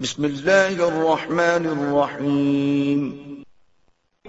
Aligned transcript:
بسم 0.00 0.24
اللہ 0.24 0.82
الرحمن 0.82 1.66
الرحیم۔ 1.66 3.10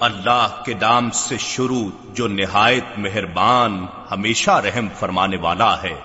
اللہ 0.02 0.62
کے 0.66 0.74
نام 0.74 1.12
سے 1.12 1.38
شروع 1.38 1.90
جو 2.14 2.28
نہایت 2.28 2.84
مہربان 2.98 3.86
ہمیشہ 4.12 4.52
رحم 4.52 4.88
فرمانے 5.00 5.38
والا 5.38 5.84
ہے۔ 5.84 5.96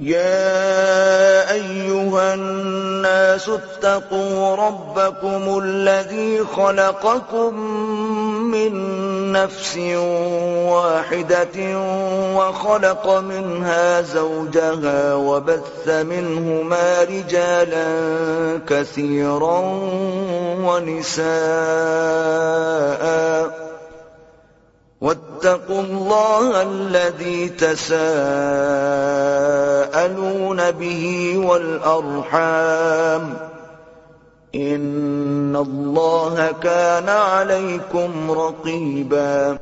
يا 0.00 1.42
أيها 1.50 2.32
الناس 2.32 3.48
اتقوا 3.48 4.68
ربكم 4.68 5.54
الذي 5.62 6.38
خلقكم 6.54 7.60
من 8.50 8.72
نفس 9.32 9.76
واحدة 10.68 11.78
وخلق 12.36 13.18
منها 13.18 14.02
زوجها 14.02 15.14
وبث 15.14 15.88
منهما 15.88 17.02
رجالا 17.02 17.86
كثيرا 18.68 19.60
ونساء. 20.64 21.30
واتقوا 25.00 25.82
الله 25.82 26.62
الذي 26.62 27.48
تساءلون 27.48 27.90
به 30.70 31.34
والأرحام. 31.46 33.49
إن 34.54 35.56
الله 35.56 36.52
كان 36.52 37.08
عليكم 37.08 38.30
رقيبا 38.30 39.56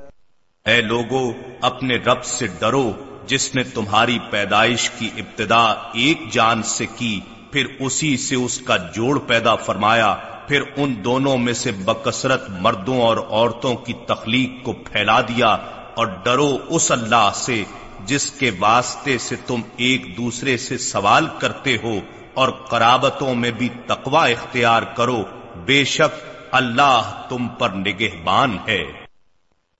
اے 0.66 0.80
لوگو، 0.80 1.20
اپنے 1.60 1.96
رب 1.96 2.24
سے 2.24 2.46
ڈرو، 2.58 2.90
جس 3.26 3.54
نے 3.54 3.62
تمہاری 3.62 4.18
پیدائش 4.30 4.88
کی 4.90 5.08
ابتدا 5.16 5.62
ایک 5.94 6.28
جان 6.32 6.62
سے 6.62 6.86
کی، 6.96 7.20
پھر 7.52 7.66
اسی 7.80 8.16
سے 8.16 8.34
اس 8.34 8.58
کا 8.60 8.76
جوڑ 8.94 9.18
پیدا 9.18 9.54
فرمایا، 9.54 10.14
پھر 10.48 10.62
ان 10.76 10.94
دونوں 11.04 11.36
میں 11.38 11.52
سے 11.52 11.70
بکثرت 11.84 12.50
مردوں 12.60 13.00
اور 13.00 13.16
عورتوں 13.16 13.74
کی 13.76 13.92
تخلیق 14.06 14.64
کو 14.64 14.72
پھیلا 14.84 15.20
دیا، 15.20 15.56
اور 15.94 16.06
ڈرو 16.24 16.56
اس 16.68 16.90
اللہ 16.90 17.30
سے، 17.34 17.62
جس 18.06 18.30
کے 18.30 18.50
واسطے 18.58 19.18
سے 19.18 19.36
تم 19.46 19.60
ایک 19.76 20.16
دوسرے 20.16 20.56
سے 20.56 20.78
سوال 20.78 21.26
کرتے 21.38 21.76
ہو 21.82 21.98
اور 22.38 22.48
قرابتوں 22.48 23.34
میں 23.34 23.50
بھی 23.50 23.68
تقوا 23.86 24.26
اختیار 24.26 24.82
کرو، 24.96 25.22
بے 25.56 25.84
شک 25.84 26.24
اللہ 26.52 27.26
تم 27.28 27.48
پر 27.48 27.68
نگہبان 27.68 28.56
ہے۔ 28.68 28.84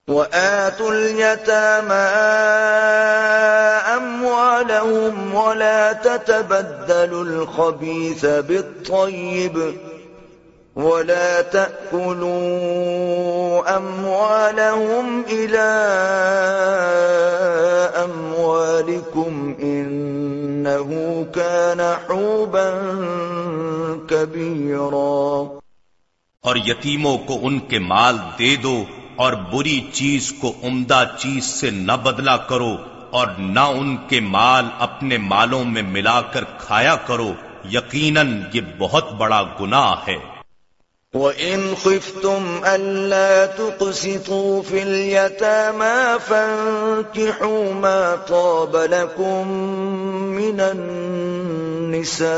وَآتُوا 0.08 0.90
الْيَتَامَى 0.90 2.04
أَمْوَالَهُمْ 3.94 5.34
وَلَا 5.34 5.92
تَتَبَدَّلُوا 5.92 7.20
الْخَبِيثَ 7.20 8.26
بِالطَّيِّبِ 8.46 9.58
ولا 10.78 11.42
تأكلوا 11.42 12.36
أموالهم 13.76 15.22
إلى 15.30 15.70
أموالكم 18.04 19.52
إنه 19.62 20.90
كان 21.34 21.80
حوبا 21.80 22.68
كبيرا. 24.08 25.58
اور 26.40 26.56
یتیموں 26.56 27.18
کو 27.18 27.38
ان 27.42 27.58
کے 27.58 27.78
مال 27.78 28.16
دے 28.38 28.56
دو 28.56 28.84
اور 29.16 29.32
بری 29.32 29.80
چیز 29.92 30.34
کو 30.40 30.52
عمدہ 30.62 31.04
چیز 31.18 31.44
سے 31.44 31.70
نہ 31.70 31.92
بدلا 32.02 32.36
کرو 32.36 32.76
اور 33.10 33.26
نہ 33.38 33.60
ان 33.60 33.96
کے 34.08 34.20
مال 34.20 34.64
اپنے 34.78 35.18
مالوں 35.18 35.64
میں 35.64 35.82
ملا 35.82 36.20
کر 36.20 36.44
کھایا 36.58 36.96
کرو، 36.96 37.32
یقیناً 37.72 38.40
یہ 38.52 38.60
بہت 38.78 39.12
بڑا 39.12 39.42
گناہ 39.60 39.94
ہے۔ 40.08 40.37
وَإِنْ 41.14 41.74
خِفْتُمْ 41.74 42.60
أَلَّا 42.64 43.46
تُقْسِطُوا 43.46 44.62
فِي 44.62 44.82
الْيَتَامَى 44.82 46.18
فَانكِحُوا 46.20 47.72
مَا 47.72 48.16
طَابَ 48.28 48.76
لَكُم 48.76 49.48
مِّنَ 50.36 50.60
النِّسَاءِ 50.60 52.28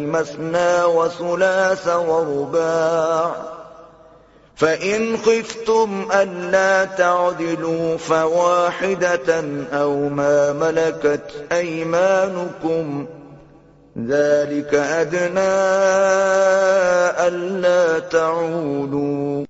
مَثْنَىٰ 0.00 0.84
وَثُلَاثَ 0.84 1.88
وَرُبَاعَ 1.88 3.36
فَإِنْ 4.56 5.16
خِفْتُمْ 5.16 6.08
أَلَّا 6.12 6.84
تَعْدِلُوا 6.84 7.96
فَوَاحِدَةً 7.96 9.44
أَوْ 9.72 10.08
مَا 10.08 10.52
مَلَكَتْ 10.52 11.32
أَيْمَانُكُمْ 11.52 13.06
ذلك 13.98 14.74
ادنا 14.74 15.50
الا 17.16 17.98
تعولوا 18.10 19.44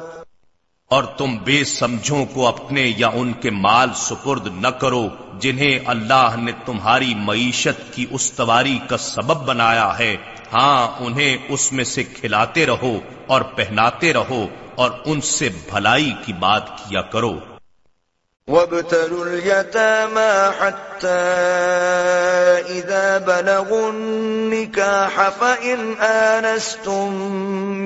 اور 0.90 1.04
تم 1.04 1.36
بے 1.44 1.64
سمجھوں 1.64 2.24
کو 2.34 2.46
اپنے 2.46 2.92
یا 2.96 3.08
ان 3.14 3.32
کے 3.32 3.50
مال 3.50 3.88
سپرد 3.96 4.46
نہ 4.60 4.68
کرو 4.68 5.08
جنہیں 5.38 5.78
اللہ 5.86 6.36
نے 6.38 6.52
تمہاری 6.66 7.14
معیشت 7.14 7.94
کی 7.94 8.06
استواری 8.10 8.78
کا 8.88 8.96
سبب 8.96 9.46
بنایا 9.46 9.98
ہے۔ 9.98 10.16
ہاں 10.52 11.04
انہیں 11.04 11.36
اس 11.48 11.72
میں 11.72 11.84
سے 11.84 12.04
کھلاتے 12.04 12.66
رہو 12.66 12.98
اور 13.26 13.40
پہناتے 13.40 14.12
رہو 14.12 14.46
اور 14.74 14.90
ان 15.04 15.20
سے 15.20 15.48
بھلائی 15.48 16.12
کی 16.26 16.32
بات 16.32 16.78
کیا 16.78 17.02
کرو۔ 17.02 17.34
وابتلوا 18.48 19.26
اليتامى 19.26 20.30
حتى 20.58 21.20
إذا 22.68 23.18
بلغوا 23.18 23.88
النكاح 23.88 25.20
فإن 25.38 25.92
آنستم 25.98 27.14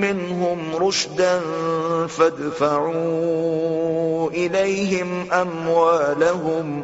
منهم 0.05 0.87
رشدا 0.87 1.39
فادفعوا 2.15 3.23
إليهم 4.31 5.23
أموالهم 5.31 6.83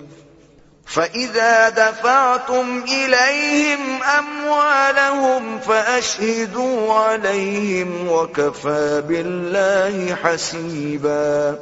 فإذا 0.93 1.69
دفعتم 1.69 2.83
إليهم 2.87 4.03
أموالهم 4.03 5.59
فأشهدوا 5.59 6.93
عليهم 6.93 7.93
وكفى 8.07 9.01
بالله 9.07 10.17
حسيبا 10.23 11.55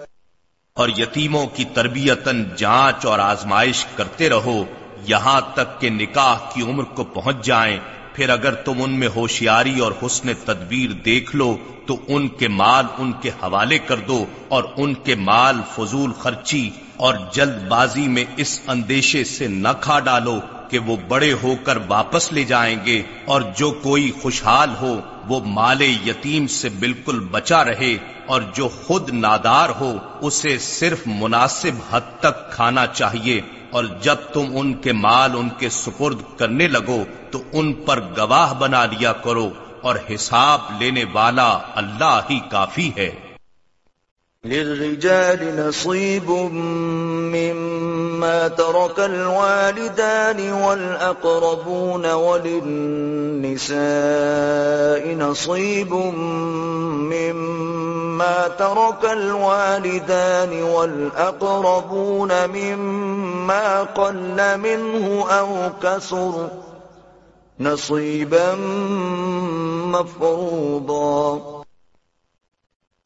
اور 0.74 0.90
یتیموں 0.98 1.46
کی 1.48 1.66
تربیتن 1.74 2.44
جانچ 2.56 3.06
اور 3.06 3.20
آزمائش 3.20 3.86
کرتے 3.96 4.30
رہو، 4.30 4.58
یہاں 5.04 5.40
تک 5.54 5.80
کہ 5.82 5.90
نکاح 5.90 6.50
کی 6.54 6.62
عمر 6.62 6.84
کو 6.84 7.04
پہنچ 7.04 7.46
جائیں۔ 7.46 7.80
پھر 8.14 8.30
اگر 8.30 8.54
تم 8.54 8.84
ان 8.84 9.00
میں 9.00 9.08
ہوشیاری 9.16 9.80
اور 9.80 9.92
حسن 10.06 10.34
تدبیر 10.46 10.92
دیکھ 10.92 11.36
لو، 11.36 11.58
تو 11.86 11.98
ان 12.08 12.28
کے 12.28 12.48
مال 12.48 12.86
ان 12.98 13.12
کے 13.12 13.30
حوالے 13.30 13.78
کر 13.78 13.96
دو 13.96 14.26
اور 14.48 14.64
ان 14.78 14.94
کے 14.94 15.16
مال 15.16 15.62
فضول 15.76 16.14
خرچی 16.14 16.70
اور 17.00 17.14
جلد 17.34 17.68
بازی 17.68 18.08
میں 18.08 18.26
اس 18.38 18.60
اندیشے 18.68 19.24
سے 19.24 19.48
نہ 19.48 19.68
کھا 19.82 20.00
ڈالو 20.00 20.40
کہ 20.70 20.80
وہ 20.80 20.96
بڑے 21.08 21.34
ہو 21.34 21.56
کر 21.64 21.78
واپس 21.88 22.32
لے 22.32 22.44
جائیں 22.44 22.78
گے 22.86 23.02
اور 23.26 23.42
جو 23.56 23.72
کوئی 23.72 24.12
خوشحال 24.22 24.70
ہو 24.82 25.00
وہ 25.28 25.40
مال 25.46 25.82
یتیم 25.82 26.48
سے 26.48 26.70
بالکل 26.70 27.20
بچا 27.20 27.66
رہے 27.66 27.98
اور 28.26 28.42
جو 28.54 28.68
خود 28.68 29.10
نادار 29.10 29.70
ہو 29.80 29.98
اسے 30.22 30.58
صرف 30.58 31.00
مناسب 31.06 31.80
حد 31.92 32.02
تک 32.20 32.52
کھانا 32.52 32.88
چاہیے 32.88 33.42
اور 33.70 33.84
جب 34.02 34.16
تم 34.34 34.46
ان 34.52 34.74
کے 34.74 34.94
مال 34.94 35.32
ان 35.34 35.50
کے 35.58 35.70
سپرد 35.70 36.22
کرنے 36.38 36.68
لگو 36.68 37.04
تو 37.32 37.44
ان 37.52 37.74
پر 37.74 38.00
گواہ 38.18 38.54
بنا 38.54 38.86
لیا 38.86 39.14
کرو 39.14 39.50
اور 39.82 39.96
حساب 40.16 40.60
لینے 40.80 41.04
والا 41.14 41.60
اللہ 41.76 42.20
ہی 42.30 42.40
کافی 42.50 42.92
ہے۔ 42.98 43.12
للرجال 44.46 45.68
نصيب 45.68 46.30
مما 47.36 48.48
ترك 48.48 49.00
الوالدان 49.00 50.54
والأقربون 50.54 52.06
وللنساء 52.12 53.76
نصيب 55.16 55.94
مما 57.14 58.48
ترك 58.48 59.12
الوالدان 59.12 60.64
والأقربون 60.64 62.48
مما 62.48 63.84
قل 63.84 64.58
منه 64.58 65.26
أو 65.30 65.70
كسر 65.84 66.50
نصيبا 67.60 68.56
مفروضا 69.86 71.59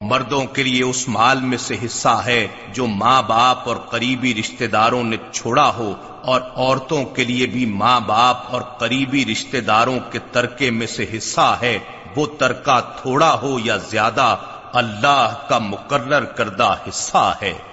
مردوں 0.03 0.45
کے 0.45 0.63
لیے 0.63 0.83
اس 0.83 1.07
مال 1.07 1.39
میں 1.39 1.57
سے 1.57 1.77
حصہ 1.85 2.21
ہے 2.25 2.47
جو 2.73 2.87
ماں 2.87 3.21
باپ 3.21 3.67
اور 3.67 3.75
قریبی 3.75 4.33
رشتہ 4.33 4.63
داروں 4.65 5.03
نے 5.03 5.17
چھوڑا 5.31 5.71
ہو 5.77 5.93
اور 6.23 6.41
عورتوں 6.55 7.05
کے 7.05 7.23
لیے 7.23 7.45
بھی 7.45 7.65
ماں 7.65 7.99
باپ 7.99 8.37
اور 8.49 8.61
قریبی 8.61 9.25
رشتہ 9.25 9.57
داروں 9.57 9.99
کے 10.11 10.19
ترکے 10.31 10.71
میں 10.71 10.87
سے 10.87 11.05
حصہ 11.17 11.57
ہے، 11.61 11.79
وہ 12.15 12.25
ترکہ 12.39 12.79
تھوڑا 13.01 13.33
ہو 13.41 13.59
یا 13.63 13.77
زیادہ، 13.77 14.35
اللہ 14.73 15.33
کا 15.49 15.57
مقرر 15.57 16.25
کردہ 16.25 16.75
حصہ 16.89 17.33
ہے۔ 17.41 17.72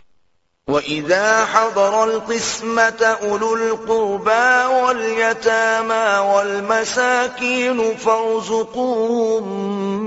وَإِذَا 0.70 1.44
حَضَرَ 1.44 2.02
الْقِسْمَةَ 2.04 3.14
أُولُو 3.22 3.54
الْقُرْبَى 3.54 4.66
وَالْيَتَامَى 4.74 6.10
وَالْمَسَاكِينُ 6.26 7.86
فَارْزُقُوهُم 8.02 9.42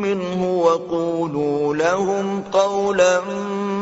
مِّنْهُ 0.02 0.54
وَقُولُوا 0.68 1.76
لَهُمْ 1.76 2.42
قَوْلًا 2.52 3.20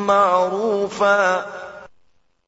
مَّعْرُوفًا 0.05 1.41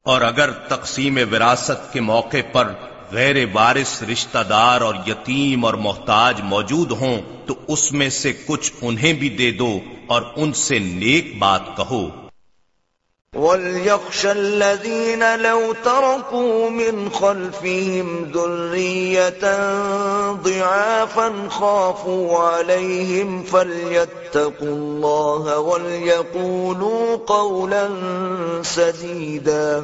اور 0.06 0.20
اگر 0.22 0.50
تقسیم 0.50 1.18
وراثت 1.32 1.92
کے 1.92 2.00
موقع 2.00 2.42
پر 2.52 2.74
غیر 3.12 3.36
وارث 3.52 4.02
رشتہ 4.02 4.44
دار 4.48 4.80
اور 4.80 4.94
یتیم 5.06 5.64
اور 5.64 5.74
محتاج 5.74 6.40
موجود 6.44 6.90
ہوں 6.90 7.16
تو 7.46 7.54
اس 7.68 7.92
میں 7.92 8.10
سے 8.10 8.32
کچھ 8.46 8.72
انہیں 8.82 9.12
بھی 9.12 9.28
دے 9.28 9.50
دو 9.52 9.72
اور 10.06 10.22
ان 10.36 10.52
سے 10.52 10.78
نیک 10.78 11.38
بات 11.38 11.76
کہو۔ 11.76 12.23
وليخشى 13.34 14.32
الذين 14.32 15.40
لو 15.40 15.72
تركوا 15.84 16.70
من 16.70 17.10
خلفهم 17.10 18.30
ذرية 18.34 19.44
ضعافا 20.32 21.48
خافوا 21.48 22.38
عليهم 22.38 23.42
فليتقوا 23.42 24.68
الله 24.68 25.58
وليقولوا 25.58 27.16
قولا 27.26 27.88
سديدا۔ 28.64 29.80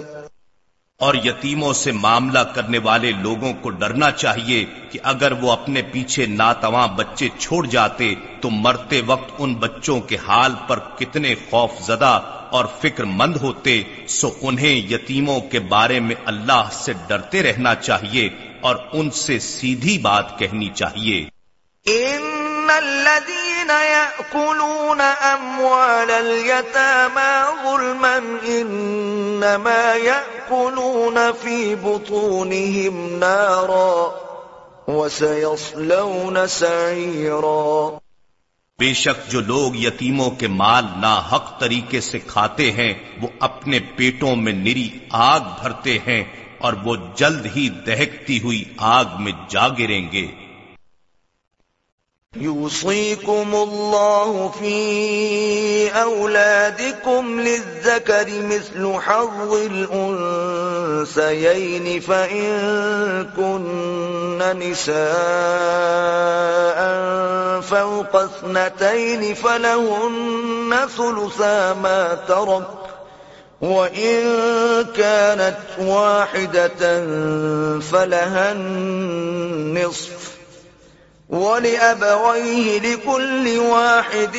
اور 0.99 1.15
یتیموں 1.15 1.73
سے 1.73 1.93
معاملہ 1.93 2.39
کرنے 2.39 2.79
والے 2.79 3.13
لوگوں 3.13 3.53
کو 3.63 3.71
ڈرنا 3.71 4.11
چاہیے 4.11 4.65
کہ 4.91 4.99
اگر 5.03 5.33
وہ 5.33 5.53
اپنے 5.53 5.83
پیچھے 5.83 6.27
ناتواں 6.27 6.89
بچے 6.89 7.29
چھوڑ 7.39 7.67
جاتے 7.67 8.15
تو 8.41 8.51
مرتے 8.51 9.01
وقت 9.07 9.31
ان 9.39 9.55
بچوں 9.55 10.01
کے 10.01 10.17
حال 10.17 10.55
پر 10.67 10.79
کتنے 10.99 11.35
خوف 11.51 11.71
زدہ 11.87 12.21
اور 12.51 12.65
فکر 12.81 13.05
مند 13.05 13.37
ہوتے 13.37 13.83
سو 14.09 14.31
انہیں 14.43 14.93
یتیموں 14.93 15.41
کے 15.41 15.61
بارے 15.61 16.01
میں 16.01 16.15
اللہ 16.25 16.69
سے 16.73 16.93
ڈرتے 17.07 17.43
رہنا 17.43 17.75
چاہیے 17.75 18.29
اور 18.61 18.77
ان 18.93 19.11
سے 19.11 19.39
سیدھی 19.39 19.99
بات 19.99 20.39
کہنی 20.39 20.69
چاہیے۔ 20.75 21.29
ان 21.87 22.69
الذين 22.71 23.71
ياكلون 23.71 25.01
اموال 25.01 26.11
اليتامى 26.11 27.33
ظلما 27.63 28.19
انما 28.45 29.95
ياكلون 30.05 31.19
في 31.43 31.75
بطونهم 31.75 33.19
نارا 33.19 33.95
وسيصلون 34.89 36.47
سعيرا 36.47 37.99
بے 38.81 38.93
شک 38.95 39.31
جو 39.31 39.41
لوگ 39.41 39.77
یتیموں 39.77 40.31
کے 40.31 40.47
مال 40.47 40.85
نا 40.97 41.23
حق 41.33 41.59
طریقے 41.61 42.01
سے 42.01 42.19
کھاتے 42.19 42.73
ہیں، 42.73 42.93
وہ 43.21 43.29
اپنے 43.41 43.79
پیٹوں 43.97 44.37
میں 44.37 44.53
نری 44.53 44.89
آگ 45.11 45.41
بھرتے 45.61 45.99
ہیں 46.07 46.23
اور 46.59 46.73
وہ 46.73 46.97
جلد 47.17 47.47
ہی 47.57 47.69
دہکتی 47.87 48.41
ہوئی 48.41 48.65
آگ 48.77 49.05
میں 49.19 49.33
جا 49.49 49.69
گریں 49.69 50.13
گے۔ 50.13 50.27
يوصيكم 52.37 53.55
الله 53.55 54.49
في 54.49 55.91
أولادكم 56.03 57.41
للذكر 57.41 58.27
مثل 58.43 58.95
حظ 59.01 59.55
الأنسيين 61.07 62.01
فإن 62.01 62.51
كن 63.37 64.39
نساء 64.59 65.01
فوق 67.61 68.17
اثنتين 68.17 69.35
فلهن 69.35 70.75
ثلثا 70.97 71.75
ما 71.75 72.15
ترك، 72.29 72.69
وإن 73.61 74.23
كانت 74.97 75.59
واحدة 75.79 77.07
فلها 77.81 78.53
النصف. 78.53 80.40
وَلِأَبَوَيْهِ 81.31 82.79
لِكُلِّ 82.81 83.59
وَاحِدٍ 83.59 84.37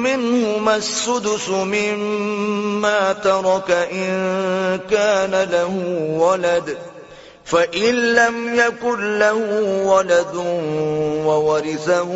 مِّنْهُمَا 0.00 0.76
السُّدُسُ 0.76 1.48
مِمَّا 1.48 3.12
تَرَكَ 3.12 3.70
إِن 3.92 4.08
كَانَ 4.90 5.48
لَهُ 5.50 5.74
وَلَدٌ 6.18 6.76
فَإِن 7.44 7.94
لَّمْ 8.14 8.54
يَكُن 8.58 9.18
لَّهُ 9.18 9.40
وَلَدٌ 9.84 10.34
وَوَرِثَهُ 11.26 12.10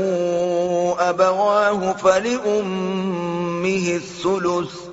أَبَوَاهُ 0.99 1.92
فَلِأُمِّهِ 1.92 3.87
الثُّلُثُ 4.00 4.89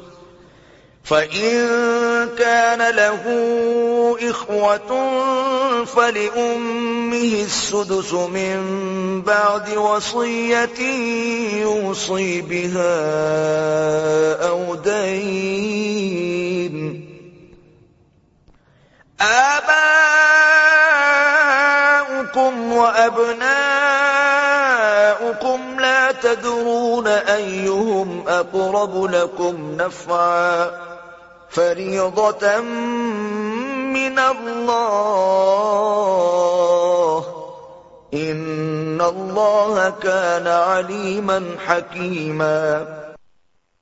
فَإِن 1.07 2.35
كَانَ 2.35 2.95
لَهُ 2.95 3.23
إِخْوَةٌ 4.29 4.91
فَلِأُمِّهِ 5.85 7.43
السُّدُسُ 7.47 8.13
مِن 8.13 8.57
بَعْدِ 9.21 9.69
وَصِيَّةٍ 9.77 10.81
يُوصِي 11.63 12.41
بِهَا 12.41 12.91
أَوْ 14.49 14.75
دَيْنٍ 14.75 15.97
آباؤكم 19.21 19.83
وأبناؤكم 22.73 23.49
لا 25.79 26.11
تدرون 26.11 27.07
أيهم 27.07 28.27
أقرب 28.27 29.03
لكم 29.03 29.77
نفعاً 29.79 30.86
فریضة 31.57 32.61
من 32.61 33.17
من 33.93 34.19
الله. 34.19 34.91
إن 38.15 39.01
الله 39.01 39.89
كان 39.99 40.47
عليما 40.47 41.39
حكيما. 41.67 42.83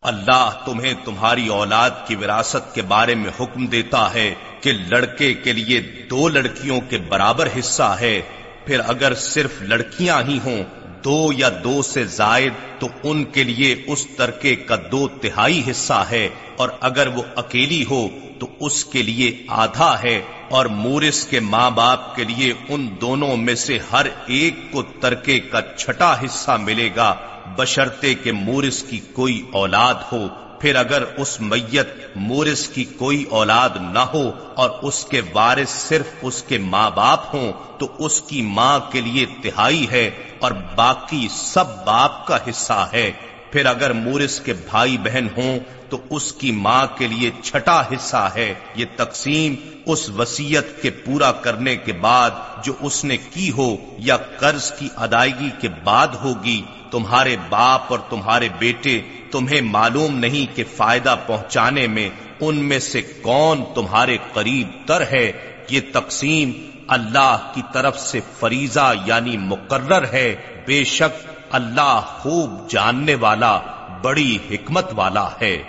اللہ 0.02 0.50
تمہیں 0.66 0.94
تمہاری 1.06 1.48
اولاد 1.48 1.90
کی 2.08 2.16
وراثت 2.16 2.76
کے 2.76 2.82
بارے 2.82 3.16
میں 3.16 3.30
حکم 3.40 3.66
دیتا 3.66 4.14
ہے 4.14 4.34
کہ 4.62 4.72
لڑکے 4.90 5.34
کے 5.34 5.54
لیے 5.54 5.82
دو 5.82 6.28
لڑکیوں 6.28 6.82
کے 6.90 6.98
برابر 6.98 7.48
حصہ 7.60 7.96
ہے۔ 8.00 8.22
پھر 8.66 8.82
اگر 8.88 9.14
صرف 9.14 9.62
لڑکیاں 9.62 10.22
ہی 10.22 10.40
ہوں 10.46 10.85
دو 11.06 11.32
یا 11.38 11.50
دو 11.64 11.82
سے 11.82 12.04
زائد 12.04 12.54
تو 12.80 12.88
ان 13.04 13.24
کے 13.24 13.44
لیے 13.44 13.76
اس 13.88 14.08
ترکے 14.18 14.56
کا 14.56 14.76
دو 14.92 15.08
تہائی 15.08 15.62
حصہ 15.70 16.04
ہے 16.10 16.30
اور 16.58 16.70
اگر 16.80 17.08
وہ 17.08 17.24
اکیلی 17.36 17.84
ہو 17.90 18.08
تو 18.40 18.48
اس 18.60 18.86
کے 18.86 19.02
لیے 19.02 19.32
آدھا 19.48 19.96
ہے 20.04 20.22
اور 20.50 20.66
مورس 20.66 21.26
کے 21.28 21.40
ماں 21.40 21.70
باپ 21.72 22.16
کے 22.16 22.24
لیے 22.24 22.54
ان 22.70 22.88
دونوں 23.02 23.36
میں 23.38 23.56
سے 23.56 23.78
ہر 23.92 24.06
ایک 24.28 24.72
کو 24.72 24.84
ترکے 25.02 25.40
کا 25.40 25.62
چھٹا 25.78 26.14
حصہ 26.26 26.58
ملے 26.60 26.90
گا 26.96 27.16
بشرتے 27.58 28.14
کے 28.14 28.32
مورس 28.32 28.84
کی 28.84 29.00
کوئی 29.14 29.42
اولاد 29.52 29.94
ہو۔ 30.12 30.28
پھر 30.60 30.76
اگر 30.76 31.04
اس 31.18 31.42
میت 31.42 31.88
مورس 32.16 32.68
کی 32.68 32.84
کوئی 32.84 33.24
اولاد 33.24 33.70
نہ 33.82 34.00
ہو 34.00 34.32
اور 34.56 34.70
اس 34.82 35.06
کے 35.06 35.22
وارث 35.34 35.70
صرف 35.70 36.06
اس 36.22 36.44
کے 36.44 36.58
ماں 36.58 36.90
باپ 36.90 37.36
ہوں، 37.36 37.52
تو 37.78 37.88
اس 38.00 38.22
کی 38.22 38.42
ماں 38.42 38.80
کے 38.92 39.02
لیے 39.02 39.26
تہائی 39.44 39.90
ہے 39.92 40.10
اور 40.40 40.52
باقی 40.76 41.28
سب 41.32 41.86
باپ 41.86 42.28
کا 42.28 42.38
حصہ 42.50 42.88
ہے۔ 42.94 43.12
پھر 43.56 43.66
اگر 43.66 43.94
مورس 43.94 44.40
کے 44.40 44.54
بھائی 44.54 44.98
بہن 44.98 45.28
ہوں 45.38 45.60
تو 45.90 45.98
اس 46.10 46.34
کی 46.34 46.52
ماں 46.52 46.88
کے 46.98 47.08
لیے 47.08 47.32
چھٹا 47.44 47.82
حصہ 47.82 48.30
ہے۔ 48.36 48.54
یہ 48.76 48.86
تقسیم 48.96 49.56
اس 49.86 50.10
وسیعت 50.10 50.82
کے 50.82 50.90
پورا 50.90 51.32
کرنے 51.32 51.76
کے 51.76 51.94
بعد 51.94 52.32
جو 52.64 52.74
اس 52.80 53.06
نے 53.06 53.18
کی 53.18 53.52
ہو 53.52 53.76
یا 53.98 54.18
قرض 54.18 54.72
کی 54.72 54.90
ادائیگی 54.96 55.50
کے 55.60 55.68
بعد 55.84 56.08
ہوگی، 56.08 56.62
تمہارے 56.92 57.36
باپ 57.50 57.82
اور 57.88 58.00
تمہارے 58.10 58.50
بیٹے 58.60 59.02
تمہیں 59.32 59.62
معلوم 59.62 60.18
نہیں 60.18 60.56
کہ 60.56 60.64
فائدہ 60.76 61.16
پہنچانے 61.28 61.88
میں 61.88 62.10
ان 62.40 62.56
میں 62.56 62.80
سے 62.80 63.02
کون 63.02 63.64
تمہارے 63.76 64.18
قریب 64.34 64.68
تر 64.88 65.02
ہے۔ 65.02 65.32
یہ 65.70 65.82
تقسیم 65.94 66.52
اللہ 66.88 67.52
کی 67.54 67.62
طرف 67.74 68.00
سے 68.00 68.20
فریضہ 68.40 68.94
یعنی 69.06 69.38
مقرر 69.38 70.06
ہے۔ 70.14 70.36
بے 70.66 70.84
شک 70.84 71.35
اللہ 71.50 72.02
خوب 72.20 72.70
جاننے 72.70 73.16
والا، 73.16 73.60
بڑی 74.02 74.38
حکمت 74.52 74.86
والا 74.96 75.30
ہے۔ 75.42 75.64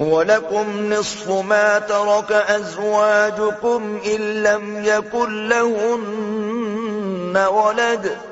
وَلَكُمْ 0.00 0.74
نِصْفُ 0.74 1.42
مَا 1.42 1.78
تَرَكَ 1.78 2.52
أَزْوَاجُكُمْ 2.52 4.04
إِن 4.04 4.20
لَّمْ 4.20 4.86
يَكُن 4.86 5.32
لَّهُنَّ 5.32 7.38
وَلَدٌ۔ 7.38 8.31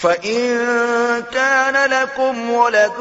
فَإِن 0.00 0.48
كَانَ 1.32 1.90
لَكُمْ 1.90 2.50
وَلَدٌ 2.50 2.98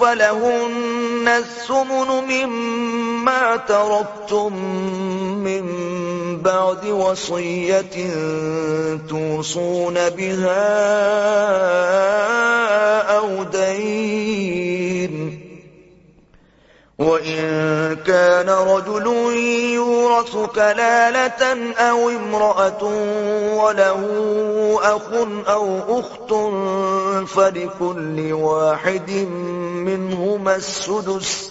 فَلَهُنَّ 0.00 1.28
الثُّمُنُ 1.28 2.08
مِمَّا 2.28 3.56
تَرَكْتُم 3.56 4.52
مِّن 5.46 5.64
بَعْدِ 6.42 6.86
وَصِيَّةٍ 6.86 7.96
تُوصُونَ 9.08 9.94
بِهَا 10.10 10.66
أَوْ 13.16 13.42
دَيْنٍ 13.42 15.43
وَإِن 16.98 17.96
كَانَ 18.06 18.48
رَجُلٌ 18.50 19.06
يُورَثُ 19.74 20.36
كَلَالَةً 20.54 21.74
أَوْ 21.74 22.08
امْرَأَةٌ 22.10 22.82
وَلَهُ 23.58 24.00
أَخٌ 24.82 25.02
أَوْ 25.48 25.66
أُخْتٌ 25.98 26.30
فَلِكُلِّ 27.28 28.32
وَاحِدٍ 28.32 29.10
مِّنْهُمَا 29.90 30.56
السُّدُسُ 30.56 31.50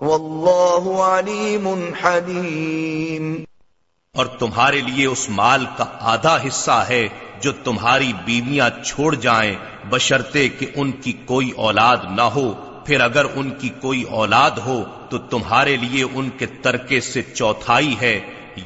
واللہ 0.00 1.02
علیم 1.02 1.90
حلیم۔ 2.04 3.44
اور 4.14 4.26
تمہارے 4.26 4.80
لیے 4.80 5.06
اس 5.06 5.28
مال 5.30 5.66
کا 5.76 5.84
آدھا 6.00 6.38
حصہ 6.48 6.84
ہے 6.88 7.08
جو 7.40 7.52
تمہاری 7.64 8.12
بیویاں 8.24 8.84
چھوڑ 8.84 9.14
جائیں 9.14 9.54
بشرتے 9.88 10.48
کہ 10.48 10.66
ان 10.76 10.92
کی 10.92 11.12
کوئی 11.12 11.50
اولاد 11.50 11.96
نہ 12.16 12.22
ہو۔ 12.22 12.52
پھر 12.86 13.00
اگر 13.00 13.26
ان 13.34 13.50
کی 13.50 13.68
کوئی 13.68 14.02
اولاد 14.02 14.50
ہو، 14.50 14.82
تو 15.10 15.18
تمہارے 15.18 15.76
لیے 15.76 16.04
ان 16.14 16.28
کے 16.28 16.46
ترکے 16.46 17.00
سے 17.00 17.22
چوتھائی 17.22 17.94
ہے۔ 18.00 18.20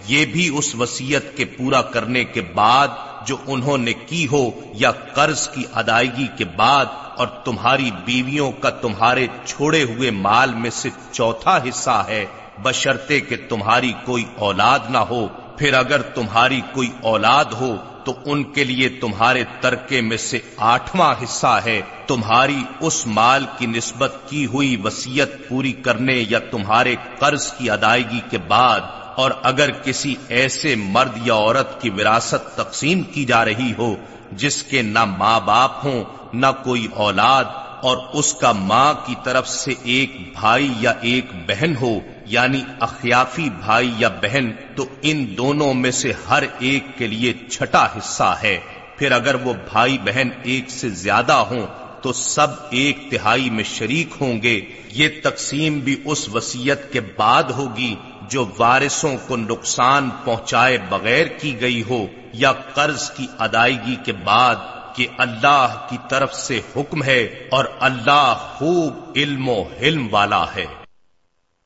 یہ 0.06 0.26
بھی 0.26 0.50
اس 0.58 0.74
وسیعت 0.74 1.36
کے 1.36 1.44
پورا 1.44 1.82
کرنے 1.82 2.24
کے 2.24 2.40
بعد 2.40 2.88
جو 3.26 3.36
انہوں 3.46 3.78
نے 3.78 3.92
کی 3.92 4.26
ہو 4.32 4.50
یا 4.74 4.90
قرض 4.90 5.48
کی 5.48 5.62
ادائیگی 5.74 6.26
کے 6.38 6.44
بعد 6.44 6.86
اور 7.20 7.28
تمہاری 7.44 7.90
بیویوں 8.04 8.50
کا 8.52 8.70
تمہارے 8.80 9.26
چھوڑے 9.44 9.82
ہوئے 9.82 10.10
مال 10.18 10.54
میں 10.54 10.70
سے 10.70 10.90
چوتھا 11.12 11.56
حصہ 11.68 12.02
ہے۔ 12.08 12.24
بشرتے 12.62 13.20
کہ 13.20 13.36
تمہاری 13.48 13.92
کوئی 14.04 14.24
اولاد 14.38 14.90
نہ 14.90 14.98
ہو۔ 15.10 15.26
پھر 15.58 15.74
اگر 15.74 16.02
تمہاری 16.14 16.60
کوئی 16.72 16.88
اولاد 17.02 17.52
ہو، 17.52 17.74
تو 18.04 18.14
ان 18.24 18.42
کے 18.52 18.64
لیے 18.64 18.88
تمہارے 19.00 19.42
ترکے 19.60 20.00
میں 20.00 20.16
سے 20.16 20.38
آٹھواں 20.66 21.14
حصہ 21.22 21.58
ہے۔ 21.64 21.80
تمہاری 22.06 22.62
اس 22.80 23.06
مال 23.06 23.44
کی 23.58 23.66
نسبت 23.66 24.14
کی 24.28 24.44
ہوئی 24.46 24.76
وسیعت 24.84 25.48
پوری 25.48 25.72
کرنے 25.82 26.16
یا 26.28 26.38
تمہارے 26.50 26.94
قرض 27.18 27.50
کی 27.52 27.70
ادائیگی 27.70 28.20
کے 28.30 28.38
بعد، 28.48 28.80
اور 29.16 29.30
اگر 29.42 29.70
کسی 29.82 30.14
ایسے 30.28 30.74
مرد 30.88 31.26
یا 31.26 31.34
عورت 31.34 31.80
کی 31.82 31.90
وراثت 31.90 32.56
تقسیم 32.56 33.02
کی 33.02 33.24
جا 33.24 33.44
رہی 33.44 33.72
ہو، 33.78 33.94
جس 34.32 34.62
کے 34.62 34.82
نہ 34.82 35.04
ماں 35.04 35.38
باپ 35.40 35.84
ہوں 35.84 36.02
نہ 36.32 36.46
کوئی 36.64 36.86
اولاد 36.94 37.44
اور 37.82 37.96
اس 38.12 38.34
کا 38.34 38.52
ماں 38.52 38.94
کی 39.06 39.14
طرف 39.24 39.48
سے 39.48 39.74
ایک 39.82 40.32
بھائی 40.32 40.72
یا 40.80 40.92
ایک 41.00 41.24
بہن 41.46 41.74
ہو 41.80 42.00
یعنی 42.26 42.62
اخیافی 42.80 43.50
بھائی 43.50 43.92
یا 43.98 44.08
بہن، 44.08 44.52
تو 44.76 44.86
ان 45.02 45.36
دونوں 45.36 45.74
میں 45.74 45.90
سے 45.90 46.12
ہر 46.30 46.42
ایک 46.58 46.98
کے 46.98 47.06
لیے 47.06 47.32
چھٹا 47.50 47.84
حصہ 47.84 48.36
ہے۔ 48.42 48.58
پھر 48.96 49.12
اگر 49.12 49.34
وہ 49.34 49.52
بھائی 49.72 49.98
بہن 50.04 50.28
ایک 50.42 50.70
سے 50.70 50.88
زیادہ 50.88 51.32
ہوں، 51.32 51.66
تو 52.02 52.12
سب 52.12 52.46
ایک 52.70 52.98
تہائی 53.10 53.50
میں 53.50 53.64
شریک 53.64 54.08
ہوں 54.20 54.42
گے۔ 54.42 54.60
یہ 54.88 55.08
تقسیم 55.24 55.78
بھی 55.78 56.02
اس 56.04 56.28
وسیعت 56.28 56.92
کے 56.92 57.00
بعد 57.00 57.42
ہوگی 57.42 57.94
جو 58.30 58.48
وارثوں 58.58 59.16
کو 59.26 59.36
نقصان 59.36 60.08
پہنچائے 60.24 60.78
بغیر 60.88 61.26
کی 61.26 61.60
گئی 61.60 61.82
ہو 61.90 62.06
یا 62.32 62.52
قرض 62.52 63.10
کی 63.10 63.26
ادائیگی 63.38 63.96
کے 64.04 64.12
بعد 64.12 64.56
کہ 64.96 65.06
اللہ 65.18 65.86
کی 65.90 65.96
طرف 66.08 66.34
سے 66.34 66.60
حکم 66.76 67.02
ہے 67.02 67.48
اور 67.50 67.64
اللہ 67.80 68.54
خوب 68.58 69.12
علم 69.16 69.48
و 69.48 69.64
حلم 69.80 70.14
والا 70.14 70.44
ہے۔ 70.54 70.66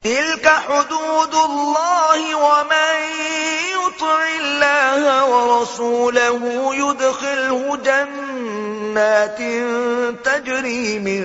تلك 0.05 0.47
حدود 0.47 1.35
الله 1.35 2.35
ومن 2.35 3.01
يطع 3.71 4.19
الله 4.41 5.25
ورسوله 5.25 6.75
يدخله 6.75 7.79
جنات 7.85 9.39
تجري 10.25 10.99
من 10.99 11.25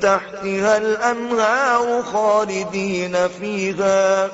تحتها 0.00 0.76
الأنهار 0.76 2.02
خالدين 2.12 3.16
فيها 3.38 4.28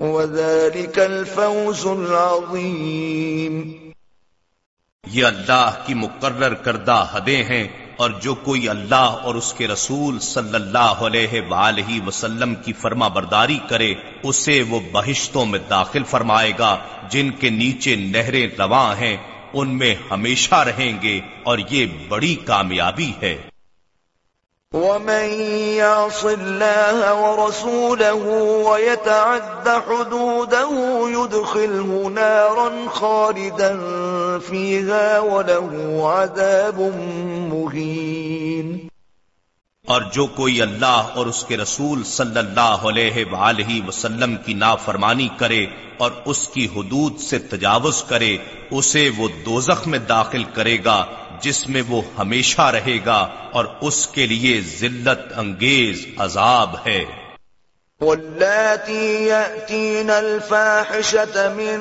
وذلك 0.00 0.98
الفوز 0.98 1.86
العظيم 1.86 3.85
یہ 5.06 5.24
اللہ 5.24 5.82
کی 5.86 5.94
مقرر 5.94 6.54
کردہ 6.54 7.06
حدیں 7.12 7.44
ہیں 7.44 7.68
اور 7.96 8.10
جو 8.10 8.34
کوئی 8.34 8.68
اللہ 8.68 8.94
اور 8.94 9.34
اس 9.34 9.52
کے 9.52 9.68
رسول 9.68 10.18
صلی 10.18 10.54
اللہ 10.54 10.78
علیہ 10.78 11.40
وآلہ 11.50 12.06
وسلم 12.06 12.54
کی 12.54 12.72
فرما 12.72 13.08
برداری 13.08 13.58
کرے، 13.68 13.94
اسے 14.22 14.62
وہ 14.68 14.80
بہشتوں 14.92 15.46
میں 15.46 15.58
داخل 15.70 16.04
فرمائے 16.04 16.52
گا 16.58 16.76
جن 17.10 17.30
کے 17.30 17.50
نیچے 17.50 17.96
نہریں 17.96 18.46
رواں 18.58 18.94
ہیں، 18.96 19.16
ان 19.52 19.78
میں 19.78 19.94
ہمیشہ 20.10 20.54
رہیں 20.54 21.02
گے 21.02 21.20
اور 21.42 21.58
یہ 21.70 21.86
بڑی 22.08 22.34
کامیابی 22.34 23.12
ہے۔ 23.22 23.36
ومن 24.76 25.28
يعص 25.74 26.24
الله 26.24 27.12
ورسوله 27.20 28.24
ويتعد 28.64 29.68
حدوده 29.68 30.72
يدخله 31.10 32.10
نارا 32.16 32.68
خالدا 32.88 33.70
فيها 34.38 35.20
وله 35.20 35.70
عذاب 36.10 36.80
مهين. 37.54 38.76
اور 39.84 40.02
جو 40.12 40.26
کوئی 40.36 40.60
اللہ 40.62 41.10
اور 41.14 41.26
اس 41.26 41.42
کے 41.48 41.56
رسول 41.56 42.02
صلی 42.12 42.38
اللہ 42.38 42.86
علیہ 42.92 43.24
وآلہ 43.32 43.80
وسلم 43.88 44.36
کی 44.46 44.54
نافرمانی 44.62 45.28
کرے 45.38 45.64
اور 45.96 46.10
اس 46.32 46.40
کی 46.54 46.64
حدود 46.76 47.20
سے 47.20 47.38
تجاوز 47.52 48.02
کرے، 48.08 48.36
اسے 48.70 49.04
وہ 49.18 49.28
دوزخ 49.46 49.86
میں 49.86 49.98
داخل 50.08 50.44
کرے 50.54 50.76
گا 50.84 51.04
جس 51.40 51.68
میں 51.68 51.82
وہ 51.88 52.02
ہمیشہ 52.18 52.60
رہے 52.60 52.98
گا 53.06 53.28
اور 53.52 53.64
اس 53.80 54.06
کے 54.06 54.26
لیے 54.26 54.60
ذلت 54.80 55.32
انگیز 55.36 56.06
عذاب 56.18 56.76
ہے۔ 56.86 57.04
واللاتي 58.00 59.24
يأتين 59.24 60.10
الفاحشة 60.10 61.56
من 61.56 61.78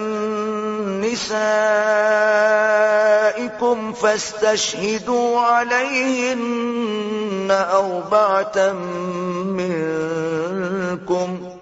نسائكم 1.01 3.93
فاستشهدوا 3.93 5.41
عليهن 5.41 7.51
أربعة 7.51 8.73
منكم 9.43 11.54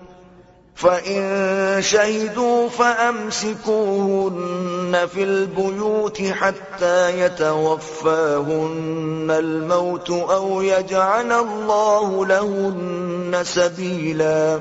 فَإِن 0.84 1.82
شَهِدُوا 1.82 2.68
فَأَمْسِكُوهُنَّ 2.75 4.98
فِي 5.13 5.24
الْبُيُوتِ 5.24 6.32
حَتَّى 6.42 7.20
يَتَوَفَّاهُنَّ 7.20 9.34
الْمَوْتُ 9.34 10.32
أَوْ 10.32 10.63
يَجْعَلَ 10.63 11.34
اللَّهُ 11.34 12.25
لَهُنَّ 12.25 13.36
سَبِيلًا 13.46 14.58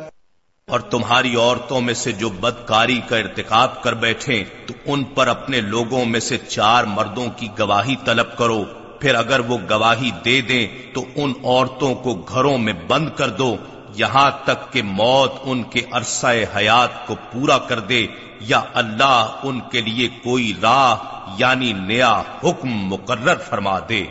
اور 0.66 0.80
تمہاری 0.80 1.36
عورتوں 1.36 1.80
میں 1.80 1.94
سے 1.94 2.12
جو 2.12 2.28
بدکاری 2.28 3.00
کا 3.08 3.16
ارتکاب 3.16 3.82
کر 3.82 3.94
بیٹھیں، 3.94 4.44
تو 4.66 4.74
ان 4.84 5.04
پر 5.04 5.26
اپنے 5.26 5.60
لوگوں 5.60 6.04
میں 6.04 6.20
سے 6.20 6.38
چار 6.38 6.84
مردوں 6.84 7.26
کی 7.36 7.48
گواہی 7.58 7.94
طلب 8.04 8.38
کرو۔ 8.38 8.64
پھر 9.00 9.14
اگر 9.14 9.40
وہ 9.40 9.58
گواہی 9.70 10.10
دے 10.24 10.40
دیں، 10.40 10.94
تو 10.94 11.04
ان 11.14 11.32
عورتوں 11.44 11.94
کو 11.94 12.14
گھروں 12.14 12.58
میں 12.58 12.72
بند 12.86 13.08
کر 13.16 13.28
دو۔ 13.28 13.56
یہاں 13.94 14.30
تک 14.44 14.72
کہ 14.72 14.82
موت 14.82 15.32
ان 15.44 15.62
کے 15.62 15.82
عرصہ 15.92 16.26
حیات 16.56 17.06
کو 17.06 17.14
پورا 17.32 17.58
کر 17.58 17.80
دے 17.80 18.06
یا 18.40 18.62
اللہ 18.74 19.40
ان 19.42 19.60
کے 19.60 19.80
لیے 19.80 20.08
کوئی 20.08 20.52
راہ 20.62 20.96
یعنی 21.38 21.72
نیا 21.72 22.22
حکم 22.44 22.68
مقرر 22.68 23.38
فرما 23.48 23.78
دے۔ 23.88 24.04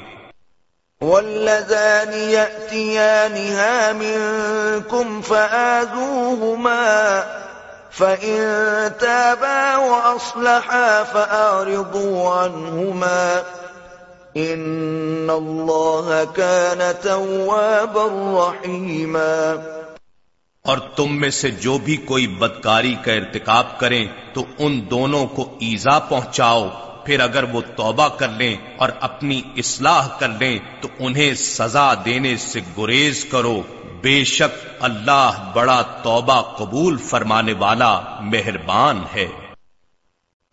والذان 1.02 2.14
يأتيانها 2.14 3.92
منكم 3.92 5.22
فآذوهما 5.22 6.84
فإن 7.92 8.42
تابا 9.00 9.76
وأصلحا 9.76 11.04
فأعرضوا 11.04 12.36
عنهما 12.36 13.44
ان 14.36 15.28
اللہ 15.30 16.24
كان 16.36 16.80
توابا 17.02 18.52
رحیما 18.54 19.54
اور 20.66 20.78
تم 20.78 21.20
میں 21.20 21.30
سے 21.30 21.52
جو 21.52 21.78
بھی 21.78 21.98
کوئی 21.98 22.28
بدکاری 22.28 22.96
کا 23.04 23.14
ارتکاب 23.14 23.80
کریں 23.80 24.08
تو 24.34 24.46
ان 24.60 24.82
دونوں 24.90 25.26
کو 25.26 25.44
ایزا 25.60 26.00
پہنچاؤ، 26.00 26.70
پھر 27.06 27.20
اگر 27.20 27.44
وہ 27.44 27.62
توبہ 27.76 28.08
کر 28.08 28.28
لیں 28.28 28.56
اور 28.78 28.90
اپنی 29.02 29.42
اصلاح 29.58 30.08
کر 30.20 30.28
لیں 30.28 30.60
تو 30.82 30.88
انہیں 31.00 31.34
سزا 31.34 31.94
دینے 32.06 32.38
سے 32.38 32.60
گریز 32.78 33.26
کرو۔ 33.32 33.62
بے 34.02 34.24
شک 34.24 34.68
اللہ 34.80 35.52
بڑا 35.54 35.82
توبہ 35.82 36.42
قبول 36.42 36.98
فرمانے 36.98 37.54
والا 37.54 38.02
مہربان 38.20 39.04
ہے۔ 39.16 39.28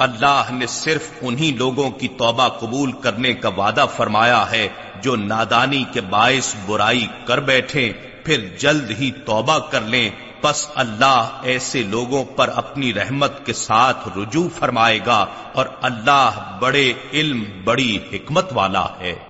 اللہ 0.00 0.42
نے 0.50 0.66
صرف 0.66 1.10
انہی 1.20 1.50
لوگوں 1.50 1.90
کی 1.90 2.08
توبہ 2.08 2.48
قبول 2.48 2.92
کرنے 2.92 3.34
کا 3.34 3.48
وعدہ 3.48 3.86
فرمایا 3.96 4.50
ہے 4.50 4.68
جو 5.02 5.16
نادانی 5.16 5.84
کے 5.92 6.00
باعث 6.00 6.54
برائی 6.66 7.06
کر 7.24 7.40
بیٹھے 7.40 7.92
پھر 8.24 8.48
جلد 8.58 8.90
ہی 8.90 9.10
توبہ 9.10 9.58
کر 9.58 9.80
لیں۔ 9.80 10.10
پس 10.40 10.66
اللہ 10.74 11.40
ایسے 11.42 11.82
لوگوں 11.82 12.24
پر 12.24 12.50
اپنی 12.54 12.94
رحمت 12.94 13.46
کے 13.46 13.52
ساتھ 13.52 14.08
رجوع 14.16 14.48
فرمائے 14.58 14.98
گا 15.06 15.26
اور 15.52 15.66
اللہ 15.82 16.58
بڑے 16.60 16.92
علم، 17.12 17.44
بڑی 17.64 17.98
حکمت 18.12 18.52
والا 18.52 18.86
ہے۔ 19.00 19.29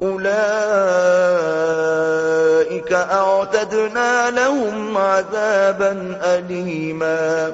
أولئك 0.00 0.20
أعتدنا 2.92 4.30
لهم 4.30 4.96
عذابا 4.96 6.18
أليما. 6.22 7.50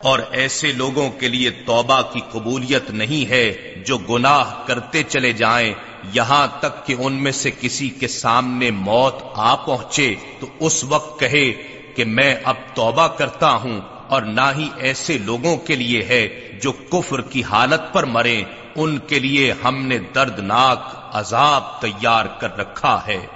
اور 0.00 0.18
ایسے 0.30 0.72
لوگوں 0.72 1.08
کے 1.10 1.28
لیے 1.28 1.50
توبہ 1.66 2.00
کی 2.12 2.20
قبولیت 2.32 2.86
نہیں 2.90 3.24
ہے 3.30 3.46
جو 3.86 3.96
گناہ 3.98 4.52
کرتے 4.66 5.02
چلے 5.02 5.32
جائیں، 5.32 5.72
یہاں 6.12 6.46
تک 6.60 6.72
کہ 6.86 6.94
ان 6.98 7.12
میں 7.22 7.32
سے 7.32 7.50
کسی 7.60 7.88
کے 7.88 8.08
سامنے 8.08 8.70
موت 8.70 9.16
آ 9.34 9.54
پہنچے 9.56 10.08
تو 10.40 10.46
اس 10.60 10.76
وقت 10.84 11.20
کہے 11.20 11.52
کہ 11.94 12.04
میں 12.04 12.34
اب 12.44 12.56
توبہ 12.74 13.06
کرتا 13.08 13.50
ہوں 13.54 13.80
اور 14.08 14.22
نہ 14.30 14.48
ہی 14.56 14.68
ایسے 14.78 15.18
لوگوں 15.18 15.56
کے 15.56 15.74
لیے 15.74 16.00
ہے 16.02 16.22
جو 16.62 16.72
کفر 16.72 17.20
کی 17.20 17.42
حالت 17.42 17.92
پر 17.92 18.04
مرے 18.04 18.42
ان 18.76 18.98
کے 19.06 19.18
لیے 19.18 19.52
ہم 19.64 19.86
نے 19.86 19.98
دردناک 20.14 20.99
عذاب 21.14 21.80
تیار 21.80 22.24
کر 22.40 22.58
رکھا 22.58 23.00
ہے۔ 23.06 23.26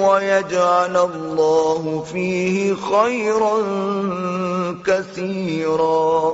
ويجعل 0.07 0.95
الله 0.95 2.03
فيه 2.11 2.73
خيرا 2.89 3.55
كثيرا۔ 4.83 6.29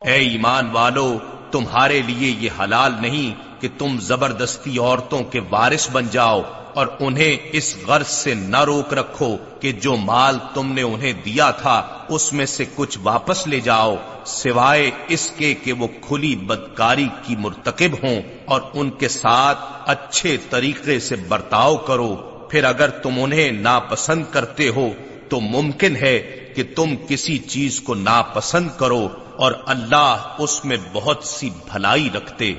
اے 0.00 0.14
ایمان 0.14 0.70
والو، 0.72 1.14
تمہارے 1.50 2.02
لیے 2.06 2.36
یہ 2.40 2.50
حلال 2.60 2.92
نہیں 3.00 3.51
کہ 3.62 3.68
تم 3.78 4.00
زبردستی 4.00 4.78
عورتوں 4.78 5.22
کے 5.24 5.40
وارث 5.50 5.90
بن 5.92 6.06
جاؤ 6.10 6.42
اور 6.74 6.86
انہیں 7.00 7.36
اس 7.52 7.76
غرض 7.86 8.06
سے 8.06 8.34
نہ 8.34 8.64
روک 8.64 8.94
رکھو 8.94 9.36
کہ 9.60 9.72
جو 9.72 9.96
مال 9.96 10.38
تم 10.54 10.72
نے 10.72 10.82
انہیں 10.82 11.12
دیا 11.12 11.50
تھا، 11.50 12.04
اس 12.08 12.32
میں 12.32 12.46
سے 12.46 12.64
کچھ 12.74 12.98
واپس 13.02 13.46
لے 13.46 13.60
جاؤ، 13.60 13.96
سوائے 14.24 14.90
اس 15.08 15.30
کے 15.36 15.54
کہ 15.54 15.72
وہ 15.72 15.86
کھلی 16.00 16.36
بدکاری 16.36 17.08
کی 17.22 17.36
مرتکب 17.36 17.94
ہوں 18.02 18.22
اور 18.44 18.60
ان 18.74 18.90
کے 18.90 19.08
ساتھ 19.08 19.58
اچھے 19.86 20.36
طریقے 20.50 21.00
سے 21.00 21.16
برتاؤ 21.16 21.76
کرو۔ 21.76 22.14
پھر 22.50 22.64
اگر 22.64 22.90
تم 22.90 23.10
انہیں 23.16 23.50
ناپسند 23.50 24.24
کرتے 24.30 24.68
ہو، 24.68 24.90
تو 25.28 25.40
ممکن 25.40 25.96
ہے 25.96 26.18
کہ 26.56 26.62
تم 26.76 26.94
کسی 27.08 27.38
چیز 27.38 27.80
کو 27.80 27.94
ناپسند 27.94 28.68
کرو 28.76 29.08
اور 29.36 29.52
اللہ 29.66 30.34
اس 30.38 30.64
میں 30.64 30.76
بہت 30.92 31.24
سی 31.24 31.50
بھلائی 31.50 32.08
رکھتے۔ 32.14 32.54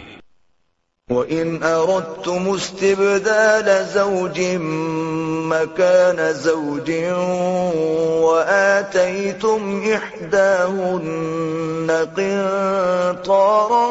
وَإِنْ 1.13 1.63
أَرَدْتُمُ 1.63 2.53
اسْتِبْدَالَ 2.55 3.85
زَوْجٍ 3.85 4.39
مَكَانَ 5.53 6.33
زَوْجٍ 6.33 6.89
وَآتَيْتُمْ 8.25 9.83
إِحْدَاهُنَّ 9.93 11.89
قِنطَارًا 12.17 13.87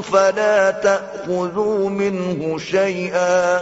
فَلَا 0.00 0.70
تَأْخُذُوا 0.70 1.88
مِنْهُ 1.88 2.58
شَيْئًا 2.58 3.60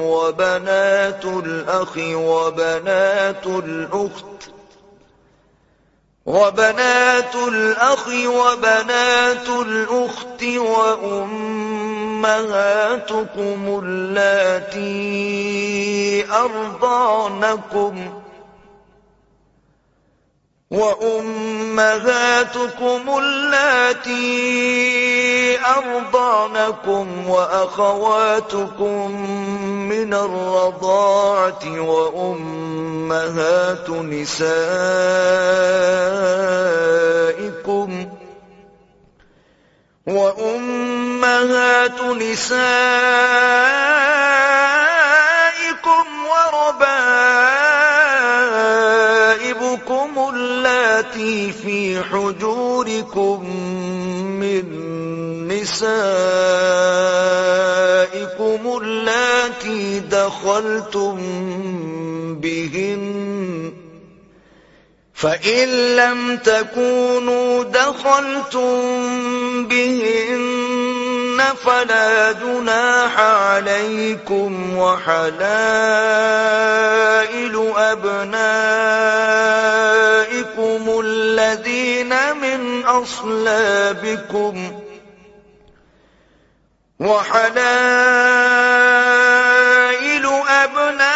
وبنات 0.00 1.24
الأخ 1.24 1.98
وبنات 1.98 3.46
الأخت 3.46 4.22
وبنات 6.26 7.34
الأخ 7.48 8.08
وبنات 8.08 9.48
الأخت 9.48 10.42
وأم 10.42 12.01
وأمهاتكم 12.22 13.82
اللاتي 13.84 15.04
أرضعنكم 16.32 18.22
وأمهاتكم 20.70 21.98
اللاتي 23.18 24.22
أرضعنكم 25.58 27.28
وأخواتكم 27.28 29.10
من 29.88 30.14
الرضاعة 30.14 31.80
وأمهات 31.80 33.10
نسائكم 33.90 34.62
وأمهات 40.06 42.00
نسائكم 42.00 42.42
وربائبكم 49.42 50.10
اللاتي 50.34 51.52
في 51.52 52.02
حجوركم 52.02 53.38
من 54.40 54.64
نسائكم 55.48 56.02
اللاتي 58.82 60.00
دخلتم 60.00 61.16
بهن 62.40 63.11
فإن 65.22 65.96
لم 65.96 66.36
تكونوا 66.36 67.64
دخلتم 67.64 68.82
بهن 69.66 71.42
فلا 71.64 72.32
جناح 72.32 73.20
عليكم 73.20 74.76
وحلائل 74.76 75.32
أبنائكم 77.76 78.42
الذين 81.04 82.36
من 82.36 82.84
أصلابكم 82.84 84.72
وحلائل 87.00 87.52
أبنائكم 90.48 91.11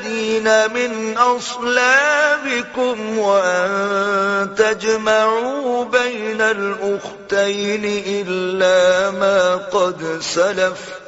الذين 0.00 0.72
من 0.72 1.18
أصلابكم 1.18 3.18
وأن 3.18 4.54
تجمعوا 4.54 5.84
بين 5.84 6.40
الأختين 6.40 8.02
إلا 8.06 9.10
ما 9.10 9.56
قد 9.56 10.18
سلف 10.20 11.00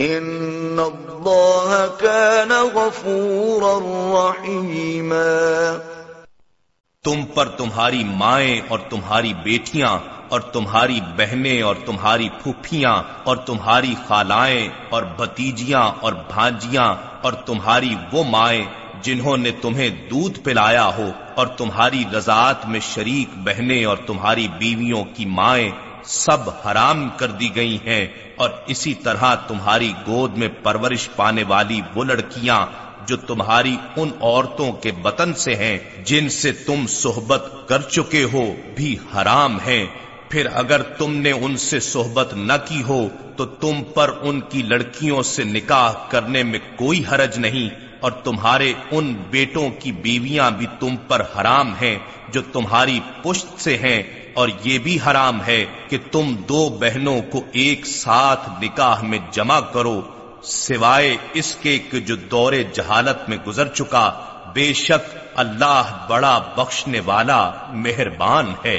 إن 0.00 0.80
الله 0.80 1.90
كان 2.00 2.52
غفورا 2.52 3.78
رحيما 4.14 5.78
تم 7.04 7.24
پر 7.26 7.48
تمہاری 7.48 8.04
مائیں 8.16 8.60
اور 8.68 8.78
تمہاری 8.90 9.32
بیٹیاں 9.44 9.98
اور 10.28 10.40
تمہاری 10.52 11.00
بہنیں 11.16 11.62
اور 11.62 11.76
تمہاری 11.86 12.28
پھوپھیاں 12.42 13.02
اور 13.24 13.36
تمہاری 13.36 13.94
خالائیں 14.08 14.68
اور 14.90 15.02
بھتیجیاں 15.16 15.90
اور 16.00 16.12
بھانجیاں 16.28 17.11
اور 17.22 17.32
تمہاری 17.32 17.94
وہ 18.12 18.24
مائیں 18.24 18.64
جنہوں 19.02 19.36
نے 19.36 19.50
تمہیں 19.50 19.88
دودھ 19.88 20.40
پلایا 20.40 20.86
ہو 20.86 21.10
اور 21.34 21.46
تمہاری 21.46 22.04
رضاعت 22.12 22.66
میں 22.66 22.80
شریک 22.80 23.28
بہنیں 23.36 23.84
اور 23.84 23.96
تمہاری 23.96 24.48
بیویوں 24.58 25.04
کی 25.14 25.24
مائیں 25.24 25.70
سب 26.04 26.50
حرام 26.50 27.08
کر 27.16 27.26
دی 27.26 27.54
گئی 27.54 27.78
ہیں 27.86 28.06
اور 28.36 28.50
اسی 28.66 28.94
طرح 28.94 29.34
تمہاری 29.34 29.92
گود 30.06 30.36
میں 30.36 30.48
پرورش 30.62 31.08
پانے 31.16 31.42
والی 31.48 31.80
وہ 31.94 32.04
لڑکیاں 32.04 32.66
جو 33.06 33.16
تمہاری 33.16 33.76
ان 33.96 34.10
عورتوں 34.20 34.72
کے 34.72 34.92
بطن 34.92 35.34
سے 35.34 35.54
ہیں 35.54 35.78
جن 36.04 36.28
سے 36.28 36.52
تم 36.52 36.86
صحبت 36.88 37.44
کر 37.66 37.80
چکے 37.80 38.24
ہو 38.32 38.54
بھی 38.76 38.96
حرام 39.14 39.60
ہیں۔ 39.60 39.86
پھر 40.32 40.46
اگر 40.54 40.82
تم 40.98 41.14
نے 41.14 41.30
ان 41.36 41.56
سے 41.56 41.78
صحبت 41.84 42.32
نہ 42.34 42.52
کی 42.68 42.82
ہو، 42.82 43.00
تو 43.36 43.44
تم 43.62 43.82
پر 43.94 44.10
ان 44.20 44.40
کی 44.50 44.62
لڑکیوں 44.62 45.22
سے 45.22 45.44
نکاح 45.44 45.92
کرنے 46.08 46.42
میں 46.42 46.58
کوئی 46.76 47.02
حرج 47.10 47.38
نہیں، 47.38 47.68
اور 48.00 48.12
تمہارے 48.24 48.72
ان 48.90 49.12
بیٹوں 49.30 49.68
کی 49.80 49.92
بیویاں 50.02 50.50
بھی 50.50 50.66
تم 50.80 50.96
پر 51.08 51.22
حرام 51.34 51.72
ہیں 51.80 51.96
جو 52.32 52.42
تمہاری 52.52 52.98
پشت 53.22 53.60
سے 53.60 53.76
ہیں، 53.76 54.02
اور 54.34 54.48
یہ 54.64 54.78
بھی 54.78 54.96
حرام 55.06 55.42
ہے 55.46 55.64
کہ 55.88 55.98
تم 56.12 56.34
دو 56.48 56.68
بہنوں 56.80 57.20
کو 57.30 57.42
ایک 57.64 57.86
ساتھ 57.86 58.48
نکاح 58.62 59.02
میں 59.02 59.18
جمع 59.32 59.60
کرو، 59.74 60.00
سوائے 60.52 61.16
اس 61.34 61.54
کے 61.62 61.78
کہ 61.90 62.00
جو 62.00 62.16
دور 62.30 62.52
جہالت 62.74 63.28
میں 63.28 63.38
گزر 63.46 63.74
چکا، 63.74 64.08
بے 64.54 64.72
شک 64.78 65.14
اللہ 65.36 65.94
بڑا 66.08 66.38
بخشنے 66.56 67.00
والا 67.04 67.40
مہربان 67.84 68.52
ہے۔ 68.64 68.78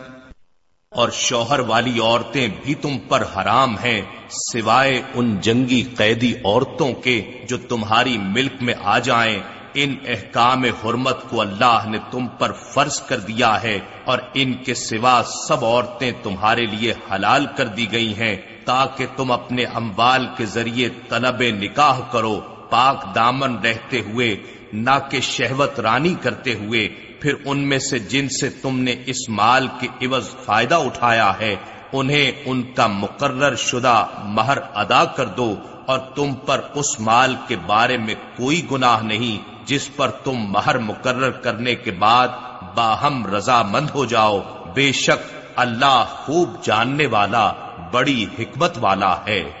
اور 0.91 1.09
شوہر 1.09 1.59
والی 1.59 1.99
عورتیں 1.99 2.47
بھی 2.63 2.73
تم 2.73 2.97
پر 2.99 3.21
حرام 3.21 3.77
ہیں، 3.77 4.01
سوائے 4.29 5.01
ان 5.13 5.39
جنگی 5.39 5.83
قیدی 5.97 6.33
عورتوں 6.45 6.93
کے 6.93 7.21
جو 7.49 7.57
تمہاری 7.57 8.17
ملک 8.17 8.51
میں 8.61 8.73
آ 8.83 8.99
جائیں۔ 8.99 9.39
ان 9.73 9.95
احکام 10.07 10.63
حرمت 10.63 11.29
کو 11.29 11.41
اللہ 11.41 11.79
نے 11.85 11.97
تم 12.11 12.27
پر 12.27 12.51
فرض 12.51 13.01
کر 13.01 13.19
دیا 13.19 13.63
ہے 13.63 13.79
اور 14.05 14.19
ان 14.33 14.53
کے 14.53 14.73
سوا 14.73 15.21
سب 15.47 15.65
عورتیں 15.65 16.11
تمہارے 16.23 16.65
لیے 16.65 16.93
حلال 17.11 17.45
کر 17.57 17.65
دی 17.67 17.91
گئی 17.91 18.13
ہیں۔ 18.17 18.37
تاکہ 18.65 19.05
تم 19.17 19.31
اپنے 19.31 19.63
اموال 19.63 20.27
کے 20.37 20.45
ذریعے 20.45 20.89
طلب 21.09 21.41
نکاح 21.41 21.99
کرو، 22.11 22.41
پاک 22.69 23.15
دامن 23.15 23.57
رہتے 23.57 24.01
ہوئے، 24.01 24.35
نہ 24.73 24.97
کہ 25.11 25.19
شہوت 25.21 25.79
رانی 25.79 26.15
کرتے 26.21 26.53
ہوئے۔ 26.53 27.10
پھر 27.21 27.33
ان 27.45 27.59
میں 27.59 27.79
سے 27.79 27.99
جن 27.99 28.29
سے 28.29 28.49
تم 28.49 28.79
نے 28.79 28.95
اس 29.05 29.29
مال 29.29 29.67
کے 29.79 29.87
عوض 30.05 30.29
فائدہ 30.45 30.75
اٹھایا 30.75 31.31
ہے، 31.39 31.55
انہیں 31.93 32.31
ان 32.45 32.63
کا 32.63 32.87
مقرر 32.87 33.55
شدہ 33.55 34.05
مہر 34.23 34.57
ادا 34.75 35.05
کر 35.05 35.25
دو 35.25 35.55
اور 35.85 35.99
تم 35.99 36.33
پر 36.33 36.61
اس 36.73 36.99
مال 36.99 37.35
کے 37.47 37.55
بارے 37.65 37.97
میں 37.97 38.15
کوئی 38.37 38.61
گناہ 38.71 39.03
نہیں، 39.03 39.51
جس 39.65 39.95
پر 39.95 40.09
تم 40.09 40.33
مہر 40.33 40.77
مقرر 40.77 41.29
کرنے 41.29 41.75
کے 41.75 41.91
بعد 41.91 42.27
باہم 42.75 43.35
رضا 43.35 43.61
مند 43.61 43.89
ہو 43.95 44.05
جاؤ۔ 44.05 44.41
بے 44.73 44.91
شک 44.91 45.31
اللہ 45.55 46.05
خوب 46.09 46.63
جاننے 46.63 47.05
والا، 47.05 47.53
بڑی 47.91 48.25
حکمت 48.39 48.77
والا 48.77 49.15
ہے۔ 49.27 49.60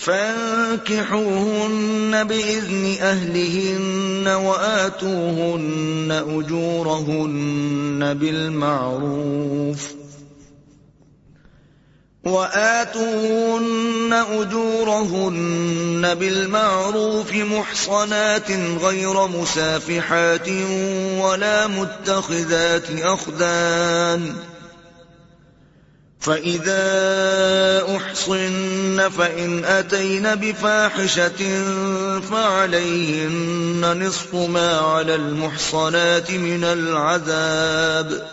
فانكحوهن 0.00 1.84
بإذن 2.24 2.96
أهلهن 3.00 4.28
وآتوهن 4.28 6.22
أجورهن 6.28 8.14
بالمعروف 8.20 9.92
وآتوهن 12.24 14.12
أجورهن 14.12 16.14
بالمعروف 16.14 17.32
محصنات 17.32 18.50
غير 18.82 19.26
مسافحات 19.26 20.48
ولا 21.18 21.66
متخذات 21.66 22.90
أخدان 23.02 24.34
فإذا 26.20 27.96
أحصن 27.96 29.08
فإن 29.08 29.64
أتين 29.64 30.34
بفاحشة 30.34 31.62
فعليهن 32.20 34.06
نصف 34.06 34.34
ما 34.34 34.78
على 34.78 35.14
المحصنات 35.14 36.30
من 36.30 36.64
العذاب 36.64 38.28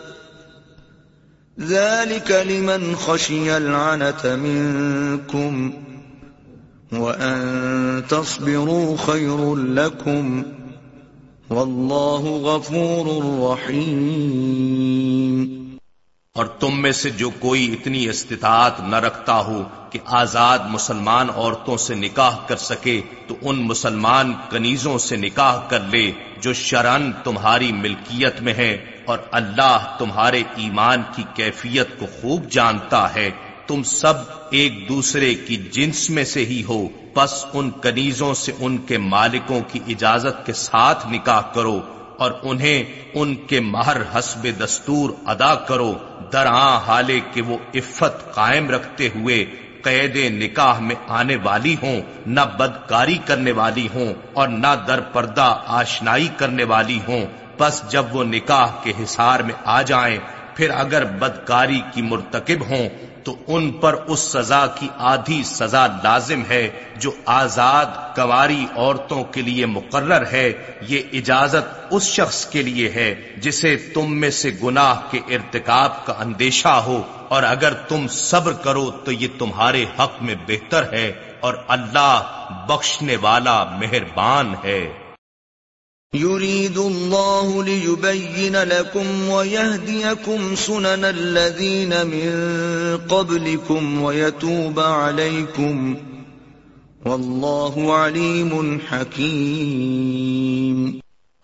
ذلك 1.59 2.31
لمن 2.31 2.95
خشي 2.95 3.57
العنة 3.57 4.35
منكم 4.35 5.73
وأن 6.91 8.03
تصبروا 8.09 8.97
خير 8.97 9.55
لكم 9.55 10.43
والله 11.49 12.37
غفور 12.43 13.23
رحيم 13.51 14.85
اور 16.35 16.45
تم 16.45 16.81
میں 16.81 16.91
سے 16.91 17.09
جو 17.09 17.29
کوئی 17.29 17.73
اتنی 17.73 18.09
استطاعت 18.09 18.79
نہ 18.79 18.95
رکھتا 18.95 19.35
ہو 19.35 19.63
کہ 19.89 19.99
آزاد 20.05 20.59
مسلمان 20.69 21.27
عورتوں 21.35 21.77
سے 21.77 21.95
نکاح 21.95 22.37
کر 22.47 22.55
سکے، 22.55 23.01
تو 23.27 23.35
ان 23.41 23.55
مسلمان 23.55 24.33
کنیزوں 24.49 24.97
سے 24.97 25.15
نکاح 25.15 25.59
کر 25.67 25.79
لے 25.79 26.11
جو 26.41 26.53
شرن 26.53 27.11
تمہاری 27.23 27.71
ملکیت 27.71 28.41
میں 28.41 28.53
ہے 28.53 28.85
اور 29.05 29.17
اللہ 29.31 29.95
تمہارے 29.99 30.43
ایمان 30.55 31.01
کی 31.15 31.23
کیفیت 31.33 31.99
کو 31.99 32.05
خوب 32.21 32.51
جانتا 32.51 33.15
ہے۔ 33.15 33.29
تم 33.67 33.83
سب 33.83 34.13
ایک 34.51 34.89
دوسرے 34.89 35.35
کی 35.35 35.55
جنس 35.55 36.09
میں 36.09 36.23
سے 36.23 36.45
ہی 36.45 36.63
ہو 36.69 36.87
بس 37.15 37.45
ان 37.53 37.71
کنیزوں 37.71 38.33
سے 38.33 38.51
ان 38.59 38.77
کے 38.77 38.97
مالکوں 38.97 39.61
کی 39.71 39.79
اجازت 39.87 40.45
کے 40.45 40.53
ساتھ 40.53 41.07
نکاح 41.07 41.41
کرو۔ 41.41 41.79
اور 42.17 42.31
انہیں 42.41 42.83
ان 43.13 43.35
کے 43.35 43.59
مہر 43.59 43.97
حسب 44.15 44.47
دستور 44.63 45.09
ادا 45.25 45.55
کرو۔ 45.55 45.93
درآں 46.33 46.79
حالے 46.87 47.19
کہ 47.33 47.41
وہ 47.41 47.57
عفت 47.75 48.35
قائم 48.35 48.69
رکھتے 48.69 49.09
ہوئے 49.15 49.45
قید 49.81 50.15
نکاح 50.15 50.79
میں 50.79 50.95
آنے 51.07 51.37
والی 51.43 51.75
ہوں، 51.83 52.01
نہ 52.27 52.41
بدکاری 52.57 53.17
کرنے 53.25 53.51
والی 53.51 53.87
ہوں 53.93 54.13
اور 54.33 54.47
نہ 54.47 54.75
در 54.87 54.99
پردہ 54.99 55.57
آشنائی 55.67 56.27
کرنے 56.37 56.63
والی 56.63 56.99
ہوں۔ 57.07 57.25
بس 57.59 57.83
جب 57.89 58.05
وہ 58.11 58.23
نکاح 58.23 58.67
کے 58.83 58.93
حصار 59.03 59.39
میں 59.39 59.53
آ 59.65 59.81
جائیں، 59.81 60.17
پھر 60.55 60.69
اگر 60.69 61.05
بدکاری 61.05 61.81
کی 61.93 62.01
مرتکب 62.01 62.69
ہوں 62.69 62.89
تو 63.25 63.35
ان 63.47 63.71
پر 63.71 63.93
اس 63.93 64.19
سزا 64.19 64.67
کی 64.67 64.87
آدھی 64.97 65.43
سزا 65.43 65.87
لازم 65.87 66.41
ہے 66.49 66.69
جو 66.95 67.11
آزاد 67.25 67.85
کواری 68.15 68.65
عورتوں 68.75 69.23
کے 69.23 69.41
لیے 69.41 69.65
مقرر 69.65 70.23
ہے۔ 70.31 70.53
یہ 70.81 71.01
اجازت 71.13 71.87
اس 71.91 72.03
شخص 72.03 72.45
کے 72.45 72.63
لیے 72.63 72.89
ہے 72.89 73.15
جسے 73.37 73.75
تم 73.75 74.19
میں 74.19 74.29
سے 74.29 74.51
گناہ 74.63 74.95
کے 75.11 75.17
ارتکاب 75.17 76.05
کا 76.05 76.13
اندیشہ 76.19 76.67
ہو۔ 76.67 77.01
اور 77.27 77.43
اگر 77.43 77.73
تم 77.73 78.07
صبر 78.07 78.53
کرو 78.53 78.91
تو 78.91 79.11
یہ 79.11 79.27
تمہارے 79.39 79.85
حق 79.99 80.21
میں 80.21 80.35
بہتر 80.47 80.93
ہے 80.93 81.11
اور 81.39 81.53
اللہ 81.67 82.21
بخشنے 82.67 83.15
والا 83.21 83.63
مہربان 83.63 84.53
ہے۔ 84.63 85.04
يريد 86.15 86.77
الله 86.77 87.63
ليبين 87.63 88.55
لكم 88.55 89.29
ويهديكم 89.29 90.55
سنن 90.57 91.05
الذين 91.05 92.07
من 92.07 92.31
قبلكم 93.07 94.01
ويتوب 94.01 94.79
عليكم 94.79 95.97
والله 97.03 97.93
عليم 97.93 98.79
حكيم 98.81 100.79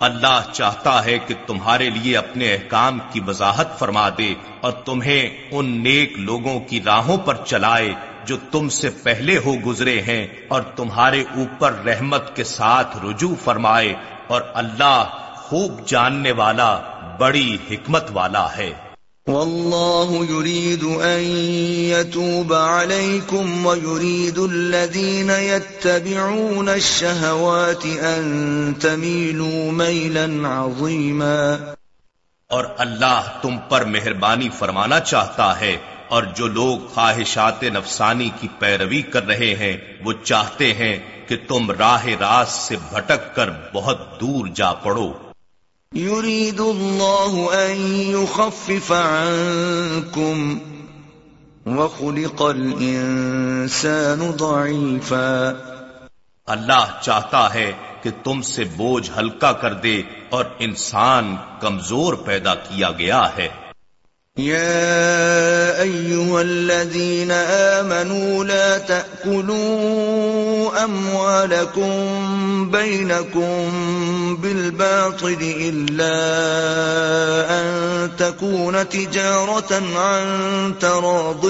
اللہ 0.02 0.38
چاہتا 0.52 0.94
ہے 1.06 1.18
کہ 1.28 1.34
تمہارے 1.48 1.90
لیے 1.90 2.16
اپنے 2.18 2.54
احکام 2.54 3.00
کی 3.12 3.20
وضاحت 3.26 3.78
فرما 3.80 4.08
دے 4.18 4.34
اور 4.62 4.72
تمہیں 4.86 5.24
ان 5.52 5.66
نیک 5.84 6.18
لوگوں 6.20 6.60
کی 6.70 6.80
راہوں 6.86 7.18
پر 7.26 7.44
چلائے 7.46 7.92
جو 8.28 8.38
تم 8.52 8.70
سے 8.70 8.90
پہلے 9.04 9.38
ہو 9.46 9.54
گزرے 9.66 10.00
ہیں 10.02 10.26
اور 10.48 10.62
تمہارے 10.76 11.22
اوپر 11.36 11.70
رحمت 11.86 12.36
کے 12.36 12.44
ساتھ 12.48 12.98
رجوع 13.04 13.34
فرمائے 13.44 13.94
اور 14.32 14.42
اللہ 14.54 15.04
خوب 15.36 15.86
جاننے 15.86 16.32
والا 16.32 16.72
بڑی 17.18 17.58
حکمت 17.72 18.12
والا 18.14 18.46
ہے۔ 18.58 18.72
والله 19.28 20.26
يريد 20.30 20.84
أن 20.84 21.20
يتوب 21.90 22.54
عليكم 22.54 23.66
ويريد 23.66 24.40
الذين 24.40 25.30
يتبعون 25.30 26.70
الشهوات 26.70 27.86
أن 27.86 28.74
تميلوا 28.80 29.72
ميلا 29.72 30.26
عظيما 30.46 31.74
اور 32.50 32.66
اللہ 32.78 33.30
تم 33.42 33.58
پر 33.70 33.86
مہربانی 33.86 34.50
فرمانا 34.50 35.00
چاہتا 35.00 35.60
ہے 35.60 35.78
اور 36.08 36.24
جو 36.24 36.48
لوگ 36.48 36.88
خواہشات 36.94 37.64
نفسانی 37.64 38.30
کی 38.40 38.48
پیروی 38.60 39.02
کر 39.02 39.28
رہے 39.28 39.56
ہیں 39.56 39.78
وہ 40.04 40.14
چاہتے 40.24 40.74
ہیں 40.74 40.98
کہ 41.32 41.38
تم 41.48 41.72
راہ 41.72 42.06
راست 42.06 42.62
سے 42.62 42.76
بھٹک 42.90 43.36
کر 43.36 43.50
بہت 43.74 44.22
دور 44.22 44.48
جا 44.48 44.74
پڑو۔ 44.74 45.14
يريد 45.96 46.60
الله 46.60 47.46
أن 47.54 47.94
يخفف 47.94 48.92
عنكم 48.92 50.58
وخلق 51.66 52.42
الإنسان 52.42 54.32
ضعيفا 54.38 55.52
اللہ 56.46 57.00
چاہتا 57.02 57.54
ہے 57.54 57.72
کہ 58.02 58.10
تم 58.24 58.42
سے 58.42 58.64
بوجھ 58.64 59.12
ہلکا 59.18 59.52
کر 59.52 59.74
دے 59.74 60.02
اور 60.30 60.46
انسان 60.60 61.36
کمزور 61.60 62.14
پیدا 62.14 62.56
کیا 62.56 62.92
گیا 62.92 63.30
ہے۔ 63.38 63.71
يا 64.38 65.82
أيها 65.82 66.42
الذين 66.42 67.32
آمنوا 67.32 68.44
لا 68.44 68.78
تأكلوا 68.78 70.84
أموالكم 70.84 71.92
بينكم 72.72 73.70
بالباطل 74.42 75.38
إلا 75.42 76.16
أن 77.60 78.10
تكون 78.18 78.90
تجارة 78.90 79.82
عن 79.98 80.26
تراض 80.80 81.46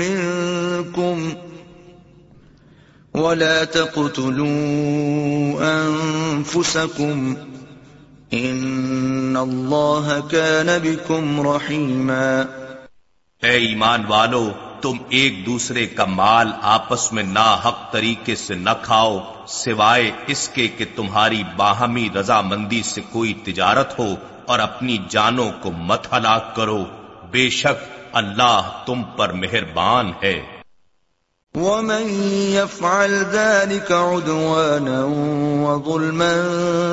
منكم 0.00 1.32
ولا 3.14 3.64
تقتلوا 3.64 4.46
أنفسكم 5.60 7.36
ان 8.32 9.36
اللہ 9.40 10.18
كان 10.30 10.68
بكم 10.82 11.48
رحیما 11.48 12.42
اے 13.42 13.50
ایمان 13.50 14.04
والو، 14.08 14.50
تم 14.80 14.92
ایک 15.08 15.46
دوسرے 15.46 15.86
کا 15.86 16.04
مال 16.04 16.52
آپس 16.62 17.12
میں 17.12 17.22
نا 17.22 17.54
حق 17.54 17.92
طریقے 17.92 18.34
سے 18.34 18.54
نہ 18.54 18.70
کھاؤ، 18.82 19.32
سوائے 19.46 20.10
اس 20.26 20.48
کے 20.48 20.68
کہ 20.68 20.84
تمہاری 20.96 21.42
باہمی 21.56 22.08
رضامندی 22.20 22.82
سے 22.82 23.00
کوئی 23.12 23.34
تجارت 23.34 23.98
ہو 23.98 24.14
اور 24.46 24.58
اپنی 24.58 24.98
جانوں 25.08 25.50
کو 25.60 25.70
مت 25.70 26.12
ہلاک 26.12 26.56
کرو۔ 26.56 26.84
بے 27.30 27.50
شک 27.50 28.06
اللہ 28.12 28.82
تم 28.86 29.02
پر 29.02 29.32
مہربان 29.32 30.12
ہے۔ 30.22 30.59
ومن 31.54 32.08
يفعل 32.52 33.10
ذلك 33.10 33.92
عدوانا 33.92 35.04
وظلما 35.64 36.34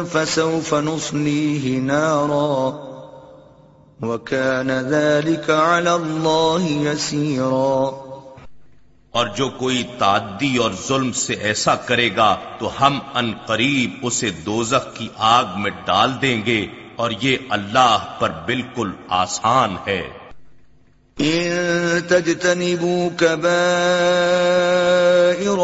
فسوف 0.04 0.74
نصليه 0.74 1.80
نارا 1.80 2.74
وكان 4.02 4.72
ذلك 4.72 5.50
على 5.50 5.96
الله 5.96 6.62
يسيرا 6.62 7.92
اور 9.12 9.28
جو 9.28 9.50
کوئی 9.50 9.84
تعدی 9.98 10.58
اور 10.58 10.72
ظلم 10.88 11.12
سے 11.12 11.34
ایسا 11.34 11.76
کرے 11.76 12.10
گا 12.16 12.36
تو 12.60 12.70
ہم 12.82 13.00
ان 13.14 13.34
قریب 13.46 13.90
اسے 14.02 14.30
دوزخ 14.30 14.94
کی 14.94 15.08
آگ 15.18 15.46
میں 15.56 15.72
ڈال 15.86 16.12
دیں 16.22 16.46
گے 16.46 16.68
اور 16.96 17.12
یہ 17.22 17.38
اللہ 17.50 17.98
پر 18.20 18.30
بالکل 18.46 18.92
آسان 19.10 19.76
ہے۔ 19.88 20.17
إن 21.22 22.08
تجتنبوا 22.08 23.10
كبائر 23.18 23.38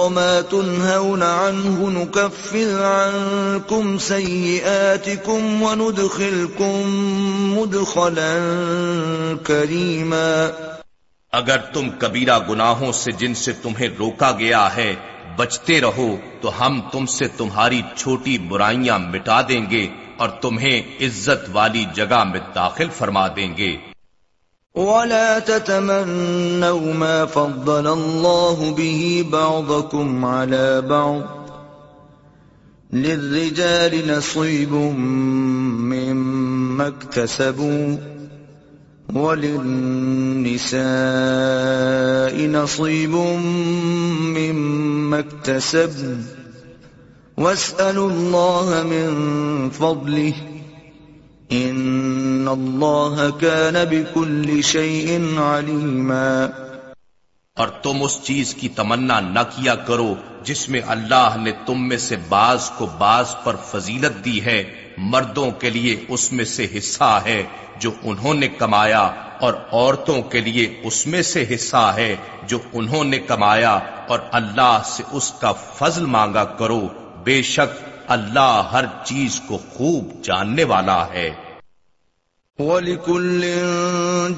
ما 0.10 0.42
تنهون 0.42 1.24
عنه 1.24 1.90
نكفر 1.90 2.84
عنكم 2.84 3.98
سيئاتكم 3.98 5.62
وندخلكم 5.62 6.90
مدخلا 7.58 8.34
كريما. 9.44 10.48
اگر 11.32 11.58
تم 11.58 11.90
کبیرہ 11.98 12.40
گناہوں 12.50 12.92
سے 12.92 13.12
جن 13.12 13.34
سے 13.34 13.52
تمہیں 13.54 13.90
روکا 14.00 14.32
گیا 14.32 14.76
ہے، 14.76 14.96
بچتے 15.36 15.82
رہو 15.82 16.18
تو 16.42 16.52
ہم 16.60 16.82
تم 16.92 17.06
سے 17.06 17.28
تمہاری 17.28 17.82
چھوٹی 17.96 18.38
برائیاں 18.38 19.00
مٹا 19.00 19.42
دیں 19.42 19.70
گے 19.72 19.88
اور 20.18 20.30
تمہیں 20.30 20.82
عزت 21.02 21.50
والی 21.52 21.86
جگہ 21.94 22.24
میں 22.24 22.40
داخل 22.56 22.88
فرما 22.98 23.28
دیں 23.28 23.58
گے۔ 23.58 23.93
ولا 24.76 25.40
تتمنوا 25.40 26.94
ما 26.94 27.26
فضل 27.26 27.88
الله 27.88 28.74
به 28.74 29.26
بعضكم 29.32 30.26
على 30.26 30.82
بعض. 30.82 31.22
للرجال 32.94 34.18
نصيب 34.18 34.74
مما 35.94 36.88
اكتسبوا 36.88 37.98
وللنساء 39.14 40.76
نصيب 42.48 43.16
مما 44.36 45.20
اكتسبوا. 45.20 46.18
واسألوا 47.38 48.10
الله 48.10 48.84
من 48.84 49.70
فضله 49.70 50.34
ان 51.56 52.48
اللہ 52.52 53.30
كان 53.40 53.76
بكل 53.90 54.62
شيء 54.62 55.20
عليما 55.38 56.46
اور 57.56 57.68
تم 57.68 58.04
اس 58.04 58.20
چیز 58.24 58.54
کی 58.54 58.70
تمنا 58.70 59.20
نہ 59.20 59.40
کیا 59.40 59.76
کرو 59.76 60.16
جس 60.44 60.70
میں 60.70 60.82
اللہ 60.88 61.36
نے 61.42 61.52
تم 61.66 61.88
میں 61.88 61.98
سے 61.98 62.16
بعض 62.30 62.70
کو 62.70 62.88
بعض 62.98 63.26
پر 63.44 63.56
فضیلت 63.56 64.26
دی 64.26 64.46
ہے۔ 64.46 64.64
مردوں 64.98 65.52
کے 65.52 65.70
لیے 65.70 66.06
اس 66.08 66.34
میں 66.34 66.46
سے 66.46 66.68
حصہ 66.78 67.22
ہے 67.26 67.44
جو 67.80 67.92
انہوں 68.04 68.34
نے 68.34 68.48
کمایا 68.48 69.12
اور 69.40 69.54
عورتوں 69.72 70.22
کے 70.22 70.42
لیے 70.42 70.82
اس 70.84 71.08
میں 71.08 71.22
سے 71.22 71.46
حصہ 71.56 71.94
ہے 71.96 72.16
جو 72.48 72.60
انہوں 72.74 73.04
نے 73.04 73.20
کمایا 73.20 73.80
اور 74.08 74.20
اللہ 74.32 74.82
سے 74.86 75.04
اس 75.12 75.32
کا 75.32 75.52
فضل 75.52 76.06
مانگا 76.06 76.44
کرو۔ 76.44 76.88
بے 77.24 77.42
شک 77.42 77.84
اللہ 78.08 78.70
ہر 78.72 78.86
چیز 79.04 79.42
کو 79.48 79.58
خوب 79.58 80.24
جاننے 80.24 80.64
والا 80.64 81.08
ہے۔ 81.08 81.43
وَلِكُلٍّ 82.60 83.42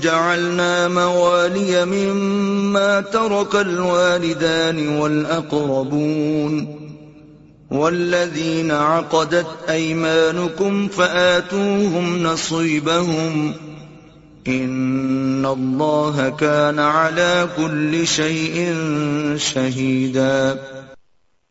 جَعَلْنَا 0.02 0.88
مَوَالِيَ 0.88 1.86
مِمَّا 1.86 3.02
تَرَكَ 3.02 3.56
الْوَالِدَانِ 3.56 4.88
وَالْأَقْرَبُونَ 4.88 6.76
وَالَّذِينَ 7.72 8.72
عَقَدَتْ 8.72 9.48
أَيْمَانُكُمْ 9.70 10.88
فَآتُوهُمْ 10.88 12.24
نَصِيبَهُمْ 12.24 13.54
إِنَّ 14.48 15.46
اللَّهَ 15.46 16.30
كَانَ 16.30 16.80
عَلَى 16.80 17.48
كُلِّ 17.58 18.08
شَيْءٍ 18.08 18.74
شَهِيدًا 19.36 20.60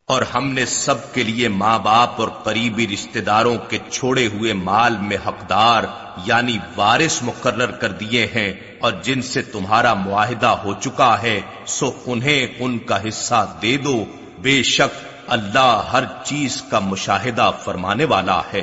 اور 0.07 0.23
ہم 0.23 0.53
نے 0.53 0.67
سب 0.67 1.15
کے 1.15 1.23
لیے 1.23 1.49
ماں 1.49 1.79
باپ 1.79 2.21
اور 2.21 2.29
قریبی 2.29 2.87
رشتہ 2.87 3.19
داروں 3.19 3.59
کے 3.69 3.79
چھوڑے 3.91 4.27
ہوئے 4.27 4.53
مال 4.53 4.97
میں 4.97 5.17
حقدار 5.27 5.85
یعنی 6.25 6.59
وارث 6.77 7.23
مقرر 7.23 7.71
کر 7.71 7.93
دیے 7.93 8.27
ہیں 8.27 8.53
اور 8.81 8.93
جن 9.03 9.23
سے 9.23 9.43
تمہارا 9.43 9.95
معاہدہ 9.95 10.47
ہو 10.47 10.73
چکا 10.81 11.23
ہے، 11.23 11.41
سو 11.67 11.93
انہیں 12.07 12.47
ان 12.59 12.79
کا 12.79 13.09
حصہ 13.09 13.55
دے 13.63 13.77
دو۔ 13.77 14.05
بے 14.39 14.63
شک 14.63 15.05
اللہ 15.27 15.83
ہر 15.93 16.05
چیز 16.25 16.63
کا 16.63 16.79
مشاہدہ 16.79 17.51
فرمانے 17.65 18.05
والا 18.05 18.41
ہے۔ 18.55 18.63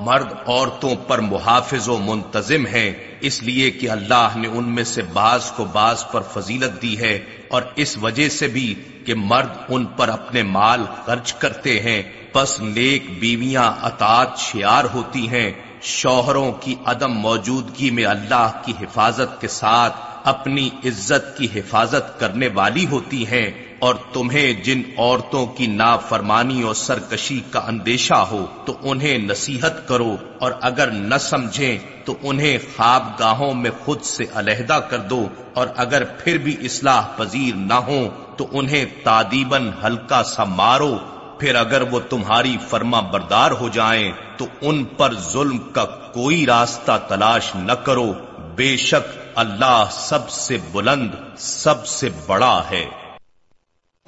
مرد 0.00 0.32
عورتوں 0.46 0.94
پر 0.96 1.18
محافظ 1.18 1.88
و 1.88 1.96
منتظم 1.98 2.66
ہیں، 2.66 2.92
اس 3.20 3.42
لیے 3.42 3.70
کہ 3.70 3.90
اللہ 3.90 4.28
نے 4.36 4.48
ان 4.48 4.74
میں 4.74 4.84
سے 4.84 5.02
بعض 5.02 5.50
کو 5.50 5.64
بعض 5.64 6.04
پر 6.12 6.20
فضیلت 6.20 6.82
دی 6.82 6.98
ہے، 6.98 7.18
اور 7.48 7.62
اس 7.76 7.98
وجہ 7.98 8.28
سے 8.28 8.48
بھی 8.48 8.74
کہ 9.06 9.14
مرد 9.14 9.48
ان 9.68 9.84
پر 9.84 10.08
اپنے 10.08 10.42
مال 10.42 10.84
خرچ 11.04 11.32
کرتے 11.32 11.80
ہیں۔ 11.80 12.02
پس 12.32 12.60
نیک 12.60 13.20
بیویاں 13.20 13.72
اطاعت 13.82 14.38
شیار 14.38 14.84
ہوتی 14.94 15.28
ہیں۔ 15.28 15.50
شوہروں 15.82 16.52
کی 16.52 16.74
عدم 16.84 17.12
موجودگی 17.12 17.90
میں 17.90 18.04
اللہ 18.04 18.50
کی 18.64 18.72
حفاظت 18.80 19.40
کے 19.40 19.48
ساتھ 19.48 19.96
اپنی 20.24 20.68
عزت 20.84 21.38
کی 21.38 21.48
حفاظت 21.54 22.20
کرنے 22.20 22.48
والی 22.54 22.86
ہوتی 22.86 23.26
ہیں۔ 23.26 23.50
اور 23.80 23.94
تمہیں 24.12 24.52
جن 24.52 24.82
عورتوں 24.98 25.46
کی 25.46 25.66
نافرمانی 25.66 26.62
اور 26.62 26.74
سرکشی 26.74 27.40
کا 27.50 27.60
اندیشہ 27.68 28.14
ہو 28.14 28.46
تو 28.64 28.76
انہیں 28.80 29.18
نصیحت 29.18 29.88
کرو 29.88 30.16
اور 30.40 30.52
اگر 30.60 30.90
نہ 30.90 31.14
سمجھیں 31.20 31.78
تو 32.04 32.14
انہیں 32.22 32.58
خواب 32.76 33.06
گاہوں 33.20 33.54
میں 33.54 33.70
خود 33.84 34.00
سے 34.00 34.24
علیحدہ 34.34 34.80
کر 34.90 34.98
دو 34.98 35.28
اور 35.54 35.66
اگر 35.76 36.04
پھر 36.04 36.38
بھی 36.38 36.56
اصلاح 36.60 37.02
پذیر 37.16 37.56
نہ 37.56 37.74
ہو 37.74 38.08
تو 38.36 38.46
انہیں 38.52 38.84
تادیباً 39.02 39.70
ہلکا 39.84 40.22
سا 40.22 40.44
مارو۔ 40.44 40.98
پھر 41.40 41.54
اگر 41.54 41.82
وہ 41.82 42.00
تمہاری 42.10 42.56
فرما 42.68 43.00
بردار 43.00 43.50
ہو 43.50 43.68
جائیں 43.68 44.12
تو 44.36 44.46
ان 44.60 44.84
پر 44.84 45.14
ظلم 45.32 45.58
کا 45.58 45.84
کوئی 45.84 46.46
راستہ 46.46 46.98
تلاش 47.08 47.54
نہ 47.54 47.72
کرو۔ 47.72 48.12
بے 48.56 48.76
شک 48.76 49.18
اللہ 49.34 49.84
سب 49.92 50.30
سے 50.30 50.56
بلند، 50.72 51.10
سب 51.38 51.86
سے 51.86 52.08
بڑا 52.26 52.62
ہے۔ 52.70 52.99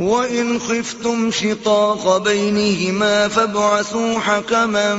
وَإِنْ 0.03 0.59
خِفْتُمْ 0.59 1.31
شِقَاقَ 1.31 2.17
بَيْنِهِمَا 2.17 3.29
فَابْعَثُوا 3.29 4.19
حَكَمًا 4.19 4.95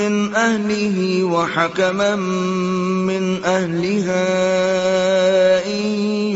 مِّنْ 0.00 0.34
أَهْلِهِ 0.34 1.24
وَحَكَمًا 1.24 2.16
مِّنْ 3.08 3.44
أَهْلِهَا 3.44 4.26
إِن 5.66 5.86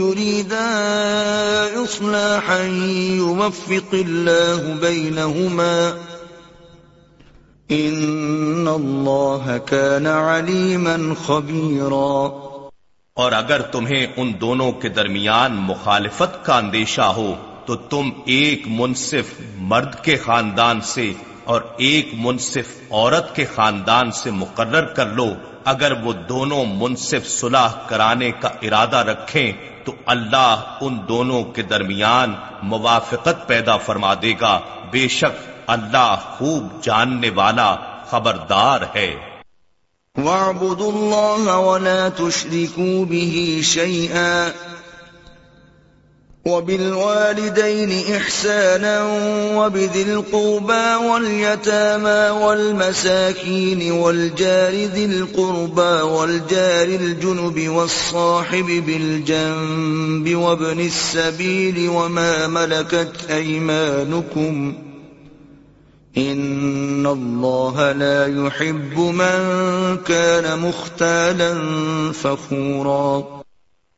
يُرِيدَا 0.01 0.69
إِصْلَاحًا 1.85 2.63
يُوَفِّقِ 3.21 3.93
اللَّهُ 3.93 4.75
بَيْنَهُمَا 4.81 5.95
إِنَّ 7.71 8.69
اللَّهَ 8.69 9.59
كَانَ 9.59 10.07
عَلِيمًا 10.07 11.15
خَبِيرًا 11.27 12.33
اور 13.15 13.33
اگر 13.33 13.63
تمہیں 13.63 14.07
ان 14.17 14.33
دونوں 14.41 14.73
کے 14.73 14.89
درمیان 14.89 15.53
مخالفت 15.55 16.45
کا 16.45 16.57
اندیشہ 16.57 17.15
ہو 17.17 17.35
تو 17.67 17.77
تم 17.77 18.11
ایک 18.27 18.63
منصف 18.67 19.41
مرد 19.57 20.05
کے 20.05 20.17
خاندان 20.17 20.81
سے 20.81 21.13
اور 21.45 21.61
ایک 21.77 22.09
منصف 22.15 22.93
عورت 22.93 23.37
کے 23.37 23.45
خاندان 23.55 24.11
سے 24.11 24.31
مقرر 24.31 24.85
کر 24.85 25.07
لو۔ 25.07 25.35
اگر 25.65 25.93
وہ 25.93 26.13
دونوں 26.13 26.65
منصف 26.69 27.27
صلح 27.27 27.69
کرانے 27.87 28.31
کا 28.31 28.49
ارادہ 28.63 28.97
رکھیں 28.97 29.53
تو 29.85 29.93
اللہ 30.07 30.77
ان 30.81 30.99
دونوں 31.09 31.45
کے 31.45 31.63
درمیان 31.63 32.35
موافقت 32.63 33.49
پیدا 33.49 33.77
فرما 33.77 34.15
دے 34.15 34.35
گا۔ 34.41 34.61
بے 34.91 35.09
شک 35.09 35.53
اللہ 35.67 36.17
خوب 36.23 36.83
جاننے 36.83 37.31
والا 37.31 37.77
خبردار 38.07 38.81
ہے۔ 38.95 39.15
وَاعْبُدُوا 40.25 40.93
اللَّهَ 40.93 41.53
وَلَا 41.53 42.09
تُشْرِكُوا 42.09 43.05
بِهِ 43.05 43.61
شَيْئًا 43.63 44.49
وبالوالدين 46.47 48.15
إحسانا 48.17 49.03
وبذي 49.57 50.03
القربى 50.03 51.07
واليتامى 51.07 52.41
والمساكين 52.45 53.93
والجار 53.93 54.73
ذي 54.73 55.05
القربى 55.05 56.03
والجار 56.03 56.87
الجنب 56.87 57.69
والصاحب 57.69 58.67
بالجنب 58.67 60.35
وابن 60.37 60.81
السبيل 60.81 61.89
وما 61.89 62.47
ملكت 62.47 63.31
أيمانكم 63.31 64.75
إن 66.19 67.07
الله 67.07 67.93
لا 67.93 68.47
يحب 68.47 68.99
من 68.99 69.39
كان 70.07 70.59
مختالا 70.59 71.53
فخورا 72.13 73.23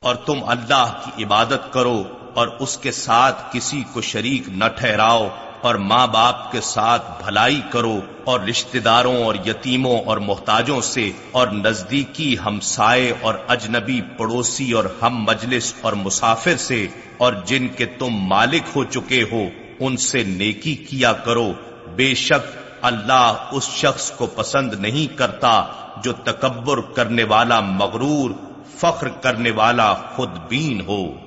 اور 0.03 0.15
تم 0.15 0.45
اللہ 0.47 0.93
کی 1.05 1.25
عبادت 1.25 1.73
کرو 1.73 2.03
اور 2.35 2.49
اس 2.59 2.79
کے 2.79 2.93
ساتھ 2.93 3.43
کسی 3.53 3.85
کو 3.93 4.01
شریک 4.01 4.49
نہ 4.49 4.65
ٹھہراؤ 4.77 5.29
اور 5.61 5.75
ماں 5.75 6.07
باپ 6.07 6.53
کے 6.53 6.61
ساتھ 6.61 7.25
بھلائی 7.25 7.61
کرو 7.71 8.01
اور 8.25 8.41
رشتہ 8.41 8.79
داروں 8.79 9.25
اور 9.25 9.35
یتیموں 9.47 10.01
اور 10.01 10.17
محتاجوں 10.17 10.81
سے 10.81 11.13
اور 11.33 11.47
نزدیکی 11.47 12.37
ہمسائے 12.47 13.13
اور 13.21 13.35
اجنبی 13.49 14.01
پڑوسی 14.01 14.73
اور 14.73 14.85
ہم 15.03 15.25
مجلس 15.25 15.75
اور 15.81 15.93
مسافر 15.93 16.57
سے 16.57 16.87
اور 17.17 17.33
جن 17.47 17.69
کے 17.69 17.85
تم 17.85 18.11
مالک 18.11 18.63
ہو 18.77 18.85
چکے 18.85 19.25
ہو، 19.33 19.43
ان 19.81 19.97
سے 19.97 20.25
نیکی 20.25 20.75
کیا 20.75 21.13
کرو۔ 21.13 21.53
بے 21.97 22.15
شک 22.15 22.57
اللہ 22.83 23.49
اس 23.53 23.69
شخص 23.69 24.11
کو 24.11 24.27
پسند 24.27 24.75
نہیں 24.75 25.19
کرتا 25.19 25.65
جو 26.05 26.13
تکبر 26.13 26.81
کرنے 26.81 27.25
والا 27.25 27.61
مغرور، 27.61 28.31
فخر 28.79 29.09
کرنے 29.09 29.51
والا 29.51 29.95
خود 29.95 30.31
بین 30.49 30.81
ہو۔ 30.81 31.24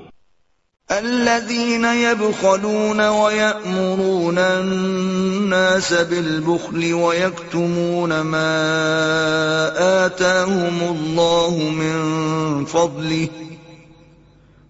الذين 0.92 1.86
يبخلون 1.86 3.02
ويأمرون 3.02 4.38
الناس 4.38 5.94
بالبخل 5.94 6.94
ويكتمون 6.94 8.22
ما 8.22 10.06
آتاهم 10.06 10.80
الله 10.82 11.58
من 11.70 12.66
فضله 12.66 13.28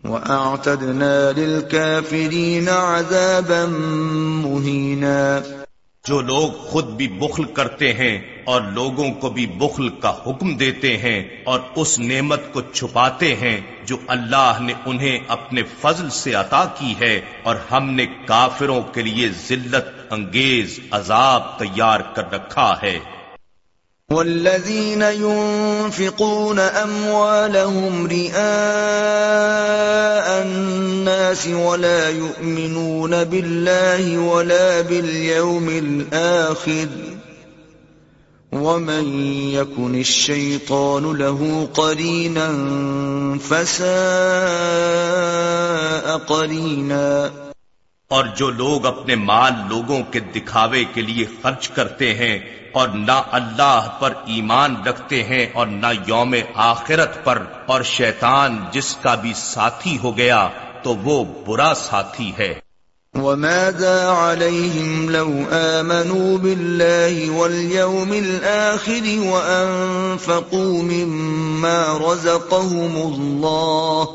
وأعتدنا 0.05 1.31
للكافرين 1.31 2.69
عذابا 2.69 3.65
مهينا 4.45 5.43
جو 6.05 6.21
لوگ 6.21 6.51
خود 6.51 6.85
بھی 6.97 7.07
بخل 7.07 7.43
کرتے 7.43 7.93
ہیں 7.93 8.36
اور 8.47 8.61
لوگوں 8.61 9.11
کو 9.11 9.29
بھی 9.29 9.45
بخل 9.45 9.89
کا 9.89 10.13
حکم 10.27 10.57
دیتے 10.57 10.97
ہیں 10.97 11.23
اور 11.45 11.59
اس 11.75 11.99
نعمت 11.99 12.41
کو 12.53 12.61
چھپاتے 12.61 13.35
ہیں 13.35 13.61
جو 13.85 13.97
اللہ 14.07 14.57
نے 14.59 14.73
انہیں 14.85 15.19
اپنے 15.27 15.61
فضل 15.81 16.09
سے 16.09 16.33
عطا 16.33 16.65
کی 16.65 16.95
ہے 16.99 17.21
اور 17.43 17.55
ہم 17.71 17.89
نے 17.89 18.05
کافروں 18.05 18.81
کے 18.81 19.01
لیے 19.01 19.29
ذلت، 19.49 19.85
انگیز 20.09 20.79
عذاب 20.91 21.59
تیار 21.59 21.99
کر 21.99 22.31
رکھا 22.31 22.75
ہے۔ 22.83 22.99
والذين 24.09 25.01
ينفقون 25.01 26.59
أموالهم 26.83 28.07
رئاء 28.07 28.31
الناس 30.41 31.47
ولا 31.47 32.09
يؤمنون 32.09 33.23
بالله 33.23 34.17
ولا 34.17 34.81
باليوم 34.89 35.67
الآخر 35.67 37.16
ومن 38.57 39.05
يكن 39.53 39.95
الشيطان 39.95 41.03
له 41.15 41.67
قرينا 41.73 42.47
فساء 43.47 43.87
قرينا 46.27 47.29
اور 48.11 48.25
جو 48.35 48.49
لوگ 48.49 48.85
اپنے 48.85 49.15
مال 49.15 49.53
لوگوں 49.69 49.99
کے 50.11 50.19
دکھاوے 50.19 50.83
کے 50.93 51.01
لیے 51.01 51.25
خرچ 51.41 51.69
کرتے 51.69 52.13
ہیں 52.15 52.37
اور 52.71 52.87
نہ 52.87 53.17
اللہ 53.31 53.89
پر 53.99 54.13
ایمان 54.25 54.75
رکھتے 54.85 55.23
ہیں 55.23 55.45
اور 55.53 55.67
نہ 55.67 55.91
یوم 56.07 56.35
آخرت 56.55 57.23
پر 57.23 57.43
اور 57.65 57.81
شیطان 57.83 58.59
جس 58.71 58.95
کا 58.95 59.15
بھی 59.15 59.33
ساتھی 59.35 59.97
ہو 60.03 60.17
گیا 60.17 60.47
تو 60.83 60.95
وہ 60.95 61.23
برا 61.45 61.73
ساتھی 61.73 62.31
ہے۔ 62.37 62.53
وماذا 63.17 64.09
عليهم 64.09 65.11
لو 65.11 65.43
آمنوا 65.51 66.37
بالله 66.37 67.31
واليوم 67.31 68.13
الآخر 68.13 69.03
وأنفقوا 69.19 70.83
مما 70.83 71.97
رزقهم 71.97 72.97
الله 72.97 74.07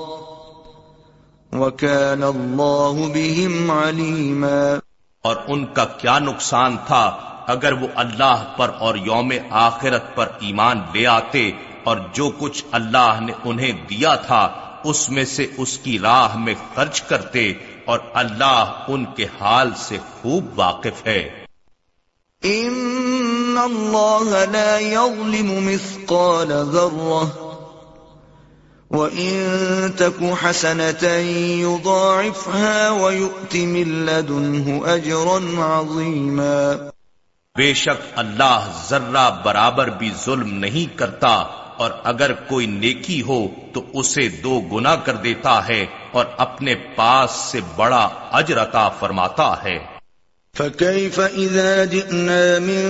وكان 1.53 2.23
الله 2.25 3.09
بهم 3.09 3.71
عليما 3.71 4.81
اور 5.25 5.37
ان 5.49 5.65
کا 5.75 5.85
کیا 5.99 6.19
نقصان 6.21 6.77
تھا 6.87 7.05
اگر 7.49 7.73
وہ 7.73 7.89
اللہ 7.97 8.45
پر 8.57 8.71
اور 8.79 8.95
یوم 9.05 9.33
آخرت 9.59 10.15
پر 10.15 10.29
ایمان 10.41 10.83
لے 10.95 11.07
آتے 11.09 11.51
اور 11.85 11.97
جو 12.15 12.31
کچھ 12.39 12.65
اللہ 12.73 13.21
نے 13.21 13.33
انہیں 13.45 13.87
دیا 13.91 14.15
تھا 14.27 14.43
اس 14.85 15.09
میں 15.11 15.25
سے 15.25 15.47
اس 15.59 15.77
کی 15.79 15.99
راہ 15.99 16.37
میں 16.39 16.55
خرچ 16.75 17.01
کرتے 17.09 17.53
اور 17.85 17.99
اللہ 18.15 18.85
ان 18.89 19.05
کے 19.05 19.27
حال 19.41 19.71
سے 19.77 19.99
خوب 20.21 20.59
واقف 20.59 21.07
ہے۔ 21.07 21.45
ان 22.43 23.59
اللہ 23.61 24.51
لا 24.51 24.79
يظلم 24.79 25.67
مثقال 25.67 26.49
ذرة 26.49 27.49
وَإِن 28.91 29.47
تَكُ 29.97 30.33
حَسَنَةً 30.45 31.09
يُضَاعِفْهَا 31.61 32.91
وَيُؤْتِ 32.91 33.65
مِن 33.65 33.89
لَّدُنْهُ 33.89 34.95
أَجْرًا 34.95 35.79
عَظِيمًا۔ 35.79 36.73
بے 37.57 37.75
شک 37.75 38.13
اللہ 38.17 38.85
ذرہ 38.89 39.41
برابر 39.45 39.89
بھی 39.89 40.11
ظلم 40.25 40.55
نہیں 40.55 40.99
کرتا۔ 40.99 41.45
اور 41.83 41.91
اگر 42.05 42.33
کوئی 42.33 42.67
نیکی 42.67 43.23
ہو 43.23 43.47
تو 43.73 43.85
اسے 43.95 44.29
دو 44.29 44.61
گنا 44.61 44.97
کر 44.97 45.15
دیتا 45.15 45.69
ہے 45.69 45.87
اور 46.13 46.25
اپنے 46.37 46.75
پاس 46.75 47.31
سے 47.31 47.61
بڑا 47.77 48.09
اجر 48.33 48.63
عطا 48.63 48.89
فرماتا 48.89 49.55
ہے۔ 49.65 49.79
فكيف 50.59 51.21
إذا 51.37 51.85
جئنا 51.85 52.59
من 52.63 52.85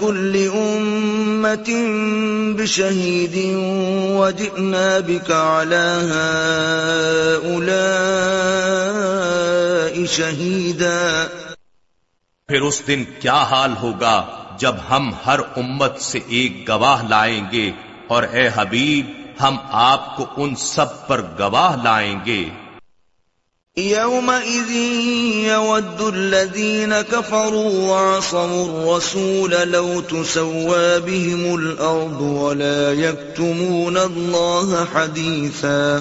كل 0.00 0.48
أمة 0.54 1.70
بشهيد 2.56 3.36
وجئنا 4.18 4.98
بك 5.06 5.30
على 5.30 5.86
هؤلاء 7.44 7.74
شهيدا۔ 10.06 11.26
پھر 12.48 12.60
اس 12.60 12.82
دن 12.86 13.04
کیا 13.20 13.42
حال 13.42 13.72
ہوگا 13.82 14.24
جب 14.58 14.74
ہم 14.90 15.12
ہر 15.26 15.40
امت 15.56 16.00
سے 16.00 16.18
ایک 16.26 16.68
گواہ 16.68 17.02
لائیں 17.08 17.44
گے 17.52 17.72
اور 18.08 18.22
اے 18.32 18.48
حبیب 18.54 19.10
ہم 19.40 19.56
آپ 19.80 20.16
کو 20.16 20.26
ان 20.36 20.54
سب 20.56 21.06
پر 21.06 21.22
گواہ 21.38 21.76
لائیں 21.82 22.14
گے۔ 22.26 22.44
يومئذ 23.76 24.70
يود 25.46 26.00
الذين 26.00 26.92
كفروا 27.02 27.72
وعصموا 27.88 28.64
الرسول 28.64 29.56
لو 29.68 30.00
تسوى 30.02 31.00
بهم 31.00 31.54
الأرض 31.54 32.20
ولا 32.20 32.92
يكتمون 32.92 33.96
الله 33.96 34.84
حديثا 34.94 35.98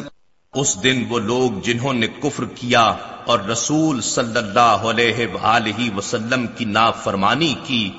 اس 0.54 0.76
دن 0.84 1.04
وہ 1.10 1.20
لوگ 1.20 1.60
جنہوں 1.64 1.94
نے 1.94 2.08
کفر 2.22 2.46
کیا 2.56 2.86
اور 3.26 3.40
رسول 3.50 4.02
صلی 4.02 4.38
اللہ 4.38 4.90
علیہ 4.90 5.28
وآلہ 5.34 5.90
وسلم 5.98 6.48
کی 6.48 6.66
نافرمانی 6.72 7.54
کی 7.64 7.90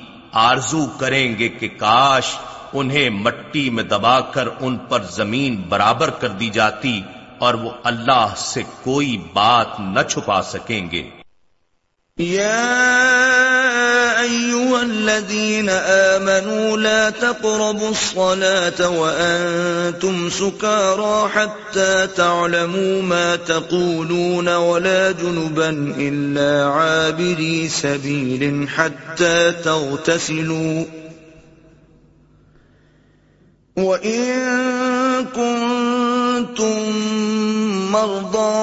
آرزو 0.41 0.85
کریں 0.97 1.37
گے 1.39 1.49
کہ 1.49 1.67
کاش 1.77 2.35
انہیں 2.73 3.09
مٹی 3.09 3.69
میں 3.69 3.83
دبا 3.83 4.21
کر 4.21 4.47
ان 4.59 4.77
پر 4.77 5.03
زمین 5.11 5.61
برابر 5.69 6.09
کر 6.09 6.27
دی 6.27 6.49
جاتی 6.49 7.01
اور 7.39 7.53
وہ 7.53 7.71
اللہ 7.83 8.33
سے 8.37 8.63
کوئی 8.83 9.17
بات 9.33 9.79
نہ 9.79 9.99
چھپا 10.09 10.41
سکیں 10.41 10.91
گے۔ 10.91 11.09
أيها 14.21 14.79
الذين 14.81 15.69
آمنوا 15.69 16.77
لا 16.77 17.09
تقربوا 17.19 17.87
الصلاة 17.87 18.95
وأنتم 18.95 20.29
سكارى 20.29 21.25
حتى 21.33 22.05
تعلموا 22.15 23.01
ما 23.03 23.35
تقولون 23.45 24.47
ولا 24.47 25.11
جنبا 25.11 25.69
إلا 25.97 26.69
عابري 26.69 27.67
سبيل 27.67 28.65
حتى 28.75 29.49
تغتسلوا۔ 29.63 31.06
وَإِن 33.77 35.29
كُنتُم 35.37 36.79
مَّرْضَىٰ 37.93 38.57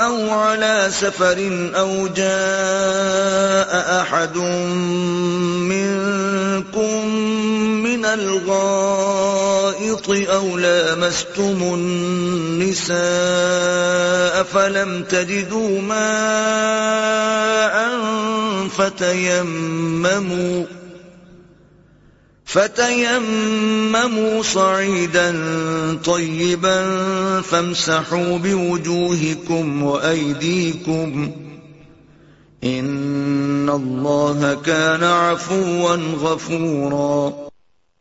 أَوْ 0.00 0.30
عَلَىٰ 0.30 0.88
سَفَرٍ 0.90 1.68
أَوْ 1.76 2.08
جَاءَ 2.08 3.72
أَحَدٌ 4.00 4.36
مِّنكُم 5.68 7.06
مِّنَ 7.84 8.04
الْغَائِطِ 8.04 10.08
أَوْ 10.08 10.56
لَامَسْتُمُ 10.56 11.58
النِّسَاءَ 11.76 12.96
فَلَمْ 14.42 15.02
تَجِدُوا 15.04 15.80
مَاءً 15.80 17.76
فَتَيَمَّمُوا 18.78 20.64
فتيمموا 22.52 24.42
صعيدا 24.42 25.26
طيبا 26.04 26.78
فامسحوا 27.50 28.38
بوجوهكم 28.38 29.82
وأيديكم 29.82 31.30
إن 32.64 33.68
الله 33.68 34.54
كان 34.64 35.04
عفوا 35.04 35.94
غفورا 36.20 37.30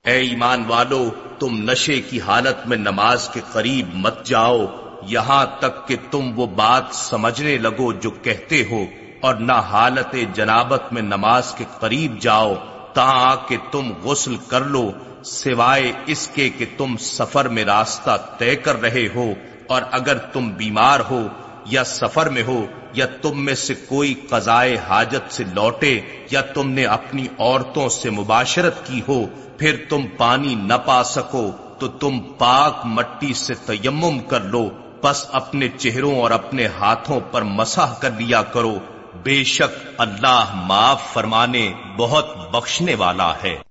اے 0.05 0.17
ایمان 0.19 0.63
والو، 0.67 1.09
تم 1.39 1.69
نشے 1.71 2.01
کی 2.01 2.21
حالت 2.21 2.67
میں 2.67 2.77
نماز 2.77 3.29
کے 3.29 3.41
قریب 3.51 3.93
مت 3.93 4.25
جاؤ، 4.25 4.65
یہاں 5.07 5.45
تک 5.59 5.87
کہ 5.87 5.95
تم 6.11 6.31
وہ 6.35 6.45
بات 6.45 6.95
سمجھنے 6.95 7.57
لگو 7.57 7.93
جو 7.93 8.09
کہتے 8.09 8.63
ہو 8.71 8.83
اور 9.21 9.35
نہ 9.35 9.61
حالت 9.69 10.15
جنابت 10.33 10.93
میں 10.93 11.01
نماز 11.01 11.53
کے 11.57 11.65
قریب 11.79 12.19
جاؤ۔ 12.21 12.55
تا 12.93 13.35
کہ 13.47 13.57
تم 13.71 13.91
غسل 14.03 14.35
کر 14.47 14.61
لو، 14.65 14.89
سوائے 15.23 15.91
اس 16.05 16.27
کے 16.27 16.49
کہ 16.49 16.65
تم 16.77 16.95
سفر 16.97 17.47
میں 17.47 17.63
راستہ 17.65 18.17
طے 18.37 18.55
کر 18.55 18.81
رہے 18.81 19.07
ہو، 19.15 19.33
اور 19.67 19.81
اگر 19.91 20.17
تم 20.33 20.49
بیمار 20.57 20.99
ہو 21.09 21.21
یا 21.65 21.83
سفر 21.83 22.29
میں 22.29 22.43
ہو 22.43 22.65
یا 22.93 23.05
تم 23.21 23.45
میں 23.45 23.55
سے 23.55 23.73
کوئی 23.87 24.13
قضائے 24.29 24.77
حاجت 24.87 25.33
سے 25.33 25.43
لوٹے 25.53 25.99
یا 26.31 26.41
تم 26.53 26.69
نے 26.69 26.85
اپنی 26.85 27.27
عورتوں 27.39 27.89
سے 27.89 28.09
مباشرت 28.09 28.85
کی 28.87 29.01
ہو، 29.07 29.25
پھر 29.57 29.75
تم 29.89 30.05
پانی 30.17 30.55
نہ 30.55 30.77
پا 30.85 31.03
سکو، 31.03 31.49
تو 31.79 31.87
تم 31.87 32.19
پاک 32.37 32.85
مٹی 32.85 33.33
سے 33.33 33.53
تیمم 33.65 34.19
کر 34.19 34.41
لو، 34.43 34.69
بس 35.03 35.25
اپنے 35.31 35.67
چہروں 35.77 36.15
اور 36.21 36.31
اپنے 36.31 36.67
ہاتھوں 36.79 37.19
پر 37.31 37.41
مسح 37.41 37.93
کر 37.99 38.11
لیا 38.11 38.41
کرو۔ 38.43 38.77
بے 39.15 39.43
شک 39.43 39.87
اللہ 39.97 40.45
معاف 40.53 41.01
فرمانے 41.13 41.73
بہت 41.97 42.51
بخشنے 42.51 42.95
والا 42.95 43.33
ہے۔ 43.43 43.69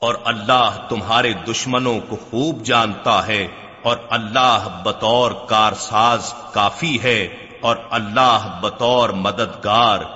اور 0.00 0.14
اللہ 0.24 0.86
تمہارے 0.88 1.32
دشمنوں 1.48 2.00
کو 2.08 2.16
خوب 2.30 2.64
جانتا 2.64 3.26
ہے 3.26 3.46
اور 3.82 3.96
اللہ 4.10 4.82
بطور 4.84 5.30
کارساز 5.48 6.34
کافی 6.52 6.98
ہے 7.02 7.28
اور 7.60 7.76
اللہ 7.90 8.58
بطور 8.62 9.08
مددگار۔ 9.08 10.15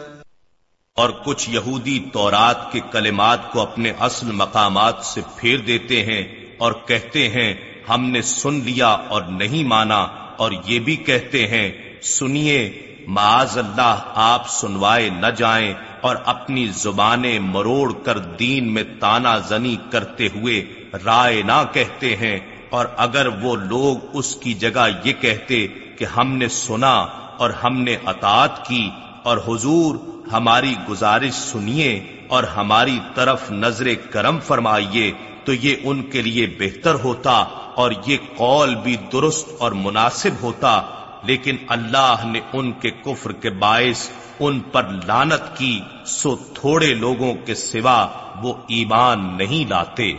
اور 0.95 1.09
کچھ 1.09 1.49
یہودی 1.49 1.99
تورات 2.13 2.71
کے 2.71 2.79
کلمات 2.91 3.51
کو 3.51 3.61
اپنے 3.61 3.93
اصل 3.99 4.31
مقامات 4.31 5.05
سے 5.05 5.21
پھیر 5.35 5.57
دیتے 5.57 6.03
ہیں 6.03 6.23
اور 6.57 6.71
کہتے 6.85 7.29
ہیں، 7.29 7.53
ہم 7.89 8.09
نے 8.09 8.21
سن 8.21 8.53
لیا 8.53 8.87
اور 8.87 9.21
نہیں 9.21 9.63
مانا، 9.63 10.07
اور 10.37 10.51
یہ 10.65 10.79
بھی 10.79 10.95
کہتے 10.95 11.47
ہیں، 11.47 11.71
سنیے، 12.01 12.87
معاذ 13.07 13.57
اللہ 13.57 13.95
آپ 14.15 14.49
سنوائے 14.49 15.09
نہ 15.09 15.27
جائیں 15.27 15.73
اور 16.01 16.15
اپنی 16.25 16.67
زبانیں 16.67 17.39
مروڑ 17.39 17.93
کر 18.03 18.17
دین 18.17 18.73
میں 18.73 18.83
تانا 18.99 19.37
زنی 19.37 19.75
کرتے 19.89 20.27
ہوئے 20.35 20.61
رائے 21.05 21.41
نہ 21.41 21.63
کہتے 21.73 22.15
ہیں۔ 22.15 22.39
اور 22.69 22.85
اگر 22.97 23.27
وہ 23.27 23.55
لوگ 23.55 23.97
اس 24.13 24.35
کی 24.35 24.53
جگہ 24.53 24.87
یہ 25.03 25.13
کہتے 25.13 25.67
کہ 25.67 26.05
ہم 26.05 26.37
نے 26.37 26.47
سنا 26.47 26.93
اور 27.37 27.49
ہم 27.49 27.81
نے 27.81 27.95
اطاعت 28.05 28.65
کی 28.67 28.89
اور 29.23 29.37
حضور 29.47 29.95
ہماری 30.31 30.75
گزارش 30.89 31.33
سنیے 31.33 32.17
اور 32.27 32.43
ہماری 32.43 32.99
طرف 33.15 33.51
نظر 33.51 33.87
کرم 34.09 34.39
فرمائیے 34.39 35.11
تو 35.45 35.53
یہ 35.53 35.75
ان 35.83 36.01
کے 36.03 36.21
لیے 36.21 36.55
بہتر 36.59 36.93
ہوتا 36.93 37.31
اور 37.75 37.91
یہ 38.05 38.17
قول 38.37 38.75
بھی 38.75 38.95
درست 39.13 39.49
اور 39.59 39.71
مناسب 39.71 40.41
ہوتا، 40.41 40.81
لیکن 41.23 41.55
اللہ 41.67 42.15
نے 42.25 42.39
ان 42.53 42.71
کے 42.71 42.89
کفر 42.89 43.31
کے 43.31 43.49
باعث 43.49 44.09
ان 44.39 44.59
پر 44.59 44.83
لانت 45.07 45.57
کی، 45.57 45.79
سو 46.05 46.35
تھوڑے 46.35 46.93
لوگوں 46.93 47.33
کے 47.45 47.55
سوا 47.55 48.07
وہ 48.41 48.53
ایمان 48.67 49.37
نہیں 49.37 49.69
لاتے۔ 49.69 50.13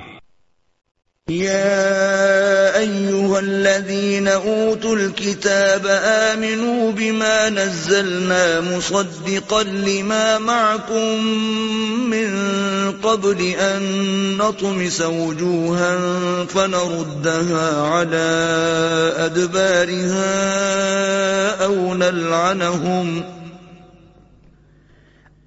يا 1.28 2.78
أيها 2.78 3.38
الذين 3.38 4.28
أوتوا 4.28 4.96
الكتاب 4.96 5.86
آمنوا 6.04 6.92
بما 6.92 7.50
نزلنا 7.50 8.60
مصدقا 8.60 9.62
لما 9.62 10.38
معكم 10.38 11.24
من 12.10 12.30
قبل 13.02 13.40
أن 13.42 13.82
نطمس 14.36 15.00
وجوها 15.00 15.98
فنردها 16.46 17.82
على 17.82 18.26
أدبارها 19.16 20.24
أو 21.64 21.94
نلعنهم 21.94 23.22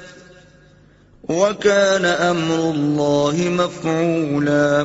وكان 1.28 2.04
أمر 2.04 2.60
الله 2.70 3.48
مفعولا 3.48 4.82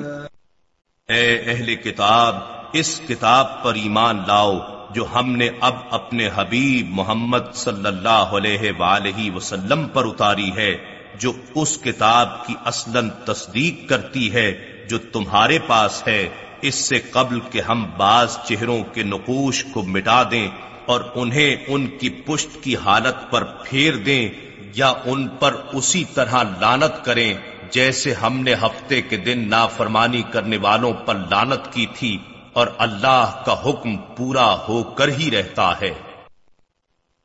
اے 1.09 1.25
اہل 1.45 1.75
کتاب، 1.75 2.35
اس 2.73 3.01
کتاب 3.07 3.63
پر 3.63 3.73
ایمان 3.73 4.19
لاؤ 4.27 4.59
جو 4.93 5.05
ہم 5.15 5.35
نے 5.35 5.49
اب 5.59 5.75
اپنے 5.91 6.29
حبیب 6.35 6.87
محمد 6.89 7.53
صلی 7.53 7.85
اللہ 7.85 8.35
علیہ 8.39 8.71
وآلہ 8.79 9.31
وسلم 9.35 9.87
پر 9.87 10.05
اتاری 10.05 10.51
ہے، 10.55 10.77
جو 11.19 11.33
اس 11.55 11.77
کتاب 11.77 12.47
کی 12.47 12.53
اصلاً 12.65 13.09
تصدیق 13.25 13.89
کرتی 13.89 14.33
ہے، 14.33 14.51
جو 14.89 14.97
تمہارے 14.97 15.59
پاس 15.67 16.03
ہے۔ 16.07 16.29
اس 16.63 16.75
سے 16.75 16.99
قبل 16.99 17.39
کہ 17.51 17.61
ہم 17.61 17.85
بعض 17.97 18.37
چہروں 18.45 18.83
کے 18.93 19.03
نقوش 19.03 19.63
کو 19.71 19.83
مٹا 19.83 20.23
دیں 20.31 20.47
اور 20.85 21.01
انہیں 21.15 21.55
ان 21.67 21.87
کی 21.87 22.09
پشت 22.09 22.63
کی 22.63 22.75
حالت 22.75 23.31
پر 23.31 23.43
پھیر 23.43 23.95
دیں 23.95 24.29
یا 24.75 24.93
ان 25.05 25.27
پر 25.27 25.55
اسی 25.73 26.03
طرح 26.13 26.43
لانت 26.59 27.05
کریں 27.05 27.33
جیسے 27.71 28.13
ہم 28.13 28.39
نے 28.39 28.53
ہفتے 28.53 29.01
کے 29.01 29.17
دن 29.17 29.49
نافرمانی 29.49 30.21
کرنے 30.21 30.57
والوں 30.57 30.93
پر 30.93 31.15
لانت 31.15 31.73
کی 31.73 31.85
تھی 31.95 32.17
اور 32.53 32.67
اللہ 32.77 33.41
کا 33.45 33.55
حکم 33.65 33.95
پورا 33.97 34.55
ہو 34.67 34.83
کر 34.83 35.07
ہی 35.07 35.31
رہتا 35.31 35.71
ہے۔ 35.81 35.93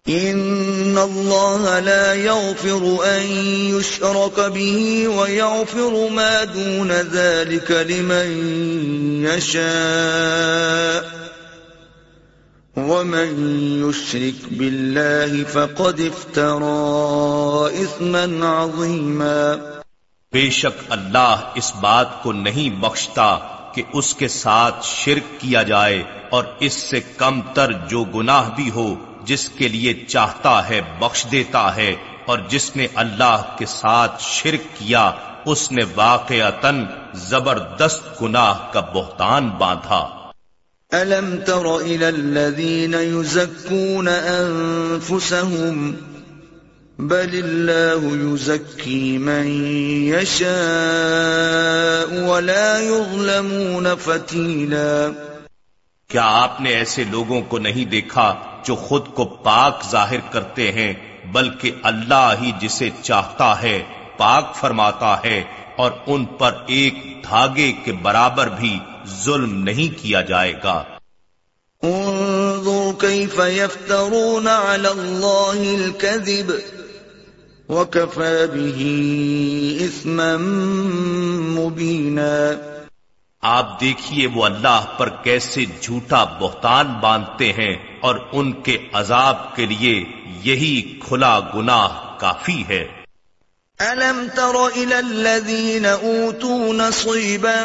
ان 0.08 0.98
الله 0.98 1.78
لا 1.80 2.14
يغفر 2.14 3.04
ان 3.06 3.22
يشرك 3.68 4.40
به 4.40 5.08
ويغفر 5.08 6.08
ما 6.10 6.44
دون 6.44 6.92
ذلك 6.92 7.70
لمن 7.70 8.30
يشاء 9.24 11.04
ومن 12.76 13.34
يشرك 13.80 14.34
بالله 14.52 15.44
فقد 15.44 16.00
افترى 16.02 17.82
اثما 17.82 18.24
عظيما 18.42 19.58
بے 20.32 20.48
شک 20.52 20.80
اللہ 20.90 21.52
اس 21.54 21.72
بات 21.80 22.22
کو 22.22 22.32
نہیں 22.34 22.80
بخشتا 22.80 23.28
کہ 23.74 23.82
اس 23.92 24.14
کے 24.14 24.28
ساتھ 24.30 24.86
شرک 24.86 25.40
کیا 25.40 25.62
جائے 25.64 26.02
اور 26.30 26.44
اس 26.60 26.74
سے 26.82 27.00
کم 27.16 27.40
تر 27.54 27.72
جو 27.88 28.04
گناہ 28.14 28.50
بھی 28.56 28.70
ہو 28.70 28.88
جس 29.28 29.48
کے 29.48 29.68
لیے 29.68 30.04
چاہتا 30.08 30.68
ہے 30.68 30.80
بخش 30.98 31.26
دیتا 31.30 31.76
ہے 31.76 31.94
اور 32.26 32.38
جس 32.48 32.76
نے 32.76 32.86
اللہ 32.94 33.42
کے 33.58 33.66
ساتھ 33.66 34.22
شرک 34.22 34.78
کیا 34.78 35.12
اس 35.44 35.72
نے 35.72 35.84
واقع 35.94 36.66
زبردست 37.14 38.22
گناہ 38.22 38.72
کا 38.72 38.80
بہتان 38.80 39.48
باندھا۔ 39.48 40.30
ألم 40.92 41.36
تر 41.46 41.84
إلى 41.84 42.04
الذين 42.04 42.94
يزكون 42.94 44.08
أنفسهم؟ 44.38 45.92
بل 46.98 47.30
الله 47.32 48.32
يزكي 48.32 49.18
من 49.18 49.74
يشاء 50.14 52.28
ولا 52.28 52.78
يظلمون 52.78 53.86
فتيلا۔ 54.04 55.10
کیا 56.08 56.22
آپ 56.24 56.60
نے 56.60 56.70
ایسے 56.70 57.04
لوگوں 57.04 57.42
کو 57.42 57.58
نہیں 57.58 57.84
دیکھا 57.84 58.34
جو 58.64 58.74
خود 58.74 59.06
کو 59.14 59.24
پاک 59.24 59.82
ظاہر 59.90 60.18
کرتے 60.30 60.72
ہیں، 60.72 60.94
بلکہ 61.32 61.72
اللہ 61.82 62.34
ہی 62.42 62.52
جسے 62.60 62.90
چاہتا 63.02 63.62
ہے، 63.62 63.82
پاک 64.16 64.56
فرماتا 64.56 65.16
ہے، 65.24 65.44
اور 65.76 65.90
ان 66.06 66.24
پر 66.24 66.54
ایک 66.66 67.22
دھاگے 67.24 67.72
کے 67.84 67.92
برابر 67.92 68.46
بھی 68.46 68.78
ظلم 69.24 69.62
نہیں 69.62 70.02
کیا 70.02 70.20
جائے 70.20 70.54
گا۔ 70.64 70.84
انظر 71.82 72.78
كيف 73.00 73.40
يفترون 73.56 74.48
على 74.48 74.88
الله 74.88 75.76
الكذب 75.78 76.52
وكفى 77.68 78.46
به 78.54 78.80
إثما 79.86 80.36
مبينا 81.58 82.56
آپ 83.42 83.80
دیکھیے 83.80 84.26
وہ 84.26 84.44
اللہ 84.44 84.84
پر 84.96 85.08
کیسے 85.08 85.64
جھوٹا 85.80 86.24
بہتان 86.24 86.86
باندھتے 87.00 87.52
ہیں 87.52 87.76
اور 88.00 88.16
ان 88.32 88.52
کے 88.52 88.78
عذاب 88.92 89.56
کے 89.56 89.66
لیے 89.66 90.04
یہی 90.42 90.98
کھلا 91.08 91.40
گناہ 91.40 92.18
کافی 92.18 92.64
ہے۔ 92.68 92.86
أَلَمْ 93.80 94.36
تَرَ 94.36 94.56
إِلَى 94.74 94.94
الَّذِينَ 94.94 95.86
أُوتُوا 95.86 96.72
نَصِيبًا 96.72 97.64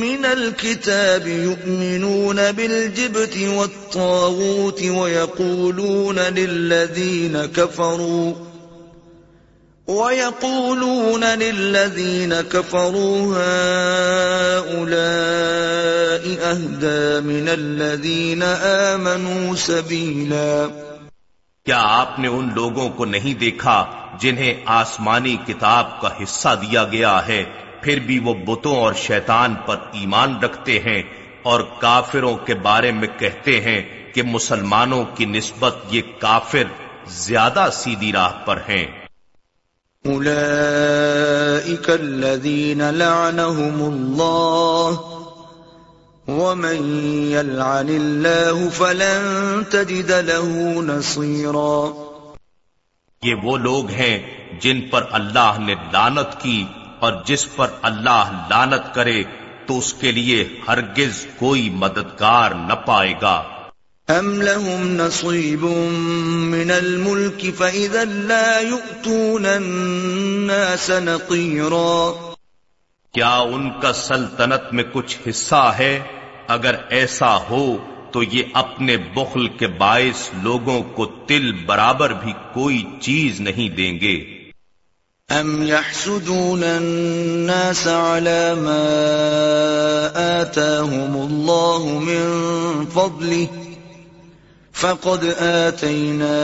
مِنَ 0.00 0.26
الْكِتَابِ 0.26 1.28
يُؤْمِنُونَ 1.28 2.40
بِالْجِبْتِ 2.56 3.46
وَالطَّاغُوتِ 3.46 4.88
وَيَقُولُونَ 4.88 6.20
لِلَّذِينَ 6.20 7.46
كَفَرُوا 7.46 8.49
وَيَقُولُونَ 9.90 11.24
لِلَّذِينَ 11.36 12.34
كَفَرُوا 12.48 13.22
هَؤُلَاءِ 14.56 14.94
أَهْدَى 16.50 17.20
مِنَ 17.24 17.48
الَّذِينَ 17.48 18.44
آمَنُوا 18.62 19.56
سَبِيلًا 19.56 20.66
کیا 21.64 21.80
آپ 21.82 22.18
نے 22.18 22.28
ان 22.28 22.50
لوگوں 22.54 22.88
کو 22.88 23.04
نہیں 23.04 23.34
دیکھا 23.34 23.86
جنہیں 24.20 24.54
آسمانی 24.64 25.36
کتاب 25.46 26.00
کا 26.00 26.08
حصہ 26.22 26.48
دیا 26.62 26.84
گیا 26.84 27.26
ہے؟ 27.26 27.44
پھر 27.82 27.98
بھی 27.98 28.18
وہ 28.18 28.34
بتوں 28.34 28.76
اور 28.76 28.94
شیطان 28.94 29.54
پر 29.54 29.76
ایمان 29.92 30.38
رکھتے 30.38 30.78
ہیں 30.78 31.02
اور 31.42 31.60
کافروں 31.78 32.36
کے 32.36 32.54
بارے 32.54 32.92
میں 32.92 33.08
کہتے 33.18 33.60
ہیں 33.60 33.82
کہ 34.14 34.22
مسلمانوں 34.22 35.04
کی 35.14 35.24
نسبت 35.24 35.76
یہ 35.90 36.02
کافر 36.18 36.64
زیادہ 37.06 37.68
سیدھی 37.72 38.12
راہ 38.12 38.32
پر 38.44 38.56
ہیں۔ 38.56 38.99
أولئك 40.04 41.90
الذين 41.90 42.90
لعنهم 42.90 43.80
الله 43.82 45.00
ومن 46.28 46.78
يلعن 47.30 47.88
الله 47.88 48.68
فلن 48.68 49.64
تجد 49.70 50.12
له 50.12 50.82
نصيرا 50.82 51.92
یہ 53.22 53.34
وہ 53.42 53.56
لوگ 53.58 53.90
ہیں 53.90 54.16
جن 54.60 54.80
پر 54.90 55.04
اللہ 55.10 55.58
نے 55.58 55.74
لانت 55.92 56.40
کی 56.42 56.64
اور 56.98 57.12
جس 57.24 57.46
پر 57.56 57.68
اللہ 57.82 58.30
لانت 58.50 58.94
کرے 58.94 59.22
تو 59.66 59.78
اس 59.78 59.94
کے 59.94 60.10
لیے 60.12 60.38
ہرگز 60.68 61.26
کوئی 61.38 61.70
مددگار 61.70 62.50
نہ 62.50 62.74
پائے 62.86 63.14
گا۔ 63.22 63.42
أَمْ 64.18 64.42
لَهُمْ 64.42 64.96
نَصِيبٌ 64.96 65.64
مِّنَ 66.54 66.70
الْمُلْكِ 66.70 67.50
فَإِذًا 67.56 68.04
لَا 68.04 68.60
يُؤْتُونَ 68.60 69.46
النَّاسَ 69.46 70.90
نَقِيرًا 70.90 72.12
کیا 73.14 73.36
ان 73.36 73.80
کا 73.80 73.92
سلطنت 73.92 74.72
میں 74.72 74.84
کچھ 74.92 75.16
حصہ 75.28 75.72
ہے؟ 75.78 76.02
اگر 76.48 76.74
ایسا 76.88 77.36
ہو 77.36 77.76
تو 78.12 78.22
یہ 78.22 78.42
اپنے 78.52 78.96
بخل 78.96 79.48
کے 79.48 79.66
باعث 79.66 80.30
لوگوں 80.42 80.82
کو 80.82 81.06
تل 81.06 81.52
برابر 81.66 82.12
بھی 82.12 82.32
کوئی 82.54 82.84
چیز 83.00 83.40
نہیں 83.40 83.68
دیں 83.68 84.00
گے۔ 84.00 84.40
ام 85.40 85.62
يحسدون 85.62 86.62
الناس 86.64 87.86
على 87.86 88.54
ما 88.56 88.82
آتاهم 90.40 91.16
الله 91.16 91.98
من 92.00 92.28
فضله 92.94 93.69
فقد 94.80 95.24
آتينا 95.38 96.36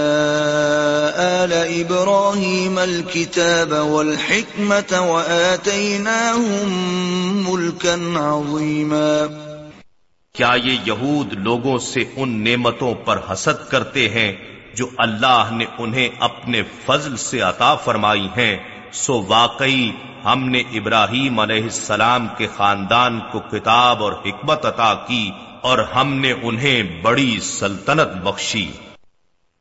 آل 1.45 1.53
إبراهيم 1.53 2.79
الكتاب 2.79 3.73
والحكمة 3.73 5.01
وآتيناهم 5.01 6.67
ملكا 7.51 7.95
عظيما. 8.17 9.27
کیا 10.35 10.53
یہ 10.65 10.79
یہود 10.87 11.33
لوگوں 11.33 11.79
سے 11.79 12.05
ان 12.17 12.45
نعمتوں 12.45 12.95
پر 12.95 13.19
حسد 13.31 13.71
کرتے 13.71 14.09
ہیں 14.09 14.33
جو 14.75 14.87
اللہ 14.99 15.49
نے 15.51 15.65
انہیں 15.79 16.09
اپنے 16.21 16.63
فضل 16.87 17.17
سے 17.17 17.41
عطا 17.41 17.75
فرمائی 17.75 18.29
ہیں؟ 18.37 18.57
سو 18.93 19.23
واقعی 19.29 19.91
ہم 20.25 20.49
نے 20.49 20.59
ابراہیم 20.59 21.41
علیہ 21.41 21.63
السلام 21.63 22.29
کے 22.39 22.47
خاندان 22.57 23.21
کو 23.33 23.41
کتاب 23.41 24.03
اور 24.03 24.13
حکمت 24.13 24.67
عطا 24.67 24.95
کی 24.95 25.31
اور 25.67 25.79
ہم 25.79 26.15
نے 26.15 26.35
انہیں 26.43 27.03
بڑی 27.03 27.39
سلطنت 27.43 28.11
بخشی۔ 28.25 28.73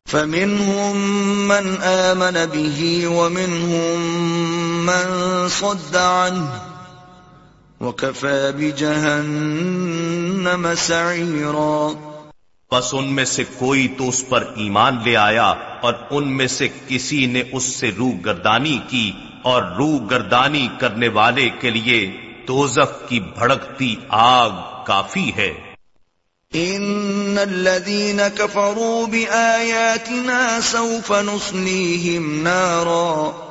فمنهم 0.10 1.48
من 1.48 1.84
آمن 1.84 2.34
به 2.34 3.16
ومنهم 3.16 4.02
من 4.86 5.10
صد 5.50 5.96
عنه 5.96 6.46
وكفى 7.82 8.52
بجهنم 8.58 10.68
سعيرا۔ 10.78 11.88
پس 12.72 12.94
ان 12.94 13.14
میں 13.14 13.26
سے 13.26 13.44
کوئی 13.58 13.88
تو 13.88 14.10
اس 14.10 14.24
پر 14.30 14.44
ایمان 14.56 14.98
لے 15.06 15.18
آیا 15.18 15.54
اور 15.82 15.94
ان 16.10 16.38
میں 16.38 16.48
سے 16.48 16.68
کسی 16.88 17.26
نے 17.26 17.44
اس 17.52 17.64
سے 17.64 17.92
روح 17.98 18.12
گردانی 18.26 18.80
کی 18.88 19.12
اور 19.42 19.64
روح 19.64 20.00
گردانی 20.12 20.68
کرنے 20.80 21.08
والے 21.08 21.50
کے 21.50 21.70
لیے 21.70 22.12
توزخ 22.46 23.10
کی 23.10 23.20
بھڑکتی 23.20 23.96
آگ 24.10 24.86
کافی 24.86 25.32
ہے۔ 25.38 25.75
ان 26.56 27.38
الذين 27.38 28.28
كفروا 28.28 29.08
بآياتنا 29.08 30.62
سوف 30.62 31.12
نصليهم 31.12 32.44
نارا 32.44 33.46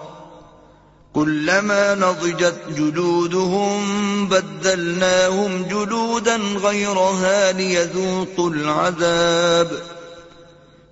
كلما 1.14 1.94
نضجت 1.94 2.60
جلودهم 2.68 3.82
بدلناهم 4.28 5.62
جلودا 5.62 6.36
غيرها 6.36 7.52
ليذوقوا 7.52 8.50
العذاب 8.50 9.70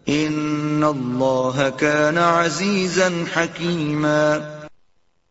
ان 0.08 0.84
الله 0.84 1.68
كان 1.68 2.18
عزيزا 2.18 3.26
حكيما 3.34 4.40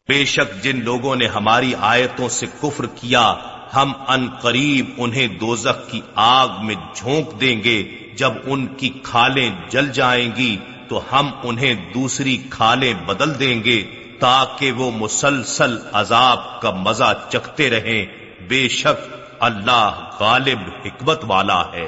بے 0.10 0.26
شک 0.26 0.64
جن 0.64 0.82
لوگوں 0.84 1.16
نے 1.16 1.28
ہماری 1.28 1.74
آیتوں 1.80 2.30
سے 2.30 2.46
کفر 2.62 2.86
کیا 2.86 3.34
ہم 3.76 3.94
ان 4.08 4.30
قریب 4.42 4.86
انہیں 4.98 5.28
دوزخ 5.28 5.92
کی 5.92 6.02
آگ 6.16 6.48
میں 6.64 6.76
جھونک 6.96 7.42
دیں 7.42 7.64
گے۔ 7.64 7.84
جب 8.18 8.32
ان 8.46 8.68
کی 8.68 8.90
کھالیں 9.04 9.50
جل 9.70 9.92
جائیں 9.92 10.32
گی، 10.36 10.58
تو 10.88 11.02
ہم 11.12 11.30
انہیں 11.44 11.94
دوسری 11.94 12.38
کھالیں 12.50 12.94
بدل 12.94 13.40
دیں 13.40 13.64
گے 13.64 13.84
تاکہ 14.20 14.72
وہ 14.72 14.92
مسلسل 14.96 15.78
عذاب 15.94 16.62
کا 16.62 16.72
مزہ 16.72 17.14
چکھتے 17.30 17.70
رہیں۔ 17.70 18.06
بے 18.48 18.68
شک 18.68 19.16
اللہ 19.40 20.10
غالب 20.20 20.60
حکمت 20.86 21.20
والا 21.28 21.62
ہے۔ 21.74 21.88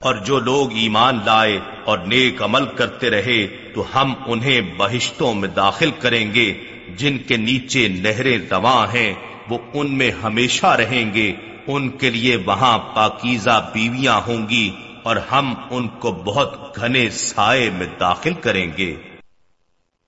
اور 0.00 0.14
جو 0.14 0.38
لوگ 0.38 0.72
ایمان 0.72 1.18
لائے 1.24 1.58
اور 1.84 1.98
نیک 1.98 2.42
عمل 2.42 2.64
کرتے 2.66 3.10
رہے، 3.10 3.46
تو 3.46 3.84
ہم 3.94 4.14
انہیں 4.26 4.60
بہشتوں 4.76 5.34
میں 5.34 5.48
داخل 5.48 5.90
کریں 5.90 6.34
گے۔ 6.34 6.54
جن 6.96 7.18
کے 7.18 7.36
نیچے 7.36 7.88
نہریں 7.88 8.38
رواں 8.50 8.86
ہیں، 8.94 9.14
وہ 9.50 9.58
ان 9.74 9.98
میں 9.98 10.10
ہمیشہ 10.10 10.66
رہیں 10.66 11.14
گے۔ 11.14 11.32
ان 11.66 11.88
کے 11.88 12.10
لیے 12.10 12.36
وہاں 12.36 12.78
پاکیزہ 12.78 13.70
بیویاں 13.74 14.20
ہوں 14.26 14.48
گی 14.48 14.70
اور 15.02 15.16
ہم 15.16 15.54
ان 15.70 15.88
کو 15.88 16.10
بہت 16.10 16.76
گھنے 16.76 17.10
سائے 17.10 17.70
میں 17.70 17.86
داخل 18.00 18.32
کریں 18.34 18.72
گے۔ 18.78 18.94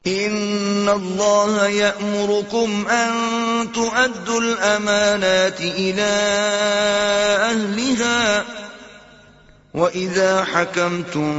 ان 0.04 0.88
اللہ 0.88 1.70
یأمرکم 1.70 2.82
ان 2.88 3.66
تؤدوا 3.66 4.36
الامانات 4.36 5.60
الى 5.60 6.02
اہلها 7.42 8.42
وَإِذَا 9.74 10.44
حَكَمْتُمْ 10.44 11.32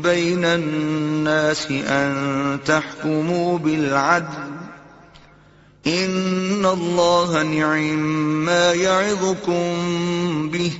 بَيْنَ 0.00 0.44
النَّاسِ 0.44 1.66
أَن 1.70 2.12
تَحْكُمُوا 2.64 3.58
بِالْعَدْلِ 3.58 4.58
إِنَّ 5.86 6.66
اللَّهَ 6.66 7.42
نِعِمْ 7.42 7.98
مَا 8.44 8.72
يَعِظُكُمْ 8.72 9.62
بِهِ 10.48 10.70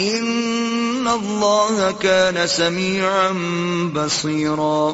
إِنَّ 0.00 1.08
اللَّهَ 1.08 1.90
كَانَ 1.90 2.46
سَمِيعًا 2.46 3.32
بَصِيرًا۔ 3.92 4.92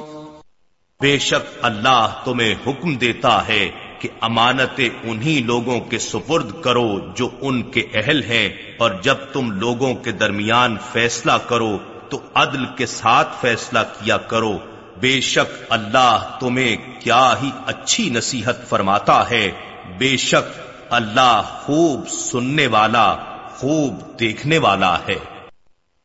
بے 1.01 1.19
شک 1.19 1.59
اللہ 1.63 2.23
تمہیں 2.25 2.55
حکم 2.67 2.95
دیتا 2.95 3.49
ہے 3.49 3.71
کہ 4.03 4.09
امانتیں 4.21 4.89
انہی 5.03 5.43
لوگوں 5.47 5.81
کے 5.81 5.99
سپرد 5.99 6.51
کرو 6.61 6.91
جو 7.17 7.29
ان 7.41 7.63
کے 7.63 7.83
اہل 7.95 8.23
ہیں، 8.23 8.49
اور 8.79 8.91
جب 9.03 9.25
تم 9.33 9.51
لوگوں 9.51 9.95
کے 9.95 10.13
درمیان 10.13 10.77
فیصلہ 10.93 11.37
کرو 11.47 11.79
تو 12.09 12.21
عدل 12.35 12.65
کے 12.77 12.87
ساتھ 12.87 13.29
فیصلہ 13.41 13.79
کیا 13.79 14.17
کرو۔ 14.17 14.53
بے 15.01 15.21
شک 15.21 15.51
اللہ 15.69 16.37
تمہیں 16.41 16.77
کیا 17.01 17.35
ہی 17.43 17.51
اچھی 17.67 18.09
نصیحت 18.11 18.69
فرماتا 18.69 19.31
ہے۔ 19.31 19.51
بے 19.99 20.17
شک 20.17 20.61
اللہ 20.91 21.43
خوب 21.63 22.09
سننے 22.09 22.67
والا، 22.67 23.15
خوب 23.57 24.01
دیکھنے 24.21 24.59
والا 24.59 24.95
ہے۔ 25.09 25.19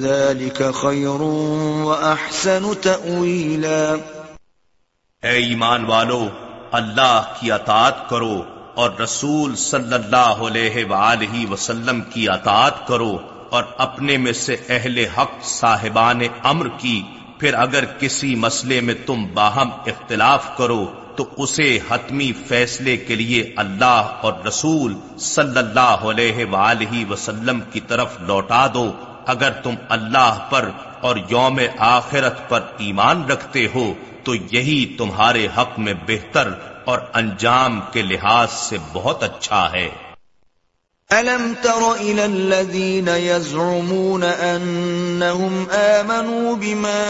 ذلك 0.00 0.70
خير 0.74 1.22
وأحسن 1.86 2.74
تأويلا. 2.82 3.94
اے 5.22 5.36
ایمان 5.38 5.84
والو، 5.84 6.28
اللہ 6.72 7.32
کی 7.40 7.52
اطاعت 7.52 8.08
کرو 8.10 8.42
اور 8.74 8.90
رسول 9.00 9.54
صلی 9.56 9.94
اللہ 9.94 10.42
علیہ 10.46 10.84
وآلہ 10.90 11.50
وسلم 11.50 12.00
کی 12.00 12.28
اطاعت 12.28 12.86
کرو 12.88 13.16
اور 13.50 13.64
اپنے 13.78 14.16
میں 14.16 14.32
سے 14.32 14.56
اہل 14.68 14.98
حق 15.16 15.44
صاحبان 15.44 16.20
امر 16.42 16.68
کی، 16.78 17.02
پھر 17.38 17.54
اگر 17.54 17.84
کسی 17.98 18.34
مسئلے 18.34 18.80
میں 18.80 18.94
تم 19.06 19.24
باہم 19.34 19.70
اختلاف 19.86 20.56
کرو 20.56 20.84
تو 21.16 21.24
اسے 21.36 21.78
حتمی 21.88 22.32
فیصلے 22.48 22.96
کے 22.96 23.14
لیے 23.14 23.42
اللہ 23.56 24.12
اور 24.20 24.32
رسول 24.46 24.94
صلی 25.18 25.58
اللہ 25.58 26.04
علیہ 26.10 26.44
وآلہ 26.50 27.10
وسلم 27.10 27.60
کی 27.72 27.80
طرف 27.80 28.20
لوٹا 28.20 28.66
دو 28.74 28.90
اگر 29.26 29.50
تم 29.50 29.74
اللہ 29.88 30.46
پر 30.50 30.70
اور 31.00 31.16
یوم 31.28 31.60
آخرت 31.78 32.48
پر 32.48 32.60
ایمان 32.78 33.24
رکھتے 33.30 33.68
ہو، 33.74 33.94
تو 34.24 34.34
یہی 34.34 34.94
تمہارے 34.98 35.48
حق 35.58 35.78
میں 35.78 35.94
بہتر 36.08 36.48
اور 36.84 36.98
انجام 37.14 37.80
کے 37.92 38.02
لحاظ 38.02 38.50
سے 38.52 38.76
بہت 38.92 39.22
اچھا 39.22 39.72
ہے۔ 39.72 39.88
ألم 41.12 41.52
تر 41.62 41.82
إلى 42.00 42.24
الذين 42.24 43.08
يزعمون 43.08 44.22
أنهم 44.22 45.70
آمنوا 45.70 46.56
بما 46.56 47.04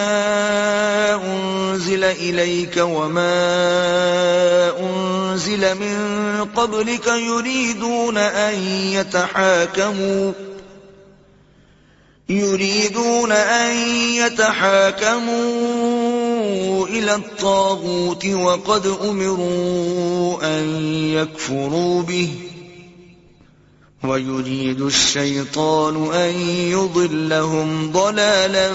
أنزل 1.22 2.04
إليك 2.04 2.76
وما 2.76 3.38
أنزل 4.80 5.74
من 5.74 6.44
قبلك 6.54 7.06
يريدون 7.06 8.18
أن 8.18 8.54
يتحاكموا 8.68 10.51
يريدون 12.28 13.32
أن 13.32 13.76
يتحاكموا 14.16 15.26
إلى 16.86 17.14
الطاغوت 17.14 18.26
وقد 18.26 18.86
أمروا 18.86 20.58
أن 20.58 20.64
يكفروا 21.06 22.02
به 22.02 22.28
وَيُرِيدُ 24.02 24.80
الشَّيْطَانُ 24.80 25.96
أَن 26.12 26.30
يُضِلَّهُمْ 26.70 27.90
ضَلَالًا 27.92 28.68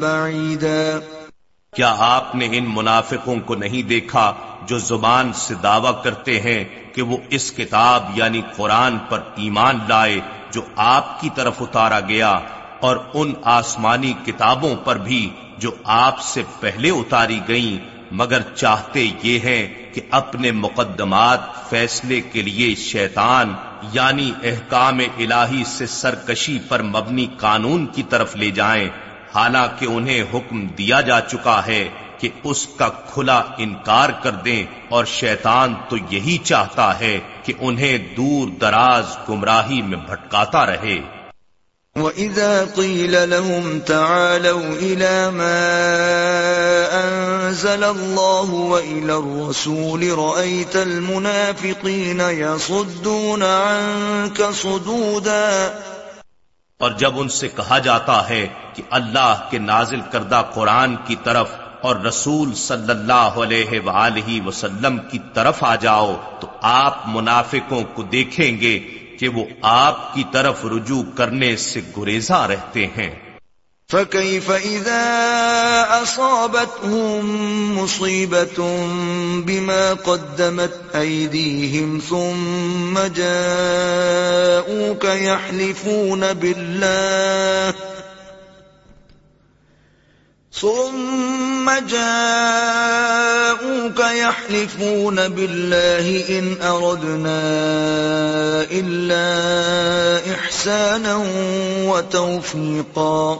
بَعِيدًا 0.00 1.00
کیا 1.72 1.94
آپ 1.98 2.34
نے 2.34 2.48
ان 2.52 2.64
منافقوں 2.74 3.36
کو 3.46 3.54
نہیں 3.54 3.82
دیکھا 3.88 4.32
جو 4.66 4.78
زبان 4.78 5.32
سے 5.32 5.54
دعویٰ 5.62 5.92
کرتے 6.04 6.40
ہیں 6.40 6.64
کہ 6.94 7.02
وہ 7.02 7.16
اس 7.30 7.50
کتاب 7.52 8.10
یعنی 8.14 8.40
قرآن 8.56 8.98
پر 9.08 9.22
ایمان 9.36 9.78
لائے 9.88 10.20
جو 10.52 10.62
آپ 10.86 11.20
کی 11.20 11.30
طرف 11.34 11.62
اتارا 11.62 12.00
گیا 12.08 12.38
اور 12.80 12.96
ان 13.14 13.32
آسمانی 13.42 14.12
کتابوں 14.26 14.76
پر 14.76 14.96
بھی 14.96 15.30
جو 15.58 15.70
آپ 15.84 16.20
سے 16.20 16.42
پہلے 16.60 16.90
اتاری 16.90 17.40
گئیں، 17.48 17.98
مگر 18.10 18.42
چاہتے 18.54 19.10
یہ 19.22 19.38
ہیں 19.38 19.94
کہ 19.94 20.00
اپنے 20.10 20.50
مقدمات 20.50 21.70
فیصلے 21.70 22.20
کے 22.20 22.42
لیے 22.42 22.74
شیطان 22.74 23.54
یعنی 23.92 24.32
احکام 24.42 24.98
الہی 24.98 25.64
سے 25.66 25.86
سرکشی 25.86 26.58
پر 26.68 26.82
مبنی 26.82 27.26
قانون 27.36 27.86
کی 27.86 28.02
طرف 28.02 28.36
لے 28.36 28.50
جائیں۔ 28.50 28.88
حالانکہ 29.34 29.86
انہیں 29.86 30.22
حکم 30.34 30.66
دیا 30.66 31.00
جا 31.00 31.20
چکا 31.20 31.60
ہے 31.66 31.88
کہ 32.18 32.28
اس 32.44 32.66
کا 32.66 32.88
کھلا 32.88 33.42
انکار 33.58 34.08
کر 34.08 34.30
دیں 34.30 34.66
اور 34.88 35.04
شیطان 35.04 35.74
تو 35.88 35.96
یہی 36.10 36.38
چاہتا 36.38 37.00
ہے 37.00 37.18
کہ 37.42 37.52
انہیں 37.60 37.98
دور 38.16 38.48
دراز 38.48 39.16
گمراہی 39.28 39.82
میں 39.82 39.98
بھٹکاتا 40.06 40.66
رہے۔ 40.66 41.17
وَإِذَا 41.98 42.64
قِيلَ 42.66 43.30
لَهُمْ 43.30 43.78
تَعَالَوْا 43.80 44.72
إِلَى 44.80 45.30
مَا 45.30 45.60
أَنزَلَ 46.94 47.84
اللَّهُ 47.84 48.50
وَإِلَى 48.50 49.14
الرَّسُولِ 49.14 50.10
رَأَيْتَ 50.12 50.76
الْمُنَافِقِينَ 50.78 52.20
يَصُدُّونَ 52.20 53.42
عَنكَ 53.42 54.50
صُدُودًا 54.54 55.70
اور 56.80 56.90
جب 56.98 57.18
ان 57.20 57.28
سے 57.34 57.48
کہا 57.56 57.78
جاتا 57.84 58.18
ہے 58.28 58.46
کہ 58.74 58.82
اللہ 58.92 59.46
کے 59.50 59.58
نازل 59.60 60.00
کردہ 60.12 60.42
قرآن 60.54 60.94
کی 61.06 61.16
طرف 61.24 61.54
اور 61.82 61.96
رسول 61.96 62.54
صلی 62.54 62.90
اللہ 62.90 63.38
علیہ 63.42 63.80
وآلہ 63.84 64.40
وسلم 64.46 64.98
کی 65.10 65.18
طرف 65.34 65.62
آ 65.64 65.74
جاؤ 65.80 66.14
تو 66.40 66.46
آپ 66.68 67.02
منافقوں 67.08 67.82
کو 67.94 68.02
دیکھیں 68.12 68.60
گے 68.60 68.78
کہ 69.18 69.28
وہ 69.28 69.44
آپ 69.62 70.14
کی 70.14 70.24
طرف 70.32 70.64
رجوع 70.64 71.02
کرنے 71.16 71.56
سے 71.56 71.80
گریزاں 71.96 72.48
رہتے 72.48 72.86
ہیں۔ 72.86 73.28
فكيف 73.92 74.50
إذا 74.50 75.04
أصابتهم 76.02 77.24
مصيبة 77.78 78.62
بما 79.40 79.94
قدمت 80.04 80.96
أيديهم 80.96 81.98
ثم 82.08 82.98
جاءوك 83.14 85.04
يحلفون 85.04 86.20
بالله 86.40 87.87
ثم 90.60 91.70
جاءوك 91.88 92.00
يحلفون 94.00 95.28
بالله 95.28 96.38
إن 96.38 96.46
أردنا 96.62 97.40
إلا 98.72 99.26
إحسانا 100.32 101.14
وتوفيقا. 101.84 103.36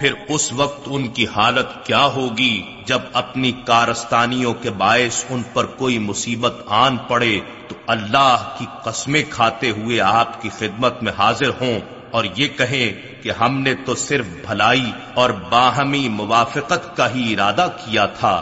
پھر 0.00 0.12
اس 0.28 0.52
وقت 0.52 0.88
ان 0.90 1.04
کی 1.08 1.26
حالت 1.26 1.68
کیا 1.84 2.04
ہوگی 2.14 2.54
جب 2.86 3.02
اپنی 3.12 3.52
کارستانیوں 3.64 4.54
کے 4.62 4.70
باعث 4.78 5.24
ان 5.30 5.42
پر 5.52 5.66
کوئی 5.76 5.98
مصیبت 5.98 6.56
آن 6.78 6.96
پڑے 7.08 7.34
تو 7.68 7.74
اللہ 7.86 8.48
کی 8.58 8.66
قسمیں 8.84 9.22
کھاتے 9.30 9.70
ہوئے 9.70 10.00
آپ 10.00 10.30
کی 10.42 10.48
خدمت 10.58 11.02
میں 11.02 11.12
حاضر 11.18 11.50
ہوں 11.60 11.76
اور 12.14 12.24
یہ 12.36 12.48
کہیں 12.48 13.22
کہ 13.22 13.30
ہم 13.30 13.60
نے 13.60 13.74
تو 13.86 13.94
صرف 13.94 14.26
بھلائی 14.46 14.90
اور 15.14 15.30
باہمی 15.30 16.08
موافقت 16.08 16.96
کا 16.96 17.14
ہی 17.14 17.32
ارادہ 17.32 17.68
کیا 17.84 18.06
تھا۔ 18.06 18.34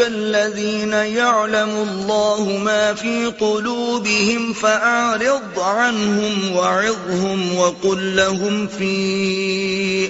الذين 0.00 0.92
يعلم 0.92 1.74
الله 1.88 2.58
ما 2.58 2.92
في 2.92 3.32
قلوبهم 3.38 4.52
فأعرض 4.52 5.58
عنهم 5.58 6.56
وعظهم 6.56 7.56
وقل 7.58 8.16
لهم 8.16 8.66
في 8.66 8.92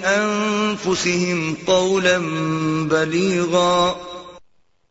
أنفسهم 0.07 1.57
قولا 1.66 2.18
بليغا 2.89 3.93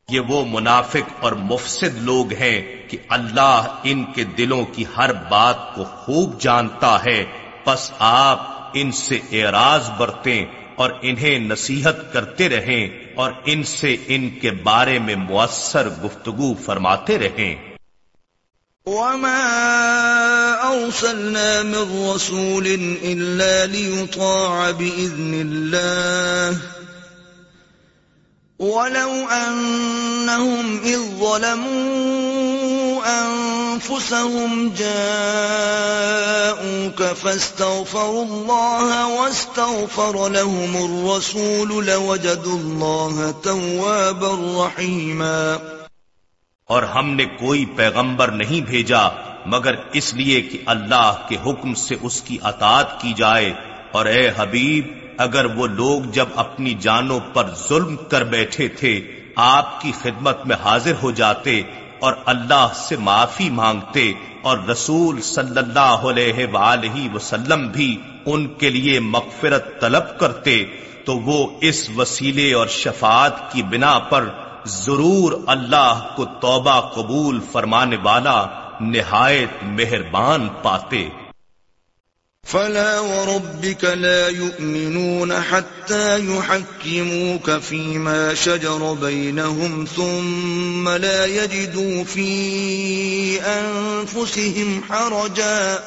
یہ 0.09 0.19
وہ 0.19 0.45
منافق 0.49 1.11
اور 1.19 1.31
مفسد 1.31 2.01
لوگ 2.01 2.33
ہیں 2.33 2.82
کہ 2.93 2.99
اللہ 3.09 3.79
ان 3.83 4.05
کے 4.05 4.23
دلوں 4.23 4.65
کی 4.65 4.83
ہر 4.97 5.13
بات 5.13 5.75
کو 5.75 5.83
خوب 5.83 6.41
جانتا 6.41 7.05
ہے۔ 7.05 7.25
بس 7.67 7.91
آپ 7.99 8.71
ان 8.73 8.91
سے 8.91 9.19
اعراض 9.31 9.89
برتیں 9.89 10.45
اور 10.75 10.91
انہیں 11.01 11.39
نصیحت 11.39 12.13
کرتے 12.13 12.49
رہیں 12.49 12.89
اور 13.15 13.31
ان 13.45 13.63
سے 13.63 13.97
ان 14.07 14.29
کے 14.29 14.51
بارے 14.51 14.99
میں 14.99 15.15
مؤثر 15.15 15.89
گفتگو 16.03 16.53
فرماتے 16.53 17.19
رہیں۔ 17.19 17.55
وما 18.85 19.49
أرسلنا 20.71 21.61
من 21.63 22.11
رسول 22.15 22.65
إلا 23.03 23.65
ليطاع 23.65 24.71
بإذن 24.71 25.33
الله 25.45 26.82
ولو 28.63 29.27
أنهم 29.31 30.79
إذ 30.83 30.99
ظلموا 31.19 33.01
أنفسهم 33.05 34.73
جاءوك 34.77 37.03
فاستغفروا 37.03 38.25
الله 38.25 39.07
واستغفر 39.07 40.29
لهم 40.29 40.75
الرسول 40.75 41.85
لوجدوا 41.85 42.59
الله 42.59 43.33
توابا 43.43 44.67
رحيما 44.67 45.57
اور 46.65 46.83
ہم 46.83 47.09
نے 47.09 47.25
کوئی 47.25 47.65
پیغمبر 47.65 48.31
نہیں 48.31 48.61
بھیجا، 48.61 49.07
مگر 49.45 49.73
اس 49.93 50.13
لیے 50.13 50.41
کہ 50.41 50.57
اللہ 50.65 51.13
کے 51.27 51.37
حکم 51.45 51.73
سے 51.73 51.95
اس 52.01 52.21
کی 52.21 52.37
اطاعت 52.43 53.01
کی 53.01 53.13
جائے۔ 53.13 53.53
اور 53.91 54.05
اے 54.05 54.31
حبیب 54.37 55.02
اگر 55.17 55.45
وہ 55.45 55.67
لوگ 55.67 56.01
جب 56.11 56.25
اپنی 56.35 56.73
جانوں 56.73 57.19
پر 57.33 57.43
ظلم 57.67 57.95
کر 57.95 58.23
بیٹھے 58.23 58.67
تھے، 58.67 59.01
آپ 59.35 59.81
کی 59.81 59.91
خدمت 60.01 60.45
میں 60.45 60.55
حاضر 60.63 60.93
ہو 61.03 61.11
جاتے 61.11 61.61
اور 61.99 62.13
اللہ 62.25 62.67
سے 62.75 62.95
معافی 62.97 63.49
مانگتے 63.49 64.13
اور 64.41 64.57
رسول 64.69 65.21
صلی 65.21 65.57
اللہ 65.57 66.07
علیہ 66.09 66.45
وآلہ 66.53 67.15
وسلم 67.15 67.67
بھی 67.67 67.97
ان 68.25 68.47
کے 68.47 68.69
لیے 68.69 68.99
مغفرت 68.99 69.81
طلب 69.81 70.19
کرتے، 70.19 70.65
تو 71.05 71.17
وہ 71.17 71.47
اس 71.61 71.89
وسیلے 71.97 72.53
اور 72.53 72.67
شفاعت 72.67 73.51
کی 73.53 73.63
بنا 73.63 73.99
پر 73.99 74.29
ضرور 74.65 75.33
اللہ 75.47 76.07
کو 76.15 76.25
توبہ 76.25 76.79
قبول 76.81 77.39
فرمانے 77.51 77.97
والا 78.03 78.45
نہایت 78.81 79.63
مہربان 79.63 80.47
پاتے۔ 80.61 81.09
فلا 82.43 82.99
وربك 82.99 83.83
لا 83.83 84.29
يؤمنون 84.29 85.41
حتى 85.41 86.25
يحكموك 86.25 87.51
فيما 87.51 88.33
شجر 88.33 88.93
بينهم 88.93 89.85
ثم 89.95 90.89
لا 90.89 91.25
يجدوا 91.25 92.03
في 92.03 93.41
أنفسهم 93.41 94.83
حرجا 94.89 95.79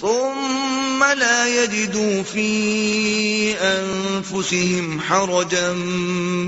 ثم 0.00 1.04
لا 1.04 1.62
يجدوا 1.62 2.22
في 2.22 3.54
أنفسهم 3.58 5.00
حرجا 5.00 5.72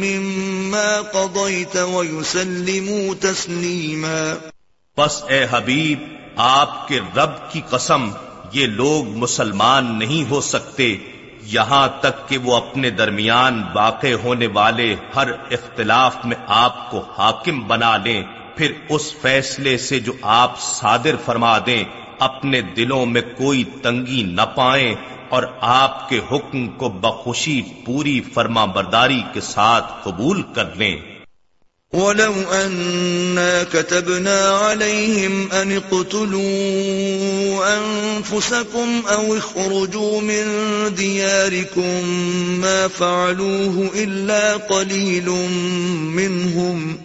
مما 0.05 1.01
قضيت 1.01 1.77
ويسلموا 1.77 3.15
تسليما 3.15 4.37
بس 4.99 5.23
اے 5.29 5.47
حبیب، 5.51 5.99
آپ 6.37 6.87
کے 6.89 7.01
رب 7.17 7.53
کی 7.53 7.61
قسم 7.71 8.09
یہ 8.53 8.67
لوگ 8.67 9.17
مسلمان 9.17 9.99
نہیں 9.99 10.31
ہو 10.31 10.41
سکتے۔ 10.41 10.97
یہاں 11.43 11.89
تک 12.01 12.29
کہ 12.29 12.39
وہ 12.39 12.57
اپنے 12.57 12.91
درمیان 12.91 13.63
واقع 13.75 14.13
ہونے 14.25 14.47
والے 14.47 14.97
ہر 15.17 15.29
اختلاف 15.31 16.17
میں 16.25 16.37
آپ 16.47 16.91
کو 16.91 17.03
حاکم 17.19 17.61
بنا 17.61 17.97
لیں۔ 17.97 18.25
پھر 18.57 18.73
اس 18.89 19.13
فیصلے 19.23 19.79
سے 19.79 20.01
جو 20.01 20.13
آپ 20.23 20.59
صادر 20.59 21.17
فرما 21.25 21.59
دیں، 21.67 21.85
اپنے 22.19 22.61
دلوں 22.61 23.07
میں 23.07 23.23
کوئی 23.37 23.65
تنگی 23.83 24.23
نہ 24.23 24.43
پائیں 24.55 24.95
اور 25.29 25.43
آپ 25.61 26.09
کے 26.09 26.21
حکم 26.33 26.67
کو 26.67 26.89
بخوشی 26.89 27.63
پوری 27.85 28.21
فرما 28.21 28.65
برداری 28.65 29.23
کے 29.33 29.41
ساتھ 29.41 29.93
قبول 30.03 30.43
کر 30.43 30.75
لیں۔ 30.75 31.16
ولو 31.93 32.33
أنا 32.33 33.63
كتبنا 33.63 34.51
عليهم 34.51 35.53
أن 35.53 35.77
اقتلوا 35.77 36.45
أنفسكم 37.79 39.03
أو 39.07 39.37
اخرجوا 39.37 40.21
من 40.21 40.45
دياركم 40.95 42.09
ما 42.61 42.89
فعلوه 42.89 43.91
إلا 43.95 44.57
قليل 44.57 45.29
منهم 46.17 46.99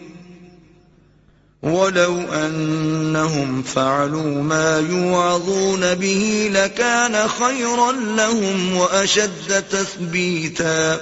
ولو 1.63 2.21
أنهم 2.21 3.63
فعلوا 3.63 4.43
ما 4.43 4.79
يوعظون 4.79 5.95
به 5.95 6.49
لكان 6.53 7.27
خيرا 7.27 7.91
لهم 7.91 8.75
وأشد 8.75 9.63
تثبيتا 9.71 10.99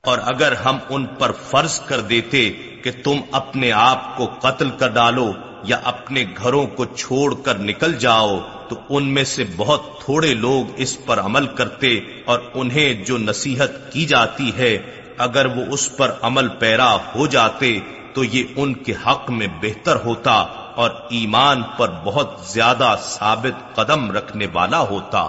اور 0.00 0.18
اگر 0.22 0.52
ہم 0.52 0.78
ان 0.88 1.06
پر 1.06 1.32
فرض 1.50 1.78
کر 1.88 2.00
دیتے 2.00 2.50
کہ 2.86 2.92
تم 3.04 3.20
اپنے 3.32 3.72
آپ 3.72 4.16
کو 4.16 4.26
قتل 4.40 4.70
کر 4.70 4.88
ڈالو 4.88 5.32
یا 5.62 5.80
اپنے 5.84 6.24
گھروں 6.36 6.66
کو 6.66 6.84
چھوڑ 6.84 7.34
کر 7.34 7.58
نکل 7.58 7.94
جاؤ، 7.94 8.38
تو 8.68 8.76
ان 8.88 9.04
میں 9.04 9.24
سے 9.24 9.44
بہت 9.56 9.82
تھوڑے 10.04 10.34
لوگ 10.34 10.72
اس 10.76 11.04
پر 11.04 11.20
عمل 11.20 11.46
کرتے 11.46 12.00
اور 12.24 12.38
انہیں 12.54 13.04
جو 13.04 13.18
نصیحت 13.18 13.92
کی 13.92 14.06
جاتی 14.06 14.50
ہے، 14.56 14.78
اگر 15.18 15.46
وہ 15.46 15.64
اس 15.70 15.96
پر 15.96 16.12
عمل 16.22 16.48
پیرا 16.48 16.94
ہو 16.94 17.26
جاتے 17.26 17.78
تو 18.12 18.24
یہ 18.24 18.44
ان 18.56 18.74
کے 18.74 18.92
حق 19.06 19.30
میں 19.30 19.46
بہتر 19.62 19.96
ہوتا 20.04 20.32
اور 20.74 20.90
ایمان 21.10 21.62
پر 21.76 21.90
بہت 22.04 22.30
زیادہ 22.46 22.94
ثابت 23.00 23.76
قدم 23.76 24.10
رکھنے 24.10 24.46
والا 24.52 24.80
ہوتا۔ 24.80 25.28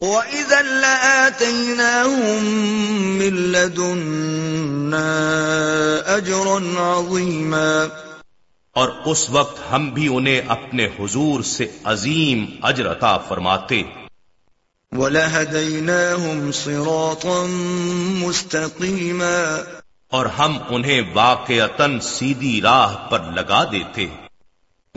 وَإِذًا 0.00 0.62
لَآتَيْنَاهُمْ 0.62 2.42
مِن 3.18 3.34
لَّدُنَّا 3.34 4.98
أَجْرًا 6.16 6.98
عَظِيمًا 6.98 7.88
اور 8.72 8.88
اس 9.04 9.30
وقت 9.30 9.72
ہم 9.72 9.90
بھی 9.90 10.16
انہیں 10.16 10.40
اپنے 10.48 10.86
حضور 11.00 11.42
سے 11.42 11.66
عظیم 11.84 12.46
اجر 12.62 12.90
عطا 12.90 13.18
فرماتے۔ 13.18 13.82
وَلَهَدَيْنَاهُمْ 14.92 16.54
صِرَاطًا 16.54 17.46
مُسْتَقِيمًا 18.26 19.62
اور 20.10 20.26
ہم 20.26 20.58
انہیں 20.68 21.02
واقعتاً 21.14 22.00
سیدھی 22.00 22.60
راہ 22.60 22.96
پر 23.10 23.20
لگا 23.34 23.64
دیتے۔ 23.72 24.06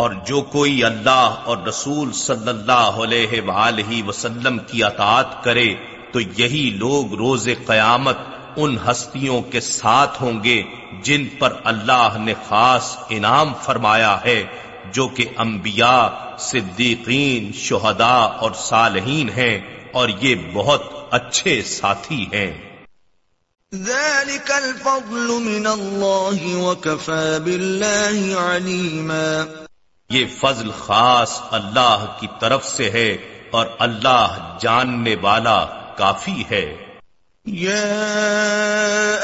اور 0.00 0.10
جو 0.26 0.40
کوئی 0.40 0.84
اللہ 0.84 1.40
اور 1.44 1.58
رسول 1.66 2.12
صلی 2.12 2.48
اللہ 2.48 2.98
علیہ 3.04 3.40
وآلہ 3.46 4.02
وسلم 4.06 4.58
کی 4.58 4.84
اطاعت 4.84 5.44
کرے، 5.44 5.74
تو 6.12 6.20
یہی 6.20 6.76
لوگ 6.76 7.14
روز 7.14 7.48
قیامت 7.66 8.18
ان 8.56 8.76
ہستیوں 8.86 9.40
کے 9.42 9.60
ساتھ 9.60 10.22
ہوں 10.22 10.44
گے 10.44 10.62
جن 11.02 11.26
پر 11.38 11.52
اللہ 11.64 12.16
نے 12.20 12.34
خاص 12.48 12.96
انعام 13.08 13.52
فرمایا 13.62 14.16
ہے، 14.24 14.44
جو 14.92 15.08
کہ 15.08 15.24
انبیاء، 15.38 16.06
صدیقین، 16.38 17.52
شہداء 17.54 18.24
اور 18.40 18.50
صالحین 18.62 19.28
ہیں، 19.36 19.54
اور 19.92 20.08
یہ 20.20 20.34
بہت 20.52 20.90
اچھے 21.10 21.62
ساتھی 21.62 22.24
ہیں۔ 22.32 22.52
ذلك 23.74 24.50
الفضل 24.50 25.28
من 25.40 25.66
الله 25.66 26.60
وكفى 26.60 27.38
بالله 27.44 28.38
عليما 28.38 29.69
یہ 30.10 30.26
فضل 30.38 30.70
خاص 30.78 31.40
اللہ 31.50 32.16
کی 32.20 32.26
طرف 32.40 32.68
سے 32.68 32.90
ہے 32.90 33.16
اور 33.50 33.66
اللہ 33.78 34.56
جاننے 34.60 35.16
والا 35.22 35.64
کافی 35.96 36.44
ہے۔ 36.50 36.76
يا 37.48 37.94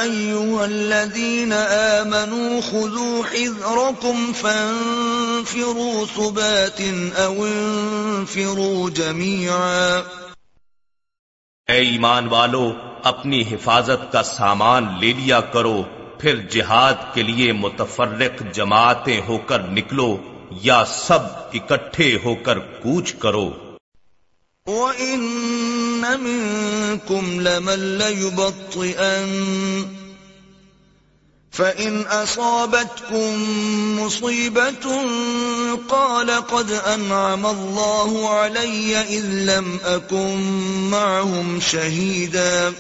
أيها 0.03 0.63
الذين 0.65 1.53
آمنوا 2.03 2.61
خذوا 2.71 3.21
حذركم 3.33 4.33
فانفروا 4.41 6.05
ثبات 6.17 6.81
أو 7.17 7.45
انفروا 7.45 8.91
جميعا 8.91 10.03
اے 11.69 11.79
ایمان 11.79 12.29
والو 12.29 12.73
اپنی 13.03 13.43
حفاظت 13.43 14.13
کا 14.13 14.23
سامان 14.23 14.87
لے 15.01 15.13
لیا 15.13 15.41
کرو 15.41 15.83
پھر 16.19 16.37
جہاد 16.37 17.15
کے 17.15 17.23
لیے 17.23 17.53
متفرق 17.53 18.43
جماعتیں 18.53 19.21
ہو 19.29 19.39
کر 19.39 19.61
نکلو۔ 19.61 20.36
یا 20.51 20.85
سب 20.85 21.19
اکٹھے 21.55 22.19
ہو 22.25 22.35
کر 22.35 22.59
کوچ 22.59 23.15
کرو۔ 23.15 23.53
وَإِنَّ 24.67 26.19
مِنكُمْ 26.19 27.41
لَمَن 27.41 27.79
لَيُبَطِّئَنَّ۔ 27.79 29.97
فَإِنْ 31.53 32.23
أَصَابَتْكُمْ 32.23 34.01
مُصِيبَةٌ 34.01 35.07
قَالَ 35.89 36.33
قَدْ 36.51 36.95
أَنْعَمَ 36.95 37.49
اللَّهُ 37.49 38.27
عَلَيَّ 38.27 38.97
إِذْ 38.97 39.25
لَمْ 39.25 39.85
أَكُنْ 39.85 40.37
مَعَهُمْ 40.91 41.61
شَهِيدًا۔ 41.61 42.71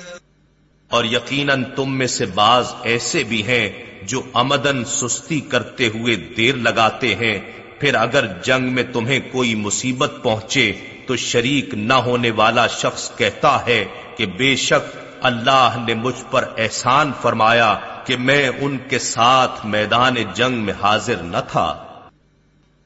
اور 0.88 1.04
یقیناً 1.04 1.64
تم 1.76 1.98
میں 1.98 2.06
سے 2.06 2.26
بعض 2.26 2.66
ایسے 2.82 3.22
بھی 3.22 3.42
ہیں 3.42 3.95
جو 4.06 4.22
امدن 4.34 4.84
سستی 4.84 5.40
کرتے 5.40 5.88
ہوئے 5.88 6.16
دیر 6.36 6.54
لگاتے 6.54 7.14
ہیں، 7.14 7.38
پھر 7.80 7.94
اگر 7.94 8.26
جنگ 8.42 8.72
میں 8.72 8.82
تمہیں 8.92 9.18
کوئی 9.32 9.54
مصیبت 9.54 10.12
پہنچے 10.22 10.72
تو 11.06 11.16
شریک 11.16 11.74
نہ 11.74 11.94
ہونے 11.94 12.30
والا 12.30 12.66
شخص 12.66 13.10
کہتا 13.16 13.58
ہے 13.66 13.84
کہ 14.16 14.26
بے 14.26 14.54
شک 14.56 14.96
اللہ 15.20 15.76
نے 15.86 15.94
مجھ 15.94 16.24
پر 16.30 16.44
احسان 16.58 17.12
فرمایا 17.22 17.74
کہ 18.04 18.16
میں 18.16 18.48
ان 18.58 18.76
کے 18.88 18.98
ساتھ 18.98 19.66
میدان 19.66 20.14
جنگ 20.34 20.54
میں 20.58 20.74
حاضر 20.82 21.22
نہ 21.22 21.40
تھا۔ 21.48 21.66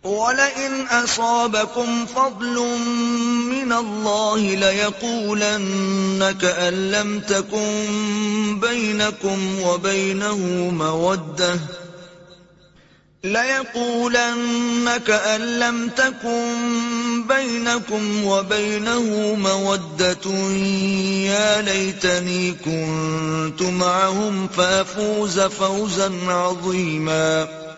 وَلَئِنْ 0.05 0.87
أَصَابَكُمْ 0.89 2.07
فَضْلٌ 2.07 2.57
مِّنَ 3.53 3.73
اللَّهِ 3.73 4.41
لَيَقُولَنَّ 4.41 6.37
كَأَن 6.41 6.91
لَّمْ 6.91 7.21
تَكُن 7.21 8.61
بَيْنَكُمْ 8.61 9.61
وَبَيْنَهُ 9.63 10.37
مَوَدَّةٌ 10.73 11.61
لَيَقُولَنَّ 13.25 14.97
كَأَن 15.07 15.41
لَّمْ 15.61 15.89
تَكُن 15.89 16.45
بَيْنَكُمْ 17.29 18.25
وَبَيْنَهُ 18.25 19.35
مَوَدَّةٌ 19.35 20.27
يَا 21.29 21.63
لَيْتَنِي 21.63 22.53
كُنتُ 22.65 23.63
مَعَهُمْ 23.63 24.49
فَأَفُوزَ 24.49 25.41
فَوْزًا 25.41 26.13
عَظِيمًا 26.27 27.70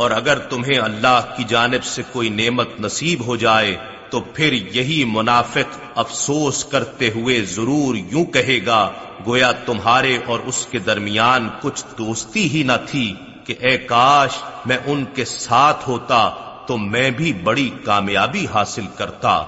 اور 0.00 0.10
اگر 0.10 0.38
تمہیں 0.38 0.78
اللہ 0.78 1.34
کی 1.36 1.44
جانب 1.48 1.84
سے 1.84 2.02
کوئی 2.12 2.28
نعمت 2.28 2.68
نصیب 2.80 3.26
ہو 3.26 3.36
جائے، 3.36 3.76
تو 4.10 4.20
پھر 4.20 4.52
یہی 4.52 5.04
منافق 5.04 5.78
افسوس 5.94 6.64
کرتے 6.64 7.10
ہوئے 7.14 7.40
ضرور 7.40 7.94
یوں 7.94 8.24
کہے 8.24 8.58
گا، 8.66 8.90
گویا 9.26 9.52
تمہارے 9.52 10.18
اور 10.26 10.40
اس 10.46 10.66
کے 10.70 10.78
درمیان 10.78 11.48
کچھ 11.62 11.84
دوستی 11.98 12.48
ہی 12.50 12.62
نہ 12.62 12.72
تھی 12.90 13.14
کہ 13.44 13.54
اے 13.60 13.76
کاش 13.78 14.30
میں 14.66 14.76
ان 14.86 15.04
کے 15.04 15.24
ساتھ 15.24 15.88
ہوتا، 15.88 16.30
تو 16.66 16.78
میں 16.78 17.10
بھی 17.10 17.32
بڑی 17.32 17.70
کامیابی 17.84 18.46
حاصل 18.54 18.86
کرتا۔ 18.96 19.44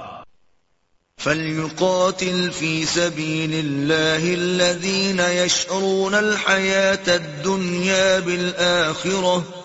فَلْيُقَاتِلْ 1.21 2.53
فِي 2.53 2.85
سَبِيلِ 2.85 3.59
اللَّهِ 3.59 4.35
الَّذِينَ 4.35 5.21
يَشْعُرُونَ 5.21 6.15
الْحَيَاةَ 6.15 7.11
الدُّنْيَا 7.11 8.19
بِالْآخِرَةِ 8.25 9.62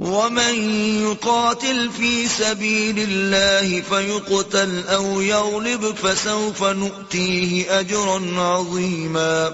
وَمَنْ 0.00 0.54
يُقَاتِلْ 1.00 1.88
فِي 1.96 2.28
سَبِيلِ 2.28 3.02
اللَّهِ 3.02 3.80
فَيُقْتَلْ 3.88 4.82
أَوْ 4.88 5.22
يَغْلِبْ 5.22 5.84
فَسَوْفَ 6.00 6.62
نُؤْتِيهِ 6.62 7.62
أَجْرًا 7.68 8.46
عَظِيمًا 8.56 9.48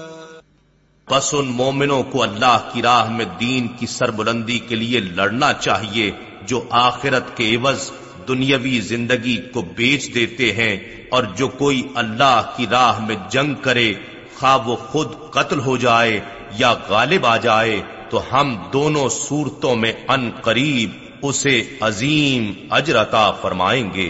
بس 1.09 1.33
ان 1.33 1.45
مومنوں 1.45 2.03
کو 2.03 2.23
اللہ 2.23 2.69
کی 2.73 2.81
راہ 2.81 3.09
میں 3.09 3.25
دین 3.39 3.67
کی 3.67 3.87
سربلندی 3.87 4.59
کے 4.59 4.75
لیے 4.75 4.99
لڑنا 4.99 5.53
چاہیے 5.53 6.11
جو 6.47 6.63
آخرت 6.69 7.37
کے 7.37 7.55
عوض 7.55 7.91
دنیاوی 8.27 8.79
زندگی 8.79 9.37
کو 9.53 9.61
بیچ 9.61 10.13
دیتے 10.15 10.51
ہیں 10.51 10.75
اور 11.09 11.23
جو 11.23 11.47
کوئی 11.47 11.87
اللہ 11.95 12.41
کی 12.57 12.67
راہ 12.71 13.05
میں 13.05 13.15
جنگ 13.29 13.53
کرے، 13.53 13.93
خواہ 14.39 14.67
وہ 14.67 14.75
خود 14.75 15.07
قتل 15.31 15.59
ہو 15.59 15.77
جائے 15.77 16.19
یا 16.57 16.73
غالب 16.89 17.25
آ 17.25 17.37
جائے۔ 17.37 17.81
تو 18.11 18.19
ہم 18.31 18.55
دونوں 18.73 19.09
صورتوں 19.09 19.75
میں 19.75 19.93
ان 20.07 20.31
قریب 20.41 20.89
اسے 21.21 21.77
عظیم 21.81 22.51
اجرتا 22.69 23.31
فرمائیں 23.31 23.93
گے۔ 23.93 24.09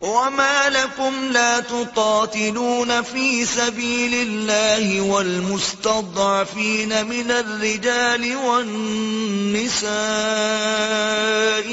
وما 0.00 0.68
لكم 0.68 1.28
لا 1.30 1.60
تقاتلون 1.68 2.90
في 3.12 3.44
سبيل 3.44 4.14
الله 4.14 5.00
والمستضعفين 5.00 6.92
من 7.06 7.30
الرجال 7.30 8.36
والنساء 8.36 9.86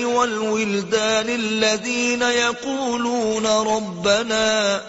والولدان 0.04 1.30
الذين 1.30 2.22
يقولون 2.22 3.46
ربنا 3.46 4.80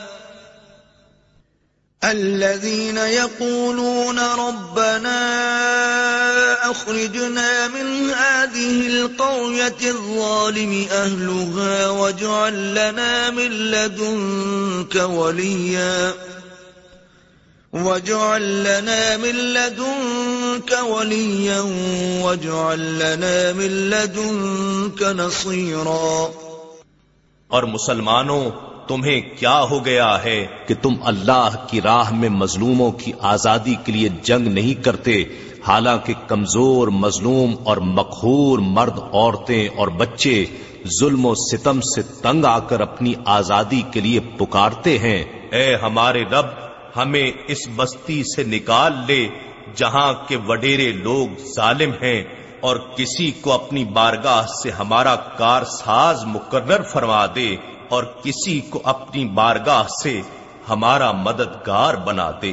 الذين 2.04 2.96
يقولون 2.96 4.18
ربنا 4.18 5.20
أخرجنا 6.70 7.68
من 7.68 8.10
هذه 8.10 8.86
القرية 8.86 9.90
الظالم 9.90 10.86
أهلها 10.90 11.88
واجعل 11.88 12.74
لنا 12.74 13.30
من 13.30 13.50
لدنك 13.50 14.94
وليا 14.94 16.14
واجعل 17.72 18.64
لنا 18.64 19.16
من 19.16 19.34
لدنك 19.54 20.78
وليا 20.82 21.60
واجعل 22.22 22.98
لنا 22.98 23.52
من 23.52 23.90
لدنك 23.90 25.02
نصيرا 25.02 26.30
اور 27.52 27.66
مسلمانوں 27.66 28.71
تمہیں 28.92 29.20
کیا 29.20 29.62
ہو 29.62 29.84
گیا 29.84 30.24
ہے 30.24 30.46
کہ 30.66 30.74
تم 30.82 30.94
اللہ 31.04 31.48
کی 31.66 31.80
راہ 31.80 32.12
میں 32.12 32.28
مظلوموں 32.28 32.90
کی 32.92 33.12
آزادی 33.20 33.74
کے 33.84 33.92
لیے 33.92 34.08
جنگ 34.22 34.48
نہیں 34.48 34.84
کرتے، 34.84 35.24
حالانکہ 35.66 36.12
کمزور، 36.28 36.88
مظلوم 36.88 37.54
اور 37.64 37.76
مقہور 37.76 38.58
مرد 38.58 38.98
عورتیں 38.98 39.68
اور 39.76 39.88
بچے 39.88 40.44
ظلم 41.00 41.26
و 41.26 41.34
ستم 41.34 41.80
سے 41.80 42.02
تنگ 42.02 42.44
آ 42.44 42.58
کر 42.58 42.80
اپنی 42.80 43.14
آزادی 43.24 43.82
کے 43.92 44.00
لیے 44.00 44.20
پکارتے 44.20 44.98
ہیں۔ 44.98 45.24
اے 45.52 45.76
ہمارے 45.82 46.22
رب، 46.22 46.46
ہمیں 46.96 47.30
اس 47.48 47.68
بستی 47.76 48.22
سے 48.36 48.44
نکال 48.44 48.92
لے 49.06 49.28
جہاں 49.76 50.12
کے 50.28 50.36
وڈیرے 50.48 50.92
لوگ 50.92 51.42
ظالم 51.56 51.90
ہیں 52.02 52.24
اور 52.60 52.76
کسی 52.76 53.30
کو 53.30 53.52
اپنی 53.52 53.84
بارگاہ 53.84 54.46
سے 54.62 54.70
ہمارا 54.70 55.16
کار 55.16 55.62
ساز 55.62 56.24
مقرر 56.24 56.82
فرما 56.82 57.26
دے۔ 57.26 57.56
اور 57.94 58.04
کسی 58.22 58.60
کو 58.70 58.80
اپنی 58.84 59.22
بارگاہ 59.34 59.88
سے 59.94 60.20
ہمارا 60.68 61.10
مددگار 61.22 61.94
بنا 62.04 62.30
دے 62.42 62.52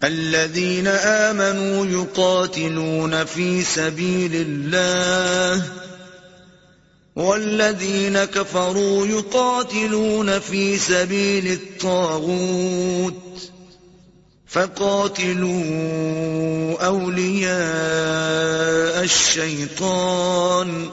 الذين 0.00 0.86
آمنوا 0.86 1.86
يقاتلون 1.86 3.24
في 3.24 3.62
سبيل 3.62 4.34
الله 4.36 5.64
والذين 7.16 8.24
كفروا 8.24 9.06
يقاتلون 9.06 10.38
في 10.40 10.78
سبيل 10.78 11.52
الطاغوت 11.52 13.12
فقاتلوا 14.46 15.62
أولياء 16.88 17.52
الشيطان 19.04 20.90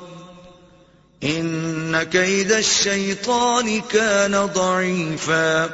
ان 1.22 1.96
كيد 2.12 2.52
الشيطان 2.52 3.80
كان 3.88 4.32
ضعيفا. 4.56 5.66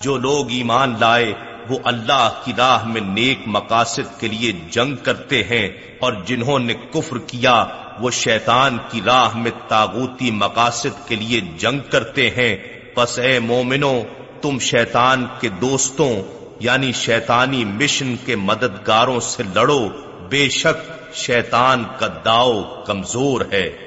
جو 0.00 0.16
لوگ 0.16 0.50
ایمان 0.50 0.94
لائے، 1.00 1.32
وہ 1.68 1.78
اللہ 1.84 2.42
کی 2.44 2.52
راہ 2.58 2.84
میں 2.84 3.00
نیک 3.00 3.38
مقاصد 3.46 4.20
کے 4.20 4.28
لیے 4.28 4.52
جنگ 4.70 4.96
کرتے 4.96 5.44
ہیں 5.44 5.68
اور 6.00 6.12
جنہوں 6.26 6.58
نے 6.58 6.74
کفر 6.74 7.18
کیا، 7.18 7.64
وہ 8.00 8.10
شیطان 8.10 8.78
کی 8.90 9.00
راہ 9.06 9.36
میں 9.36 9.50
تاغوتی 9.68 10.30
مقاصد 10.30 11.08
کے 11.08 11.14
لیے 11.14 11.40
جنگ 11.40 11.78
کرتے 11.90 12.30
ہیں۔ 12.30 12.56
پس 12.94 13.18
اے 13.18 13.38
مومنو 13.38 14.02
تم 14.42 14.58
شیطان 14.58 15.26
کے 15.40 15.48
دوستوں 15.48 16.22
یعنی 16.60 16.92
شیطانی 16.92 17.64
مشن 17.64 18.14
کے 18.24 18.36
مددگاروں 18.36 19.20
سے 19.20 19.42
لڑو۔ 19.54 19.88
بے 20.28 20.48
شک، 20.48 20.90
شیطان 21.14 21.84
کا 21.98 22.06
داؤ 22.24 22.84
کمزور 22.86 23.40
ہے۔ 23.52 23.85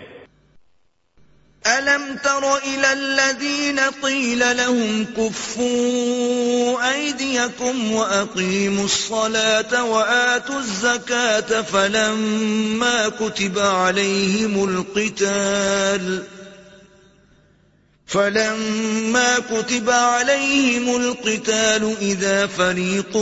أَلَمْ 1.78 2.18
تَرَ 2.24 2.58
إِلَى 2.58 2.94
الَّذِينَ 2.94 3.80
قِيلَ 3.80 4.58
لَهُمْ 4.58 5.06
كُفُّوا 5.18 6.92
أَيْدِيَكُمْ 6.94 7.92
وَأَقِيمُوا 7.92 8.86
الصَّلَاةَ 8.86 9.84
وَآتُوا 9.84 10.60
الزَّكَاةَ 10.60 11.62
فَلَمَّا 11.62 13.10
كُتِبَ 13.10 13.60
عَلَيْهِمُ 13.60 14.64
الْقِتَالُ 14.64 16.24
فَلَمَّا 18.08 19.40
كُتِبَ 19.40 19.90
عَلَيْهِمُ 19.90 20.96
الْقِتَالُ 20.96 21.96
إِذَا 22.02 22.48
فَرِيقٌ 22.48 23.18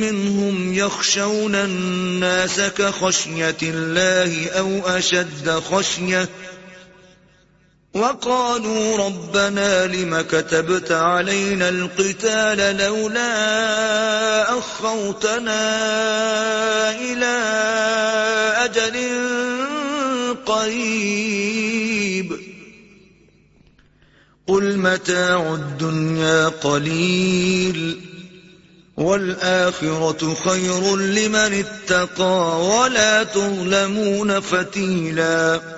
مِّنْهُمْ 0.00 0.74
يَخْشَوْنَ 0.74 1.54
النَّاسَ 1.54 2.60
كَخَشْيَةِ 2.60 3.56
اللَّهِ 3.62 4.48
أَوْ 4.50 4.80
أَشَدَّ 4.86 5.50
خَشْيَةً 5.70 6.28
وقالوا 7.96 9.06
ربنا 9.06 9.86
لم 9.86 10.20
كتبت 10.20 10.92
علينا 10.92 11.68
القتال 11.68 12.76
لولا 12.76 14.58
أخوتنا 14.58 15.60
إلى 17.00 17.36
أجل 18.64 18.96
قريب. 20.46 22.32
قل 24.46 24.76
متاع 24.78 25.54
الدنيا 25.54 26.48
قليل 26.48 28.00
والآخرة 28.96 30.34
خير 30.44 30.96
لمن 30.96 31.64
اتقى 31.64 32.66
ولا 32.66 33.22
تظلمون 33.24 34.40
فتيلاً 34.40 35.75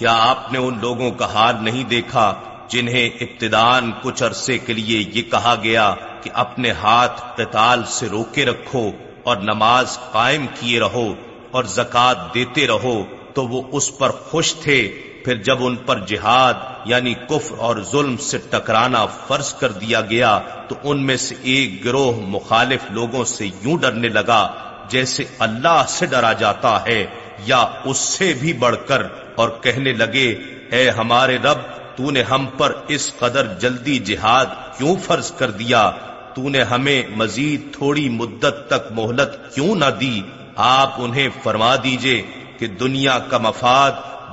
کیا 0.00 0.12
آپ 0.20 0.52
نے 0.52 0.58
ان 0.58 0.78
لوگوں 0.80 1.10
کا 1.10 1.26
حال 1.32 1.54
نہیں 1.60 1.84
دیکھا 1.84 2.34
جنہیں 2.68 3.08
ابتدان 3.20 3.90
کچھ 4.02 4.22
عرصے 4.22 4.58
کے 4.58 4.72
لیے 4.72 4.98
یہ 5.14 5.22
کہا 5.30 5.54
گیا 5.62 5.94
کہ 6.22 6.30
اپنے 6.34 6.70
ہاتھ 6.70 7.22
قتال 7.36 7.84
سے 7.84 8.08
روکے 8.08 8.44
رکھو 8.44 8.90
اور 9.22 9.36
نماز 9.36 9.98
قائم 10.12 10.46
کیے 10.60 10.80
رہو 10.80 11.14
اور 11.50 11.64
زکات 11.64 12.34
دیتے 12.34 12.66
رہو 12.66 13.04
تو 13.34 13.46
وہ 13.46 13.62
اس 13.72 13.98
پر 13.98 14.10
خوش 14.10 14.54
تھے۔ 14.54 14.80
پھر 15.24 15.42
جب 15.42 15.56
ان 15.60 15.76
پر 15.76 15.98
جہاد 15.98 16.54
یعنی 16.84 17.14
کفر 17.14 17.54
اور 17.58 17.76
ظلم 17.92 18.16
سے 18.16 18.38
ٹکرانا 18.50 19.06
فرض 19.06 19.54
کر 19.54 19.72
دیا 19.72 20.00
گیا 20.00 20.40
تو 20.68 20.74
ان 20.82 21.06
میں 21.06 21.16
سے 21.16 21.34
ایک 21.42 21.84
گروہ 21.84 22.20
مخالف 22.20 22.90
لوگوں 22.90 23.24
سے 23.24 23.46
یوں 23.46 23.78
ڈرنے 23.78 24.08
لگا 24.08 24.54
جیسے 24.88 25.24
اللہ 25.38 25.82
سے 25.88 26.06
ڈرا 26.06 26.32
جاتا 26.32 26.78
ہے 26.86 27.06
یا 27.38 27.66
اس 27.84 27.98
سے 27.98 28.32
بھی 28.40 28.52
بڑھ 28.52 28.76
کر 28.86 29.02
اور 29.38 29.48
کہنے 29.62 29.92
لگے، 29.92 30.28
اے 30.70 30.90
ہمارے 30.90 31.38
رب 31.44 31.58
تو 31.96 32.10
نے 32.10 32.22
ہم 32.22 32.46
پر 32.58 32.72
اس 32.88 33.12
قدر 33.18 33.46
جلدی 33.46 33.98
جہاد 33.98 34.46
کیوں 34.78 34.96
فرض 35.04 35.30
کر 35.32 35.50
دیا؟ 35.50 35.90
تو 36.34 36.48
نے 36.48 36.62
ہمیں 36.62 37.02
مزید 37.16 37.74
تھوڑی 37.74 38.08
مدت 38.08 38.56
تک 38.68 38.92
مہلت 38.92 39.54
کیوں 39.54 39.74
نہ 39.74 39.84
دی؟ 40.00 40.20
آپ 40.56 40.92
انہیں 40.98 41.28
فرما 41.42 41.76
دیجیے 41.76 42.22
کہ 42.58 42.66
دنیا 42.66 43.18
کا 43.18 43.38
مفاد 43.38 43.92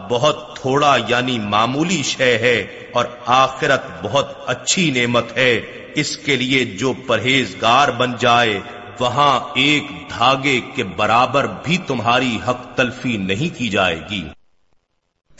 بہت 0.09 0.55
تھوڑا 0.55 0.97
یعنی 1.07 1.39
معمولی 1.39 2.01
شے 2.03 2.37
ہے 2.37 2.59
اور 2.93 3.05
آخرت 3.25 3.81
بہت 4.03 4.27
اچھی 4.45 4.91
نعمت 4.91 5.37
ہے۔ 5.37 5.61
اس 5.95 6.17
کے 6.17 6.35
لیے 6.35 6.65
جو 6.65 6.93
پرہیزگار 7.07 7.87
بن 7.87 8.11
جائے، 8.19 8.59
وہاں 8.99 9.39
ایک 9.55 9.83
دھاگے 10.09 10.59
کے 10.75 10.83
برابر 10.83 11.47
بھی 11.63 11.77
تمہاری 11.77 12.37
حق 12.47 12.75
تلفی 12.75 13.17
نہیں 13.17 13.57
کی 13.57 13.69
جائے 13.69 13.99
گی۔ 14.09 14.23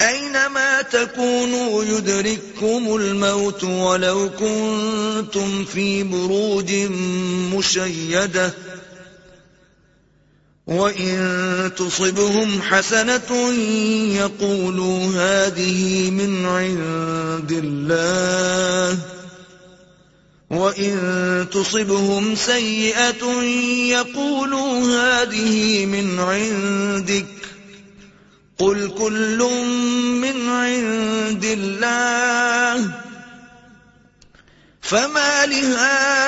أينما 0.01 0.81
تكونوا 0.81 1.83
يدرككم 1.83 2.95
الموت 2.95 3.63
ولو 3.63 4.29
كنتم 4.29 5.65
في 5.65 6.03
بروج 6.03 6.73
مشيدة 7.55 8.53
وإن 10.67 11.71
تصبهم 11.77 12.61
حسنة 12.61 13.53
يقولوا 14.15 14.99
هذه 15.15 16.11
من 16.11 16.45
عند 16.45 17.51
الله 17.51 18.97
وَإِن 20.49 21.47
تُصِبْهُمْ 21.51 22.35
سَيِّئَةٌ 22.35 23.23
يَقُولُوا 23.89 24.79
هَذِهِ 24.87 25.85
مِنْ 25.85 26.19
عِنْدِكَ 26.19 27.34
قُلْ 28.57 28.87
كُلٌّ 28.97 29.39
مِنْ 30.21 30.49
عِنْدِ 30.49 31.45
اللَّهِ 31.45 32.89
فَمَا 34.81 35.45
لِهَٰؤُلَاءِ 35.45 36.19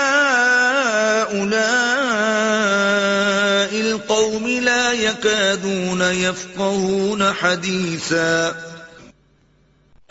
الْقَوْمِ 3.81 4.59
لَا 4.59 4.91
يَكَادُونَ 4.91 6.01
يَفْقَهُونَ 6.13 7.23
حَدِيثًا 7.41 8.51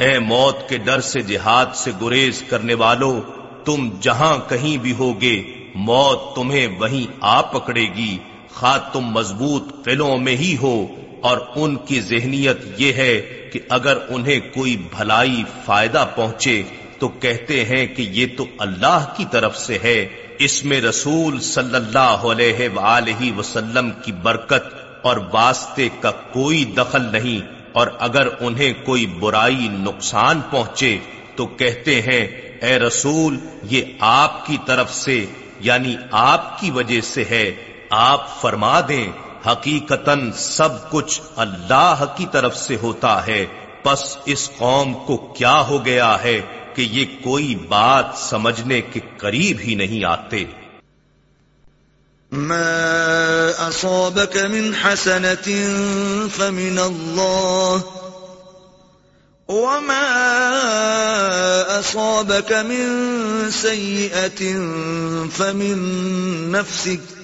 اے 0.00 0.18
موت 0.18 0.68
کے 0.68 0.78
ڈر 0.78 1.00
سے 1.00 1.20
جہاد 1.20 1.66
سے 1.74 1.90
گریز 2.02 2.42
کرنے 2.48 2.74
والوں 2.74 3.20
تم 3.64 3.88
جہاں 4.00 4.38
کہیں 4.48 4.76
بھی 4.76 4.92
ہوگے، 4.92 5.42
موت 5.74 6.34
تمہیں 6.34 6.66
وہیں 6.80 7.16
آ 7.20 7.40
پکڑے 7.40 7.86
گی، 7.94 8.18
خواہ 8.54 8.78
تم 8.92 9.00
مضبوط 9.00 9.84
قلعوں 9.84 10.18
میں 10.18 10.36
ہی 10.36 10.56
ہو۔ 10.56 10.86
اور 11.20 11.38
ان 11.56 11.76
کی 11.76 12.00
ذہنیت 12.00 12.56
یہ 12.78 12.92
ہے 12.92 13.20
کہ 13.52 13.60
اگر 13.68 13.98
انہیں 14.08 14.40
کوئی 14.54 14.76
بھلائی 14.76 15.44
فائدہ 15.64 16.06
پہنچے 16.14 16.62
تو 16.98 17.08
کہتے 17.08 17.64
ہیں 17.64 17.86
کہ 17.86 18.02
یہ 18.02 18.26
تو 18.36 18.46
اللہ 18.58 19.12
کی 19.16 19.24
طرف 19.30 19.58
سے 19.58 19.78
ہے۔ 19.84 20.08
اس 20.38 20.64
میں 20.64 20.80
رسول 20.80 21.40
صلی 21.40 21.76
اللہ 21.76 21.98
علیہ 21.98 22.68
وآلہ 22.68 23.38
وسلم 23.38 23.90
کی 24.04 24.12
برکت 24.12 24.74
اور 25.02 25.16
واسطے 25.32 25.88
کا 26.00 26.10
کوئی 26.10 26.64
دخل 26.64 27.02
نہیں۔ 27.12 27.56
اور 27.72 27.86
اگر 27.98 28.28
انہیں 28.40 28.72
کوئی 28.84 29.06
برائی 29.06 29.68
نقصان 29.70 30.40
پہنچے 30.50 30.98
تو 31.36 31.46
کہتے 31.46 32.02
ہیں، 32.02 32.26
اے 32.62 32.78
رسول، 32.78 33.38
یہ 33.62 33.82
آپ 34.00 34.46
کی 34.46 34.56
طرف 34.66 34.94
سے 34.94 35.26
یعنی 35.60 35.96
آپ 36.10 36.60
کی 36.60 36.70
وجہ 36.70 37.00
سے 37.00 37.24
ہے۔ 37.30 37.52
آپ 37.90 38.40
فرما 38.40 38.80
دیں 38.88 39.06
حقیقتا 39.46 40.14
سب 40.36 40.90
کچھ 40.90 41.20
اللہ 41.36 42.04
کی 42.16 42.26
طرف 42.32 42.56
سے 42.56 42.76
ہوتا 42.82 43.26
ہے۔ 43.26 43.46
پس 43.82 44.16
اس 44.24 44.50
قوم 44.58 44.94
کو 44.94 45.16
کیا 45.16 45.60
ہو 45.60 45.84
گیا 45.84 46.22
ہے 46.22 46.40
کہ 46.74 46.82
یہ 46.82 47.04
کوئی 47.24 47.54
بات 47.54 48.06
سمجھنے 48.16 48.80
کے 48.80 49.00
قریب 49.16 49.56
ہی 49.64 49.74
نہیں 49.74 50.04
آتے۔ 50.04 50.44
ما 52.32 53.50
اصابك 53.58 54.36
من 54.50 54.72
حسنة 54.84 55.52
فمن 56.36 56.78
الله 56.78 57.80
وما 59.48 60.06
أصابك 61.78 62.52
من 62.52 62.88
سيئة 63.52 64.58
فمن 65.36 65.78
نفسك 66.52 67.15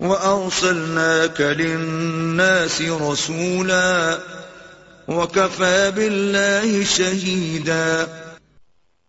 وأرسلناك 0.00 1.40
للناس 1.40 2.82
رسولا 2.82 4.18
وكفى 5.08 5.90
بالله 5.90 6.84
شهيدا 6.84 8.06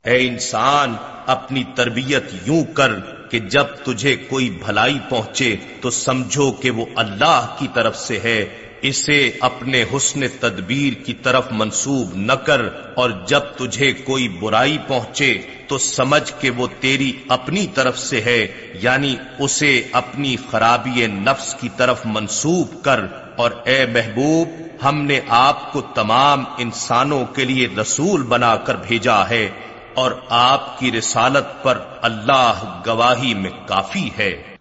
اے 0.06 0.28
انسان، 0.28 0.96
اپنی 1.28 1.64
تربیت 1.76 2.34
یوں 2.46 2.64
کر 2.74 2.92
کہ 3.30 3.40
جب 3.50 3.66
تجھے 3.84 4.16
کوئی 4.30 4.50
بھلائی 4.50 4.98
پہنچے 5.10 5.56
تو 5.82 5.90
سمجھو 5.90 6.52
کہ 6.52 6.72
وہ 6.72 6.86
اللہ 6.96 7.56
کی 7.60 7.68
طرف 7.74 7.98
سے 7.98 8.20
ہے 8.20 8.40
اسے 8.82 9.32
اپنے 9.40 9.84
حسن 9.84 10.28
تدبیر 10.40 11.04
کی 11.04 11.14
طرف 11.14 11.48
منسوب 11.52 12.16
نہ 12.16 12.32
کر 12.32 12.62
اور 12.96 13.10
جب 13.28 13.40
تجھے 13.40 13.94
کوئی 13.94 14.28
برائی 14.28 14.78
پہنچے 14.88 15.42
تو 15.68 15.78
سمجھ 15.78 16.34
کہ 16.40 16.50
وہ 16.50 16.68
تیری 16.80 17.12
اپنی 17.28 17.68
طرف 17.68 18.00
سے 18.00 18.22
ہے 18.22 18.48
یعنی 18.74 19.16
اسے 19.40 19.84
اپنی 19.92 20.36
خرابی 20.52 21.08
نفس 21.08 21.56
کی 21.60 21.70
طرف 21.78 22.02
منسوب 22.06 22.84
کر 22.84 23.06
اور 23.36 23.52
اے 23.66 23.86
محبوب، 23.86 24.50
ہم 24.84 25.02
نے 25.02 25.20
آپ 25.28 25.74
کو 25.74 25.82
تمام 25.82 26.44
انسانوں 26.58 27.26
کے 27.26 27.46
لیے 27.46 27.68
رسول 27.82 28.24
بنا 28.24 28.56
کر 28.56 28.76
بھیجا 28.76 29.30
ہے 29.30 29.50
اور 29.94 30.12
آپ 30.30 30.80
کی 30.80 30.92
رسالت 30.92 31.64
پر 31.64 31.78
اللہ 32.02 32.82
گواہی 32.88 33.34
میں 33.34 33.52
کافی 33.68 34.10
ہے۔ 34.18 34.56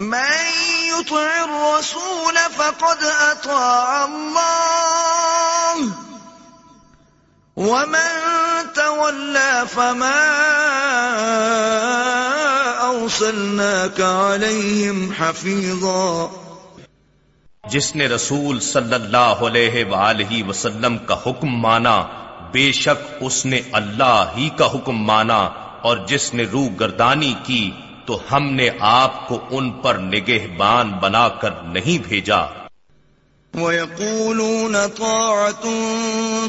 میں 0.00 0.77
يطع 0.98 1.44
الرسول 1.44 2.38
فقد 2.56 3.02
أطاع 3.02 4.04
الله. 4.04 5.88
ومن 7.56 8.28
تولى 8.74 9.62
فما 9.74 10.22
أرسلناك 12.90 14.00
عليهم 14.00 15.12
حفيظا. 15.18 16.26
جس 17.64 17.96
نے 17.96 18.06
رسول 18.06 18.60
صلی 18.60 18.94
اللہ 18.94 19.42
علیہ 19.46 19.84
وآلہ 19.84 20.48
وسلم 20.48 20.98
کا 20.98 21.14
حکم 21.14 21.48
مانا، 21.48 22.02
بے 22.52 22.72
شک 22.72 23.14
اس 23.20 23.46
نے 23.46 23.60
اللہ 23.72 24.24
ہی 24.36 24.48
کا 24.56 24.66
حکم 24.66 25.04
مانا 25.04 25.48
اور 25.82 25.96
جس 25.96 26.34
نے 26.34 26.44
روح 26.52 26.68
گردانی 26.80 27.34
کی 27.44 27.70
تو 28.08 28.18
ہم 28.32 28.52
نے 28.52 28.70
آپ 28.80 29.28
کو 29.28 29.38
ان 29.50 29.70
پر 29.70 29.94
نگہبان 29.94 30.92
بنا 30.92 31.28
کر 31.28 31.50
نہیں 31.50 32.08
بھیجا۔ 32.08 32.40
وَيَقُولُونَ 33.54 34.76
طَاعَةٌ 34.98 35.68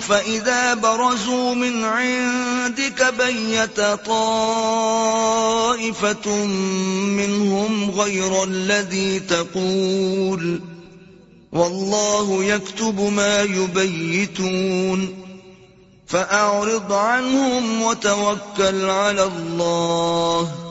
فَإِذَا 0.01 0.73
بَرَزُوا 0.73 1.53
مِنْ 1.53 1.83
عِنْدِكَ 1.83 3.03
بَيَّتَ 3.17 3.79
طَائِفَةٌ 4.05 4.45
مِّنْهُمْ 7.19 7.91
غَيْرَ 7.91 8.43
الَّذِي 8.43 9.19
تَقُولُ 9.19 10.59
وَاللَّهُ 11.51 12.43
يَكْتُبُ 12.43 12.99
مَا 12.99 13.41
يُبَيِّتُونَ 13.41 15.05
فَأَعْرِضْ 16.07 16.93
عَنْهُمْ 16.93 17.83
وَتَوَكَّلْ 17.83 18.89
عَلَى 18.89 19.23
اللَّهِ 19.23 20.68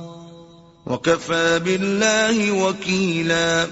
وَكَفَى 0.88 1.58
بِاللَّهِ 1.62 2.50
وَكِيلًا 2.50 3.64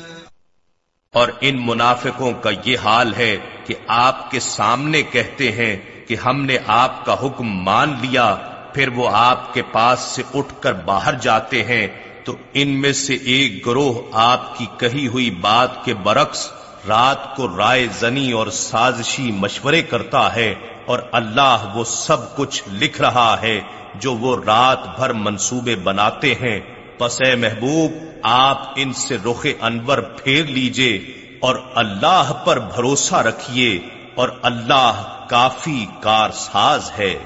اور 1.14 1.28
ان 1.40 1.56
منافقوں 1.66 2.32
کا 2.32 2.50
یہ 2.64 2.76
حال 2.84 3.14
ہے 3.14 3.36
کہ 3.64 3.74
آپ 3.86 4.30
کے 4.30 4.40
سامنے 4.40 5.02
کہتے 5.02 5.52
ہیں 5.52 5.76
کہ 6.06 6.16
ہم 6.24 6.44
نے 6.44 6.58
آپ 6.66 7.04
کا 7.04 7.16
حکم 7.22 7.62
مان 7.62 7.94
لیا، 8.00 8.36
پھر 8.74 8.88
وہ 8.88 9.08
آپ 9.12 9.54
کے 9.54 9.62
پاس 9.62 10.00
سے 10.00 10.22
اٹھ 10.34 10.54
کر 10.60 10.72
باہر 10.72 11.14
جاتے 11.14 11.64
ہیں، 11.64 11.86
تو 12.24 12.36
ان 12.52 12.68
میں 12.68 12.92
سے 12.92 13.14
ایک 13.14 13.66
گروہ 13.66 14.02
آپ 14.12 14.58
کی 14.58 14.66
کہی 14.78 15.06
ہوئی 15.06 15.30
بات 15.30 15.84
کے 15.84 15.94
برعکس 15.94 16.50
رات 16.88 17.36
کو 17.36 17.56
رائے 17.56 17.86
زنی 17.98 18.32
اور 18.32 18.46
سازشی 18.46 19.32
مشورے 19.32 19.82
کرتا 19.82 20.34
ہے 20.34 20.54
اور 20.86 20.98
اللہ 21.12 21.72
وہ 21.74 21.84
سب 21.84 22.36
کچھ 22.36 22.62
لکھ 22.72 23.00
رہا 23.00 23.36
ہے 23.42 23.60
جو 23.94 24.14
وہ 24.14 24.36
رات 24.46 24.96
بھر 24.96 25.12
منصوبے 25.12 25.76
بناتے 25.76 26.34
ہیں۔ 26.34 26.75
پس 26.98 27.20
اے 27.20 27.34
محبوب، 27.34 27.92
آپ 28.22 28.72
ان 28.76 28.92
سے 28.92 29.16
رخ 29.24 29.46
انور 29.60 29.98
پھیر 29.98 30.44
لیجیے 30.44 31.12
اور 31.40 31.56
اللہ 31.74 32.32
پر 32.44 32.58
بھروسہ 32.58 33.14
رکھیے 33.14 33.80
اور 34.14 34.28
اللہ 34.42 35.24
کافی 35.28 35.86
کار 36.00 36.30
ساز 36.30 36.90
ہے۔ 36.98 37.18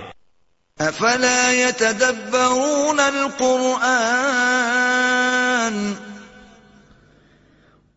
افلا 0.79 1.53
يتدبرون 1.53 3.01
القرآن؟ 3.01 5.93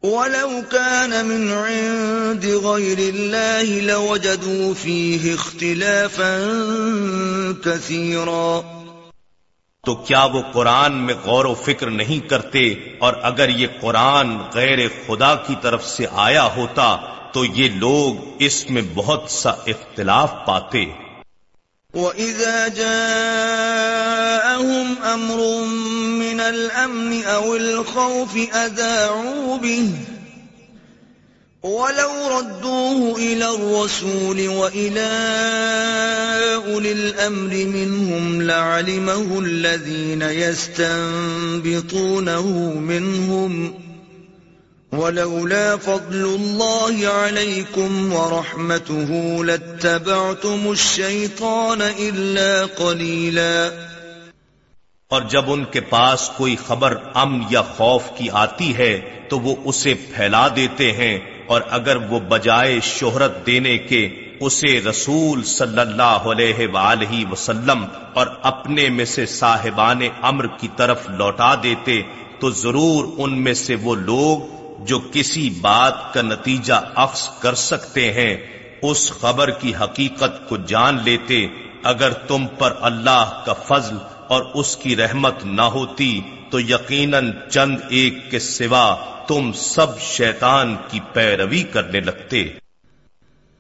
ولو 0.04 0.62
كان 0.70 1.26
من 1.26 1.54
عند 1.54 2.46
غير 2.46 2.98
الله 2.98 3.82
لوجدوا 3.82 4.74
فيه 4.82 5.34
اختلافا 5.34 6.38
كثيرا 7.66 8.62
تو 9.86 9.96
کیا 9.96 10.24
وہ 10.24 10.42
قرآن 10.54 10.94
میں 10.94 11.14
غور 11.26 11.46
و 11.46 11.54
فکر 11.54 11.90
نہیں 11.90 12.30
کرتے 12.30 12.74
اور 13.00 13.14
اگر 13.22 13.50
یہ 13.50 13.68
قرآن 13.82 14.38
غیر 14.54 14.80
خدا 15.08 15.36
کی 15.36 15.56
طرف 15.62 15.88
سے 15.88 16.06
آیا 16.12 16.56
ہوتا 16.56 16.98
تو 17.32 17.46
یہ 17.46 17.70
لوگ 17.76 18.36
اس 18.40 18.70
میں 18.70 18.82
بہت 18.94 19.24
سا 19.30 19.50
اختلاف 19.50 20.34
پاتے۔ 20.46 20.86
وَإِذَا 21.94 22.68
جَاءَهُمْ 22.68 23.34
أَمْرٌ 25.14 25.66
مِّنَ 26.24 26.42
الْأَمْنِ 26.42 27.26
أَوِ 27.34 27.60
الْخَوْفِ 27.60 28.46
أَذَاعُوا 28.54 29.58
بِهِ 29.58 30.13
وَلَوْ 31.64 32.12
رَدُّوهُ 32.38 33.16
إِلَى 33.18 33.50
الرَّسُولِ 33.50 34.48
وَإِلَى 34.48 35.10
أُولِي 36.56 36.92
الْأَمْرِ 36.92 37.50
مِنْهُمْ 37.50 38.42
لَعَلِمَهُ 38.42 39.40
الَّذِينَ 39.40 40.22
يَسْتَنبِطُونَهُ 40.22 41.68
مِنْهُمْ 42.80 43.74
ولولا 44.92 45.78
فضل 45.78 46.26
الله 46.26 47.08
عليكم 47.08 48.14
ورحمته 48.14 49.46
لاتبعتم 49.46 50.72
الشيطان 50.72 51.82
إلا 51.82 52.66
قليلا 52.66 53.72
اور 55.08 55.22
جب 55.22 55.52
ان 55.52 55.64
کے 55.72 55.82
پاس 55.82 56.30
کوئی 56.38 56.56
خبر 56.68 56.96
امن 57.14 57.42
یا 57.50 57.62
خوف 57.78 58.04
کی 58.18 58.30
آتی 58.32 58.76
ہے 58.78 59.02
تو 59.30 59.40
وہ 59.40 59.56
اسے 59.66 59.94
پھیلا 59.94 60.48
دیتے 60.56 60.92
ہیں 60.92 61.33
اور 61.48 61.62
اگر 61.70 61.98
وہ 62.10 62.20
بجائے 62.30 62.80
شہرت 62.84 63.46
دینے 63.46 63.78
کے 63.78 64.08
اسے 64.40 64.80
رسول 64.82 65.44
صلی 65.44 65.80
اللہ 65.80 66.28
علیہ 66.32 66.68
وآلہ 66.74 67.32
وسلم 67.32 67.86
اور 68.14 68.28
اپنے 68.44 68.88
میں 68.90 69.06
سے 69.06 69.26
صاحبان 69.26 70.02
امر 70.22 70.48
کی 70.58 70.68
طرف 70.76 71.10
لوٹا 71.10 71.54
دیتے، 71.64 72.02
تو 72.40 72.50
ضرور 72.50 73.06
ان 73.18 73.42
میں 73.44 73.54
سے 73.54 73.76
وہ 73.84 73.96
لوگ 73.96 74.52
جو 74.86 75.00
کسی 75.12 75.50
بات 75.62 76.14
کا 76.14 76.22
نتیجہ 76.22 76.80
افس 76.96 77.30
کر 77.40 77.56
سکتے 77.62 78.12
ہیں، 78.14 78.36
اس 78.82 79.12
خبر 79.12 79.50
کی 79.60 79.74
حقیقت 79.82 80.48
کو 80.50 80.58
جان 80.68 81.00
لیتے، 81.04 81.46
اگر 81.84 82.14
تم 82.28 82.48
پر 82.58 82.74
اللہ 82.82 83.42
کا 83.46 83.54
فضل 83.68 83.98
اور 84.28 84.44
اس 84.54 84.76
کی 84.78 84.96
رحمت 84.96 85.46
نہ 85.46 85.62
ہوتی 85.74 86.10
تو 86.54 86.60
یقیناً 86.60 87.32
چند 87.50 87.78
ایک 87.90 88.32
کے 88.32 88.40
سوا 88.40 88.96
تم 89.28 89.52
سب 89.54 90.00
شیطان 90.02 90.76
کی 90.92 91.00
پیروی 91.14 91.64
کرنے 91.64 92.00
لگتے۔ 92.00 92.44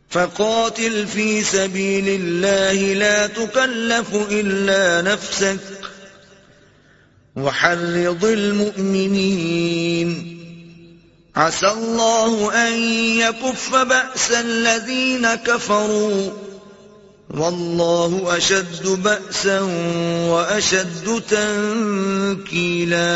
فقاتل 0.09 1.05
في 1.13 1.43
سبيل 1.43 2.07
الله 2.07 2.93
لا 2.93 3.27
تكلف 3.27 4.15
إلا 4.29 5.01
نفسك 5.01 5.87
وحرض 7.35 8.25
المؤمنين 8.25 10.13
عسى 11.35 11.67
الله 11.67 12.51
أن 12.67 12.73
يكف 13.19 13.75
بأس 13.75 14.31
الذين 14.31 15.35
كفروا 15.45 16.42
والله 17.33 18.37
أشد 18.37 18.87
بأسا 19.03 19.59
وأشد 20.29 21.07
تنكيلا. 21.29 23.07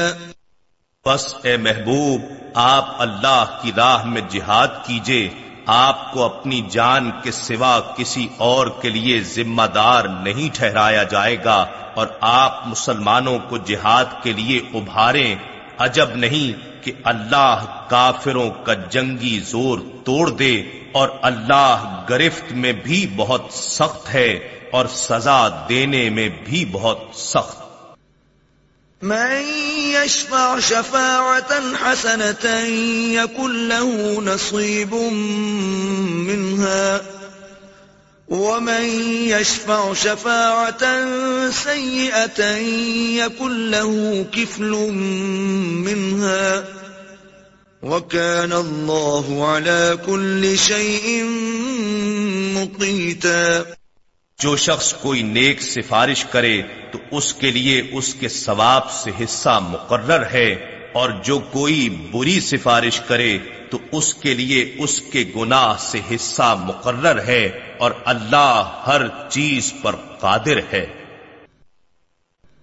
بس 1.06 1.26
اے 1.44 1.58
محبوب، 1.58 2.22
آپ 2.54 2.86
اللہ 3.02 3.44
کی 3.62 3.72
راہ 3.78 4.06
میں 4.06 4.22
جہاد 4.30 4.72
کیجیے، 4.88 5.30
آپ 5.66 6.14
کو 6.14 6.24
اپنی 6.24 6.62
جان 6.70 7.12
کے 7.24 7.32
سوا 7.32 7.80
کسی 7.98 8.28
اور 8.38 8.68
کے 8.82 8.90
لیے 8.90 9.16
ذمہ 9.36 9.68
دار 9.76 10.04
نہیں 10.24 10.50
ٹھہرایا 10.54 11.04
جائے 11.04 11.38
گا، 11.46 11.60
اور 11.96 12.08
آپ 12.22 12.68
مسلمانوں 12.68 13.38
کو 13.50 13.58
جہاد 13.58 14.10
کے 14.24 14.32
لیے 14.34 14.58
ابھاریں، 14.74 15.36
عجب 15.78 16.10
نہیں 16.16 16.50
کہ 16.88 16.94
اللہ 17.04 17.86
کافروں 17.90 18.50
کا 18.50 18.74
جنگی 18.74 19.40
زور 19.40 19.80
توڑ 20.06 20.30
دے 20.30 20.64
اور 20.92 21.10
اللہ 21.22 22.06
گرفت 22.10 22.52
میں 22.52 22.74
بھی 22.74 23.08
بہت 23.16 23.46
سخت 23.54 24.14
ہے 24.14 24.60
اور 24.72 24.86
سزا 24.86 25.66
دینے 25.70 26.10
میں 26.10 26.30
بھی 26.46 26.66
بہت 26.72 27.04
سخت۔ 27.16 27.58
من 29.04 29.42
يشفع 29.76 30.60
شفاعة 30.60 31.76
حسنة 31.84 32.48
يكن 33.12 33.52
له 33.52 33.94
نصيب 34.24 34.96
منها۔ 36.28 37.17
ومن 38.28 38.84
يشفع 39.30 39.94
شفاعة 39.94 40.84
سيئة 41.50 42.58
يكن 43.26 43.72
له 43.72 44.26
كفل 44.32 44.72
منها 45.88 46.64
وكان 47.84 48.54
الله 48.54 49.48
على 49.48 49.98
كل 50.06 50.58
شيء 50.58 51.24
مقيتا 52.54 53.64
جو 54.40 54.58
شخص 54.58 54.94
کوئی 54.94 55.22
نیک 55.22 55.62
سفارش 55.62 56.26
کرے 56.26 56.62
تو 56.92 57.00
اس 57.12 57.34
کے 57.34 57.52
لیے 57.52 57.90
اس 57.92 58.14
کے 58.14 58.28
ثواب 58.28 58.92
سے 58.92 59.12
حصہ 59.24 59.60
مقرر 59.72 60.26
ہے۔ 60.34 60.77
اور 60.94 61.10
جو 61.24 61.40
کوئی 61.40 61.90
بری 61.90 62.40
سفارش 62.40 63.00
کرے 63.00 63.38
تو 63.70 63.78
اس 63.92 64.14
کے 64.14 64.34
لیے 64.34 64.76
اس 64.78 65.02
کے 65.02 65.24
گناہ 65.36 65.76
سے 65.80 66.02
حصہ 66.12 66.64
مقرر 66.68 67.22
ہے 67.22 67.50
اور 67.80 67.92
اللہ 68.06 68.84
ہر 68.88 69.02
چیز 69.30 69.74
پر 69.82 69.96
قادر 70.20 70.60
ہے۔ 70.74 70.86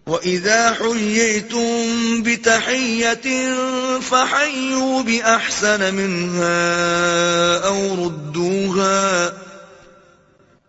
وَإِذَا 0.07 0.73
حُيِّيتُم 0.81 2.23
بِتَحِيَّةٍ 2.23 3.29
فَحَيُّوا 4.09 5.03
بِأَحْسَنَ 5.03 5.91
مِنْهَا 5.91 6.59
أَوْ 7.65 8.07
رُدُّوهَا 8.07 9.33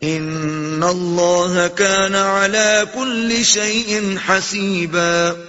إِنَّ 0.04 0.84
اللَّهَ 0.84 1.68
كَانَ 1.68 2.16
عَلَى 2.16 2.84
كُلِّ 2.94 3.44
شَيْءٍ 3.44 4.18
حَسِيبًا 4.28 5.45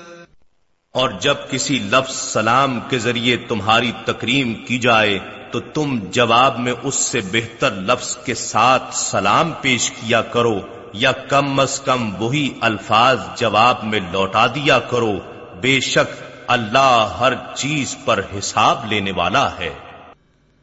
اور 0.96 1.10
جب 1.20 1.34
کسی 1.50 1.78
لفظ 1.78 2.14
سلام 2.14 2.80
کے 2.80 2.98
ذریعے 2.98 3.36
تمہاری 3.36 3.92
تکریم 4.04 4.54
کی 4.54 4.78
جائے، 4.78 5.18
تو 5.50 5.60
تم 5.60 5.98
جواب 6.10 6.58
میں 6.58 6.72
اس 6.82 6.94
سے 6.94 7.20
بہتر 7.32 7.72
لفظ 7.72 8.16
کے 8.16 8.34
ساتھ 8.34 8.94
سلام 8.94 9.52
پیش 9.60 9.90
کیا 9.90 10.22
کرو، 10.22 10.60
یا 10.92 11.12
کم 11.12 11.60
از 11.60 11.80
کم 11.80 12.22
وہی 12.22 12.54
الفاظ 12.60 13.18
جواب 13.36 13.84
میں 13.84 14.00
لوٹا 14.12 14.46
دیا 14.46 14.78
کرو۔ 14.78 15.18
بے 15.60 15.80
شک 15.80 16.22
اللہ 16.46 17.16
ہر 17.20 17.32
چیز 17.54 17.96
پر 18.04 18.20
حساب 18.38 18.92
لینے 18.92 19.12
والا 19.12 19.50
ہے۔ 19.58 19.74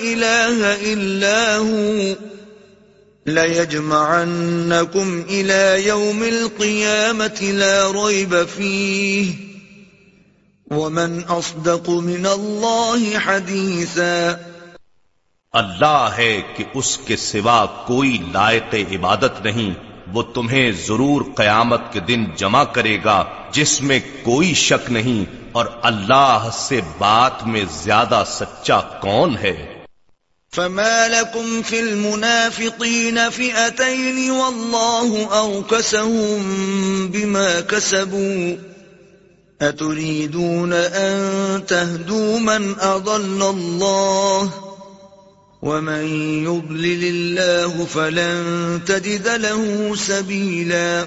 الہ 0.00 0.66
الا 0.82 1.58
ہوں 1.58 2.31
لَيَجْمَعَنَّكُمْ 3.26 5.22
إِلَى 5.28 5.86
يَوْمِ 5.86 6.26
الْقِيَامَةِ 6.26 7.52
لَا 7.52 7.92
رَيْبَ 7.92 8.34
فِيهِ 8.56 9.30
وَمَنْ 10.70 11.20
أَصْدَقُ 11.30 11.90
مِنَ 11.90 12.28
اللَّهِ 12.28 13.16
حَدِيثًا۔ 13.26 14.36
اللہ 15.52 16.08
ہے 16.18 16.42
کہ 16.56 16.64
اس 16.74 16.98
کے 16.98 17.16
سوا 17.16 17.66
کوئی 17.66 18.18
لائق 18.32 18.74
عبادت 18.74 19.44
نہیں، 19.44 19.74
وہ 20.12 20.22
تمہیں 20.22 20.72
ضرور 20.72 21.22
قیامت 21.36 21.80
کے 21.92 22.00
دن 22.00 22.24
جمع 22.36 22.64
کرے 22.64 22.98
گا، 23.04 23.24
جس 23.52 23.82
میں 23.82 24.00
کوئی 24.22 24.54
شک 24.54 24.90
نہیں، 24.90 25.24
اور 25.52 25.66
اللہ 25.82 26.48
سے 26.52 26.80
بات 26.98 27.46
میں 27.46 27.64
زیادہ 27.70 28.22
سچا 28.26 28.80
کون 28.80 29.36
ہے؟ 29.42 29.81
فما 30.52 31.08
لكم 31.08 31.62
في 31.62 31.80
المنافقين 31.80 33.30
فئتين 33.30 34.30
والله 34.30 35.38
أوكسهم 35.38 36.42
بما 37.08 37.60
كسبوا 37.60 38.56
أتريدون 39.60 40.72
أن 40.72 41.66
تهدوا 41.66 42.38
من 42.38 42.74
أضل 42.80 43.42
الله 43.42 44.50
ومن 45.62 46.04
يضلل 46.44 47.04
الله 47.04 47.84
فلن 47.84 48.80
تجد 48.86 49.28
له 49.28 49.94
سبيلا 49.96 51.06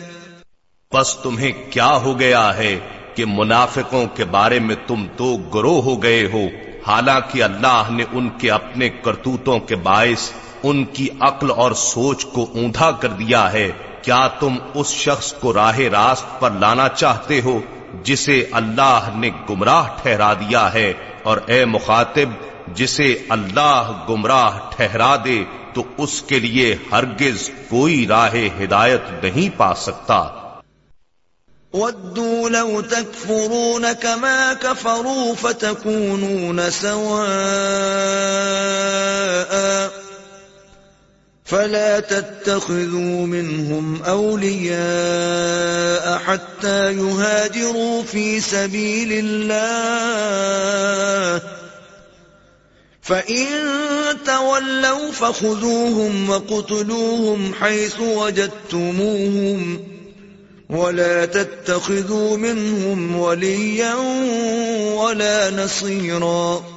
بس 0.92 1.18
تمہیں 1.24 1.52
کیا 1.72 1.96
ہو 1.96 2.20
گیا 2.20 2.58
ہے 2.58 2.78
کہ 3.16 3.26
منافقوں 3.26 4.06
کے 4.16 4.26
بارے 4.26 4.60
میں 4.60 4.76
تم 4.88 5.08
تو 5.18 5.36
گروہ 5.54 5.84
ہو 5.84 6.02
گئے 6.04 6.28
ہو؟ 6.34 6.48
حالانکہ 6.88 7.44
اللہ 7.44 7.84
نے 7.90 8.04
ان 8.12 8.30
کے 8.30 8.52
اپنے 8.52 8.90
کرتوتوں 8.90 9.60
کے 9.60 9.76
باعث 9.76 10.32
ان 10.64 10.86
کی 10.86 11.08
عقل 11.20 11.52
اور 11.52 11.72
سوچ 11.72 12.26
کو 12.26 12.48
اونھا 12.56 12.92
کر 12.92 13.08
دیا 13.08 13.54
ہے۔ 13.54 13.72
کیا 14.02 14.28
تم 14.28 14.56
اس 14.74 14.88
شخص 14.88 15.34
کو 15.34 15.54
راہ 15.54 15.80
راست 15.80 16.40
پر 16.40 16.52
لانا 16.52 16.88
چاہتے 16.88 17.42
ہو 17.42 17.60
جسے 18.04 18.46
اللہ 18.52 19.10
نے 19.16 19.30
گمراہ 19.50 19.88
ٹھہرا 20.02 20.34
دیا 20.34 20.74
ہے؟ 20.74 20.94
اور 21.24 21.38
اے 21.46 21.66
مخاطب، 21.66 22.30
جسے 22.76 23.18
اللہ 23.30 24.04
گمراہ 24.10 24.60
ٹھہرا 24.70 25.16
دے 25.26 25.44
تو 25.74 25.84
اس 25.98 26.22
کے 26.22 26.40
لیے 26.40 26.76
ہرگز 26.92 27.50
کوئی 27.70 28.08
راہ 28.08 28.36
ہدایت 28.64 29.24
نہیں 29.24 29.50
پا 29.58 29.74
سکتا۔ 29.76 30.45
ودوا 31.76 32.50
لو 32.50 32.82
تكفرون 32.82 33.92
كما 33.92 34.54
كفروا 34.54 35.36
فتكونون 35.36 36.72
سواء 36.72 37.26
فلا 41.46 42.00
تتخذوا 42.00 43.28
منهم 43.28 44.04
أولياء 44.04 44.76
حتى 46.18 46.92
يهاجروا 46.92 48.04
في 48.04 48.42
سبيل 48.42 49.10
الله. 49.26 50.06
فإن 53.02 53.48
تولوا 54.26 55.12
فخذوهم 55.12 56.30
وقتلوهم 56.30 57.54
حيث 57.54 58.00
وجدتموهم 58.00 59.95
ولا 60.70 61.26
تتخذوا 61.26 62.38
منهم 62.38 63.20
وليا 63.20 63.94
ولا 64.94 65.50
نصيراً 65.50 66.74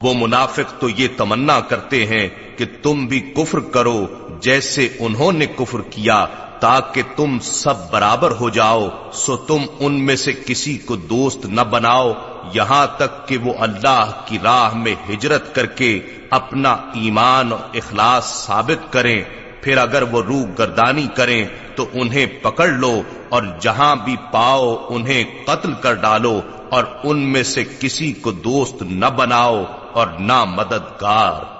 وہ 0.00 0.14
منافق 0.14 0.80
تو 0.80 0.88
یہ 0.88 1.08
تمنا 1.16 1.60
کرتے 1.60 2.06
ہیں 2.06 2.28
کہ 2.56 2.64
تم 2.82 3.06
بھی 3.06 3.20
کفر 3.20 3.60
کرو 3.60 4.06
جیسے 4.42 4.88
انہوں 4.98 5.32
نے 5.32 5.46
کفر 5.46 5.80
کیا، 5.80 6.26
تاکہ 6.60 7.02
تم 7.16 7.38
سب 7.42 7.90
برابر 7.90 8.30
ہو 8.30 8.48
جاؤ، 8.50 8.88
سو 9.12 9.36
تم 9.36 9.64
ان 9.78 10.06
میں 10.06 10.16
سے 10.16 10.32
کسی 10.32 10.78
کو 10.78 10.96
دوست 10.96 11.46
نہ 11.46 11.60
بناؤ، 11.60 12.12
یہاں 12.54 12.86
تک 12.86 13.28
کہ 13.28 13.38
وہ 13.38 13.54
اللہ 13.58 14.10
کی 14.24 14.38
راہ 14.44 14.74
میں 14.74 14.94
ہجرت 15.10 15.54
کر 15.54 15.66
کے 15.66 16.00
اپنا 16.30 16.72
ایمان 16.72 17.52
اور 17.52 17.76
اخلاص 17.76 18.46
ثابت 18.46 18.92
کریں۔ 18.92 19.24
پھر 19.60 19.78
اگر 19.78 20.02
وہ 20.02 20.22
روح 20.22 20.44
گردانی 20.58 21.06
کریں 21.14 21.44
تو 21.74 21.86
انہیں 21.92 22.26
پکڑ 22.42 22.66
لو 22.66 22.92
اور 23.28 23.42
جہاں 23.60 23.94
بھی 23.96 24.16
پاؤ 24.30 24.74
انہیں 24.88 25.24
قتل 25.44 25.72
کر 25.80 25.94
ڈالو 25.94 26.40
اور 26.68 26.84
ان 27.04 27.18
میں 27.32 27.42
سے 27.42 27.64
کسی 27.78 28.12
کو 28.12 28.32
دوست 28.42 28.82
نہ 28.82 29.06
بناؤ 29.06 29.64
اور 29.92 30.06
نہ 30.20 30.44
مددگار 30.44 31.59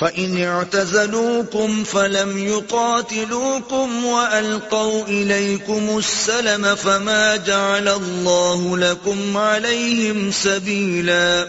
فإن 0.00 0.36
اعتزلوكم 0.42 1.84
فلم 1.84 2.38
يقاتلوكم 2.38 4.04
وألقوا 4.04 5.02
إليكم 5.08 5.88
السلم 5.96 6.74
فما 6.74 7.36
جعل 7.36 7.88
الله 7.88 8.78
لكم 8.78 9.36
عليهم 9.36 10.30
سبيلا 10.30 11.44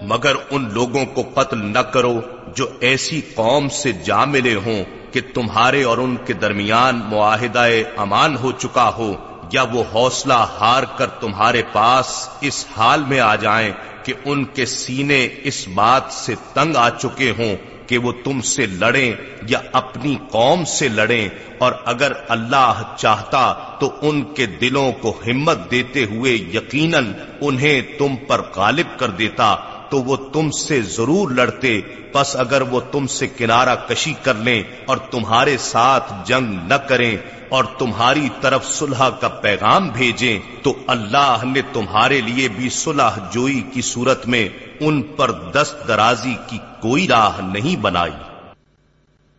مگر 0.00 0.36
ان 0.50 0.68
لوگوں 0.72 1.04
کو 1.06 1.22
قتل 1.34 1.64
نہ 1.64 1.78
کرو 1.78 2.20
جو 2.56 2.68
ایسی 2.80 3.20
قوم 3.34 3.68
سے 3.68 3.92
جا 3.92 4.24
ملے 4.24 4.54
ہوں 4.54 4.84
کہ 5.12 5.20
تمہارے 5.34 5.82
اور 5.82 5.98
ان 5.98 6.16
کے 6.26 6.32
درمیان 6.32 7.02
معاہدہ 7.08 7.66
امان 7.96 8.36
ہو 8.36 8.52
چکا 8.52 8.88
ہو۔ 8.96 9.12
یا 9.52 9.62
وہ 9.72 9.82
حوصلہ 9.94 10.34
ہار 10.60 10.82
کر 10.96 11.06
تمہارے 11.20 11.62
پاس 11.72 12.06
اس 12.40 12.64
حال 12.76 13.04
میں 13.04 13.20
آ 13.20 13.34
جائیں 13.36 13.72
کہ 14.04 14.12
ان 14.24 14.44
کے 14.44 14.66
سینے 14.66 15.26
اس 15.42 15.66
بات 15.68 16.12
سے 16.12 16.34
تنگ 16.52 16.76
آ 16.76 16.88
چکے 16.90 17.30
ہوں 17.38 17.56
کہ 17.86 17.98
وہ 17.98 18.12
تم 18.24 18.40
سے 18.40 18.66
لڑیں 18.66 19.12
یا 19.48 19.58
اپنی 19.72 20.16
قوم 20.30 20.64
سے 20.64 20.88
لڑیں 20.88 21.28
اور 21.58 21.72
اگر 21.84 22.12
اللہ 22.28 22.82
چاہتا 22.96 23.42
تو 23.80 23.90
ان 24.02 24.22
کے 24.34 24.46
دلوں 24.60 24.92
کو 24.92 25.12
ہمت 25.26 25.70
دیتے 25.70 26.04
ہوئے 26.04 26.32
یقیناً 26.54 27.12
انہیں 27.40 27.80
تم 27.98 28.14
پر 28.26 28.42
غالب 28.56 28.98
کر 28.98 29.10
دیتا 29.18 29.54
تو 29.90 30.02
وہ 30.02 30.16
تم 30.32 30.50
سے 30.50 30.80
ضرور 30.82 31.30
لڑتے، 31.30 31.80
پس 32.12 32.36
اگر 32.36 32.62
وہ 32.62 32.80
تم 32.92 33.06
سے 33.06 33.26
کنارہ 33.26 33.74
کشی 33.88 34.14
کر 34.22 34.34
لیں 34.34 34.62
اور 34.86 34.96
تمہارے 35.10 35.56
ساتھ 35.58 36.12
جنگ 36.24 36.54
نہ 36.68 36.74
کریں 36.74 37.16
اور 37.48 37.64
تمہاری 37.78 38.28
طرف 38.40 38.66
صلح 38.66 39.08
کا 39.20 39.28
پیغام 39.28 39.88
بھیجیں، 39.88 40.38
تو 40.62 40.74
اللہ 40.86 41.44
نے 41.44 41.60
تمہارے 41.72 42.20
لیے 42.20 42.48
بھی 42.48 42.68
صلح 42.70 43.18
جوئی 43.32 43.60
کی 43.72 43.82
صورت 43.82 44.26
میں 44.26 44.48
ان 44.80 45.02
پر 45.02 45.30
دست 45.30 45.88
درازی 45.88 46.34
کی 46.46 46.58
کوئی 46.80 47.08
راہ 47.08 47.40
نہیں 47.52 47.76
بنائی۔ 47.76 48.18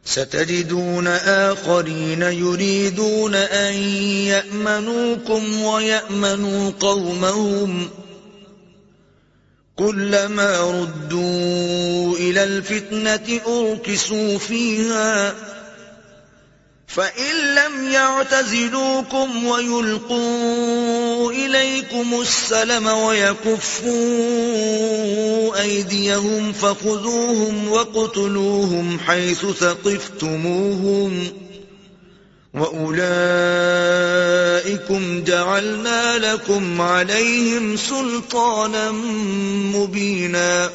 ستجدون 0.06 1.08
آخرين 1.08 2.24
يريدون 2.24 3.36
أن 3.36 3.74
يأمنوكم 4.28 5.62
ويأمنوا 5.64 6.72
قومهم 6.80 7.90
كلما 9.82 10.60
ردوا 10.60 12.18
إلى 12.18 12.44
الفتنة 12.44 13.40
أركسوا 13.48 14.38
فيها 14.38 15.36
فإن 16.88 17.56
لم 17.56 17.92
يعتزلوكم 17.92 19.46
ويلقوا 19.46 21.32
إليكم 21.32 22.22
السلم 22.22 22.88
ويكفوا 22.88 23.92
أيديهم 25.62 26.54
فخذوهم 26.54 27.72
وقتلوهم 27.72 29.00
حيث 29.00 29.46
ثقفتموهم 29.46 31.28
وَأُولَئِكُمْ 32.54 35.24
جَعَلْنَا 35.24 36.18
لَكُمْ 36.18 36.82
عَلَيْهِمْ 36.82 37.76
سُلْطَانًا 37.76 39.78
مُبِينًا۔ 39.78 40.68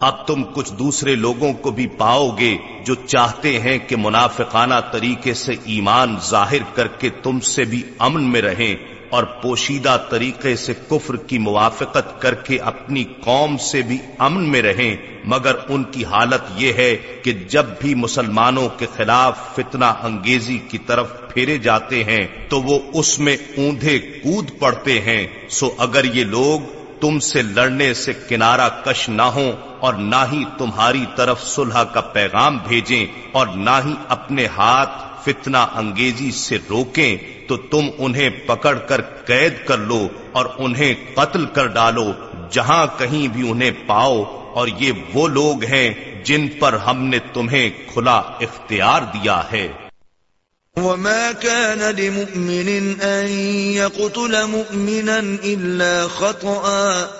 اب 0.00 0.26
تم 0.26 0.42
کچھ 0.54 0.72
دوسرے 0.72 1.14
لوگوں 1.14 1.52
کو 1.52 1.70
بھی 1.70 1.86
پاؤ 1.86 2.30
گے 2.30 2.56
جو 2.86 2.94
چاہتے 2.94 3.60
ہیں 3.60 3.78
کہ 3.78 3.96
منافقانہ 3.96 4.74
طریقے 4.92 5.34
سے 5.34 5.52
ایمان 5.64 6.16
ظاہر 6.30 6.74
کر 6.74 6.86
کے 6.86 7.10
تم 7.22 7.40
سے 7.40 7.64
بھی 7.64 7.82
امن 7.98 8.32
میں 8.32 8.42
رہیں۔ 8.42 8.99
اور 9.10 9.24
پوشیدہ 9.24 9.96
طریقے 10.10 10.56
سے 10.56 10.72
کفر 10.88 11.16
کی 11.16 11.38
موافقت 11.38 12.20
کر 12.20 12.34
کے 12.34 12.58
اپنی 12.58 13.04
قوم 13.20 13.56
سے 13.56 13.82
بھی 13.82 13.98
امن 14.18 14.48
میں 14.48 14.62
رہیں، 14.62 14.96
مگر 15.24 15.56
ان 15.68 15.84
کی 15.84 16.04
حالت 16.04 16.50
یہ 16.56 16.72
ہے 16.72 16.96
کہ 16.96 17.32
جب 17.32 17.66
بھی 17.80 17.94
مسلمانوں 17.94 18.68
کے 18.78 18.86
خلاف 18.96 19.38
فتنہ 19.54 19.84
انگیزی 19.84 20.58
کی 20.58 20.78
طرف 20.78 21.12
پھیرے 21.34 21.58
جاتے 21.58 22.04
ہیں، 22.04 22.26
تو 22.48 22.62
وہ 22.62 22.78
اس 22.94 23.18
میں 23.18 23.36
اوندھے 23.56 23.98
کود 23.98 24.50
پڑتے 24.58 25.00
ہیں۔ 25.00 25.26
سو 25.48 25.70
اگر 25.78 26.04
یہ 26.04 26.24
لوگ 26.24 26.60
تم 27.00 27.18
سے 27.18 27.42
لڑنے 27.42 27.94
سے 27.94 28.12
کنارہ 28.28 28.68
کش 28.84 29.08
نہ 29.08 29.22
ہوں 29.22 29.52
اور 29.78 29.94
نہ 29.94 30.24
ہی 30.32 30.44
تمہاری 30.58 31.04
طرف 31.16 31.42
صلح 31.42 31.82
کا 31.82 32.00
پیغام 32.00 32.58
بھیجیں 32.68 33.06
اور 33.32 33.46
نہ 33.46 33.78
ہی 33.84 33.94
اپنے 34.08 34.46
ہاتھ 34.46 35.02
فتنہ 35.24 35.56
انگیزی 35.56 36.30
سے 36.30 36.58
روکیں 36.70 37.16
تو 37.50 37.56
تم 37.56 37.90
انہیں 37.98 38.30
پکڑ 38.46 38.78
کر 38.78 39.00
قید 39.00 39.66
کر 39.66 39.78
لو 39.78 40.08
اور 40.32 40.46
انہیں 40.58 40.94
قتل 41.14 41.44
کر 41.44 41.66
ڈالو، 41.66 42.12
جہاں 42.50 42.86
کہیں 42.98 43.28
بھی 43.28 43.50
انہیں 43.50 43.70
پاؤ۔ 43.86 44.24
اور 44.54 44.68
یہ 44.78 44.92
وہ 45.14 45.28
لوگ 45.28 45.64
ہیں 45.64 46.24
جن 46.24 46.48
پر 46.48 46.72
ہم 46.72 47.04
نے 47.04 47.18
تمہیں 47.32 47.70
کھلا 47.92 48.16
اختیار 48.16 49.02
دیا 49.02 49.42
ہے۔ 49.52 49.68
وما 50.76 51.30
كان 51.40 51.78
لمؤمن 51.78 52.92
ان 53.02 53.28
يقتل 53.74 54.46
مؤمنا 54.46 55.16
الا 55.42 56.06
خطأ۔ 56.18 57.19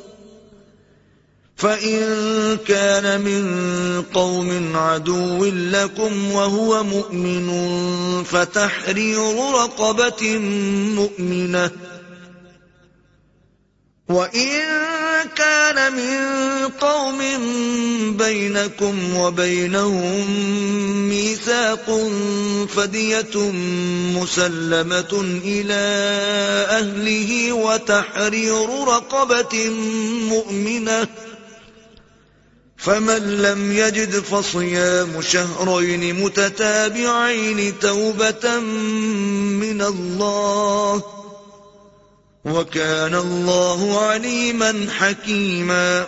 فَإِن 1.61 2.57
كَانَ 2.67 3.21
مِن 3.21 3.43
قَوْمٍ 4.13 4.75
عَدُوٍّ 4.75 5.45
لَكُمْ 5.45 6.31
وَهُوَ 6.31 6.83
مُؤْمِنٌ 6.83 7.47
فَتَحْرِيرُ 8.23 9.21
رَقَبَةٍ 9.53 10.37
مُؤْمِنَةٍ 10.97 11.71
وَإِن 14.09 14.49
كَانَ 15.35 15.93
مِن 15.93 16.17
قَوْمٍ 16.81 17.19
بَيْنَكُمْ 18.17 19.15
وَبَيْنَهُم 19.17 20.25
مِّيثَاقٌ 21.09 21.85
فَدِيَةٌ 22.75 23.35
مُّسَلَّمَةٌ 24.17 25.13
إِلَىٰ 25.45 25.85
أَهْلِهِ 26.79 27.53
وَتَحْرِيرُ 27.53 28.69
رَقَبَةٍ 28.87 29.69
مُّؤْمِنَةٍ 30.33 31.07
فمن 32.81 33.41
لم 33.41 33.71
يجد 33.71 34.19
فصيام 34.19 35.21
شهرين 35.21 36.23
متتابعين 36.23 37.79
توبة 37.79 38.59
من 38.59 39.81
الله 39.81 41.03
وكان 42.45 43.15
الله 43.15 43.99
عليما 43.99 44.87
حكيما 44.99 46.05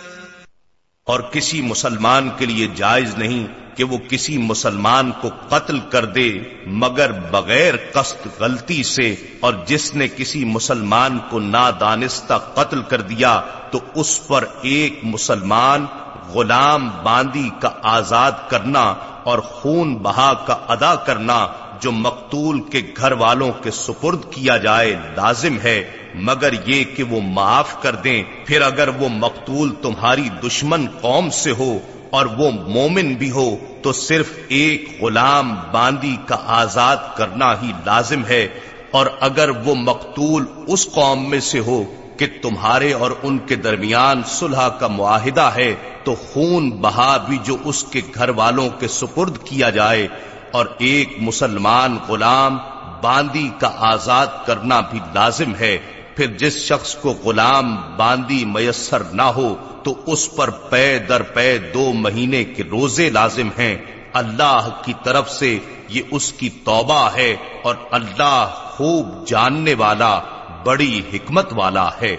اور 1.06 1.20
کسی 1.20 1.60
مسلمان 1.60 2.28
کے 2.38 2.46
لیے 2.46 2.66
جائز 2.76 3.14
نہیں 3.18 3.46
کہ 3.76 3.84
وہ 3.84 3.98
کسی 4.08 4.38
مسلمان 4.38 5.10
کو 5.20 5.28
قتل 5.48 5.78
کر 5.90 6.04
دے، 6.04 6.28
مگر 6.66 7.12
بغیر 7.12 7.74
قصد 7.92 8.26
غلطی 8.38 8.82
سے، 8.82 9.14
اور 9.40 9.54
جس 9.66 9.94
نے 9.94 10.08
کسی 10.08 10.44
مسلمان 10.44 11.18
کو 11.30 11.40
نادانستہ 11.40 12.34
قتل 12.54 12.82
کر 12.82 13.00
دیا، 13.00 13.40
تو 13.70 13.78
اس 13.94 14.26
پر 14.26 14.44
ایک 14.62 15.00
مسلمان 15.02 15.86
غلام 16.32 16.90
باندی 17.02 17.50
کا 17.60 17.70
آزاد 17.82 18.32
کرنا 18.48 18.94
اور 19.24 19.38
خون 19.38 19.96
بہا 19.96 20.34
کا 20.46 20.56
ادا 20.68 20.94
کرنا 20.94 21.46
جو 21.80 21.92
مقتول 21.92 22.60
کے 22.60 22.82
گھر 22.96 23.12
والوں 23.12 23.52
کے 23.62 23.70
سپرد 23.70 24.18
کیا 24.30 24.56
جائے 24.56 24.96
لازم 25.16 25.58
ہے، 25.64 25.90
مگر 26.14 26.52
یہ 26.66 26.84
کہ 26.84 27.02
وہ 27.02 27.20
معاف 27.20 27.82
کر 27.82 27.94
دیں۔ 27.94 28.22
پھر 28.44 28.62
اگر 28.62 28.88
وہ 28.88 29.08
مقتول 29.08 29.74
تمہاری 29.82 30.28
دشمن 30.46 30.86
قوم 31.00 31.30
سے 31.30 31.52
ہو 31.52 31.78
اور 32.10 32.26
وہ 32.26 32.50
مومن 32.50 33.14
بھی 33.14 33.30
ہو، 33.30 33.56
تو 33.82 33.92
صرف 33.92 34.32
ایک 34.48 35.02
غلام 35.02 35.56
باندی 35.72 36.16
کا 36.26 36.36
آزاد 36.46 36.96
کرنا 37.16 37.52
ہی 37.62 37.72
لازم 37.86 38.24
ہے۔ 38.24 38.48
اور 38.90 39.06
اگر 39.20 39.48
وہ 39.48 39.74
مقتول 39.74 40.44
اس 40.66 40.88
قوم 40.94 41.30
میں 41.30 41.40
سے 41.40 41.58
ہو 41.58 41.84
کہ 42.16 42.26
تمہارے 42.42 42.92
اور 42.92 43.10
ان 43.22 43.38
کے 43.38 43.56
درمیان 43.56 44.22
صلح 44.26 44.68
کا 44.68 44.86
معاہدہ 44.86 45.50
ہے 45.56 45.74
تو 46.04 46.14
خون 46.14 46.70
بہا 46.70 47.16
بھی 47.16 47.38
جو 47.44 47.56
اس 47.64 47.84
کے 47.84 48.00
گھر 48.14 48.28
والوں 48.28 48.68
کے 48.78 48.88
سپرد 48.88 49.38
کیا 49.44 49.70
جائے 49.70 50.06
اور 50.52 50.66
ایک 50.78 51.14
مسلمان 51.18 51.98
غلام 52.08 52.58
باندی 53.02 53.50
کا 53.58 53.70
آزاد 53.76 54.26
کرنا 54.46 54.80
بھی 54.80 55.00
لازم 55.14 55.54
ہے۔ 55.60 55.78
پھر 56.16 56.26
جس 56.26 56.56
شخص 56.56 56.94
کو 56.94 57.10
غلام 57.10 57.76
باندی 57.96 58.44
میسر 58.44 59.02
نہ 59.12 59.22
ہو 59.22 59.56
تو 59.82 59.94
اس 60.06 60.36
پر 60.36 60.50
پے 60.50 60.98
در 60.98 61.22
پے 61.22 61.58
دو 61.58 61.92
مہینے 61.92 62.44
کے 62.44 62.62
روزے 62.70 63.10
لازم 63.10 63.48
ہیں۔ 63.58 63.76
اللہ 64.12 64.68
کی 64.84 64.92
طرف 65.02 65.30
سے 65.30 65.58
یہ 65.88 66.02
اس 66.10 66.32
کی 66.32 66.48
توبہ 66.48 67.08
ہے 67.16 67.36
اور 67.62 67.74
اللہ 67.90 68.50
خوب 68.54 69.26
جاننے 69.26 69.74
والا 69.74 70.20
بڑی 70.64 71.02
حکمت 71.14 71.48
والا 71.52 71.88
ہے۔ 72.00 72.16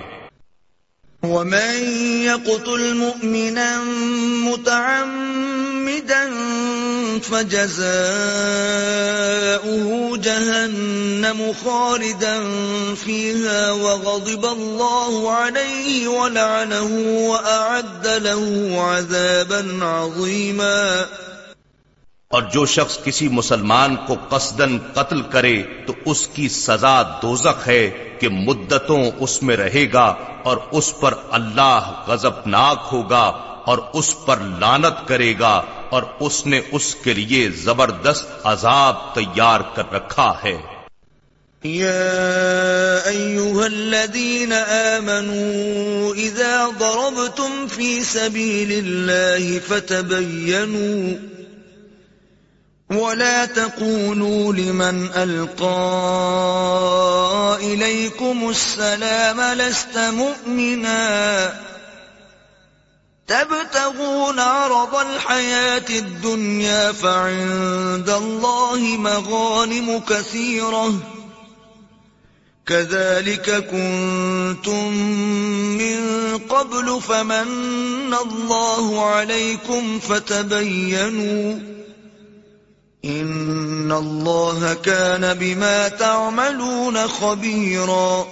ومن 1.24 2.00
يقتل 2.26 2.94
مؤمنا 2.94 3.84
متعمدا 4.50 6.30
فجزاؤه 7.24 7.76
جهنم 10.16 11.52
خالدا 11.64 12.40
فيها 13.06 13.72
وغضب 13.72 14.46
الله 14.46 15.32
عليه 15.32 16.08
ولعنه 16.08 16.90
وأعد 17.30 18.08
له 18.08 18.72
عذابا 18.82 19.80
عظيما۔ 19.82 21.06
اور 22.32 22.44
جو 22.54 22.66
شخص 22.66 22.98
کسی 23.04 23.28
مسلمان 23.28 23.96
کو 23.96 24.16
قصدن 24.30 24.78
قتل 24.94 25.22
کرے 25.22 25.64
تو 25.88 25.94
اس 26.06 26.28
کی 26.28 26.50
سزا 26.50 27.02
دوزخ 27.02 27.68
ہے 27.68 28.14
کہ 28.20 28.30
مدتوں 28.30 29.04
اس 29.20 29.44
میں 29.44 29.58
رہے 29.58 29.86
گا 29.94 30.16
اور 30.44 30.58
اس 30.72 30.94
پر 31.00 31.14
اللہ 31.32 32.04
غضبناک 32.08 32.88
ہوگا 32.92 33.26
اور 33.66 33.78
اس 33.94 34.16
پر 34.26 34.38
لانت 34.60 35.08
کرے 35.08 35.34
گا 35.40 35.62
اور 35.90 36.04
اس 36.20 36.46
نے 36.46 36.62
اس 36.72 36.96
کے 36.96 37.14
لیے 37.14 37.50
زبردست 37.50 38.26
عذاب 38.44 39.16
تیار 39.16 39.60
کر 39.74 39.94
رکھا 39.94 40.34
ہے۔ 40.44 40.58
يا 41.66 43.10
أيها 43.10 43.66
الذين 43.66 44.54
آمنوا 44.54 46.16
إذا 46.16 46.68
ضربتم 46.80 47.68
في 47.68 48.04
سبيل 48.04 48.72
الله 48.72 49.60
فتبينوا 49.68 51.16
ولا 52.90 53.46
تقولوا 53.46 54.54
لمن 54.54 55.10
ألقى 55.16 55.68
إليكم 57.62 58.50
السلام 58.50 59.42
لست 59.42 59.98
مؤمنا 59.98 61.54
تبتغون 63.28 64.40
عرض 64.40 64.96
الحياة 64.96 65.90
الدنيا 65.90 66.92
فعند 66.92 68.10
الله 68.10 68.80
مغانم 68.98 70.00
كثيرة 70.10 70.94
كذلك 72.68 73.50
كنتم 73.72 74.94
من 75.78 76.02
قبل 76.38 77.02
فمن 77.02 78.14
الله 78.14 79.06
عليكم 79.06 80.00
فتبينوا 80.00 81.76
ان 83.08 83.92
اللہ 83.92 84.74
كان 84.82 85.24
بما 85.40 85.88
تعملون 85.98 86.98
خبیرا 87.20 88.24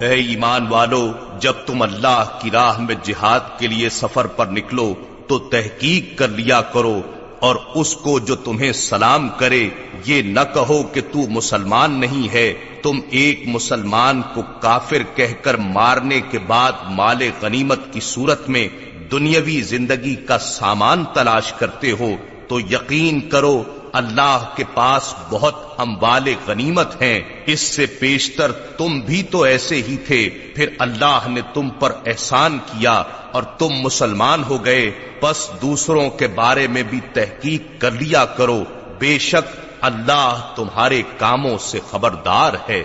اے 0.00 0.14
ایمان 0.22 0.66
والو، 0.66 1.02
جب 1.40 1.52
تم 1.66 1.82
اللہ 1.82 2.38
کی 2.40 2.50
راہ 2.50 2.80
میں 2.80 2.94
جہاد 3.02 3.40
کے 3.58 3.66
لیے 3.66 3.88
سفر 3.88 4.26
پر 4.26 4.46
نکلو، 4.46 4.94
تو 5.26 5.38
تحقیق 5.38 6.18
کر 6.18 6.28
لیا 6.28 6.60
کرو، 6.72 7.00
اور 7.38 7.56
اس 7.74 7.94
کو 7.96 8.18
جو 8.18 8.36
تمہیں 8.36 8.72
سلام 8.72 9.28
کرے، 9.28 9.68
یہ 10.04 10.22
نہ 10.22 10.48
کہو 10.54 10.82
کہ 10.82 11.00
تو 11.12 11.28
مسلمان 11.28 12.00
نہیں 12.00 12.32
ہے، 12.32 12.52
تم 12.82 13.00
ایک 13.10 13.42
مسلمان 13.46 14.22
کو 14.34 14.42
کافر 14.60 15.02
کہہ 15.14 15.42
کر 15.42 15.56
مارنے 15.70 16.20
کے 16.30 16.38
بعد 16.46 16.72
مال 16.90 17.30
غنیمت 17.42 17.92
کی 17.92 18.00
صورت 18.00 18.48
میں 18.48 18.68
دنیاوی 19.10 19.62
زندگی 19.62 20.14
کا 20.14 20.38
سامان 20.38 21.04
تلاش 21.14 21.52
کرتے 21.52 21.90
ہو 21.90 22.14
تو 22.48 22.60
یقین 22.60 23.20
کرو 23.20 23.62
اللہ 23.92 24.44
کے 24.56 24.64
پاس 24.74 25.14
بہت 25.30 25.54
اموال 25.78 26.34
غنیمت 26.46 27.02
ہیں۔ 27.02 27.20
اس 27.46 27.60
سے 27.60 27.86
پیشتر 27.86 28.52
تم 28.52 29.00
بھی 29.00 29.22
تو 29.22 29.42
ایسے 29.42 29.76
ہی 29.76 29.96
تھے۔ 29.96 30.28
پھر 30.28 30.68
اللہ 30.78 31.18
نے 31.26 31.40
تم 31.54 31.68
پر 31.70 31.92
احسان 32.06 32.58
کیا 32.58 33.02
اور 33.32 33.42
تم 33.42 33.68
مسلمان 33.68 34.44
ہو 34.44 34.64
گئے۔ 34.64 34.90
بس 35.22 35.50
دوسروں 35.62 36.10
کے 36.10 36.26
بارے 36.26 36.66
میں 36.66 36.82
بھی 36.82 37.00
تحقیق 37.12 37.80
کر 37.80 37.90
لیا 37.90 38.24
کرو۔ 38.24 38.64
بے 38.98 39.18
شک 39.18 39.56
اللہ 39.80 40.52
تمہارے 40.56 41.02
کاموں 41.18 41.58
سے 41.58 41.80
خبردار 41.90 42.52
ہے۔ 42.68 42.84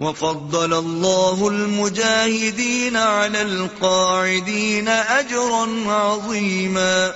وفضل 0.00 0.72
الله 0.72 1.48
المجاهدين 1.48 2.96
على 2.96 3.40
القاعدين 3.40 4.88
أجرا 5.08 5.64
عظيما. 5.88 7.10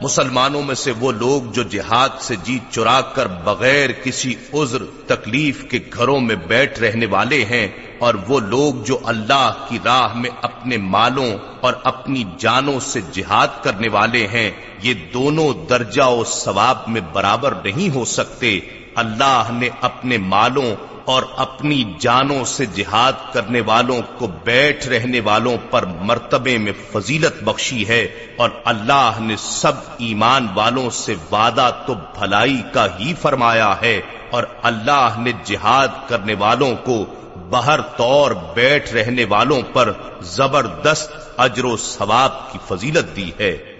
مسلمانوں 0.00 0.62
میں 0.62 0.74
سے 0.74 0.92
وہ 1.00 1.12
لوگ 1.12 1.52
جو 1.52 1.62
جہاد 1.62 2.08
سے 2.20 2.36
جیت 2.44 2.74
چرا 2.74 3.00
کر 3.00 3.26
بغیر 3.26 3.90
کسی 3.92 4.34
عذر 4.54 4.82
تکلیف 5.06 5.64
کے 5.70 5.78
گھروں 5.92 6.20
میں 6.20 6.36
بیٹھ 6.36 6.80
رہنے 6.80 7.06
والے 7.06 7.44
ہیں 7.44 7.68
اور 7.98 8.14
وہ 8.28 8.40
لوگ 8.40 8.74
جو 8.84 8.98
اللہ 9.04 9.66
کی 9.68 9.78
راہ 9.84 10.14
میں 10.14 10.30
اپنے 10.42 10.76
مالوں 10.76 11.36
اور 11.60 11.72
اپنی 11.84 12.24
جانوں 12.38 12.80
سے 12.80 13.00
جہاد 13.12 13.48
کرنے 13.62 13.88
والے 13.88 14.26
ہیں، 14.26 14.50
یہ 14.82 14.94
دونوں 14.94 15.66
درجہ 15.66 16.02
و 16.02 16.24
ثواب 16.24 16.78
میں 16.88 17.00
برابر 17.12 17.54
نہیں 17.64 17.94
ہو 17.94 18.04
سکتے۔ 18.04 18.60
اللہ 18.94 19.48
نے 19.52 19.68
اپنے 19.80 20.18
مالوں 20.18 20.93
اور 21.04 21.22
اپنی 21.36 21.84
جانوں 21.98 22.44
سے 22.44 22.66
جہاد 22.66 23.12
کرنے 23.32 23.60
والوں 23.60 24.02
کو 24.18 24.26
بیٹھ 24.44 24.88
رہنے 24.88 25.20
والوں 25.20 25.56
پر 25.70 25.86
مرتبے 25.86 26.58
میں 26.58 26.72
فضیلت 26.92 27.42
بخشی 27.42 27.88
ہے 27.88 28.02
اور 28.36 28.50
اللہ 28.64 29.12
نے 29.18 29.36
سب 29.36 29.72
ایمان 29.98 30.46
والوں 30.54 30.90
سے 30.90 31.14
وعدہ 31.32 31.70
تو 31.86 31.94
بھلائی 31.94 32.62
کا 32.72 32.86
ہی 32.98 33.14
فرمایا 33.14 33.74
ہے 33.82 34.00
اور 34.30 34.44
اللہ 34.62 35.08
نے 35.18 35.32
جہاد 35.44 35.88
کرنے 36.08 36.34
والوں 36.34 36.74
کو 36.84 37.04
بہر 37.50 37.80
طور 37.80 38.30
بیٹھ 38.54 38.94
رہنے 38.94 39.24
والوں 39.24 39.62
پر 39.72 39.92
زبردست 40.20 41.12
اجر 41.36 41.64
و 41.64 41.76
ثواب 41.76 42.52
کی 42.52 42.58
فضیلت 42.68 43.16
دی 43.16 43.30
ہے۔ 43.38 43.73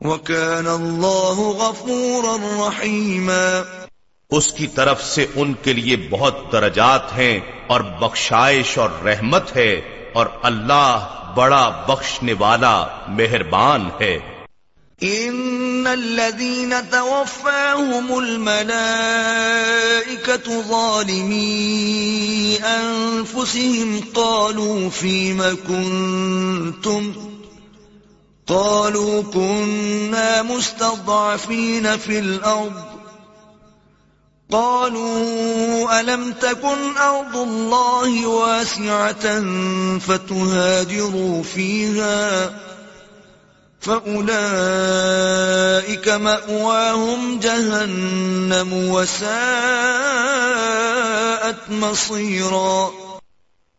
وكان 0.00 0.66
الله 0.66 1.50
غفورا 1.50 2.68
رحيما. 2.68 3.62
اس 4.30 4.52
کی 4.52 4.66
طرف 4.66 5.04
سے 5.04 5.26
ان 5.34 5.54
کے 5.62 5.72
لیے 5.72 6.08
بہت 6.10 6.36
درجات 6.52 7.12
ہیں 7.12 7.40
اور 7.66 7.80
بخشائش 7.80 8.78
اور 8.78 8.90
رحمت 9.04 9.56
ہے 9.56 9.80
اور 10.14 10.26
اللہ 10.42 11.24
بڑا 11.36 11.84
بخشنے 11.88 12.32
والا 12.38 12.86
مہربان 13.08 13.90
ہے۔ 14.00 14.18
ان 15.02 15.86
الذين 15.86 16.90
توفاهم 16.90 18.18
الملائكة 18.18 19.00
ظالمي 20.68 22.58
انفسهم 22.58 24.00
قالوا 24.14 24.90
فيما 24.90 25.56
كنتم 25.68 27.12
قالوا 28.46 29.22
كنا 29.22 30.42
مستضعفين 30.42 31.96
في 31.96 32.18
الارض 32.18 32.82
قالوا 34.50 36.00
ألم 36.00 36.32
تكن 36.32 36.96
أرض 36.96 37.36
الله 37.36 38.26
واسعة 38.26 39.40
فتهاجروا 39.98 41.42
فيها 41.42 42.50
فَأُولَئِكَ 43.82 44.30
مَأْوَاهُمْ 46.08 47.38
جَهَنَّمُ 47.38 48.72
وَسَاءَتْ 48.72 49.30
مَصِيرًا 51.70 52.88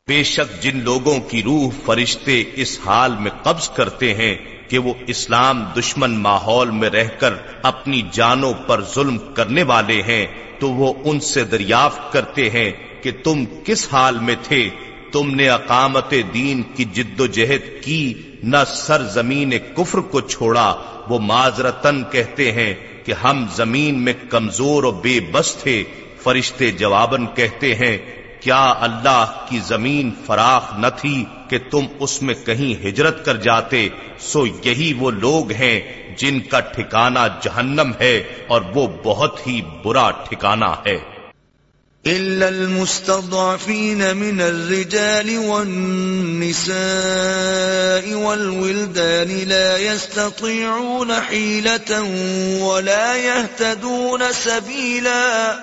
بے 0.08 0.24
شک 0.24 0.56
جن 0.64 0.80
لوگوں 0.84 1.20
کی 1.20 1.44
روح 1.44 1.68
فرشتے 1.86 2.38
اس 2.56 2.80
حال 2.86 3.16
میں 3.20 3.32
قبض 3.44 3.70
کرتے 3.70 4.10
ہیں 4.14 4.34
کہ 4.70 4.78
وہ 4.78 4.94
اسلام 5.08 5.64
دشمن 5.78 6.18
ماحول 6.20 6.70
میں 6.72 6.90
رہ 6.90 7.14
کر 7.20 7.34
اپنی 7.64 8.02
جانوں 8.12 8.54
پر 8.68 8.84
ظلم 8.96 9.18
کرنے 9.34 9.64
والے 9.64 10.02
ہیں، 10.02 10.26
تو 10.60 10.72
وہ 10.72 10.94
ان 11.06 11.20
سے 11.20 11.44
دریافت 11.44 12.12
کرتے 12.14 12.50
ہیں 12.50 12.72
کہ 13.04 13.12
تم 13.24 13.38
کس 13.64 13.88
حال 13.92 14.20
میں 14.20 14.36
تھے، 14.44 14.70
تم 15.12 15.26
نے 15.36 15.50
اقامت 15.50 16.14
دین 16.34 16.64
کی 16.76 16.86
جد 16.86 17.20
و 17.20 17.26
جہد 17.26 17.84
کی 17.84 18.14
نہ 18.44 18.58
سر 18.68 19.02
زمین 19.02 19.54
کفر 19.76 20.00
کو 20.00 20.22
چھوڑا، 20.22 20.76
وہ 21.10 21.20
معذرتن 21.20 22.04
کہتے 22.12 22.52
ہیں 22.52 22.74
کہ 23.06 23.14
ہم 23.24 23.46
زمین 23.56 24.04
میں 24.04 24.14
کمزور 24.30 24.84
و 24.84 24.92
بے 24.92 25.20
بس 25.32 25.56
تھے۔ 25.56 25.84
فرشتے 26.24 26.72
جوابن 26.72 27.26
کہتے 27.26 27.76
ہیں، 27.76 27.98
کیا 28.40 28.74
اللہ 28.80 29.46
کی 29.50 29.60
زمین 29.60 30.12
فراخ 30.26 30.64
نہ 30.78 30.88
تھی 30.98 31.26
کہ 31.50 31.58
تم 31.72 31.86
اس 32.00 32.22
میں 32.22 32.34
کہیں 32.46 32.88
ہجرت 32.88 33.26
کر 33.26 33.38
جاتے؟ 33.38 33.90
سو 34.20 34.46
یہی 34.46 34.94
وہ 35.00 35.12
لوگ 35.12 35.52
ہیں 35.52 35.82
جن 36.18 36.40
کا 36.40 36.60
ٹھکانہ 36.60 37.20
جہنم 37.42 37.92
ہے 38.00 38.24
اور 38.48 38.62
وہ 38.76 38.88
بہت 39.04 39.48
ہی 39.48 39.62
برا 39.84 40.12
ٹھکانہ 40.12 40.70
ہے۔ 40.86 41.11
إلا 42.06 42.50
المستضعفين 42.50 44.18
من 44.18 44.42
الرجال 44.42 45.38
والنساء 45.38 46.74
والولدان 48.14 49.48
لا 49.48 49.78
يستطيعون 49.78 51.22
حيلة 51.22 52.02
ولا 52.62 53.16
يهتدون 53.16 54.22
سبيلا 54.34 55.54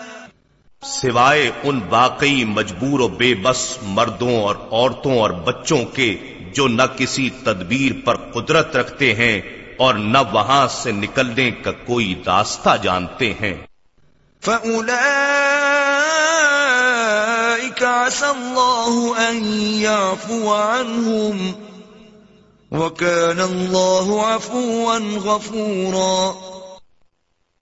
سوائے 0.82 1.51
ان 1.65 1.81
واقعی 1.90 2.44
مجبور 2.44 3.01
و 3.01 3.09
بے 3.09 3.35
بس 3.35 3.78
مردوں 3.82 4.43
اور 4.43 4.56
عورتوں 4.70 5.19
اور 5.19 5.31
بچوں 5.31 5.85
کے 5.85 6.16
جو 6.55 6.69
نہ 6.69 6.82
کسی 6.97 7.31
تدبیر 7.44 7.93
پر 8.05 8.16
قدرت 8.16 8.77
رکھتے 8.77 9.15
ہیں 9.15 9.40
اور 9.77 9.94
نہ 9.94 10.19
وہاں 10.32 10.69
سے 10.69 10.93
نکلنے 10.93 11.51
کا 11.51 11.73
کوئی 11.73 12.15
راستہ 12.27 12.77
جانتے 12.82 13.35
ہیں۔ 13.40 13.55
أولئك 17.69 17.83
عسى 17.83 18.31
الله 18.31 19.31
أن 19.31 19.45
يعفو 19.75 20.55
عنهم 20.55 21.55
وكان 22.70 23.41
الله 23.41 24.27
عفوا 24.27 24.99
غفورا 24.99 26.33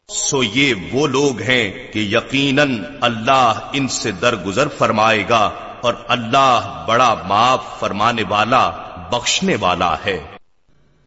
سو 0.09 0.43
یہ 0.43 0.75
وہ 0.93 1.07
لوگ 1.07 1.41
ہیں 1.41 1.93
کہ 1.93 1.99
یقیناً 1.99 2.85
اللہ 3.01 3.61
ان 3.73 3.89
سے 3.89 4.11
درگزر 4.11 4.69
فرمائے 4.69 5.25
گا 5.29 5.51
اور 5.81 5.95
اللہ 6.09 6.85
بڑا 6.89 7.15
معاف 7.15 7.61
فرمانے 7.81 8.23
والا 8.29 8.71
بخشنے 9.11 9.57
والا 9.61 9.95
ہے۔ 10.05 10.36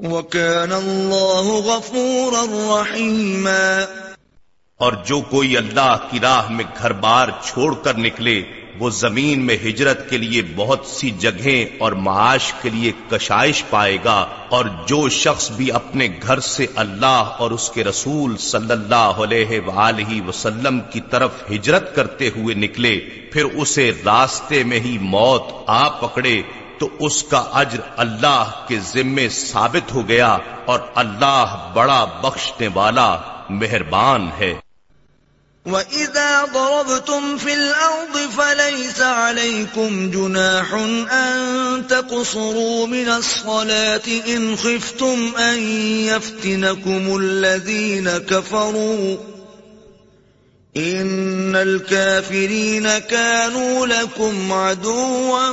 وَكَانَ 0.00 0.72
اللَّهُ 0.72 1.56
غَفُورًا 1.64 2.44
رَحِيمًا. 2.76 3.84
اور 4.80 4.92
جو 5.04 5.20
کوئی 5.30 5.56
اللہ 5.56 5.96
کی 6.10 6.20
راہ 6.20 6.48
میں 6.50 6.64
گھر 6.78 6.92
بار 7.00 7.28
چھوڑ 7.42 7.74
کر 7.74 7.98
نکلے، 7.98 8.42
وہ 8.78 8.90
زمین 8.90 9.44
میں 9.46 9.56
ہجرت 9.64 10.08
کے 10.10 10.16
لیے 10.16 10.42
بہت 10.56 10.86
سی 10.86 11.10
جگہیں 11.18 11.76
اور 11.78 11.92
معاش 11.92 12.52
کے 12.62 12.70
لیے 12.70 12.92
کشائش 13.10 13.62
پائے 13.70 13.98
گا 14.04 14.14
اور 14.48 14.64
جو 14.86 15.08
شخص 15.08 15.50
بھی 15.50 15.70
اپنے 15.72 16.08
گھر 16.22 16.40
سے 16.46 16.66
اللہ 16.76 17.34
اور 17.38 17.50
اس 17.50 17.68
کے 17.70 17.84
رسول 17.84 18.36
صلی 18.44 18.72
اللہ 18.72 19.20
علیہ 19.24 19.60
وآلہ 19.66 20.20
وسلم 20.28 20.80
کی 20.92 21.00
طرف 21.10 21.42
ہجرت 21.50 21.94
کرتے 21.96 22.30
ہوئے 22.36 22.54
نکلے، 22.54 22.94
پھر 23.32 23.44
اسے 23.54 23.90
راستے 24.06 24.62
میں 24.64 24.80
ہی 24.80 24.96
موت 25.10 25.52
آ 25.66 25.88
پکڑے 26.00 26.40
تو 26.80 26.88
اس 26.98 27.22
کا 27.22 27.38
اجر 27.52 27.80
اللہ 27.96 28.50
کے 28.68 28.78
ذمے 28.78 29.28
ثابت 29.28 29.92
ہو 29.94 30.08
گیا 30.08 30.38
اور 30.64 30.80
اللہ 30.94 31.70
بڑا 31.74 32.04
بخشنے 32.04 32.68
والا 32.74 33.16
مہربان 33.50 34.28
ہے۔ 34.38 34.54
وَإِذَا 35.66 36.44
ضَرَبْتُمْ 36.52 37.38
فِي 37.38 37.52
الْأَرْضِ 37.52 38.20
فَلَيْسَ 38.34 39.02
عَلَيْكُمْ 39.02 40.10
جُنَاحٌ 40.12 40.74
أَن 41.10 41.82
تَقْصُرُوا 41.88 42.86
مِنَ 42.86 43.08
الصَّلَاةِ 43.08 44.20
إِنْ 44.26 44.54
خِفْتُمْ 44.62 45.36
أَن 45.36 45.58
يَفْتِنَكُمُ 46.06 47.16
الَّذِينَ 47.16 48.18
كَفَرُوا 48.18 49.16
ان 50.76 51.56
الكافرین 51.56 52.86
كانوا 53.10 53.86
لكم 53.86 54.52
عدوا 54.52 55.50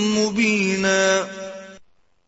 مبینا۔ 0.00 1.22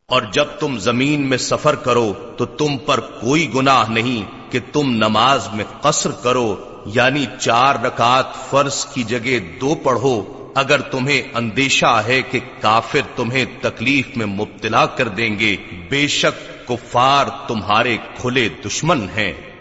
اور 0.07 0.23
جب 0.33 0.45
تم 0.45 0.79
زمین 0.79 1.29
میں 1.29 1.39
سفر 1.39 1.75
کرو 1.75 2.13
تو 2.37 2.45
تم 2.45 2.79
پر 2.79 3.01
کوئی 3.01 3.55
گناہ 3.55 3.91
نہیں 3.91 4.53
کہ 4.53 4.59
تم 4.73 4.91
نماز 4.91 5.49
میں 5.53 5.65
قصر 5.81 6.11
کرو 6.11 6.57
یعنی 6.87 7.27
چار 7.41 7.75
رکعت 7.85 8.51
فرض 8.51 8.85
کی 8.85 9.03
جگہ 9.03 9.39
دو 9.61 9.75
پڑھو۔ 9.75 10.43
اگر 10.55 10.81
تمہیں 10.81 11.23
اندیشہ 11.35 12.03
ہے 12.07 12.23
کہ 12.23 12.41
کافر 12.61 13.01
تمہیں 13.17 13.45
تکلیف 13.61 14.17
میں 14.17 14.27
مبتلا 14.27 14.87
کر 14.87 15.09
دیں 15.09 15.39
گے، 15.39 15.57
بے 15.89 16.09
شک 16.09 16.69
کفار 16.69 17.27
تمہارے 17.49 17.97
کھلے 18.17 18.49
دشمن 18.65 19.07
ہیں۔ 19.17 19.52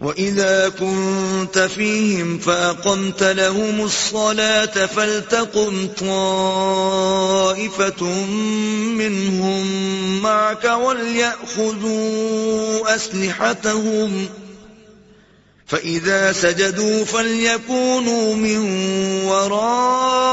وَإِذَا 0.00 0.68
كُنْتَ 0.68 1.58
فِيهِمْ 1.58 2.38
فَأَقَمْتَ 2.38 3.22
لَهُمُ 3.22 3.80
الصَّلَاةَ 3.80 4.86
فَلْتَقُمْ 4.86 5.88
طَائِفَةٌ 6.00 7.44
مِّنْهُمْ 8.94 9.66
مَعَكَ 10.22 10.64
وَلْيَأْخُذُوا 10.64 12.14
أَسْلِحَتَهُمْ 12.94 14.28
فَإِذَا 15.66 16.32
سَجَدُوا 16.32 17.04
فَلْيَكُونُوا 17.04 18.34
مِنْ 18.34 18.58
وَرَائِكُمْ 19.26 20.32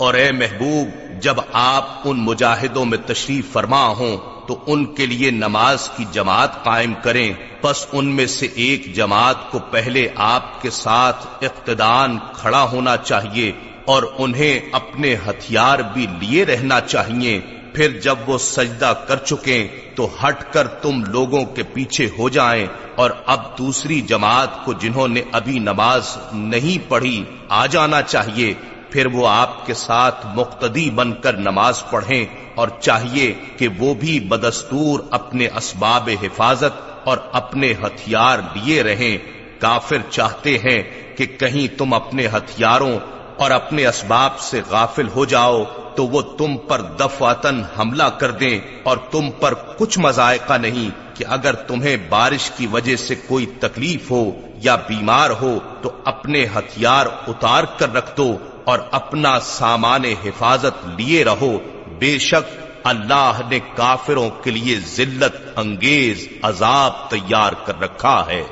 اور 0.00 0.14
اے 0.14 0.32
محبوب، 0.32 0.88
جب 1.22 1.34
آپ 1.52 1.88
ان 2.04 2.18
مجاہدوں 2.20 2.84
میں 2.84 2.98
تشریف 3.06 3.52
فرما 3.52 3.86
ہوں، 3.86 4.16
تو 4.48 4.58
ان 4.66 4.94
کے 4.94 5.06
لیے 5.06 5.30
نماز 5.30 5.90
کی 5.96 6.04
جماعت 6.12 6.64
قائم 6.64 6.92
کریں۔ 7.02 7.32
بس 7.62 7.86
ان 7.92 8.06
میں 8.06 8.26
سے 8.26 8.48
ایک 8.54 8.94
جماعت 8.94 9.50
کو 9.50 9.58
پہلے 9.58 10.08
آپ 10.14 10.62
کے 10.62 10.70
ساتھ 10.70 11.26
اقتدان 11.42 12.18
کھڑا 12.32 12.62
ہونا 12.62 12.96
چاہیے 12.96 13.52
اور 13.84 14.02
انہیں 14.18 14.60
اپنے 14.72 15.14
ہتھیار 15.14 15.78
بھی 15.78 16.06
لیے 16.20 16.44
رہنا 16.44 16.80
چاہیے۔ 16.80 17.40
پھر 17.74 18.00
جب 18.00 18.16
وہ 18.26 18.38
سجدہ 18.38 18.94
کر 19.08 19.16
چکے 19.16 19.68
تو 19.94 20.08
ہٹ 20.22 20.52
کر 20.52 20.68
تم 20.68 21.04
لوگوں 21.04 21.44
کے 21.44 21.62
پیچھے 21.62 22.08
ہو 22.18 22.28
جائیں۔ 22.28 22.66
اور 22.96 23.10
اب 23.26 23.58
دوسری 23.58 24.00
جماعت 24.00 24.64
کو 24.64 24.72
جنہوں 24.72 25.08
نے 25.08 25.22
ابھی 25.32 25.58
نماز 25.58 26.16
نہیں 26.32 26.90
پڑھی، 26.90 27.24
آ 27.48 27.66
جانا 27.66 28.02
چاہیے۔ 28.02 28.54
پھر 28.90 29.06
وہ 29.06 29.28
آپ 29.28 29.66
کے 29.66 29.74
ساتھ 29.74 30.26
مقتدی 30.34 30.90
بن 30.90 31.12
کر 31.12 31.36
نماز 31.36 31.82
پڑھیں 31.90 32.24
اور 32.54 32.68
چاہیے 32.80 33.34
کہ 33.56 33.68
وہ 33.78 33.94
بھی 33.94 34.20
بدستور 34.20 35.00
اپنے 35.10 35.46
اسباب 35.46 36.10
حفاظت 36.22 36.90
اور 37.04 37.18
اپنے 37.32 37.72
ہتھیار 37.72 38.38
لیے 38.54 38.82
رہیں۔ 38.82 39.18
کافر 39.60 39.96
چاہتے 40.10 40.58
ہیں 40.58 40.82
کہ 41.16 41.26
کہیں 41.26 41.78
تم 41.78 41.94
اپنے 41.94 42.26
ہتھیاروں 42.26 42.98
اور 43.36 43.50
اپنے 43.50 43.86
اسباب 43.86 44.38
سے 44.40 44.60
غافل 44.68 45.08
ہو 45.08 45.24
جاؤ 45.24 45.64
تو 45.96 46.06
وہ 46.06 46.22
تم 46.22 46.56
پر 46.56 46.80
دفاتن 46.80 47.62
حملہ 47.78 48.02
کر 48.02 48.30
دیں 48.30 48.60
اور 48.82 48.96
تم 48.96 49.30
پر 49.30 49.54
کچھ 49.54 49.98
مذائقہ 49.98 50.52
نہیں 50.52 51.16
کہ 51.16 51.24
اگر 51.28 51.54
تمہیں 51.54 51.96
بارش 52.08 52.50
کی 52.50 52.66
وجہ 52.66 52.96
سے 52.96 53.14
کوئی 53.14 53.46
تکلیف 53.46 54.10
ہو 54.10 54.30
یا 54.56 54.76
بیمار 54.76 55.30
ہو 55.30 55.58
تو 55.82 55.90
اپنے 56.04 56.44
ہتھیار 56.44 57.06
اتار 57.28 57.64
کر 57.78 57.94
رکھ 57.94 58.16
دو 58.16 58.36
اور 58.70 58.78
اپنا 58.90 59.40
سامان 59.40 60.04
حفاظت 60.04 60.86
لیے 60.96 61.24
رہو، 61.24 61.58
بے 61.98 62.18
شک 62.18 62.60
اللہ 62.84 63.40
نے 63.50 63.58
کافروں 63.74 64.30
کے 64.30 64.50
لیے 64.50 64.78
ذلت، 64.96 65.58
انگیز، 65.58 66.28
عذاب 66.42 67.10
تیار 67.10 67.52
کر 67.64 67.80
رکھا 67.80 68.26
ہے۔ 68.26 68.44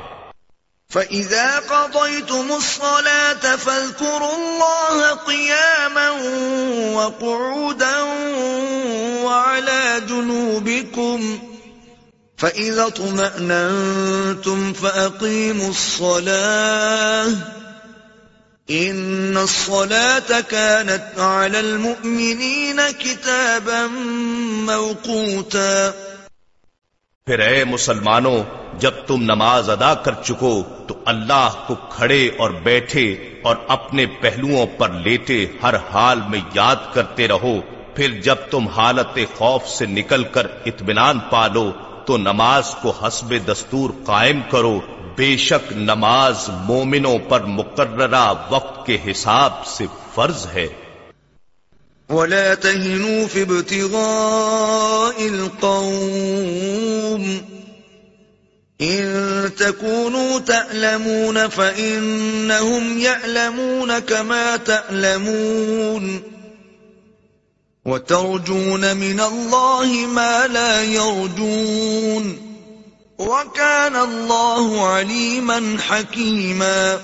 فَإِذَا 0.92 1.60
قَضَيْتُمُ 1.66 2.52
الصَّلَاةَ 2.52 3.56
فَاذْكُرُوا 3.56 4.34
اللَّهَ 4.34 5.14
قِيَامًا 5.26 6.10
وَقُعُودًا 6.94 8.02
وَعَلَى 9.22 10.00
جُنُوبِكُمْ 10.08 11.36
فَإِذَا 12.36 12.82
اطْمَأْنَنْتُمْ 12.82 14.72
فَأَقِيمُوا 14.72 15.68
الصَّلَاةَ 15.68 17.57
ان 18.70 19.36
الصلاة 19.36 20.40
كانت 20.48 21.18
على 21.18 21.58
المؤمنين 21.58 22.80
كتابا 22.98 23.86
موقوتا 24.66 25.90
پھر 27.26 27.38
اے 27.38 27.64
مسلمانوں، 27.64 28.42
جب 28.78 28.90
تم 29.06 29.22
نماز 29.22 29.70
ادا 29.70 29.94
کر 29.94 30.12
چکو 30.24 30.62
تو 30.86 30.94
اللہ 31.04 31.48
کو 31.66 31.74
کھڑے 31.74 32.30
اور 32.38 32.50
بیٹھے 32.50 33.14
اور 33.42 33.56
اپنے 33.68 34.06
پہلوؤں 34.06 34.66
پر 34.66 34.90
لیٹے 34.90 35.46
ہر 35.62 35.74
حال 35.92 36.20
میں 36.28 36.40
یاد 36.54 36.76
کرتے 36.94 37.28
رہو۔ 37.28 37.60
پھر 37.94 38.10
جب 38.10 38.36
تم 38.50 38.68
حالت 38.68 39.18
خوف 39.36 39.68
سے 39.68 39.86
نکل 39.86 40.24
کر 40.24 40.46
اطمینان 40.66 41.18
پالو 41.18 41.72
تو 42.06 42.16
نماز 42.16 42.74
کو 42.82 42.90
حسب 42.90 43.34
دستور 43.46 43.90
قائم 44.06 44.40
کرو۔ 44.50 44.80
بے 45.18 45.36
شک 45.36 45.72
نماز 45.72 46.48
مومنوں 46.48 47.18
پر 47.18 47.40
مقررہ 47.40 48.34
وقت 48.50 48.86
کے 48.86 48.98
حساب 49.10 49.66
سے 49.66 49.86
فرض 50.14 50.46
ہے۔ 50.54 50.68
ولا 52.08 52.54
تهنوا 52.54 53.26
في 53.26 53.42
ابتغاء 53.42 55.26
القوم 55.26 57.38
إن 58.80 59.06
تكونوا 59.56 60.40
تألمون 60.40 61.48
فإنهم 61.48 62.98
يألمون 62.98 63.98
كما 63.98 64.56
تألمون 64.56 66.22
وترجون 67.86 68.96
من 68.96 69.20
الله 69.20 70.06
ما 70.06 70.46
لا 70.46 70.82
يرجون 70.82 72.47
وَكَانَ 73.18 73.96
اللَّهُ 73.96 74.78
عَلِيمًا 74.78 75.76
حَكِيمًا۔ 75.90 76.96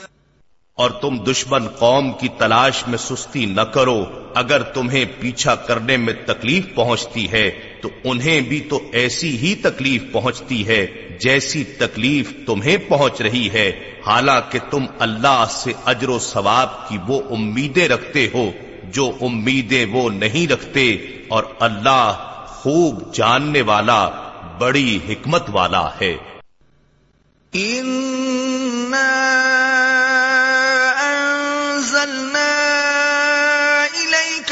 اور 0.74 0.90
تم 0.90 1.24
دشمن 1.24 1.68
قوم 1.68 2.12
کی 2.12 2.28
تلاش 2.38 2.88
میں 2.88 2.98
سستی 2.98 3.46
نہ 3.46 3.60
کرو۔ 3.60 4.04
اگر 4.34 4.62
تمہیں 4.62 5.04
پیچھا 5.20 5.54
کرنے 5.54 5.96
میں 5.96 6.14
تکلیف 6.26 6.74
پہنچتی 6.74 7.32
ہے، 7.32 7.50
تو 7.82 7.88
انہیں 8.04 8.40
بھی 8.40 8.60
تو 8.60 8.80
ایسی 8.92 9.38
ہی 9.38 9.54
تکلیف 9.54 10.02
پہنچتی 10.12 10.66
ہے 10.66 10.86
جیسی 11.20 11.64
تکلیف 11.64 12.32
تمہیں 12.46 12.76
پہنچ 12.76 13.20
رہی 13.20 13.50
ہے۔ 13.50 13.72
حالانکہ 14.06 14.58
تم 14.70 14.84
اللہ 14.98 15.44
سے 15.50 15.72
اجر 15.84 16.08
و 16.08 16.18
ثواب 16.18 16.88
کی 16.88 16.98
وہ 17.08 17.20
امیدیں 17.30 17.88
رکھتے 17.88 18.28
ہو، 18.34 18.50
جو 18.84 19.12
امیدیں 19.20 19.86
وہ 19.92 20.10
نہیں 20.10 20.52
رکھتے۔ 20.52 20.96
اور 21.28 21.44
اللہ 21.60 22.34
خوب 22.46 23.14
جاننے 23.14 23.62
والا 23.62 24.10
بڑی 24.58 25.00
حکمت 25.08 25.44
والا 25.48 25.88
ہے۔ 26.00 26.16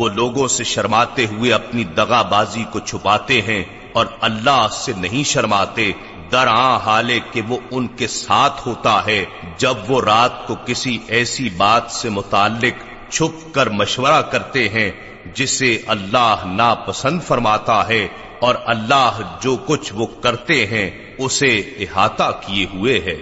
وہ 0.00 0.08
لوگوں 0.08 0.48
سے 0.48 0.64
شرماتے 0.64 1.26
ہوئے 1.26 1.52
اپنی 1.52 1.84
دغا 1.84 2.22
بازی 2.22 2.64
کو 2.70 2.80
چھپاتے 2.80 3.40
ہیں 3.42 3.64
اور 3.92 4.06
اللہ 4.20 4.66
سے 4.72 4.92
نہیں 4.96 5.24
شرماتے، 5.24 5.90
در 6.32 6.46
حالے 6.84 7.18
کہ 7.32 7.42
وہ 7.48 7.58
ان 7.70 7.86
کے 7.86 8.06
ساتھ 8.06 8.68
ہوتا 8.68 9.00
ہے 9.06 9.24
جب 9.58 9.90
وہ 9.90 10.00
رات 10.00 10.46
کو 10.46 10.56
کسی 10.66 10.98
ایسی 11.08 11.48
بات 11.56 11.90
سے 11.90 12.08
متعلق 12.08 12.76
چھپ 13.12 13.54
کر 13.54 13.68
مشورہ 13.70 14.22
کرتے 14.22 14.68
ہیں 14.68 14.90
جسے 15.34 15.78
اللہ 15.86 16.36
ناپسند 16.46 17.20
فرماتا 17.22 17.88
ہے 17.88 18.06
اور 18.40 18.54
اللہ 18.64 19.20
جو 19.40 19.56
کچھ 19.66 19.92
وہ 19.94 20.06
کرتے 20.22 20.66
ہیں 20.66 20.90
اسے 21.18 21.54
احاطہ 21.78 22.30
کیے 22.46 22.66
ہوئے 22.74 23.00
ہے۔ 23.00 23.18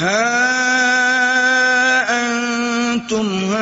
ہاں۔ 0.00 1.27
انتم 2.98 3.54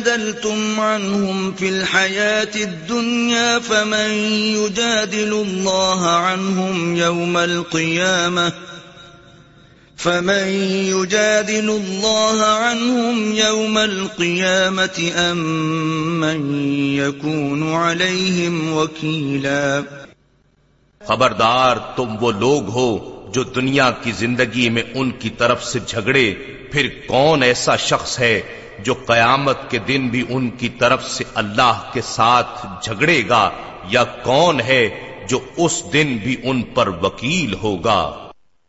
جادلتم 0.00 0.80
عنهم 0.80 1.54
في 1.54 1.68
الحياة 1.68 2.54
الدنيا 2.56 3.58
فمن 3.58 4.10
يجادل 4.56 5.32
الله 5.32 6.08
عنهم 6.08 6.96
يوم 6.96 7.36
القيامة 7.36 8.52
فمن 9.96 10.48
يجادل 10.94 11.70
الله 11.70 12.44
عنهم 12.44 13.32
يوم 13.32 13.78
القيامة 13.78 15.12
أم 15.14 15.38
من 16.20 16.64
يكون 16.94 17.74
عليهم 17.74 18.72
وكيلا 18.72 19.84
خبردار، 21.08 21.94
تم 21.96 22.16
وہ 22.20 22.32
لوگ 22.32 22.68
ہو 22.68 23.09
جو 23.34 23.42
دنیا 23.42 23.90
کی 24.02 24.12
زندگی 24.12 24.68
میں 24.68 24.82
ان 24.94 25.10
کی 25.10 25.30
طرف 25.30 25.64
سے 25.64 25.78
جھگڑے، 25.86 26.34
پھر 26.72 26.88
کون 27.06 27.42
ایسا 27.42 27.76
شخص 27.76 28.18
ہے 28.18 28.40
جو 28.78 28.94
قیامت 28.94 29.70
کے 29.70 29.78
دن 29.78 30.08
بھی 30.08 30.24
ان 30.28 30.50
کی 30.50 30.68
طرف 30.68 31.10
سے 31.10 31.24
اللہ 31.34 31.90
کے 31.92 32.00
ساتھ 32.04 32.66
جھگڑے 32.82 33.22
گا؟ 33.28 33.50
یا 33.88 34.04
کون 34.04 34.60
ہے 34.60 34.88
جو 35.28 35.38
اس 35.56 35.82
دن 35.92 36.16
بھی 36.22 36.36
ان 36.42 36.62
پر 36.62 36.88
وکیل 36.88 37.54
ہوگا؟ 37.54 38.00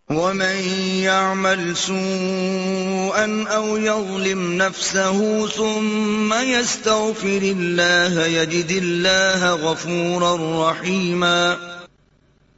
ومن 0.09 0.55
يعمل 1.03 1.75
سوءا 1.75 3.25
او 3.55 3.77
يظلم 3.77 4.53
نفسه 4.53 5.47
ثم 5.47 6.33
يستغفر 6.33 7.41
الله 7.41 8.27
يجد 8.27 8.71
الله 8.71 9.55
غفورا 9.55 10.35
رحيما 10.71 11.70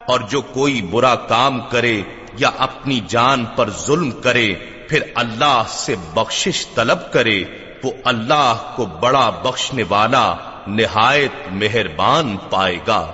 اور 0.06 0.20
جو 0.20 0.42
کوئی 0.42 0.82
برا 0.82 1.16
کام 1.16 1.62
کرے 1.62 2.02
یا 2.38 2.52
اپنی 2.58 3.00
جان 3.08 3.46
پر 3.46 3.70
ظلم 3.86 4.12
کرے 4.12 4.54
پھر 4.90 5.00
اللہ 5.16 5.64
سے 5.70 5.96
بخشش 6.14 6.68
طلب 6.76 7.14
کرے 7.14 7.44
وہ 7.84 7.92
اللہ 8.04 8.74
کو 8.76 8.86
بڑا 8.86 9.30
بخشنے 9.30 9.84
والا 9.90 10.36
نہایت 10.68 11.52
مہربان 11.52 12.38
پائے 12.50 12.80
گا۔ 12.88 13.12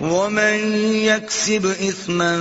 ومن 0.00 0.82
يكسب 0.92 1.66
اثما 1.80 2.34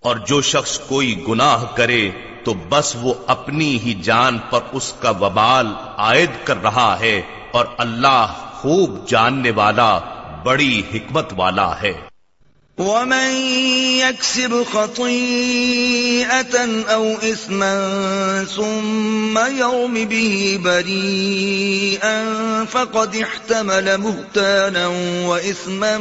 اور 0.00 0.16
جو 0.16 0.40
شخص 0.42 0.78
کوئی 0.78 1.24
گناہ 1.28 1.64
کرے 1.74 2.10
تو 2.44 2.54
بس 2.54 2.96
وہ 3.00 3.14
اپنی 3.26 3.78
ہی 3.78 3.94
جان 3.94 4.38
پر 4.50 4.60
اس 4.72 4.92
کا 5.00 5.10
وبال 5.10 5.66
عائد 5.96 6.30
کر 6.44 6.62
رہا 6.62 7.00
ہے 7.00 7.22
اور 7.52 7.66
اللہ 7.78 8.26
خوب 8.52 9.08
جاننے 9.08 9.50
والا، 9.50 9.98
بڑی 10.44 10.82
حکمت 10.94 11.32
والا 11.36 11.82
ہے۔ 11.82 11.92
ومن 12.78 13.30
يكسب 14.00 14.54
خطيئة 14.72 16.56
أو 16.92 17.12
إثما 17.22 17.74
ثم 18.56 19.38
يوم 19.58 19.94
به 19.94 20.56
بريئا 20.62 22.24
فقد 22.70 23.16
احتمل 23.16 23.96
مهتانا 23.96 24.86
وإثما 25.26 25.98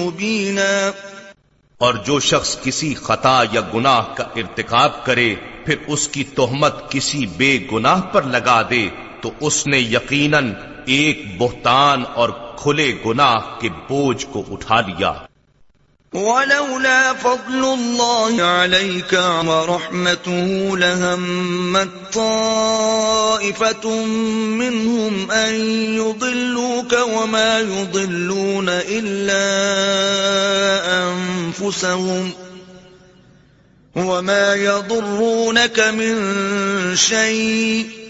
مبينا 0.00 0.90
اور 1.84 1.94
جو 1.94 2.20
شخص 2.20 2.62
کسی 2.62 2.94
خطا 2.94 3.42
یا 3.52 3.60
گناہ 3.74 4.14
کا 4.14 4.24
ارتکاب 4.36 5.04
کرے، 5.04 5.34
پھر 5.64 5.74
اس 5.86 6.08
کی 6.08 6.24
تہمت 6.24 6.90
کسی 6.90 7.26
بے 7.26 7.58
گناہ 7.72 8.00
پر 8.00 8.22
لگا 8.22 8.62
دے، 8.70 8.88
تو 9.20 9.30
اس 9.40 9.66
نے 9.66 9.78
یقیناً 9.78 10.52
ایک 10.86 11.24
بہتان 11.38 12.02
اور 12.14 12.28
کھلے 12.56 12.98
گناہ 13.06 13.60
کے 13.60 13.68
بوجھ 13.88 14.26
کو 14.32 14.44
اٹھا 14.50 14.80
لیا۔ 14.80 15.12
ولولا 16.14 17.14
فضل 17.14 17.64
الله 17.64 18.42
عليك 18.42 19.12
ورحمته 19.44 20.78
لهمت 20.78 21.88
طائفة 22.14 23.88
منهم 24.54 25.30
أن 25.30 25.54
يضلوك 25.94 26.92
وما 26.92 27.60
يضلون 27.60 28.68
إلا 28.68 29.44
أنفسهم 31.02 32.30
وما 33.96 34.54
يضرونك 34.54 35.80
من 35.80 36.16
شيء 36.96 38.03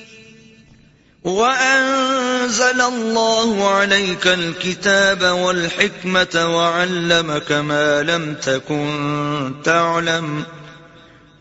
وَأَنزَلَ 1.24 2.80
اللَّهُ 2.80 3.68
عَلَيْكَ 3.68 4.26
الْكِتَابَ 4.26 5.22
وَالْحِكْمَةَ 5.22 6.56
وَعَلَّمَكَ 6.56 7.52
مَا 7.52 8.02
لَمْ 8.02 8.34
تَكُنْ 8.34 9.62
تَعْلَمُ 9.62 10.42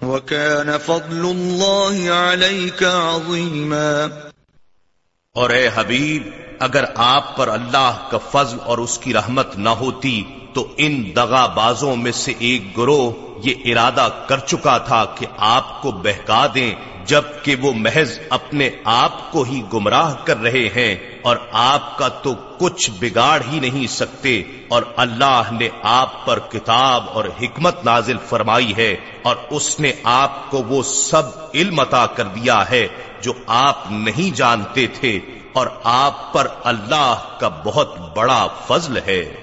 وَكَانَ 0.01 0.77
فَضْلُ 0.77 1.25
اللَّهِ 1.25 2.11
عَلَيْكَ 2.11 2.83
عَظِيمًا 2.83 4.07
اور 5.35 5.49
اے 5.49 5.69
حبیب، 5.75 6.23
اگر 6.59 6.85
آپ 6.95 7.37
پر 7.37 7.47
اللہ 7.47 8.07
کا 8.11 8.17
فضل 8.31 8.57
اور 8.63 8.77
اس 8.77 8.97
کی 8.97 9.13
رحمت 9.13 9.57
نہ 9.57 9.69
ہوتی، 9.69 10.23
تو 10.53 10.67
ان 10.77 11.11
دغا 11.15 11.45
بازوں 11.45 11.95
میں 11.95 12.11
سے 12.11 12.33
ایک 12.39 12.77
گروہ 12.77 13.11
یہ 13.43 13.53
ارادہ 13.65 14.09
کر 14.27 14.37
چکا 14.37 14.77
تھا 14.77 15.05
کہ 15.05 15.25
آپ 15.37 15.81
کو 15.81 15.91
بہکا 15.91 16.47
دیں 16.55 16.75
جبکہ 17.05 17.55
وہ 17.61 17.73
محض 17.73 18.19
اپنے 18.29 18.69
آپ 18.83 19.31
کو 19.31 19.43
ہی 19.43 19.61
گمراہ 19.73 20.15
کر 20.23 20.37
رہے 20.37 20.69
ہیں 20.75 21.17
اور 21.21 21.37
آپ 21.51 21.97
کا 21.97 22.07
تو 22.07 22.35
کچھ 22.59 22.91
بگاڑ 22.99 23.41
ہی 23.51 23.59
نہیں 23.59 23.87
سکتے 23.87 24.43
اور 24.67 24.83
اللہ 24.95 25.41
نے 25.59 25.69
آپ 25.83 26.25
پر 26.25 26.39
کتاب 26.39 27.03
اور 27.09 27.25
حکمت 27.41 27.85
نازل 27.85 28.17
فرمائی 28.25 28.75
ہے 28.77 28.95
اور 29.21 29.35
اس 29.49 29.79
نے 29.79 29.91
آپ 30.03 30.51
کو 30.51 30.57
وہ 30.57 30.83
سب 30.83 31.23
علم 31.53 31.79
عطا 31.79 32.05
کر 32.05 32.23
دیا 32.23 32.69
ہے 32.69 32.87
جو 33.21 33.33
آپ 33.47 33.83
نہیں 33.91 34.35
جانتے 34.35 34.87
تھے 34.87 35.19
اور 35.53 35.67
آپ 35.83 36.33
پر 36.33 36.47
اللہ 36.63 37.15
کا 37.39 37.47
بہت 37.47 38.17
بڑا 38.17 38.47
فضل 38.67 38.97
ہے۔ 38.97 39.42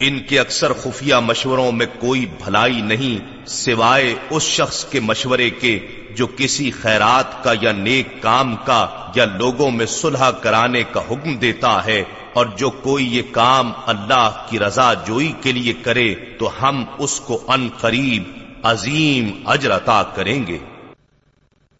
ان 0.00 0.18
کے 0.18 0.38
اکثر 0.38 0.72
خفیہ 0.72 1.14
مشوروں 1.14 1.72
میں 1.72 1.86
کوئی 1.98 2.26
بھلائی 2.44 2.80
نہیں 2.80 3.46
سوائے 3.46 4.14
اس 4.30 4.42
شخص 4.42 4.84
کے 4.84 5.00
مشورے 5.00 5.50
کے 5.50 5.78
جو 6.16 6.26
کسی 6.36 6.70
خیرات 6.70 7.44
کا 7.44 7.52
یا 7.60 7.72
نیک 7.72 8.22
کام 8.22 8.56
کا 8.56 8.86
یا 9.14 9.24
لوگوں 9.24 9.70
میں 9.70 9.86
صلح 9.86 10.30
کرانے 10.30 10.82
کا 10.92 11.00
حکم 11.00 11.36
دیتا 11.36 11.84
ہے 11.86 12.04
اور 12.32 12.46
جو 12.46 12.70
کوئی 12.70 13.16
یہ 13.16 13.22
کام 13.32 13.72
اللہ 13.86 14.46
کی 14.48 14.58
رضا 14.58 14.94
جوئی 14.94 15.32
کے 15.42 15.52
لیے 15.52 15.72
کرے 15.72 16.14
تو 16.38 16.50
ہم 16.62 16.84
اس 16.98 17.20
کو 17.20 17.42
ان 17.48 17.68
قریب 17.80 18.22
عظیم 18.62 19.30
اجر 19.44 19.76
عطا 19.76 20.02
کریں 20.02 20.46
گے۔ 20.46 20.58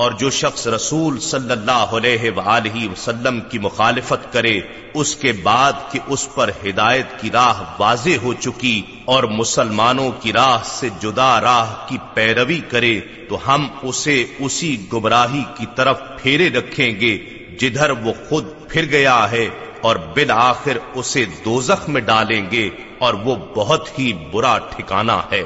اور 0.00 0.12
جو 0.12 0.30
شخص 0.30 0.66
رسول 0.66 1.18
صلی 1.20 1.52
اللہ 1.52 1.94
علیہ 1.96 2.30
وآلہ 2.36 2.88
وسلم 2.92 3.40
کی 3.40 3.58
مخالفت 3.58 4.32
کرے، 4.32 4.52
اس 4.94 5.14
کے 5.16 5.32
بعد 5.42 5.72
کہ 5.92 5.98
اس 6.06 6.26
پر 6.34 6.50
ہدایت 6.64 7.20
کی 7.20 7.30
راہ 7.30 7.62
واضح 7.78 8.22
ہو 8.22 8.32
چکی 8.40 8.80
اور 9.04 9.24
مسلمانوں 9.32 10.10
کی 10.20 10.32
راہ 10.32 10.64
سے 10.64 10.88
جدا 11.00 11.40
راہ 11.40 11.74
کی 11.88 11.98
پیروی 12.14 12.60
کرے، 12.68 12.94
تو 13.28 13.38
ہم 13.46 13.66
اسے 13.82 14.24
اسی 14.38 14.76
گمراہی 14.92 15.44
کی 15.56 15.66
طرف 15.74 16.02
پھیرے 16.22 16.48
رکھیں 16.48 17.00
گے، 17.00 17.16
جدھر 17.60 17.90
وہ 18.04 18.12
خود 18.28 18.44
پھر 18.68 18.90
گیا 18.90 19.20
ہے 19.30 19.48
اور 19.80 19.96
بالآخر 20.14 20.78
اسے 20.94 21.24
دوزخ 21.44 21.88
میں 21.88 22.00
ڈالیں 22.00 22.42
گے 22.50 22.68
اور 22.98 23.14
وہ 23.24 23.36
بہت 23.56 23.98
ہی 23.98 24.12
برا 24.32 24.58
ٹھکانہ 24.70 25.20
ہے۔ 25.32 25.44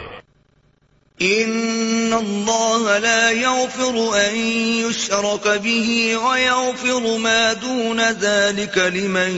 ان 1.22 2.12
الله 2.12 2.98
لا 2.98 3.30
يغفر 3.30 4.26
ان 4.26 4.36
يشرك 4.36 5.48
به 5.48 6.16
ويغفر 6.16 7.16
ما 7.16 7.52
دون 7.52 8.00
ذلك 8.00 8.78
لمن 8.78 9.32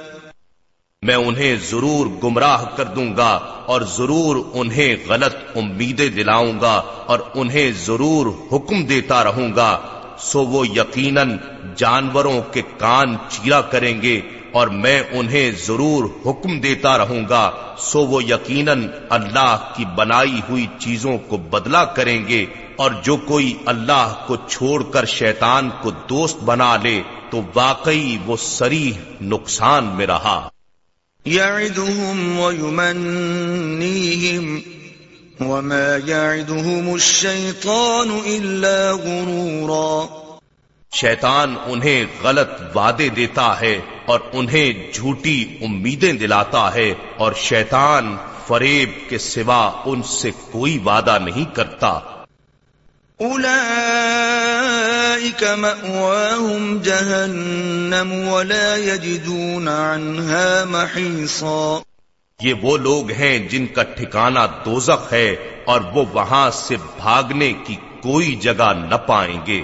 میں 1.01 1.15
انہیں 1.15 1.55
ضرور 1.69 2.07
گمراہ 2.23 2.65
کر 2.75 2.85
دوں 2.85 3.15
گا 3.17 3.39
اور 3.65 3.81
ضرور 3.81 4.35
انہیں 4.53 4.95
غلط 5.09 5.35
امیدیں 5.55 6.09
دلاؤں 6.09 6.61
گا 6.61 6.81
اور 7.05 7.19
انہیں 7.33 7.71
ضرور 7.85 8.25
حکم 8.51 8.85
دیتا 8.85 9.23
رہوں 9.23 9.55
گا، 9.55 9.79
سو 10.19 10.45
وہ 10.45 10.67
یقیناً 10.67 11.37
جانوروں 11.77 12.41
کے 12.51 12.61
کان 12.77 13.15
چیرا 13.29 13.61
کریں 13.61 14.01
گے 14.01 14.21
اور 14.51 14.67
میں 14.67 15.03
انہیں 15.11 15.51
ضرور 15.65 16.03
حکم 16.25 16.59
دیتا 16.59 16.97
رہوں 16.97 17.21
گا، 17.29 17.51
سو 17.77 17.99
وہ 17.99 18.23
یقیناً 18.23 18.87
اللہ 19.09 19.73
کی 19.75 19.85
بنائی 19.95 20.41
ہوئی 20.49 20.67
چیزوں 20.79 21.17
کو 21.17 21.37
بدلا 21.37 21.85
کریں 21.85 22.27
گے 22.27 22.45
اور 22.75 22.91
جو 23.03 23.17
کوئی 23.17 23.57
اللہ 23.65 24.13
کو 24.27 24.35
چھوڑ 24.49 24.83
کر 24.83 25.05
شیطان 25.05 25.69
کو 25.81 25.91
دوست 25.91 26.37
بنا 26.37 26.75
لے 26.83 27.01
تو 27.29 27.41
واقعی 27.55 28.17
وہ 28.25 28.37
سری 28.37 28.91
نقصان 29.21 29.83
میں 29.83 30.07
رہا۔ 30.07 30.49
وما 35.39 35.97
يعدهم 36.07 36.93
الشيطان 36.93 38.09
إلا 38.25 38.91
غرورا۔ 38.91 40.26
شیطان 40.91 41.55
انہیں 41.65 42.05
غلط 42.23 42.77
وعدے 42.77 43.09
دیتا 43.09 43.61
ہے 43.61 43.79
اور 44.05 44.19
انہیں 44.33 44.93
جھوٹی 44.93 45.57
امیدیں 45.61 46.13
دلاتا 46.13 46.73
ہے 46.73 46.93
اور 47.17 47.31
شیطان 47.33 48.17
فریب 48.47 49.09
کے 49.09 49.17
سوا 49.17 49.71
ان 49.85 50.03
سے 50.03 50.31
کوئی 50.51 50.77
وعدہ 50.77 51.17
نہیں 51.21 51.55
کرتا۔ 51.55 51.99
جہنم 56.83 58.27
ولا 58.27 58.75
يجدون 58.75 59.67
عنها 59.67 60.63
محیصا۔ 60.65 61.79
یہ 62.41 62.53
وہ 62.61 62.77
لوگ 62.77 63.11
ہیں 63.11 63.47
جن 63.47 63.67
کا 63.67 63.83
ٹھکانہ 63.83 64.39
دوزخ 64.65 65.13
ہے 65.13 65.35
اور 65.65 65.81
وہ 65.93 66.05
وہاں 66.13 66.51
سے 66.51 66.75
بھاگنے 66.97 67.53
کی 67.53 67.75
کوئی 67.75 68.35
جگہ 68.35 68.73
نہ 68.89 68.95
پائیں 68.95 69.45
گے۔ 69.47 69.63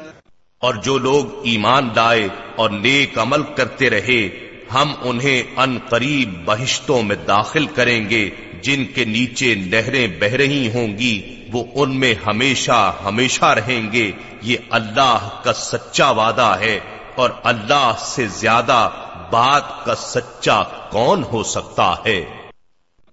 اور 0.61 0.73
جو 0.73 0.97
لوگ 0.97 1.25
ایمان 1.43 1.89
لائے 1.95 2.27
اور 2.55 2.69
نیک 2.69 3.19
عمل 3.19 3.43
کرتے 3.43 3.89
رہے، 3.89 4.29
ہم 4.73 4.93
انہیں 5.01 5.43
ان 5.57 5.77
قریب 5.89 6.29
بہشتوں 6.45 7.03
میں 7.03 7.15
داخل 7.15 7.65
کریں 7.65 8.09
گے، 8.09 8.29
جن 8.61 8.85
کے 8.85 9.05
نیچے 9.05 9.55
نہریں 9.55 10.07
بہ 10.07 10.35
رہی 10.35 10.71
ہوں 10.73 10.97
گی، 10.97 11.43
وہ 11.51 11.63
ان 11.75 11.99
میں 11.99 12.13
ہمیشہ 12.27 12.93
ہمیشہ 13.05 13.45
رہیں 13.45 13.91
گے۔ 13.91 14.11
یہ 14.41 14.57
اللہ 14.69 15.29
کا 15.43 15.53
سچا 15.53 16.09
وعدہ 16.09 16.55
ہے، 16.59 16.79
اور 17.15 17.29
اللہ 17.43 17.93
سے 17.99 18.27
زیادہ 18.27 18.89
بات 19.31 19.85
کا 19.85 19.95
سچا 19.95 20.63
کون 20.89 21.23
ہو 21.23 21.43
سکتا 21.43 21.95
ہے؟ 22.05 22.25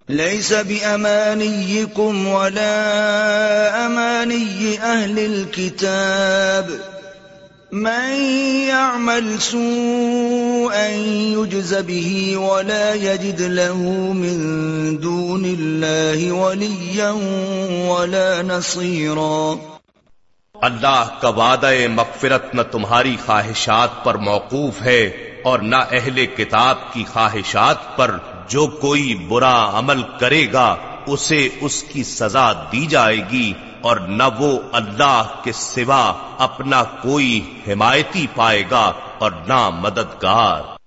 ليس 0.09 0.53
بأمانيكم 0.53 2.27
ولا 2.27 2.89
أماني 3.87 4.77
أهل 4.77 5.19
الكتاب۔ 5.19 6.98
من 7.73 8.15
يعمل 8.69 9.37
سوءا 9.41 10.87
يجز 11.37 11.75
به 11.87 12.37
ولا 12.37 12.95
يجد 12.95 13.41
له 13.41 13.77
من 14.13 14.39
دون 15.03 15.45
الله 15.45 16.33
وليا 16.33 17.11
ولا 17.89 18.43
نصيرا۔ 18.43 19.55
اللہ 20.55 21.05
کا 21.21 21.29
وعدہ 21.29 21.73
مغفرت 21.91 22.55
نہ 22.55 22.63
تمہاری 22.63 23.17
خواہشات 23.27 24.05
پر 24.05 24.15
موقوف 24.15 24.83
ہے 24.83 25.07
اور 25.45 25.59
نہ 25.59 25.77
اہل 25.77 26.27
کتاب 26.27 26.93
کی 26.93 27.05
خواہشات 27.13 27.97
پر 27.97 28.19
جو 28.49 28.67
کوئی 28.67 29.15
برا 29.15 29.79
عمل 29.79 30.03
کرے 30.21 30.47
گا۔ 30.53 30.77
اسے 31.09 31.49
اس 31.61 31.83
کی 31.83 32.05
سزا 32.05 32.53
دی 32.53 32.87
جائے 32.87 33.21
گی 33.31 33.53
اور 33.81 33.97
نہ 33.97 34.23
وہ 34.39 34.59
اللہ 34.73 35.23
کے 35.45 35.53
سوا 35.53 36.13
اپنا 36.39 36.83
کوئی 36.83 37.61
حمایتی 37.69 38.27
پائے 38.35 38.65
گا 38.71 38.93
اور 39.19 39.31
نہ 39.47 39.71
مددگار۔ 39.71 40.79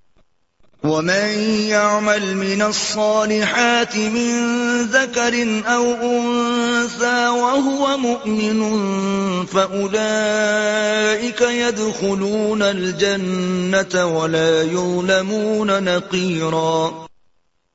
ومن 0.84 1.60
يعمل 1.70 2.34
من 2.34 2.62
الصالحات 2.62 3.96
من 3.96 4.32
ذكر 4.92 5.34
أو 5.68 5.94
أنثى 6.02 7.28
وهو 7.30 7.98
مؤمن 7.98 8.64
فأولئك 9.52 11.42
يدخلون 11.42 12.62
الجنة 12.62 14.08
ولا 14.08 14.62
يظلمون 14.62 15.68
نقيرا۔ 15.68 17.06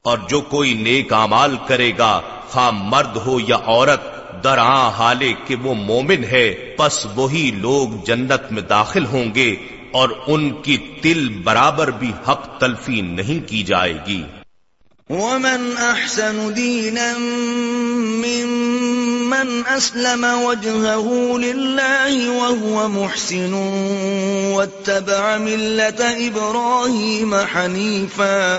اور 0.07 0.19
جو 0.29 0.41
کوئی 0.41 0.75
نیک 0.75 1.13
اعمال 1.13 1.57
کرے 1.67 1.93
گا، 1.99 2.21
خواہ 2.49 2.71
مرد 2.71 3.17
ہو 3.17 3.39
یا 3.49 3.57
عورت 3.57 4.01
درآ 4.45 4.89
حالے 4.89 5.33
کہ 5.47 5.55
وہ 5.55 5.75
مومن 5.75 6.25
ہے، 6.25 6.75
پس 6.79 7.07
وہی 7.17 7.51
لوگ 7.55 8.05
جنت 8.05 8.53
میں 8.53 8.63
داخل 8.63 9.07
ہوں 9.07 9.35
گے 9.35 9.57
اور 9.93 10.09
ان 10.27 10.63
کی 10.63 10.77
تل 10.77 11.29
برابر 11.29 11.91
بھی 11.91 12.13
حق 12.29 12.61
تلفی 12.61 13.01
نہیں 13.01 13.49
کی 13.49 13.63
جائے 13.63 13.99
گی۔ 14.07 14.23
ومن 15.11 15.75
احسن 15.79 16.51
دینا 16.57 17.19
ممن 18.27 19.63
اسلم 19.67 20.25
وجهه 20.25 21.37
لله 21.39 22.19
وهو 22.27 22.89
محسن 22.89 23.53
واتبع 24.55 25.37
ملة 25.37 26.29
ابراهيم 26.29 27.35
حنيفا۔ 27.35 28.59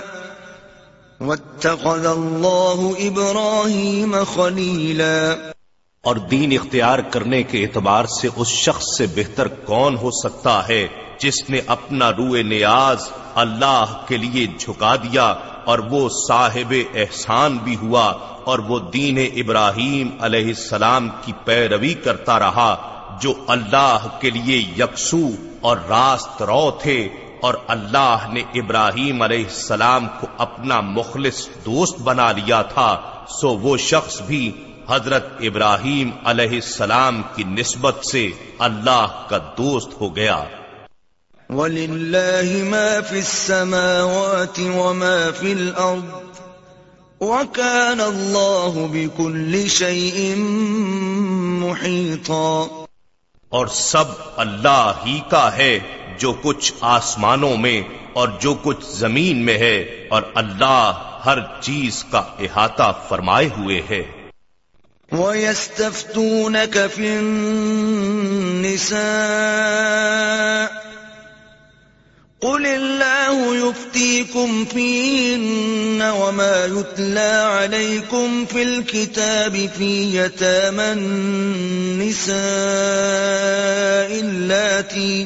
واتخذ 1.21 2.05
الله 2.05 2.95
ابراهيم 2.99 4.15
خليلا. 4.35 5.35
اور 6.03 6.15
دین 6.15 6.51
اختیار 6.51 6.99
کرنے 6.99 7.43
کے 7.43 7.63
اعتبار 7.63 8.05
سے 8.05 8.27
اس 8.35 8.47
شخص 8.47 8.85
سے 8.97 9.05
بہتر 9.15 9.47
کون 9.47 9.97
ہو 9.97 10.11
سکتا 10.11 10.67
ہے 10.67 10.87
جس 11.19 11.49
نے 11.49 11.61
اپنا 11.67 12.11
روئے 12.11 12.43
نیاز 12.43 13.07
اللہ 13.35 13.97
کے 14.07 14.17
لیے 14.17 14.45
جھکا 14.59 14.95
دیا 14.95 15.25
اور 15.65 15.79
وہ 15.79 16.09
صاحب 16.27 16.73
احسان 16.95 17.57
بھی 17.57 17.75
ہوا 17.75 18.05
اور 18.43 18.59
وہ 18.59 18.79
دین 18.79 19.17
ابراہیم 19.35 20.09
علیہ 20.19 20.47
السلام 20.47 21.09
کی 21.25 21.33
پیروی 21.45 21.93
کرتا 21.93 22.39
رہا 22.39 22.75
جو 23.21 23.33
اللہ 23.47 24.07
کے 24.19 24.29
لیے 24.29 24.57
یکسو 24.77 25.27
اور 25.61 25.77
راست 25.89 26.41
رو 26.41 26.71
تھے 26.71 27.09
اور 27.41 27.53
اللہ 27.67 28.17
نے 28.33 28.39
ابراہیم 28.39 29.21
علیہ 29.21 29.43
السلام 29.43 30.07
کو 30.07 30.27
اپنا 30.37 30.79
مخلص 30.79 31.47
دوست 31.47 31.99
بنا 31.99 32.31
لیا 32.31 32.61
تھا 32.61 33.01
سو 33.41 33.49
وہ 33.49 33.77
شخص 33.77 34.21
بھی 34.21 34.51
حضرت 34.89 35.27
ابراہیم 35.39 36.09
علیہ 36.25 36.49
السلام 36.49 37.21
کی 37.35 37.43
نسبت 37.43 38.05
سے 38.05 38.29
اللہ 38.59 39.25
کا 39.29 39.37
دوست 39.37 40.01
ہو 40.01 40.15
گیا۔ 40.15 40.43
وَلِلَّهِ 41.49 42.61
مَا 42.61 43.01
فِي 43.09 43.17
السَّمَاوَاتِ 43.17 44.61
وَمَا 44.75 45.29
فِي 45.39 45.51
الْأَرْضِ 45.51 46.05
وَكَانَ 47.19 48.01
اللَّهُ 48.01 48.87
بِكُلِّ 48.87 49.67
شَيْءٍ 49.67 50.37
مُحِيطًا۔ 51.63 52.85
اور 53.49 53.67
سب 53.67 54.05
اللہ 54.35 54.91
ہی 55.05 55.19
کا 55.29 55.57
ہے۔ 55.57 55.79
جو 56.17 56.33
کچھ 56.41 56.73
آسمانوں 56.81 57.57
میں 57.57 57.81
اور 58.13 58.27
جو 58.39 58.53
کچھ 58.63 58.85
زمین 58.85 59.45
میں 59.45 59.57
ہے، 59.57 60.07
اور 60.09 60.21
اللہ 60.35 61.03
ہر 61.25 61.37
چیز 61.61 62.05
کا 62.11 62.19
احاطہ 62.19 62.93
فرمائے 63.09 63.49
ہوئے 63.57 63.81
ہے۔ 63.89 64.01
وَيَسْتَفْتُونَكَ 65.11 66.79
فِي 66.95 67.07
النِّسَاءِ 67.17 68.97
قُلِ 72.39 72.65
اللَّهُ 72.65 73.55
يُفْتِيكُمْ 73.55 74.63
فِيهِنَّ 74.73 76.01
وَمَا 76.09 76.65
يُتْلَى 76.65 77.33
عَلَيْكُمْ 77.51 78.45
فِي 78.49 78.61
الْكِتَابِ 78.61 79.67
فِي 79.77 80.17
يَتَامَى 80.17 80.91
النِّسَاءِ 80.91 82.37
اللَّاتِي 84.19 85.25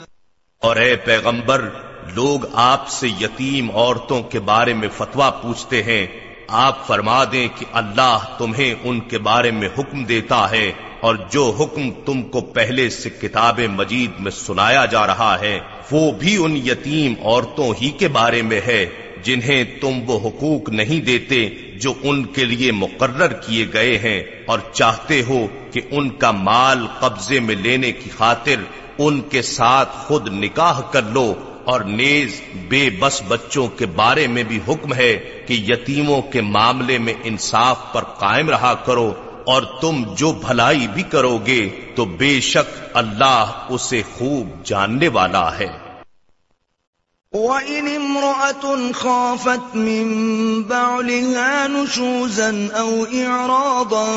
اور 0.61 0.75
اے 0.75 0.95
پیغمبر، 0.95 1.69
لوگ 2.15 2.39
آپ 2.53 2.89
سے 2.89 3.07
یتیم 3.07 3.71
عورتوں 3.71 4.23
کے 4.23 4.39
بارے 4.39 4.73
میں 4.73 4.87
فتوا 4.97 5.29
پوچھتے 5.29 5.83
ہیں۔ 5.83 6.07
آپ 6.47 6.87
فرما 6.87 7.23
دیں 7.31 7.47
کہ 7.59 7.65
اللہ 7.73 8.17
تمہیں 8.37 8.75
ان 8.83 8.99
کے 8.99 9.17
بارے 9.17 9.51
میں 9.51 9.69
حکم 9.79 10.03
دیتا 10.03 10.51
ہے 10.51 10.71
اور 10.99 11.15
جو 11.31 11.55
حکم 11.59 11.91
تم 11.91 12.21
کو 12.21 12.41
پہلے 12.41 12.89
سے 12.89 13.09
کتاب 13.09 13.59
مجید 13.59 14.11
میں 14.19 14.31
سنایا 14.31 14.85
جا 14.85 15.07
رہا 15.07 15.39
ہے، 15.39 15.59
وہ 15.91 16.11
بھی 16.11 16.37
ان 16.37 16.57
یتیم 16.57 17.13
عورتوں 17.23 17.73
ہی 17.81 17.89
کے 17.89 18.07
بارے 18.07 18.41
میں 18.41 18.61
ہے، 18.67 18.85
جنہیں 19.23 19.63
تم 19.81 19.99
وہ 20.05 20.29
حقوق 20.29 20.69
نہیں 20.69 21.05
دیتے 21.05 21.49
جو 21.75 21.93
ان 22.01 22.25
کے 22.25 22.45
لیے 22.45 22.71
مقرر 22.71 23.27
کیے 23.27 23.65
گئے 23.73 23.97
ہیں۔ 23.97 24.23
اور 24.45 24.59
چاہتے 24.73 25.21
ہو 25.27 25.47
کہ 25.71 25.81
ان 25.91 26.09
کا 26.09 26.31
مال 26.31 26.87
قبضے 26.99 27.39
میں 27.39 27.55
لینے 27.55 27.91
کی 27.91 28.09
خاطر 28.17 28.55
ان 29.07 29.21
کے 29.21 29.41
ساتھ 29.41 29.89
خود 29.97 30.27
نکاح 30.33 30.81
کر 30.81 31.01
لو 31.01 31.33
اور 31.63 31.81
نیز 31.81 32.41
بے 32.67 32.89
بس 32.99 33.21
بچوں 33.27 33.67
کے 33.67 33.85
بارے 33.85 34.27
میں 34.27 34.43
بھی 34.43 34.59
حکم 34.67 34.93
ہے 34.93 35.13
کہ 35.47 35.53
یتیموں 35.53 36.21
کے 36.21 36.41
معاملے 36.41 36.97
میں 36.97 37.13
انصاف 37.23 37.79
پر 37.93 38.03
قائم 38.03 38.49
رہا 38.49 38.73
کرو 38.73 39.13
اور 39.45 39.61
تم 39.81 40.03
جو 40.17 40.31
بھلائی 40.31 40.87
بھی 40.87 41.03
کرو 41.03 41.37
گے 41.45 41.69
تو 41.95 42.05
بے 42.05 42.39
شک 42.39 42.79
اللہ 42.93 43.65
اسے 43.69 44.01
خوب 44.17 44.65
جاننے 44.65 45.07
والا 45.07 45.59
ہے۔ 45.59 45.90
وَإِنِ 47.31 47.87
امْرَأَةٌ 47.87 48.91
خَافَتْ 48.91 49.75
مِنْ 49.75 50.07
بَعْلِهَا 50.63 51.67
نُشُوزًا 51.67 52.69
أَوْ 52.75 53.05
إِعْرَاضًا 53.05 54.07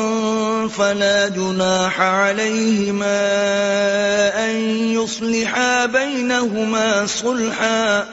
فَلَا 0.67 1.27
جُنَاحَ 1.29 2.01
عَلَيْهِمَا 2.01 3.15
أَنْ 4.45 4.55
يُصْلِحَا 4.99 5.85
بَيْنَهُمَا 5.85 7.05
صُلْحًا 7.07 8.07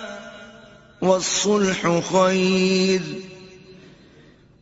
والصلح 1.02 2.00
خير 2.12 3.02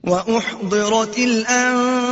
وأحضرت 0.05 1.19
الأنفس 1.19 2.10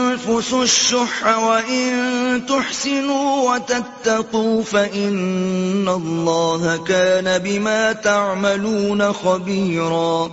الشح 0.52 1.38
وإن 1.38 2.46
تحسنوا 2.48 3.54
وتتقوا 3.54 4.62
فإن 4.62 5.88
الله 5.88 6.84
كان 6.84 7.38
بما 7.38 7.92
تعملون 7.92 9.12
خبيرا 9.12 10.28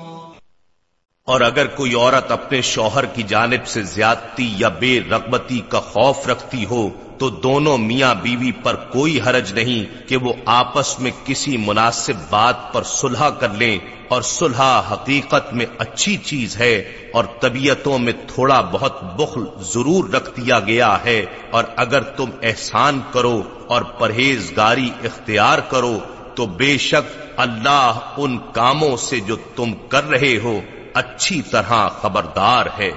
اور 1.28 1.42
اگر 1.42 1.68
کوئی 1.68 1.96
عورت 1.96 2.32
اپنے 2.32 2.62
شوہر 2.62 3.06
کی 3.06 3.24
جانب 3.24 3.68
سے 3.68 3.82
زیادتی 3.84 4.54
یا 4.58 4.70
بے 4.70 5.00
رغبتی 5.12 5.62
کا 5.70 5.80
خوف 5.80 6.28
رکھتی 6.28 6.66
ہو 6.66 6.90
تو 7.18 7.30
دونوں 7.30 7.78
میاں 7.78 8.16
بیوی 8.22 8.52
پر 8.52 8.76
کوئی 8.76 9.22
حرج 9.22 9.54
نہیں 9.54 10.10
کہ 10.10 10.18
وہ 10.18 10.34
آپس 10.46 11.00
میں 11.00 11.12
کسی 11.26 11.58
مناسب 11.58 12.14
بات 12.30 12.74
پر 12.74 12.84
صلح 12.84 13.30
کر 13.30 13.50
لیں 13.50 13.80
اور 14.08 14.22
صلح 14.22 14.82
حقیقت 14.92 15.54
میں 15.54 15.66
اچھی 15.78 16.18
چیز 16.18 16.58
ہے 16.58 16.76
اور 17.14 17.24
طبیعتوں 17.40 18.00
میں 18.00 18.14
تھوڑا 18.28 18.62
بہت 18.62 19.04
بخل 19.04 19.42
ضرور 19.62 20.10
رکھ 20.10 20.30
دیا 20.38 20.60
گیا 20.60 20.98
ہے 21.06 21.26
اور 21.52 21.64
اگر 21.76 22.02
تم 22.02 22.26
احسان 22.44 23.02
کرو 23.12 23.42
اور 23.68 23.82
پرہیزگاری 23.82 24.90
اختیار 25.04 25.60
کرو 25.60 26.00
تو 26.36 26.46
بے 26.46 26.78
شک 26.78 27.18
اللہ 27.38 28.00
ان 28.18 28.38
کاموں 28.38 28.98
سے 28.98 29.20
جو 29.20 29.36
تم 29.56 29.74
کر 29.90 30.10
رہے 30.10 30.38
ہو 30.44 30.60
اچھی 30.94 31.42
طرح 31.42 31.88
خبردار 31.88 32.66
ہے۔ 32.80 32.92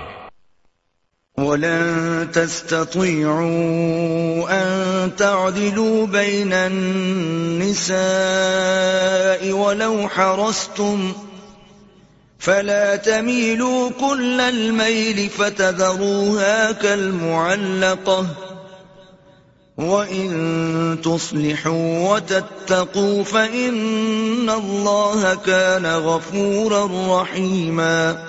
ولن 1.38 2.28
تستطيعوا 2.32 3.46
أن 4.50 5.10
تعدلوا 5.16 6.06
بين 6.06 6.52
النساء 6.52 7.98
ولو 9.52 10.08
حرستم 10.08 11.12
فلا 12.38 12.96
تميلوا 12.96 13.90
كل 14.00 14.40
الميل 14.40 15.28
فتذروها 15.28 16.72
كالمعلقة 16.72 18.26
وإن 19.76 20.98
تصلحوا 21.04 22.14
وتتقوا 22.14 23.24
فإن 23.24 24.50
الله 24.50 25.34
كان 25.34 25.86
غفورا 25.86 27.20
رحيماً 27.22 28.27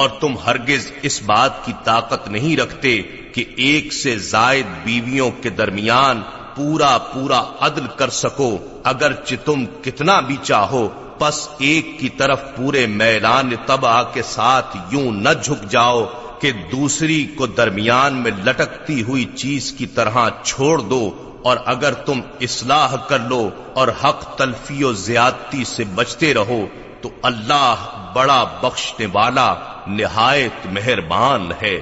اور 0.00 0.10
تم 0.20 0.36
ہرگز 0.46 0.90
اس 1.02 1.20
بات 1.22 1.64
کی 1.64 1.72
طاقت 1.84 2.28
نہیں 2.28 2.56
رکھتے 2.56 3.00
کہ 3.34 3.44
ایک 3.64 3.92
سے 3.92 4.16
زائد 4.24 4.66
بیویوں 4.84 5.30
کے 5.42 5.50
درمیان 5.56 6.22
پورا 6.54 6.96
پورا 7.12 7.42
عدل 7.60 7.86
کر 7.96 8.10
سکو، 8.14 8.56
اگرچہ 8.84 9.44
تم 9.44 9.64
کتنا 9.82 10.18
بھی 10.20 10.36
چاہو، 10.42 10.88
پس 11.18 11.48
ایک 11.58 11.98
کی 12.00 12.08
طرف 12.16 12.40
پورے 12.56 12.86
میلان 12.86 13.54
تباہ 13.66 14.02
کے 14.12 14.22
ساتھ 14.26 14.76
یوں 14.90 15.10
نہ 15.12 15.28
جھک 15.42 15.70
جاؤ 15.70 16.04
کہ 16.40 16.52
دوسری 16.72 17.24
کو 17.36 17.46
درمیان 17.46 18.14
میں 18.22 18.30
لٹکتی 18.44 19.02
ہوئی 19.02 19.24
چیز 19.34 19.72
کی 19.72 19.86
طرح 19.94 20.16
چھوڑ 20.44 20.78
دو، 20.90 21.02
اور 21.42 21.56
اگر 21.66 21.94
تم 22.06 22.20
اصلاح 22.40 22.94
کر 23.08 23.18
لو 23.28 23.48
اور 23.74 23.88
حق 24.04 24.24
تلفی 24.36 24.82
و 24.84 24.92
زیادتی 25.02 25.64
سے 25.66 25.84
بچتے 25.94 26.32
رہو 26.34 26.64
تو 27.00 27.08
اللہ 27.22 27.74
بڑا 28.14 28.44
بخشنے 28.44 29.06
والا 29.12 29.54
نہایت 29.86 30.66
مہربان 30.66 31.50
ہے۔ 31.62 31.80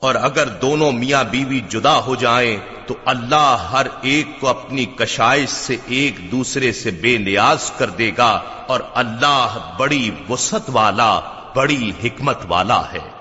اور 0.00 0.14
اگر 0.14 0.46
دونوں 0.46 0.92
میاں 0.92 1.24
بیوی 1.24 1.60
جدا 1.60 1.98
ہو 1.98 2.14
جائیں 2.14 2.75
تو 2.86 2.94
اللہ 3.04 3.68
ہر 3.72 3.86
ایک 4.02 4.40
کو 4.40 4.48
اپنی 4.48 4.84
کشائش 4.84 5.48
سے 5.48 5.76
ایک 5.86 6.32
دوسرے 6.32 6.72
سے 6.72 6.90
بے 6.90 7.18
نیاز 7.18 7.70
کر 7.78 7.90
دے 7.90 8.10
گا 8.18 8.40
اور 8.66 8.80
اللہ 8.94 9.74
بڑی 9.78 10.10
وسط 10.28 10.70
والا، 10.72 11.20
بڑی 11.56 11.92
حکمت 12.04 12.38
والا 12.48 12.82
ہے۔ 12.92 13.16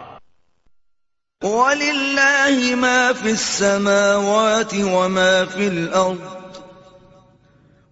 وَلِلَّهِ 1.42 2.74
مَا 2.74 3.12
فِي 3.22 3.30
السَّمَاوَاتِ 3.30 4.82
وَمَا 4.82 5.44
فِي 5.54 5.68
الْأَرْضِ۔ 5.68 6.22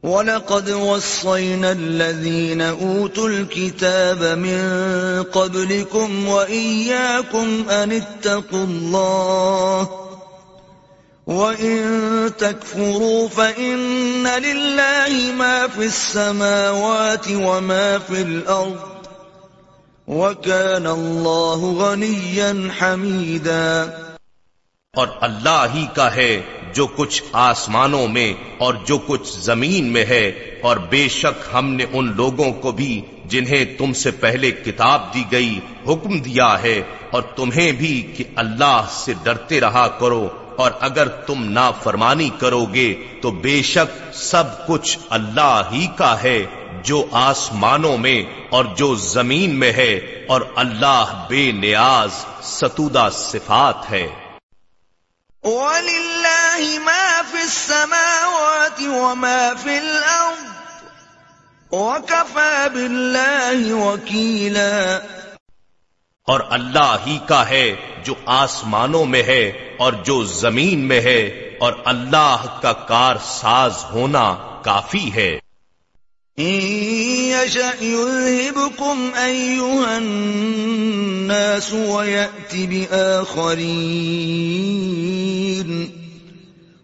وَلَقَدْ 0.04 0.70
وَصَّيْنَا 0.70 1.70
الَّذِينَ 1.70 2.64
أُوتُوا 2.64 3.30
الْكِتَابَ 3.30 4.36
مِن 4.36 4.62
قَبْلِكُمْ 5.32 6.28
وَإِيَّاكُمْ 6.28 7.72
أَنِ 7.72 8.00
اتَّقُوا 8.02 8.64
اللَّهَ 8.64 10.03
وَإِن 11.28 12.32
تَكْفُرُوا 12.38 13.28
فَإِنَّ 13.28 14.28
لِلَّهِ 14.46 15.32
مَا 15.36 15.68
فِي 15.76 15.86
السَّمَاوَاتِ 15.86 17.36
وَمَا 17.36 17.98
فِي 18.08 18.24
الْأَرْضِ 18.24 18.82
وَكَانَ 20.08 20.86
اللَّهُ 20.88 21.72
غَنِيًّا 21.78 22.68
حَمِيدًا 22.80 23.86
اور 24.94 25.08
اللہ 25.22 25.64
ہی 25.74 25.86
کا 25.94 26.10
ہے 26.16 26.42
جو 26.74 26.88
کچھ 26.96 27.24
آسمانوں 27.46 28.08
میں 28.08 28.34
اور 28.58 28.74
جو 28.86 28.98
کچھ 29.08 29.34
زمین 29.40 29.92
میں 29.94 30.06
ہے، 30.06 30.26
اور 30.62 30.78
بے 30.90 31.08
شک 31.10 31.50
ہم 31.54 31.74
نے 31.74 31.86
ان 31.94 32.14
لوگوں 32.16 32.52
کو 32.62 32.72
بھی 32.72 32.92
جنہیں 33.26 33.64
تم 33.78 33.94
سے 34.04 34.12
پہلے 34.12 34.52
کتاب 34.52 35.14
دی 35.14 35.24
گئی 35.32 35.60
حکم 35.88 36.20
دیا 36.20 36.52
ہے، 36.64 36.78
اور 37.12 37.22
تمہیں 37.36 37.72
بھی 37.72 37.96
کہ 38.16 38.24
اللہ 38.36 38.80
سے 38.92 39.14
ڈرتے 39.24 39.60
رہا 39.62 39.88
کرو۔ 40.00 40.26
اور 40.58 40.72
اگر 40.80 41.08
تم 41.08 41.44
نافرمانی 41.44 42.30
کرو 42.40 42.66
گے 42.66 43.20
تو 43.22 43.32
بے 43.32 43.62
شک 43.62 44.14
سب 44.14 44.68
کچھ 44.68 44.98
اللہ 45.10 45.62
ہی 45.72 45.88
کا 45.96 46.24
ہے 46.24 46.46
جو 46.84 47.06
آسمانوں 47.12 47.98
میں 47.98 48.24
اور 48.50 48.66
جو 48.66 48.96
زمین 48.96 49.60
میں 49.60 49.72
ہے 49.72 50.26
اور 50.28 50.42
اللہ 50.56 51.26
بے 51.30 51.52
نیاز 51.52 52.10
ستودہ 52.42 53.10
صفات 53.14 53.92
ہے۔ 53.92 54.08
وَلِلَّهِ 55.44 56.78
مَا 56.78 57.22
فِي 57.32 57.42
السَّمَاوَاتِ 57.42 58.88
وَمَا 58.88 59.54
فِي 59.64 59.78
الْأَرْضِ 59.78 60.46
وَكَفَى 61.72 62.70
بِاللَّهِ 62.74 63.72
وَكِيلًا 63.72 65.00
اور 66.28 66.40
اللہ 66.50 66.98
ہی 67.08 67.18
کا 67.28 67.50
ہے 67.50 67.76
جو 68.04 68.14
آسمانوں 68.26 69.06
میں 69.06 69.24
ہے 69.24 69.52
اور 69.78 69.94
جو 69.94 70.24
زمین 70.24 70.80
میں 70.80 71.02
ہے 71.02 71.22
اور 71.60 71.74
اللہ 71.86 72.46
کا 72.62 72.74
کار 72.74 73.16
ساز 73.24 73.74
ہونا 73.94 74.36
کافی 74.62 75.14
ہے۔ 75.16 75.40
يذهبكم 77.42 79.10
أيها 79.16 79.98
الناس 79.98 81.74
ويأتي 81.74 82.68
بآخرين 82.68 83.64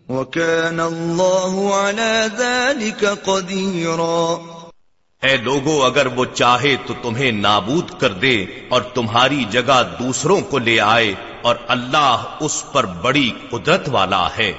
وكان 0.10 0.80
الله 0.80 1.76
على 1.76 2.28
ذلك 2.38 3.06
قديرا 3.06 4.38
اے 5.24 5.38
لوگو، 5.38 5.84
اگر 5.84 6.06
وہ 6.06 6.26
چاہے 6.34 6.76
تو 6.88 6.94
تمہیں 7.02 7.32
نابود 7.32 7.90
کر 8.00 8.14
دے 8.14 8.46
اور 8.70 8.82
تمہاری 8.82 9.46
جگہ 9.52 9.84
دوسروں 10.00 10.42
کو 10.42 10.58
لے 10.58 10.80
آئے 10.80 11.14
اور 11.42 11.56
اللہ 11.68 12.24
اس 12.40 12.64
پر 12.72 12.86
بڑی 12.86 13.32
قدرت 13.52 13.90
والا 13.90 14.28
ہے۔ 14.38 14.54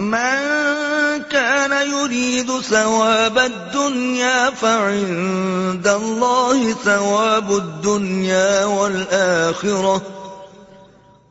من 0.00 0.38
كان 1.30 1.72
يريد 1.72 2.50
ثواب 2.68 3.38
الدنيا 3.38 4.50
فعند 4.60 5.86
الله 5.86 6.72
ثواب 6.84 7.52
الدنيا 7.52 8.64
والآخرة 8.64 9.96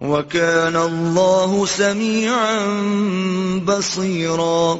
وكان 0.02 0.76
الله 0.76 1.66
سميعا 1.66 2.58
بصيرا 3.66 4.76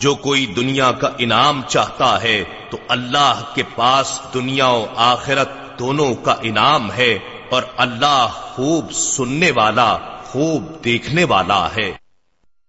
جو 0.00 0.14
کوئی 0.14 0.46
دنیا 0.46 0.92
کا 0.92 1.08
انعام 1.18 1.62
چاہتا 1.68 2.22
ہے 2.22 2.44
تو 2.70 2.78
اللہ 2.88 3.42
کے 3.54 3.62
پاس 3.76 4.20
دنیا 4.34 4.68
و 4.68 4.86
آخرت 4.96 5.78
دونوں 5.78 6.14
کا 6.14 6.34
انعام 6.42 6.92
ہے 6.92 7.18
اور 7.50 7.62
اللہ 7.76 8.26
خوب 8.32 8.92
سننے 8.92 9.50
والا، 9.50 9.98
خوب 10.24 10.84
دیکھنے 10.84 11.24
والا 11.24 11.68
ہے۔ 11.76 12.07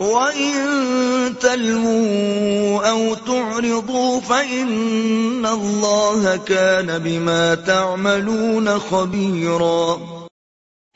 وَإِن 0.00 0.54
تَلْوُوا 1.40 2.88
أَوْ 2.88 3.14
تُعْرِضُوا 3.14 4.20
فَإِنَّ 4.26 5.46
اللَّهَ 5.46 6.36
كَانَ 6.36 6.98
بِمَا 6.98 7.54
تَعْمَلُونَ 7.54 8.68
خَبِيرًا 8.90 9.96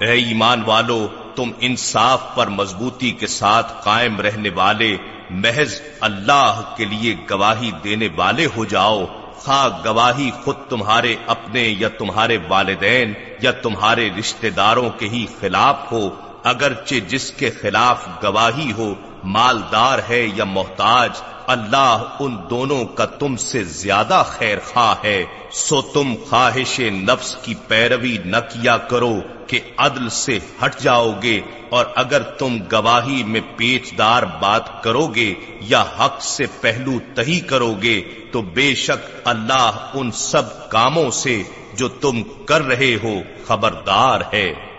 اے 0.00 0.12
ایمان 0.12 0.62
والو، 0.66 1.08
تم 1.36 1.50
انصاف 1.60 2.20
پر 2.34 2.46
مضبوطی 2.46 3.10
کے 3.10 3.26
ساتھ 3.26 3.72
قائم 3.84 4.20
رہنے 4.20 4.50
والے، 4.54 4.96
محض 5.30 5.80
اللہ 6.00 6.74
کے 6.76 6.84
لیے 6.84 7.16
گواہی 7.30 7.70
دینے 7.84 8.08
والے 8.16 8.46
ہو 8.56 8.64
جاؤ۔ 8.64 9.23
خواہ 9.44 9.84
گواہی 9.84 10.30
خود 10.44 10.56
تمہارے 10.68 11.14
اپنے 11.26 11.62
یا 11.78 11.88
تمہارے 11.88 12.36
والدین 12.48 13.12
یا 13.40 13.50
تمہارے 13.52 14.08
رشتہ 14.18 14.46
داروں 14.46 14.88
کے 14.90 15.08
ہی 15.08 15.26
خلاف 15.40 15.92
ہو 15.92 16.08
اگرچہ 16.44 16.94
جس 17.08 17.30
کے 17.30 17.50
خلاف 17.50 18.08
گواہی 18.24 18.72
ہو 18.72 18.94
مالدار 19.24 19.98
ہے 20.08 20.26
یا 20.34 20.44
محتاج، 20.44 21.10
اللہ 21.46 22.16
ان 22.20 22.36
دونوں 22.50 22.84
کا 22.84 23.04
تم 23.04 23.36
سے 23.36 23.64
زیادہ 23.64 24.22
خیر 24.26 24.58
خواہ 24.72 24.94
ہے۔ 25.04 25.24
سو 25.52 25.82
تم 25.82 26.14
خواہش 26.30 26.80
نفس 26.80 27.36
کی 27.42 27.54
پیروی 27.68 28.18
نہ 28.24 28.36
کیا 28.36 28.76
کرو 28.76 29.14
کہ 29.46 29.60
عدل 29.78 30.08
سے 30.08 30.38
ہٹ 30.64 30.80
جاؤ 30.80 31.12
گے 31.22 31.40
اور 31.70 31.86
اگر 31.94 32.22
تم 32.22 32.56
گواہی 32.72 33.24
میں 33.24 33.40
پیچ 33.56 33.92
دار 33.98 34.22
بات 34.22 34.82
کرو 34.82 35.06
گے 35.06 35.34
یا 35.60 35.84
حق 36.00 36.22
سے 36.22 36.44
پہلو 36.60 36.98
تہی 37.14 37.40
کرو 37.40 37.72
گے، 37.82 38.02
تو 38.32 38.42
بے 38.42 38.74
شک 38.74 39.10
اللہ 39.24 39.70
ان 39.94 40.10
سب 40.10 40.70
کاموں 40.70 41.10
سے 41.10 41.42
جو 41.74 41.88
تم 41.88 42.22
کر 42.22 42.62
رہے 42.62 42.94
ہو 43.02 43.14
خبردار 43.46 44.20
ہے۔ 44.32 44.73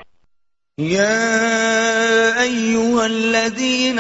يا 0.79 2.41
أيها 2.41 3.05
الذين 3.05 3.99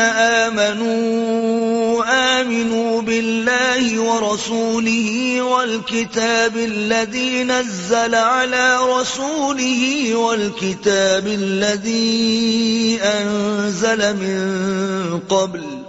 آمنوا 0.49 2.03
آمنوا 2.41 3.01
بالله 3.01 3.99
ورسوله 3.99 5.41
والكتاب 5.41 6.57
الذي 6.57 7.43
نزل 7.43 8.15
على 8.15 8.77
رسوله 8.77 10.15
والكتاب 10.15 11.27
الذي 11.27 12.99
أنزل 13.03 14.15
من 14.15 15.19
قبل 15.29 15.84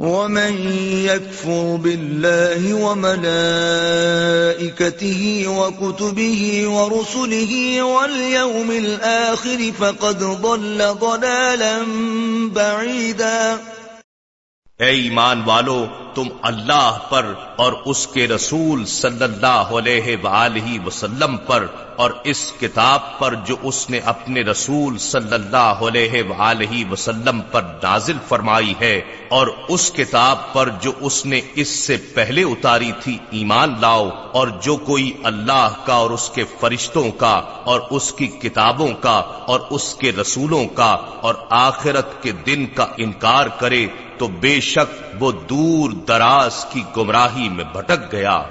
ومن 0.00 0.54
يكفر 1.04 1.76
بالله 1.76 2.74
وملائكته 2.74 3.24
وكتبه 5.48 6.68
ورسله 6.68 7.82
واليوم 7.82 8.70
الآخر 8.70 9.72
فقد 9.72 10.18
ضل 10.18 10.94
ضلالا 11.00 11.82
بعيدا 12.54 13.58
اے 14.80 14.90
ایمان 15.00 15.42
والو 15.46 15.86
تم 16.14 16.28
اللہ 16.44 16.98
پر 17.08 17.32
اور 17.58 17.72
اس 17.84 18.06
کے 18.08 18.26
رسول 18.28 18.84
صلی 18.88 19.22
اللہ 19.24 19.72
علیہ 19.74 20.16
وآلہ 20.22 20.78
وسلم 20.80 21.36
پر 21.46 21.66
اور 21.96 22.10
اس 22.24 22.40
کتاب 22.58 23.18
پر 23.18 23.34
جو 23.44 23.56
اس 23.62 23.78
نے 23.90 23.98
اپنے 24.06 24.42
رسول 24.42 24.96
صلی 25.00 25.34
اللہ 25.34 25.82
علیہ 25.82 26.22
وآلہ 26.28 26.84
وسلم 26.90 27.40
پر 27.50 27.62
نازل 27.82 28.18
فرمائی 28.28 28.72
ہے 28.80 28.94
اور 29.30 29.46
اس 29.68 29.90
کتاب 29.92 30.52
پر 30.52 30.68
جو 30.80 30.92
اس 31.00 31.24
نے 31.26 31.40
اس 31.56 31.74
سے 31.80 31.96
پہلے 32.14 32.42
اتاری 32.44 32.90
تھی 33.00 33.16
ایمان 33.32 33.74
لاؤ 33.80 34.08
اور 34.34 34.48
جو 34.62 34.76
کوئی 34.84 35.12
اللہ 35.24 35.76
کا 35.84 35.94
اور 35.96 36.10
اس 36.10 36.28
کے 36.30 36.44
فرشتوں 36.60 37.10
کا 37.18 37.34
اور 37.64 37.80
اس 37.90 38.12
کی 38.14 38.26
کتابوں 38.40 38.88
کا 39.00 39.18
اور 39.46 39.60
اس 39.70 39.94
کے 39.94 40.12
رسولوں 40.14 40.66
کا 40.74 40.90
اور 41.20 41.34
آخرت 41.58 42.22
کے 42.22 42.32
دن 42.46 42.66
کا 42.74 42.86
انکار 42.98 43.46
کرے 43.58 43.86
تو 44.18 44.28
بے 44.40 44.58
شک 44.62 44.98
وہ 45.20 45.30
دور 45.48 45.90
دراز 46.08 46.64
کی 46.72 46.82
گمراہی 46.96 47.48
میں 47.48 47.64
بھٹک 47.64 48.12
گیا۔ 48.12 48.42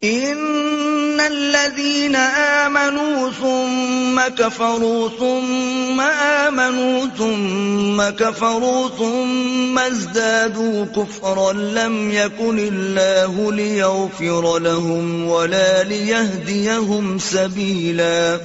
ان 0.00 1.20
الذين 1.24 2.16
امنوا 2.16 3.30
ثم 3.40 4.20
كفروا 4.38 5.08
ثم 5.18 6.02
امنوا 6.18 7.16
ثم 7.18 8.02
كفروا 8.18 8.88
ثم 8.98 9.78
ازدادوا 9.78 10.94
كفرا 10.94 11.52
لم 11.52 12.10
يكن 12.12 12.58
الله 12.58 13.50
ليغفر 13.50 14.60
لهم 14.60 15.28
ولا 15.28 15.82
ليهديهم 15.82 17.18
سبيلا۔ 17.18 18.36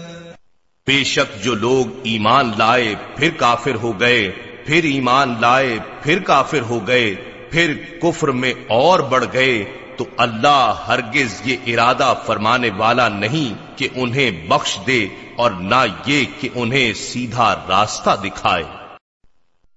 بے 0.88 1.04
شک 1.04 1.44
جو 1.44 1.56
لوگ 1.56 1.86
ایمان 2.04 2.52
لائے 2.58 2.96
پھر 3.16 3.30
کافر 3.30 3.76
ہو 3.76 4.00
گئے 4.00 4.32
پھر 4.66 4.84
ایمان 4.84 5.36
لائے 5.42 5.80
پھر 6.04 6.20
کافر 6.20 6.62
ہو 6.62 6.88
گئے۔ 6.88 7.29
پھر 7.52 7.74
کفر 8.02 8.28
میں 8.28 8.54
اور 8.68 9.00
بڑھ 9.00 9.26
گئے 9.34 9.66
تو 9.98 10.06
اللہ 10.18 10.84
ہرگز 10.88 11.42
یہ 11.46 11.58
ارادہ 11.68 12.14
فرمانے 12.26 12.70
والا 12.78 13.10
نہیں 13.10 13.78
کہ 13.78 13.88
انہیں 13.96 14.48
بخش 14.48 14.78
دے 14.88 15.08
اور 15.36 15.52
نہ 15.52 15.86
یہ 16.06 16.26
کہ 16.40 16.50
انہیں 16.56 16.94
سیدھا 16.94 17.56
راستہ 17.70 18.10
دکھائے۔ 18.24 18.64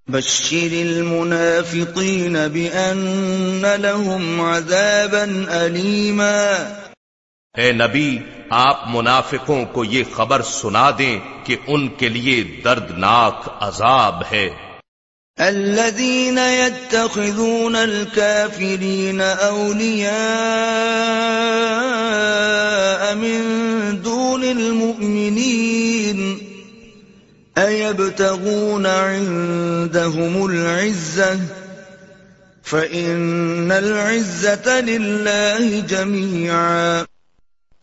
بشر 0.08 0.72
المنافقین 0.72 2.32
بأن 2.32 3.62
لهم 3.80 4.40
عذابا 4.40 5.24
علیما 5.48 6.40
اے 7.56 7.72
نبی 7.72 8.18
آپ 8.50 8.80
منافقوں 8.86 9.64
کو 9.64 9.84
یہ 9.84 10.04
خبر 10.12 10.42
سنا 10.42 10.90
دیں 10.98 11.20
کہ 11.44 11.56
ان 11.66 11.88
کے 11.88 12.08
لیے 12.08 12.60
دردناک 12.64 13.48
عذاب 13.60 14.22
ہے۔ 14.32 14.48
الذين 15.38 16.38
يتخذون 16.38 17.76
الكافرين 17.76 19.20
أولياء 19.20 20.12
من 23.14 23.40
دون 24.02 24.44
المؤمنين 24.44 26.38
أيبتغون 27.58 28.86
عندهم 28.86 30.46
العزة 30.46 31.40
فإن 32.62 33.72
العزة 33.72 34.80
لله 34.80 35.80
جميعا 35.80 37.04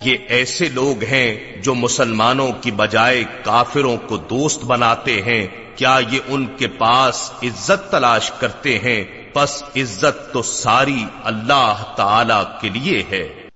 یہ 0.01 0.17
ایسے 0.27 0.67
لوگ 0.69 1.03
ہیں 1.03 1.61
جو 1.61 1.73
مسلمانوں 1.75 2.51
کی 2.61 2.71
بجائے 2.71 3.23
کافروں 3.43 3.97
کو 4.07 4.17
دوست 4.29 4.63
بناتے 4.63 5.21
ہیں 5.21 5.47
کیا 5.79 5.99
یہ 6.09 6.19
ان 6.27 6.47
کے 6.57 6.67
پاس 6.67 7.31
عزت 7.43 7.91
تلاش 7.91 8.31
کرتے 8.39 8.79
ہیں؟ 8.79 9.03
پس 9.33 9.63
عزت 9.75 10.33
تو 10.33 10.41
ساری 10.41 11.05
اللہ 11.23 11.83
تعالی 11.95 12.43
کے 12.61 12.69
لیے 12.69 13.03
ہے۔ 13.11 13.49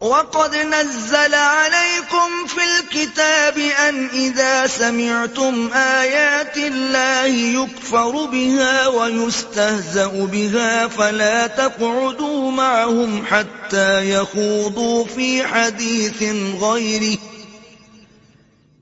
وَقَدْ 0.00 0.54
نَزَّلَ 0.54 1.36
عَلَيْكُمْ 1.36 2.48
فِي 2.54 2.60
الْكِتَابِ 2.60 3.68
أَنْ 3.88 4.12
إِذَا 4.12 4.64
سَمِعْتُمْ 4.78 5.68
آيَاتِ 5.72 6.58
اللَّهِ 6.58 7.36
يُكْفَرُ 7.36 8.26
بِهَا 8.26 8.86
وَيُسْتَهْزَأُ 8.86 10.10
بِهَا 10.10 10.86
فَلَا 10.86 11.46
تَقْعُدُوا 11.46 12.50
مَعَهُمْ 12.50 13.24
حَتَّى 13.30 14.10
يَخُوضُوا 14.10 15.04
فِي 15.14 15.42
حَدِيثٍ 15.42 16.22
غَيْرِهِ۔ 16.60 17.39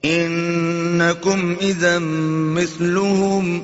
انکم 0.04 1.54
اذا 1.60 1.98
مثلهم 1.98 3.60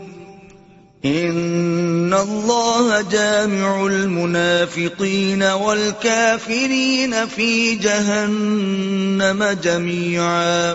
ان 1.03 2.13
اللہ 2.13 3.01
جامع 3.11 3.75
المنافقین 3.85 5.43
والکافرین 5.61 7.15
فی 7.35 7.77
جہنم 7.83 9.45
جميعا 9.63 10.75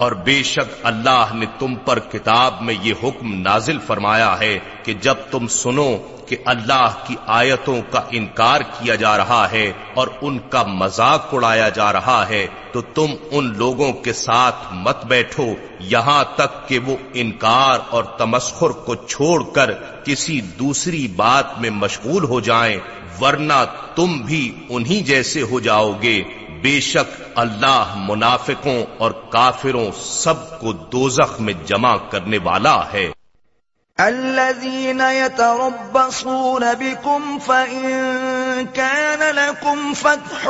اور 0.00 0.12
بے 0.12 0.42
شک 0.42 0.74
اللہ 0.82 1.26
نے 1.34 1.46
تم 1.58 1.74
پر 1.74 1.98
کتاب 1.98 2.62
میں 2.62 2.74
یہ 2.82 2.94
حکم 3.02 3.34
نازل 3.34 3.78
فرمایا 3.86 4.38
ہے 4.40 4.58
کہ 4.82 4.94
جب 4.94 5.14
تم 5.30 5.46
سنو 5.46 5.96
کہ 6.26 6.36
اللہ 6.44 6.98
کی 7.06 7.14
آیتوں 7.26 7.80
کا 7.90 8.02
انکار 8.10 8.60
کیا 8.60 8.94
جا 8.94 9.16
رہا 9.16 9.50
ہے 9.52 9.72
اور 9.94 10.08
ان 10.22 10.38
کا 10.38 10.62
مذاق 10.62 11.34
اڑایا 11.34 11.68
جا 11.68 11.92
رہا 11.92 12.28
ہے، 12.28 12.46
تو 12.72 12.80
تم 12.80 13.06
ان 13.30 13.52
لوگوں 13.56 13.92
کے 13.92 14.12
ساتھ 14.12 14.56
مت 14.72 15.06
بیٹھو، 15.06 15.46
یہاں 15.80 16.24
تک 16.34 16.68
کہ 16.68 16.78
وہ 16.78 16.96
انکار 17.14 17.78
اور 17.90 18.04
تمسخر 18.04 18.70
کو 18.70 18.94
چھوڑ 18.94 19.42
کر 19.54 19.72
کسی 20.04 20.40
دوسری 20.40 21.06
بات 21.06 21.60
میں 21.60 21.70
مشغول 21.70 22.24
ہو 22.24 22.40
جائیں، 22.40 22.76
ورنہ 23.20 23.64
تم 23.94 24.20
بھی 24.26 24.52
انہی 24.68 25.00
جیسے 25.00 25.42
ہو 25.42 25.60
جاؤ 25.60 25.92
گے۔ 26.02 26.22
بے 26.66 26.80
شک 26.80 27.22
اللہ 27.34 27.94
منافقوں 27.96 28.84
اور 28.98 29.10
کافروں 29.10 29.90
سب 30.02 30.60
کو 30.60 30.72
دوزخ 30.72 31.40
میں 31.40 31.54
جمع 31.66 31.96
کرنے 31.96 32.38
والا 32.44 32.92
ہے۔ 32.92 33.10
الذين 33.98 35.00
يتربصون 35.00 36.64
بكم 36.78 37.38
فإن 37.46 37.90
كان 38.72 39.20
لكم 39.20 39.92
فتح 39.94 40.48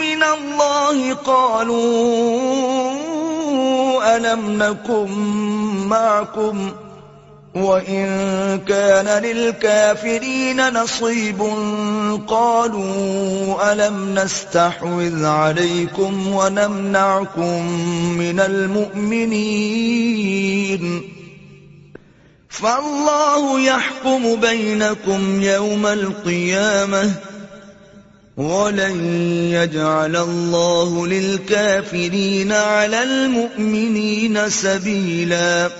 من 0.00 0.22
الله 0.22 1.12
قالوا 1.24 2.06
ألم 4.16 4.62
نكن 4.62 5.12
معكم 5.86 6.68
وإن 7.54 8.06
كان 8.68 9.22
للكافرين 9.22 10.72
نصيب 10.72 11.42
قالوا 12.26 13.72
ألم 13.72 14.14
نستحوذ 14.18 15.24
عليكم 15.24 16.26
ونمنعكم 16.26 17.66
من 18.18 18.40
المؤمنين 18.40 19.92
فالله 22.48 23.60
يحكم 23.60 24.36
بينكم 24.40 25.42
يوم 25.42 25.86
القيامة 25.86 27.12
ولن 28.36 29.14
يجعل 29.52 30.16
الله 30.16 31.06
للكافرين 31.06 32.52
على 32.52 33.02
المؤمنين 33.02 34.50
سبيلا 34.50 35.70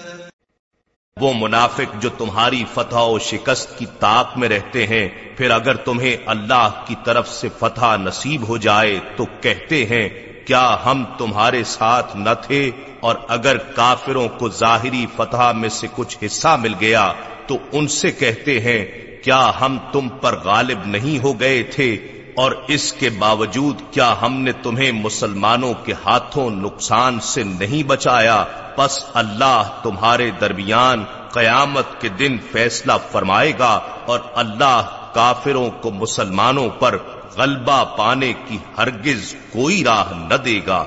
وہ 1.17 1.33
منافق 1.35 2.01
جو 2.01 2.09
تمہاری 2.19 2.65
فتح 2.75 2.97
و 2.97 3.19
شکست 3.19 3.79
کی 3.79 3.87
طاق 3.99 4.39
میں 4.39 4.49
رہتے 4.49 4.87
ہیں، 4.87 5.09
پھر 5.37 5.51
اگر 5.51 5.77
تمہیں 5.77 6.17
اللہ 6.27 6.69
کی 6.87 6.95
طرف 7.05 7.29
سے 7.29 7.49
فتح 7.59 7.97
نصیب 7.97 8.49
ہو 8.49 8.57
جائے 8.57 8.99
تو 9.17 9.25
کہتے 9.41 9.85
ہیں، 9.87 10.09
کیا 10.45 10.77
ہم 10.87 11.05
تمہارے 11.19 11.65
ساتھ 11.65 12.17
نہ 12.17 12.31
تھے؟ 12.43 12.71
اور 13.01 13.17
اگر 13.29 13.57
کافروں 13.57 14.29
کو 14.29 14.49
ظاہری 14.49 15.07
فتح 15.17 15.53
میں 15.53 15.69
سے 15.69 15.87
کچھ 15.97 16.17
حصہ 16.25 16.57
مل 16.61 16.75
گیا 16.81 17.13
تو 17.47 17.59
ان 17.73 17.89
سے 17.89 18.11
کہتے 18.11 18.61
ہیں، 18.61 18.85
کیا 19.23 19.51
ہم 19.61 19.79
تم 19.93 20.09
پر 20.09 20.37
غالب 20.37 20.87
نہیں 20.87 21.19
ہو 21.19 21.41
گئے 21.41 21.63
تھے؟ 21.63 21.97
اور 22.35 22.53
اس 22.69 22.93
کے 22.93 23.11
باوجود 23.11 23.81
کیا 23.91 24.15
ہم 24.23 24.41
نے 24.41 24.53
تمہیں 24.53 24.93
مسلمانوں 24.93 25.75
کے 25.85 25.93
ہاتھوں 25.93 26.51
نقصان 26.51 27.21
سے 27.21 27.43
نہیں 27.43 27.83
بچایا؟ 27.83 28.45
پس 28.77 29.05
اللہ 29.15 29.63
تمہارے 29.83 30.31
درمیان 30.41 31.05
قیامت 31.33 32.01
کے 32.01 32.09
دن 32.09 32.37
فیصلہ 32.53 32.93
فرمائے 33.13 33.53
گا 33.59 33.81
اور 34.07 34.21
اللہ 34.35 34.83
کافروں 35.15 35.71
کو 35.71 35.91
مسلمانوں 35.91 36.69
پر 36.69 36.99
غلبہ 37.37 37.85
پانے 37.85 38.33
کی 38.33 38.59
ہرگز 38.79 39.35
کوئی 39.53 39.85
راہ 39.85 40.13
نہ 40.29 40.35
دے 40.35 40.61
گا۔ 40.67 40.85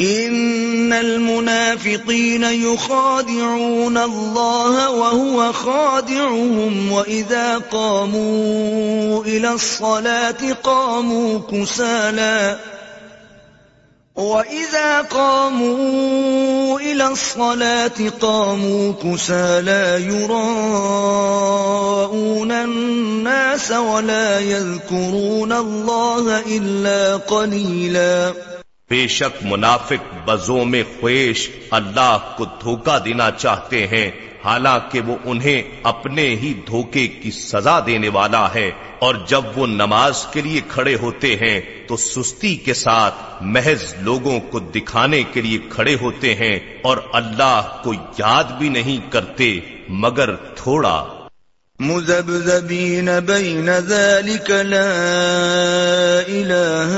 ان 0.00 0.92
المنافقين 0.92 2.42
يخادعون 2.44 3.98
الله 3.98 4.90
وهو 4.90 5.52
خادعهم 5.52 6.92
واذا 6.92 7.58
قاموا 7.58 9.24
الى 9.24 9.52
الصلاه 9.52 10.52
قاموا 10.62 11.38
كسالى 11.38 12.58
وَإِذَا 14.14 15.00
قَامُوا 15.10 16.80
إِلَى 16.80 17.06
الصَّلَاةِ 17.06 18.10
قَامُوا 18.20 18.92
كُسَالَى 19.02 20.06
يُرَاءُونَ 20.06 20.40
النَّاسَ 22.52 23.70
وَلَا 23.70 24.38
يَذْكُرُونَ 24.40 25.52
اللَّهَ 25.52 26.40
إِلَّا 26.46 27.16
قَلِيلًا 27.16 28.53
بے 28.90 29.08
شک 29.08 29.42
منافق 29.42 30.14
بزوں 30.24 30.64
میں 30.64 30.82
خویش 31.00 31.50
اللہ 31.70 32.18
کو 32.36 32.44
دھوکہ 32.44 32.98
دینا 32.98 33.30
چاہتے 33.30 33.86
ہیں، 33.86 34.10
حالانکہ 34.44 35.00
وہ 35.00 35.16
انہیں 35.24 35.62
اپنے 35.82 36.22
ہی 36.22 36.54
دھوکے 36.66 37.06
کی 37.06 37.30
سزا 37.30 37.80
دینے 37.86 38.08
والا 38.08 38.54
ہے۔ 38.54 38.70
اور 38.98 39.14
جب 39.26 39.42
وہ 39.56 39.66
نماز 39.66 40.26
کے 40.26 40.40
لیے 40.40 40.60
کھڑے 40.68 40.96
ہوتے 40.96 41.36
ہیں، 41.36 41.60
تو 41.86 41.96
سستی 41.96 42.56
کے 42.56 42.74
ساتھ 42.74 43.14
محض 43.40 43.94
لوگوں 44.00 44.40
کو 44.40 44.58
دکھانے 44.58 45.22
کے 45.22 45.42
لیے 45.42 45.58
کھڑے 45.70 45.96
ہوتے 46.00 46.34
ہیں۔ 46.34 46.58
اور 46.82 46.96
اللہ 47.12 47.80
کو 47.84 47.92
یاد 47.94 48.44
بھی 48.44 48.68
نہیں 48.68 49.10
کرتے، 49.10 49.60
مگر 49.88 50.36
تھوڑا 50.36 51.13
مذبذبین 51.80 53.08
بین 53.26 53.68
ذلك 53.68 54.50
لا 54.50 54.86
الہ 56.28 56.94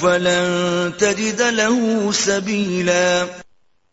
فلن 0.00 0.90
تجد 0.98 1.40
له 1.40 2.10
سبيلا. 2.14 3.24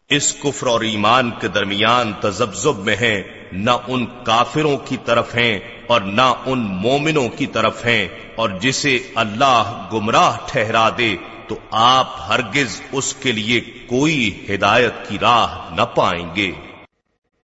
اس 0.09 0.33
کفر 0.43 0.67
اور 0.67 0.81
ایمان 0.81 1.31
کے 1.31 1.47
درمیان 1.47 2.13
تزبزب 2.21 2.79
میں 2.79 2.95
ہیں 2.95 3.34
نہ 3.55 3.71
ان 3.87 4.05
کافروں 4.23 4.77
کی 4.77 4.97
طرف 5.05 5.35
ہیں 5.35 5.59
اور 5.87 6.01
نہ 6.01 6.33
ان 6.45 6.59
مومنوں 6.59 7.29
کی 7.29 7.47
طرف 7.47 7.85
ہیں، 7.85 8.07
اور 8.35 8.49
جسے 8.61 8.99
اللہ 9.15 9.87
گمراہ 9.93 10.37
ٹھہرا 10.47 10.89
دے 10.97 11.15
تو 11.47 11.55
آپ 11.71 12.07
ہرگز 12.29 12.81
اس 12.91 13.13
کے 13.13 13.31
لیے 13.31 13.59
کوئی 13.87 14.45
ہدایت 14.49 14.93
کی 15.09 15.17
راہ 15.21 15.75
نہ 15.75 15.85
پائیں 15.95 16.35
گے۔ 16.35 16.51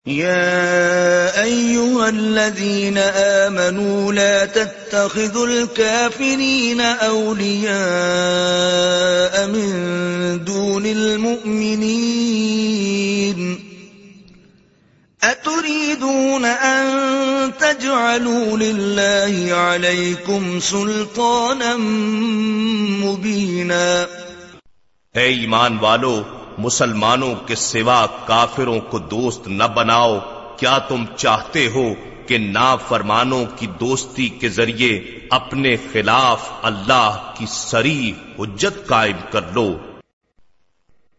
يا 0.06 1.44
أيها 1.44 2.10
الذين 2.10 2.98
آمنوا 2.98 4.14
لا 4.14 4.46
تتخذوا 4.46 5.48
الكافرين 5.48 6.82
أولياء 6.82 7.72
من 9.48 10.44
دون 10.44 10.86
المؤمنين 10.86 11.80
أتريدون 15.23 16.45
أن 16.45 16.85
تجعلوا 17.57 18.57
لله 18.57 19.53
عليكم 19.53 20.60
سلطانا 20.60 21.76
مبينا؟ 23.06 24.06
اے 25.14 25.26
ایمان 25.26 25.77
والو، 25.81 26.23
مسلمانوں 26.57 27.35
کے 27.35 27.56
سوا 27.56 28.06
کافروں 28.26 28.80
کو 28.80 28.99
دوست 28.99 29.48
نہ 29.48 29.64
بناؤ۔ 29.64 30.19
کیا 30.57 30.77
تم 30.77 31.06
چاہتے 31.18 31.68
ہو 31.68 31.93
کہ 32.27 32.38
نا 32.38 32.76
فرمانوں 32.76 33.45
کی 33.56 33.68
دوستی 33.80 34.30
کے 34.30 34.49
ذریعے 34.49 35.19
اپنے 35.30 35.76
خلاف 35.93 36.49
اللہ 36.61 37.34
کی 37.38 37.45
سری 37.49 38.14
حجت 38.39 38.88
قائم 38.88 39.18
کر 39.31 39.41
لو؟ 39.52 39.77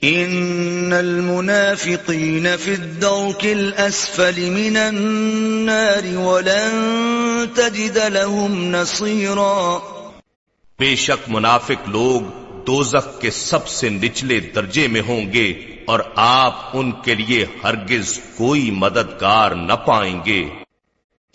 ان 0.02 0.92
المنافقین 0.92 2.46
فی 2.56 2.70
الدرک 2.70 3.44
الاسفل 3.44 4.40
من 4.50 4.76
النار 4.76 6.06
ولن 6.18 7.46
تجد 7.54 7.98
لهم 7.98 8.64
نصیرا 8.70 9.78
بے 10.78 10.96
شک 10.96 11.28
منافق 11.28 11.88
لوگ 11.88 12.20
دوزخ 12.66 13.20
کے 13.20 13.30
سب 13.30 13.68
سے 13.68 13.88
نچلے 13.88 14.40
درجے 14.40 14.88
میں 14.88 15.02
ہوں 15.08 15.32
گے 15.32 15.46
اور 15.86 16.00
آپ 16.16 16.54
ان 16.74 16.92
کے 17.04 17.14
لیے 17.14 17.46
ہرگز 17.64 18.18
کوئی 18.36 18.70
مددگار 18.70 19.50
نہ 19.50 19.72
پائیں 19.86 20.20
گے۔ 20.26 20.42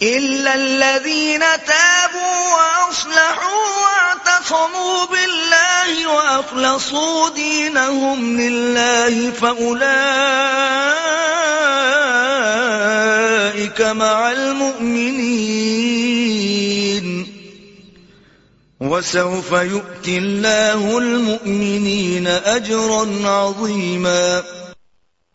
إلا 0.02 0.56
الذين 0.56 1.40
تابوا 1.40 2.54
وأصلحوا 2.56 3.66
واعتصموا 3.84 5.06
بالله 5.06 6.08
وأخلصوا 6.16 7.30
دينهم 7.30 8.42
لله 8.42 9.32
فأولئك 9.32 9.82
مع 13.82 14.32
المؤمنين 14.32 15.58
وسوف 18.80 19.52
يؤتي 19.52 20.18
الله 20.18 20.98
المؤمنين 20.98 22.28
أجرا 22.28 23.30
عظيما 23.30 24.44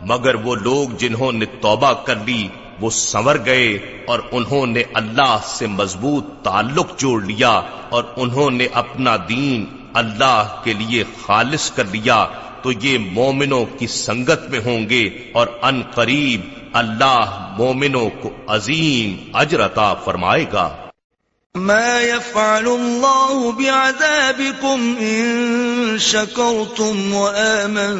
مگر 0.00 0.34
وہ 0.34 0.56
لوگ 0.56 0.88
جنہوں 0.98 1.32
نے 1.32 1.46
توبہ 1.60 1.92
کر 2.06 2.16
لی 2.26 2.48
وہ 2.82 2.90
سنور 2.90 3.36
گئے 3.44 3.66
اور 4.06 4.20
انہوں 4.32 4.66
نے 4.66 4.82
اللہ 4.94 5.36
سے 5.46 5.66
مضبوط 5.72 6.24
تعلق 6.42 6.98
جوڑ 6.98 7.20
لیا 7.22 7.52
اور 7.88 8.04
انہوں 8.16 8.50
نے 8.50 8.66
اپنا 8.74 9.16
دین 9.28 9.64
اللہ 9.94 10.60
کے 10.64 10.72
لیے 10.72 11.04
خالص 11.26 11.70
کر 11.70 11.84
لیا 11.92 12.24
تو 12.62 12.72
یہ 12.72 12.98
مومنوں 13.12 13.64
کی 13.78 13.86
سنگت 13.86 14.48
میں 14.50 14.60
ہوں 14.64 14.88
گے 14.90 15.02
اور 15.32 15.46
ان 15.62 15.82
قریب 15.94 16.40
اللہ 16.72 17.54
مومنوں 17.58 18.08
کو 18.20 18.30
عظیم 18.48 19.36
اجرتا 19.36 19.88
فرمائے 20.04 20.46
گا۔ 20.52 20.68
ما 21.54 22.00
يفعل 22.00 22.66
الله 22.66 23.50
بعذابكم 23.52 24.84
إن 25.00 25.98
شكرتم 26.00 27.14
وآمنتم 27.14 27.92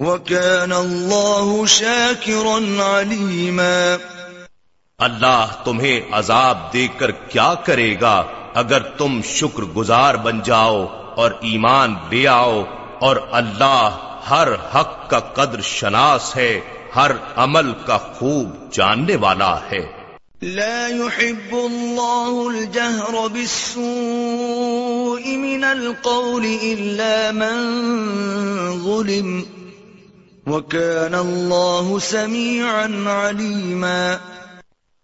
وكان 0.00 0.72
الله 0.72 1.66
شاكرا 1.66 2.80
عليما. 2.80 3.96
اللہ 4.98 5.46
تمہیں 5.64 6.00
عذاب 6.12 6.72
دے 6.72 6.88
کر 6.98 7.10
کیا 7.10 7.54
کرے 7.64 7.96
گا 8.00 8.24
اگر 8.54 8.82
تم 8.82 9.20
شکر 9.24 9.62
گزار 9.62 10.14
بن 10.14 10.40
جاؤ 10.44 10.86
اور 11.16 11.30
ایمان 11.30 11.94
لے 12.10 12.28
آؤ؟ 12.28 12.64
اور 13.00 13.16
اللہ 13.30 13.90
ہر 14.30 14.48
حق 14.74 15.10
کا 15.10 15.18
قدر 15.18 15.60
شناس 15.60 16.36
ہے 16.36 16.60
ہر 16.96 17.10
عمل 17.36 17.72
کا 17.86 17.98
خوب 17.98 18.72
جاننے 18.72 19.16
والا 19.16 19.58
ہے۔ 19.72 19.92
لا 20.42 20.88
يحب 20.88 21.52
الله 21.52 22.54
الجهر 22.54 23.28
بالسوء 23.28 25.36
من 25.36 25.64
القول 25.64 26.56
إلا 26.62 27.30
من 27.30 27.70
ظلم. 28.84 29.57
وكان 30.48 31.14
الله 31.14 31.98
سميعا 32.00 32.86
عليما. 33.06 34.16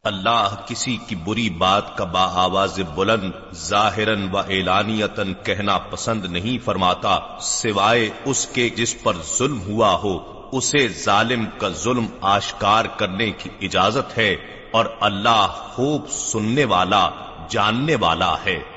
اللہ 0.05 0.55
کسی 0.67 0.97
کی 0.97 1.17
بری 1.17 1.51
بات 1.51 1.97
کا 1.99 2.05
با 2.05 2.25
آواز 2.35 2.81
بلند 2.95 3.31
ظاہرن 3.55 4.29
و 4.33 4.39
اعلانیتن 4.39 5.35
کہنا 5.43 5.79
پسند 5.79 6.25
نہیں 6.25 6.65
فرماتا، 6.65 7.19
سوائے 7.41 8.11
اس 8.25 8.47
کے 8.47 8.69
جس 8.69 9.03
پر 9.03 9.13
ظلم 9.39 9.61
ہوا 9.61 9.93
ہو، 9.95 10.19
اسے 10.53 10.89
ظالم 10.89 11.47
کا 11.59 11.69
ظلم 11.69 12.07
آشکار 12.21 12.85
کرنے 12.85 13.31
کی 13.31 13.51
اجازت 13.61 14.19
ہے، 14.19 14.37
اور 14.71 14.87
اللہ 15.01 15.47
خوب 15.49 16.11
سننے 16.11 16.65
والا، 16.65 17.11
جاننے 17.51 17.97
والا 17.97 18.35
ہے۔ 18.47 18.74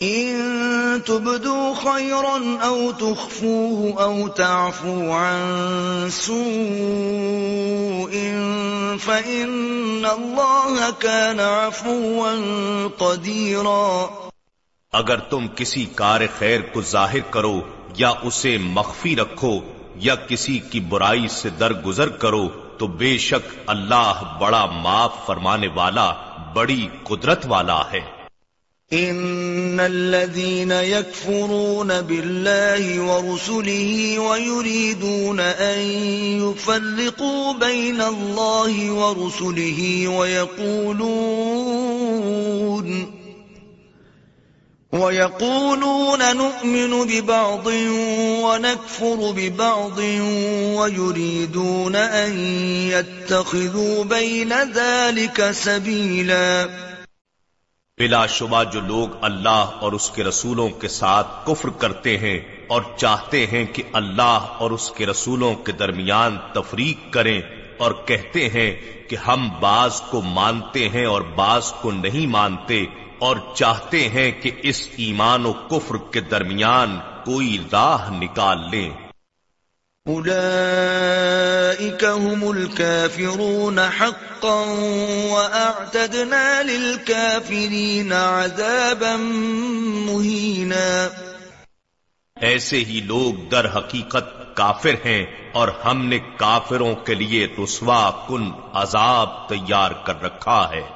ان 0.00 0.98
تبدو 1.06 1.74
خيرا 1.74 2.62
او 2.62 2.92
تخفوه 2.92 4.02
او 4.02 4.28
تعفو 4.28 5.12
عن 5.12 6.10
سوء 6.10 8.10
فان 9.00 10.04
الله 10.04 10.90
كان 10.98 11.40
عفوا 11.40 12.34
قديرا. 12.98 14.06
اگر 14.92 15.18
تم 15.18 15.46
کسی 15.56 15.84
کار 15.84 16.20
خیر 16.38 16.60
کو 16.60 16.82
ظاہر 16.82 17.30
کرو 17.30 17.60
یا 17.96 18.08
اسے 18.08 18.58
مخفی 18.58 19.16
رکھو 19.16 19.60
یا 19.94 20.14
کسی 20.14 20.58
کی 20.58 20.80
برائی 20.80 21.28
سے 21.28 21.50
درگزر 21.50 22.08
کرو، 22.08 22.48
تو 22.78 22.86
بے 22.86 23.18
شک 23.18 23.54
اللہ 23.66 24.36
بڑا 24.40 24.66
معاف 24.66 25.14
فرمانے 25.26 25.68
والا، 25.74 26.12
بڑی 26.54 26.88
قدرت 27.02 27.46
والا 27.48 27.82
ہے۔ 27.92 28.15
ان 28.92 29.80
الذين 29.80 30.70
يكفرون 30.70 32.00
بالله 32.00 33.00
ورسله 33.00 34.18
ويريدون 34.18 35.40
ان 35.40 35.80
يفرقوا 36.42 37.52
بين 37.52 38.00
الله 38.00 38.90
ورسله 38.90 40.08
ويقولون 40.08 41.56
ويقولون 44.92 46.36
نؤمن 46.36 47.06
ببعض 47.06 47.66
ونكفر 48.42 49.32
ببعض 49.36 49.98
ويريدون 50.78 51.96
ان 51.96 52.38
يتخذوا 52.90 54.04
بين 54.04 54.52
ذلك 54.72 55.50
سبيلا 55.50 56.68
بلا 57.98 58.26
شبہ 58.26 58.64
جو 58.64 58.80
لوگ 58.80 59.08
اللہ 59.20 59.70
اور 59.80 59.92
اس 59.92 60.10
کے 60.10 60.24
رسولوں 60.24 60.68
کے 60.68 60.88
ساتھ 60.88 61.26
کفر 61.46 61.68
کرتے 61.68 62.18
ہیں 62.18 62.38
اور 62.66 62.82
چاہتے 62.96 63.46
ہیں 63.46 63.64
کہ 63.64 63.82
اللہ 63.92 64.56
اور 64.58 64.70
اس 64.70 64.90
کے 64.90 65.06
رسولوں 65.06 65.54
کے 65.54 65.72
درمیان 65.72 66.36
تفریق 66.52 67.12
کریں 67.12 67.40
اور 67.76 67.92
کہتے 68.04 68.48
ہیں 68.48 68.70
کہ 69.08 69.16
ہم 69.16 69.48
بعض 69.60 70.00
کو 70.00 70.20
مانتے 70.20 70.88
ہیں 70.88 71.06
اور 71.06 71.22
بعض 71.34 71.72
کو 71.72 71.90
نہیں 71.90 72.26
مانتے 72.26 72.84
اور 73.18 73.36
چاہتے 73.54 74.08
ہیں 74.08 74.30
کہ 74.30 74.50
اس 74.62 74.88
ایمان 74.96 75.46
و 75.46 75.52
کفر 75.52 75.96
کے 76.10 76.20
درمیان 76.20 76.98
کوئی 77.24 77.58
راہ 77.72 78.10
نکال 78.10 78.70
لیں۔ 78.70 78.90
أولئك 80.08 82.04
هم 82.04 82.56
الكافرون 82.56 83.78
حقا 83.78 84.64
وأعتدنا 85.30 86.62
للكافرين 86.62 88.12
عذابا 88.12 89.16
مهينا. 90.10 91.08
ایسے 92.40 92.84
ہی 92.84 93.00
لوگ 93.04 93.48
در 93.48 93.66
حقیقت 93.76 94.56
کافر 94.56 94.94
ہیں 95.04 95.26
اور 95.52 95.68
ہم 95.84 96.06
نے 96.06 96.18
کافروں 96.36 96.94
کے 96.94 97.14
لیے 97.14 97.46
رسوا 97.64 98.10
کن 98.28 98.50
عذاب 98.74 99.48
تیار 99.48 99.90
کر 99.90 100.22
رکھا 100.22 100.68
ہے۔ 100.70 100.95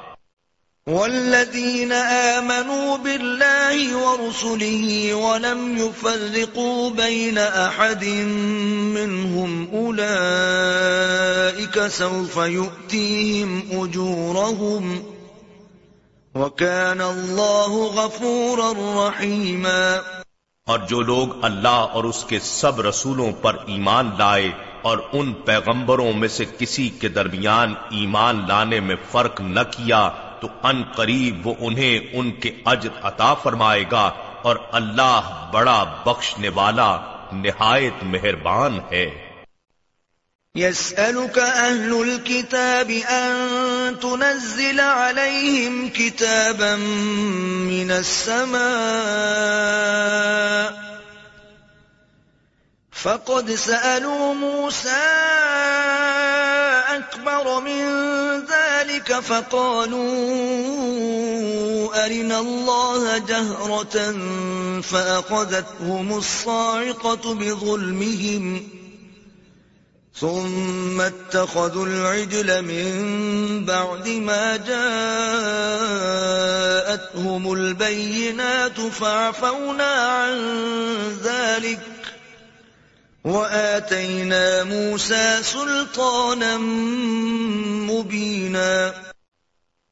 والذين 0.87 1.91
آمنوا 1.91 2.97
بالله 2.97 3.97
ورسله 3.97 5.13
ولم 5.13 5.77
يفرقوا 5.77 6.89
بين 6.91 7.37
أحد 7.37 8.05
منهم 8.95 9.67
أولئك 9.73 9.97
سوف 11.89 12.37
يؤتيهم 12.37 13.63
أجورهم 13.73 15.03
وكان 16.35 17.01
الله 17.03 17.87
غفورا 17.95 18.73
رحيما 19.07 20.01
اور 20.67 20.79
جو 20.89 21.01
لوگ 21.01 21.27
اللہ 21.43 21.85
اور 21.91 22.03
اس 22.03 22.23
کے 22.23 22.39
سب 22.41 22.81
رسولوں 22.81 23.31
پر 23.41 23.55
ایمان 23.67 24.09
لائے 24.19 24.49
اور 24.81 24.97
ان 25.13 25.33
پیغمبروں 25.45 26.11
میں 26.13 26.27
سے 26.29 26.45
کسی 26.57 26.89
کے 26.99 27.07
درمیان 27.11 27.69
ایمان 27.91 28.35
لانے 28.47 28.79
میں 28.79 28.95
فرق 29.11 29.41
نہ 29.43 29.63
کیا 29.71 30.01
تو 30.41 30.47
ان 30.63 30.83
قریب 30.95 31.47
وہ 31.47 31.53
انہیں 31.59 32.09
ان 32.13 32.31
کے 32.31 32.51
اجر 32.65 32.99
عطا 33.03 33.33
فرمائے 33.33 33.83
گا 33.91 34.05
اور 34.41 34.55
اللہ 34.71 35.49
بڑا 35.53 35.83
بخشنے 36.05 36.49
والا 36.49 36.91
نہایت 37.31 38.03
مہربان 38.03 38.79
ہے۔ 38.91 39.09
يسألك 40.55 41.37
أهل 41.39 41.91
الكتاب 41.97 42.89
أن 43.09 43.99
تنزل 44.01 44.79
عليهم 44.79 45.77
كتابا 45.89 46.75
من 47.67 47.91
السماء 47.91 48.65
فقد 53.03 53.53
سألوا 53.55 54.33
موسى 54.33 55.05
أكبر 56.97 57.47
من 57.59 57.90
ذلك 59.01 59.19
فقالوا 59.19 60.05
أرنا 62.05 62.39
الله 62.39 63.17
جهرة 63.17 64.13
فأخذتهم 64.81 66.17
الصاعقة 66.17 67.33
بظلمهم 67.33 68.67
ثم 70.15 71.01
اتخذوا 71.01 71.85
العجل 71.85 72.61
من 72.61 73.65
بعد 73.65 74.07
ما 74.09 74.57
جاءتهم 77.17 77.53
البينات 77.53 78.79
فعفونا 78.79 79.91
عن 79.91 80.37
ذلك 81.23 82.00
وآتينا 83.25 84.63
موسى 84.65 85.43
سلطانا 85.43 86.57
مبينا. 87.91 88.91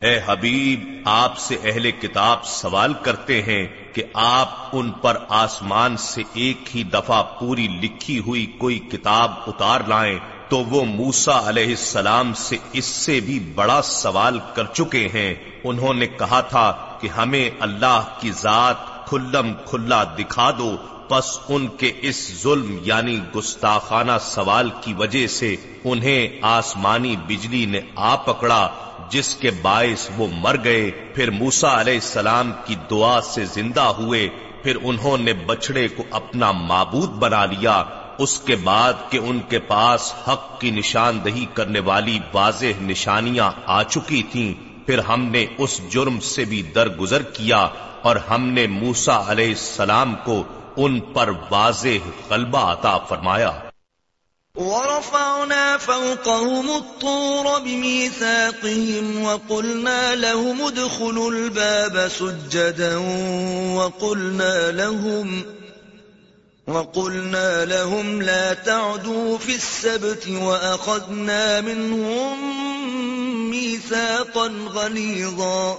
اے 0.01 0.19
حبیب، 0.25 1.01
آپ 1.05 1.37
سے 1.37 1.57
اہل 1.63 1.91
کتاب 1.91 2.45
سوال 2.45 2.93
کرتے 2.93 3.41
ہیں 3.41 3.93
کہ 3.93 4.03
آپ 4.13 4.49
ان 4.73 4.91
پر 4.91 5.17
آسمان 5.29 5.97
سے 5.97 6.23
ایک 6.33 6.75
ہی 6.75 6.83
دفعہ 6.83 7.23
پوری 7.23 7.67
لکھی 7.67 8.19
ہوئی 8.19 8.45
کوئی 8.45 8.79
کتاب 8.79 9.31
اتار 9.47 9.79
لائیں 9.87 10.19
تو 10.49 10.57
وہ 10.57 10.85
موسا 10.85 11.49
علیہ 11.49 11.67
السلام 11.67 12.33
سے 12.33 12.57
اس 12.73 12.85
سے 12.85 13.19
بھی 13.19 13.39
بڑا 13.39 13.81
سوال 13.81 14.39
کر 14.53 14.65
چکے 14.73 15.07
ہیں۔ 15.13 15.35
انہوں 15.63 15.93
نے 15.93 16.07
کہا 16.07 16.41
تھا 16.41 16.97
کہ 17.01 17.07
ہمیں 17.07 17.49
اللہ 17.59 18.03
کی 18.19 18.31
ذات 18.31 19.07
کھلم 19.09 19.53
کھلا 19.65 20.03
دکھا 20.03 20.51
دو 20.57 20.77
پس 21.09 21.39
ان 21.49 21.67
کے 21.67 21.91
اس 22.01 22.41
ظلم 22.43 22.77
یعنی 22.81 23.19
گستاخانہ 23.35 24.11
سوال 24.21 24.69
کی 24.81 24.93
وجہ 24.93 25.27
سے 25.27 25.55
انہیں 25.83 26.27
آسمانی 26.41 27.15
بجلی 27.27 27.65
نے 27.65 27.79
آ 27.95 28.15
پکڑا، 28.15 28.69
جس 29.09 29.35
کے 29.35 29.51
باعث 29.61 30.09
وہ 30.17 30.27
مر 30.31 30.55
گئے۔ 30.63 30.91
پھر 30.91 31.29
موسا 31.29 31.81
علیہ 31.81 31.93
السلام 31.93 32.51
کی 32.65 32.75
دعا 32.89 33.21
سے 33.21 33.45
زندہ 33.45 33.81
ہوئے۔ 33.81 34.29
پھر 34.63 34.77
انہوں 34.83 35.17
نے 35.17 35.33
بچڑے 35.33 35.87
کو 35.87 36.03
اپنا 36.11 36.51
معبود 36.51 37.09
بنا 37.09 37.45
لیا۔ 37.45 37.83
اس 38.17 38.39
کے 38.39 38.55
بعد 38.55 38.93
کہ 39.09 39.17
ان 39.17 39.39
کے 39.49 39.59
پاس 39.59 40.13
حق 40.27 40.61
کی 40.61 40.71
نشاندہی 40.71 41.45
کرنے 41.53 41.79
والی 41.79 42.19
واضح 42.33 42.81
نشانیاں 42.81 43.51
آ 43.65 43.83
چکی 43.83 44.23
تھیں۔ 44.23 44.53
پھر 44.85 44.99
ہم 44.99 45.25
نے 45.25 45.45
اس 45.57 45.81
جرم 45.89 46.19
سے 46.19 46.45
بھی 46.45 46.61
درگزر 46.61 47.21
کیا 47.21 47.67
اور 48.01 48.15
ہم 48.15 48.47
نے 48.47 48.67
موسا 48.67 49.31
علیہ 49.31 49.49
السلام 49.49 50.15
کو 50.23 50.43
ان 50.79 50.99
پر 50.99 51.29
واضح 51.49 52.07
غلبہ 52.29 52.59
عطا 52.59 52.97
فرمایا۔ 52.97 53.51
ورفعنا 54.55 55.77
فوقهم 55.77 56.69
الطور 56.69 57.59
بميثاقهم 57.59 59.23
وقلنا 59.23 60.15
لهم 60.15 60.61
ادخلوا 60.61 61.31
الباب 61.31 62.07
سجدا 62.07 62.97
وقلنا 63.75 64.71
لهم 64.71 65.43
وقلنا 66.67 67.65
لهم 67.65 68.21
لا 68.21 68.53
تعدوا 68.53 69.37
في 69.37 69.55
السبت 69.55 70.27
وأخذنا 70.27 71.61
منهم 71.61 72.37
ميثاقا 73.49 74.47
غليظا 74.47 75.77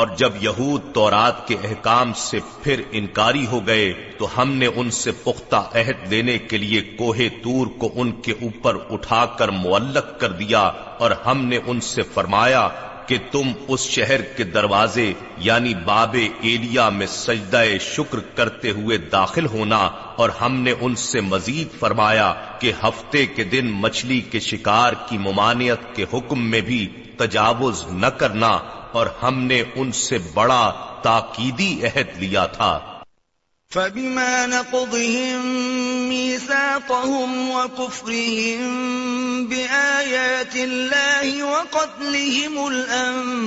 اور 0.00 0.08
جب 0.16 0.32
یہود 0.40 0.82
تورات 0.94 1.48
کے 1.48 1.56
احکام 1.64 2.12
سے 2.12 2.38
پھر 2.62 2.82
انکاری 2.90 3.46
ہو 3.46 3.66
گئے، 3.66 3.92
تو 4.18 4.28
ہم 4.36 4.52
نے 4.52 4.66
ان 4.74 4.90
سے 4.90 5.12
پختہ 5.12 5.56
عہد 5.56 6.10
دینے 6.10 6.38
کے 6.38 6.56
لیے 6.56 6.80
کوہ 6.80 7.16
تور 7.42 7.66
کو 7.66 7.90
ان 7.94 8.12
کے 8.12 8.32
اوپر 8.32 8.76
اٹھا 8.90 9.26
کر 9.26 9.48
معلق 9.48 10.18
کر 10.20 10.32
دیا 10.32 10.60
اور 10.98 11.10
ہم 11.26 11.44
نے 11.44 11.58
ان 11.66 11.80
سے 11.80 12.02
فرمایا 12.02 12.68
کہ 13.06 13.16
تم 13.32 13.52
اس 13.68 13.80
شہر 13.80 14.22
کے 14.22 14.44
دروازے 14.44 15.12
یعنی 15.38 15.74
باب 15.74 16.16
ایلیا 16.40 16.88
میں 16.88 17.06
سجدہ 17.06 17.62
شکر 17.80 18.18
کرتے 18.34 18.70
ہوئے 18.70 18.98
داخل 18.98 19.46
ہونا 19.46 19.78
اور 20.16 20.28
ہم 20.40 20.60
نے 20.60 20.74
ان 20.80 20.94
سے 20.94 21.20
مزید 21.20 21.78
فرمایا 21.80 22.32
کہ 22.58 22.72
ہفتے 22.84 23.26
کے 23.26 23.44
دن 23.44 23.70
مچھلی 23.70 24.20
کے 24.20 24.40
شکار 24.40 24.92
کی 25.08 25.18
ممانعت 25.18 25.94
کے 25.96 26.04
حکم 26.12 26.50
میں 26.50 26.60
بھی 26.60 26.86
تجاوز 27.16 27.84
نہ 27.92 28.06
کرنا 28.06 28.58
اور 28.92 29.06
ہم 29.22 29.42
نے 29.42 29.62
ان 29.74 29.92
سے 29.92 30.18
بڑا 30.34 30.72
تاکیدی 31.02 31.80
عہد 31.84 32.22
لیا 32.22 32.46
تھا۔ 32.46 32.80
فبما 33.74 34.46
نقضهم 34.46 35.46
ميثاقهم 36.08 37.50
وكفرهم 37.50 38.62
بآيات 39.46 40.56
الله 40.56 41.44
وقتلهم 41.44 42.66
الأنبياء 42.66 43.40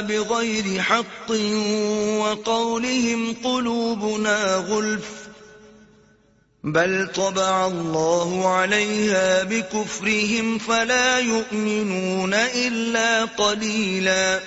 بغير 0.00 0.80
حق 0.90 1.30
وقولهم 2.18 3.32
قلوبنا 3.42 4.64
غلف 4.68 5.19
بل 6.64 7.06
طبع 7.06 7.66
الله 7.66 8.48
عليها 8.48 9.42
بكفرهم 9.42 10.58
فلا 10.58 11.18
يؤمنون 11.18 12.34
إلا 12.34 13.24
قليلا. 13.24 14.38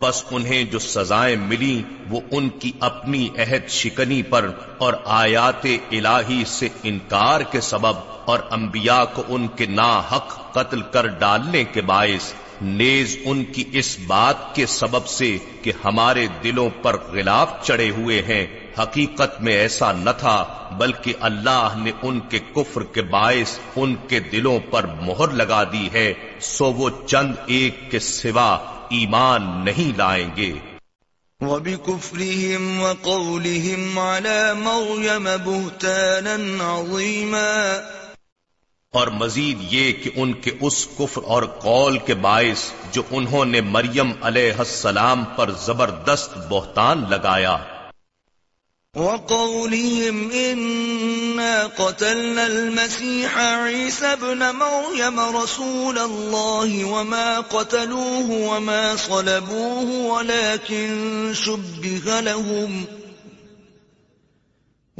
بس 0.00 0.24
انہیں 0.30 0.64
جو 0.64 0.78
سزائیں 0.78 1.36
ملی، 1.36 1.82
وہ 2.10 2.20
ان 2.30 2.48
کی 2.48 2.72
اپنی 2.80 3.28
عہد 3.38 3.68
شکنی 3.68 4.22
پر 4.22 4.50
اور 4.78 4.92
آیات 5.04 5.66
الہی 5.90 6.42
سے 6.46 6.68
انکار 6.82 7.40
کے 7.40 7.60
سبب 7.60 7.96
اور 8.24 8.38
انبیاء 8.50 9.04
کو 9.14 9.22
ان 9.28 9.46
کے 9.48 9.66
نا 9.66 9.92
حق 10.12 10.52
قتل 10.52 10.82
کر 10.82 11.06
ڈالنے 11.06 11.64
کے 11.64 11.80
باعث 11.80 12.32
نیز 12.62 13.16
ان 13.24 13.44
کی 13.44 13.64
اس 13.72 13.98
بات 14.06 14.54
کے 14.54 14.66
سبب 14.66 15.06
سے 15.06 15.38
کہ 15.62 15.72
ہمارے 15.84 16.26
دلوں 16.44 16.70
پر 16.82 16.96
غلاف 17.12 17.66
چڑے 17.66 17.90
ہوئے 17.90 18.22
ہیں۔ 18.22 18.46
حقیقت 18.82 19.42
میں 19.42 19.52
ایسا 19.52 19.92
نہ 19.92 20.10
تھا، 20.18 20.68
بلکہ 20.78 21.12
اللہ 21.20 21.68
نے 21.76 21.92
ان 22.02 22.20
کے 22.20 22.38
کفر 22.38 22.82
کے 22.82 23.02
باعث 23.02 23.58
ان 23.76 23.94
کے 24.08 24.20
دلوں 24.20 24.58
پر 24.70 24.86
مہر 24.86 25.28
لگا 25.28 25.64
دی 25.64 25.88
ہے، 25.92 26.14
سو 26.40 26.72
وہ 26.72 26.90
چند 27.06 27.34
ایک 27.46 27.90
کے 27.90 27.98
سوا 27.98 28.56
ایمان 28.90 29.64
نہیں 29.64 29.98
لائیں 29.98 30.30
گے۔ 30.36 30.52
وَبِكُفْرِهِمْ 31.40 32.82
وَقَوْلِهِمْ 32.82 33.98
عَلَى 33.98 34.58
مَرْيَمَ 34.58 35.28
بُهْتَانًا 35.44 36.80
عَظِيمًا 36.80 37.80
اور 38.92 39.06
مزید 39.06 39.58
یہ 39.72 39.92
کہ 39.92 40.10
ان 40.16 40.32
کے 40.32 40.50
اس 40.60 40.86
کفر 40.98 41.20
اور 41.26 41.42
قول 41.42 41.98
کے 41.98 42.14
باعث 42.14 42.70
جو 42.92 43.02
انہوں 43.10 43.44
نے 43.44 43.60
مریم 43.60 44.12
علیہ 44.22 44.52
السلام 44.58 45.24
پر 45.24 45.50
زبردست 45.50 46.30
بہتان 46.48 47.04
لگایا۔ 47.10 47.56
وقولهم 48.96 50.28
إنا 50.32 51.66
قتلنا 51.76 52.44
المسيح 52.44 53.38
عيسى 53.38 54.14
بن 54.20 54.38
مريم 54.38 55.20
رسول 55.20 55.98
الله 55.98 56.84
وما 56.84 57.40
قتلوه 57.40 58.28
وما 58.30 58.94
صلبوه 58.96 60.12
ولكن 60.12 61.32
شبه 61.34 62.20
لهم 62.20 62.99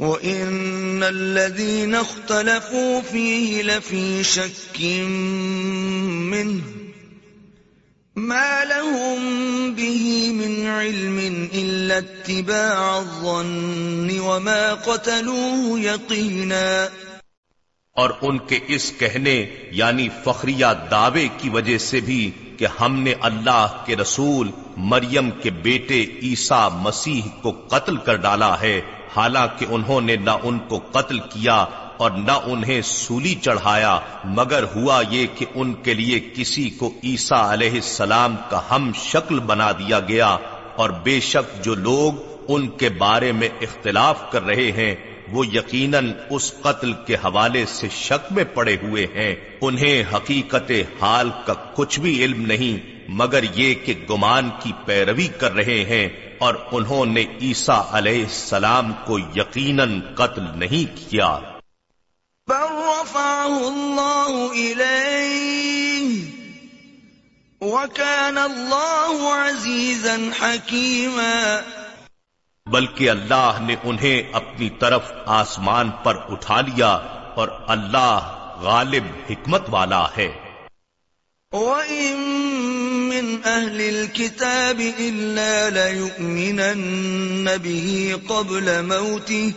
وَإِنَّ 0.01 1.03
الَّذِينَ 1.03 1.95
اخْتَلَفُوا 1.95 3.01
فِيهِ 3.01 3.63
لَفِي 3.63 4.23
شَكٍّ 4.23 4.81
مِّنْهِ 6.31 6.61
مَا 8.15 8.65
لَهُم 8.65 9.19
بِهِ 9.75 10.31
مِنْ 10.31 10.67
عِلْمٍ 10.67 11.49
إِلَّا 11.53 11.97
اتِّبَاعَ 11.97 12.99
الظَّنِّ 12.99 14.19
وَمَا 14.19 14.73
قَتَلُوهُ 14.73 15.79
يَقِينًا 15.79 16.89
اور 17.93 18.09
ان 18.21 18.39
کے 18.39 18.59
اس 18.67 18.91
کہنے 18.97 19.45
یعنی 19.71 20.09
فخریہ 20.23 20.73
دعوے 20.91 21.27
کی 21.37 21.49
وجہ 21.49 21.77
سے 21.77 21.99
بھی 21.99 22.31
کہ 22.61 22.67
ہم 22.81 22.99
نے 22.99 23.13
اللہ 23.21 23.67
کے 23.85 23.95
رسول 23.95 24.51
مریم 24.77 25.29
کے 25.31 25.49
بیٹے 25.49 26.05
عیسیٰ 26.23 26.69
مسیح 26.71 27.21
کو 27.41 27.51
قتل 27.51 27.97
کر 27.97 28.15
ڈالا 28.15 28.61
ہے۔ 28.61 28.81
حالانکہ 29.17 29.65
انہوں 29.69 30.01
نے 30.01 30.15
نہ 30.15 30.29
ان 30.43 30.59
کو 30.59 30.79
قتل 30.91 31.19
کیا 31.19 31.65
اور 31.97 32.11
نہ 32.11 32.31
انہیں 32.43 32.81
سولی 32.81 33.35
چڑھایا، 33.35 33.99
مگر 34.23 34.63
ہوا 34.75 35.01
یہ 35.09 35.27
کہ 35.35 35.45
ان 35.55 35.73
کے 35.73 35.93
لیے 35.93 36.19
کسی 36.19 36.69
کو 36.69 36.93
عیسیٰ 37.03 37.51
علیہ 37.51 37.71
السلام 37.71 38.35
کا 38.49 38.61
ہم 38.71 38.91
شکل 38.95 39.39
بنا 39.39 39.71
دیا 39.71 39.99
گیا۔ 39.99 40.37
اور 40.75 40.89
بے 40.89 41.19
شک 41.19 41.63
جو 41.63 41.75
لوگ 41.75 42.13
ان 42.47 42.67
کے 42.67 42.89
بارے 42.89 43.31
میں 43.31 43.49
اختلاف 43.61 44.31
کر 44.31 44.43
رہے 44.43 44.71
ہیں 44.71 44.95
وہ 45.31 45.47
یقیناً 45.47 46.13
اس 46.29 46.53
قتل 46.61 46.93
کے 46.93 47.15
حوالے 47.15 47.65
سے 47.65 47.87
شک 47.89 48.31
میں 48.31 48.43
پڑے 48.43 48.77
ہوئے 48.83 49.07
ہیں۔ 49.15 49.35
انہیں 49.61 50.03
حقیقت 50.15 50.71
حال 51.01 51.29
کا 51.45 51.53
کچھ 51.53 51.99
بھی 51.99 52.25
علم 52.25 52.41
نہیں، 52.41 53.01
مگر 53.07 53.43
یہ 53.55 53.73
کہ 53.85 53.93
گمان 54.09 54.49
کی 54.63 54.71
پیروی 54.85 55.27
کر 55.27 55.53
رہے 55.53 55.85
ہیں 55.85 56.09
اور 56.39 56.55
انہوں 56.71 57.05
نے 57.05 57.25
عیسیٰ 57.41 57.83
علیہ 57.91 58.23
السلام 58.23 58.93
کو 59.05 59.19
یقیناً 59.19 59.99
قتل 60.15 60.43
نہیں 60.55 61.09
کیا۔ 61.09 61.39
بلکہ 72.65 73.09
اللہ 73.09 73.57
نے 73.61 73.75
انہیں 73.83 74.23
اپنی 74.31 74.69
طرف 74.69 75.01
آسمان 75.25 75.89
پر 76.03 76.17
اٹھا 76.29 76.61
لیا 76.61 76.91
اور 77.35 77.47
اللہ 77.67 78.47
غالب 78.61 79.03
حکمت 79.29 79.61
والا 79.67 80.05
ہے۔ 80.17 80.51
من 83.11 83.37
أهل 83.45 83.81
الكتاب 83.81 84.81
إلا 84.99 85.69
ليؤمنن 85.69 87.49
به 87.61 88.11
قبل 88.27 88.81
موته 88.81 89.49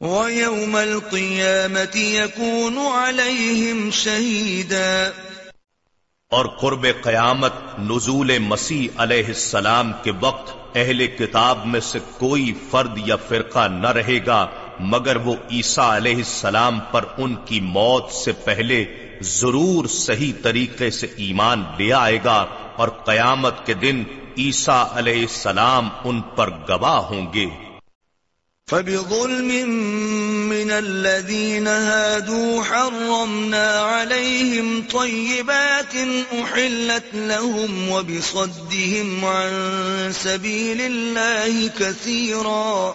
ويوم 0.00 0.76
القيامة 0.76 1.96
يكون 1.96 2.78
عليهم 2.78 3.90
شهيدا۔ 3.90 5.10
اور 6.32 6.46
قرب 6.46 6.86
قیامت 7.02 7.52
نزول 7.78 8.38
مسیح 8.38 8.88
علیہ 8.96 9.26
السلام 9.26 9.92
کے 10.02 10.12
وقت 10.20 10.52
اہل 10.74 11.06
کتاب 11.06 11.66
میں 11.66 11.80
سے 11.80 11.98
کوئی 12.18 12.52
فرد 12.70 12.98
یا 13.06 13.16
فرقہ 13.28 13.66
نہ 13.68 13.90
رہے 13.90 14.18
گا، 14.26 14.46
مگر 14.80 15.16
وہ 15.16 15.34
عیسیٰ 15.50 15.90
علیہ 15.96 16.16
السلام 16.16 16.78
پر 16.90 17.04
ان 17.18 17.34
کی 17.44 17.60
موت 17.60 18.10
سے 18.12 18.32
پہلے 18.44 18.84
ضرور 19.22 19.86
صحیح 19.86 20.32
طریقے 20.42 20.90
سے 20.90 21.06
ایمان 21.16 21.64
لے 21.78 21.92
آئے 21.92 22.18
گا 22.24 22.44
اور 22.76 22.88
قیامت 22.88 23.66
کے 23.66 23.74
دن 23.74 24.02
عیسیٰ 24.38 24.84
علیہ 24.92 25.20
السلام 25.20 25.88
ان 26.04 26.20
پر 26.34 26.50
گواہ 26.68 27.00
ہوں 27.10 27.32
گے۔ 27.34 27.46
فَبِظُلْمٍ 28.66 29.68
مِّنَ 30.48 30.70
الَّذِينَ 30.70 31.68
هَادُوا 31.68 32.62
حَرَّمْنَا 32.64 33.80
عَلَيْهِمْ 33.80 34.82
طَيِّبَاتٍ 34.82 35.96
أُحِلَّتْ 36.32 37.08
لَهُمْ 37.14 37.88
وَبِصَدِّهِمْ 37.88 39.24
عَن 39.24 40.12
سَبِيلِ 40.12 40.86
اللَّهِ 40.86 41.68
كَثِيرًا 41.78 42.92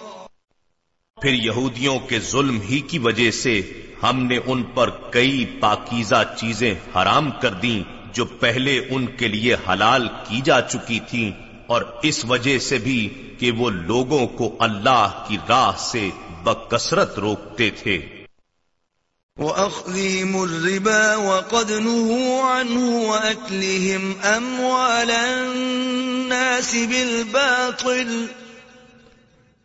پھر 1.22 1.32
یہودیوں 1.32 1.98
کے 1.98 2.18
ظلم 2.20 2.60
ہی 2.60 2.80
کی 2.80 2.98
وجہ 2.98 3.30
سے 3.30 3.60
ہم 4.02 4.24
نے 4.24 4.38
ان 4.46 4.62
پر 4.62 4.90
کئی 4.90 5.44
پاکیزہ 5.60 6.22
چیزیں 6.36 6.74
حرام 6.96 7.30
کر 7.30 7.50
دیں 7.50 7.82
جو 8.12 8.24
پہلے 8.24 8.78
ان 8.90 9.06
کے 9.06 9.28
لیے 9.28 9.56
حلال 9.68 10.08
کی 10.28 10.40
جا 10.40 10.60
چکی 10.60 11.00
تھیں۔ 11.10 11.47
اور 11.68 11.82
اس 12.02 12.24
وجہ 12.24 12.58
سے 12.58 12.78
بھی 12.78 13.32
کہ 13.38 13.50
وہ 13.50 13.70
لوگوں 13.70 14.26
کو 14.26 14.56
اللہ 14.58 15.24
کی 15.28 15.36
راہ 15.48 15.72
سے 15.78 16.10
بکثرت 16.42 17.18
روکتے 17.18 17.70
تھے۔ 17.70 17.98
وَأَخْذِهِمُ 19.38 20.42
الرِّبَا 20.42 21.16
وَقَدْ 21.16 21.70
نُهُوا 21.70 22.42
عَنْهُ 22.42 22.80
وَأَكْلِهِمْ 23.06 24.14
أَمْوَالَ 24.36 25.12
النَّاسِ 25.12 26.86
بِالْبَاطِلِ 26.86 28.26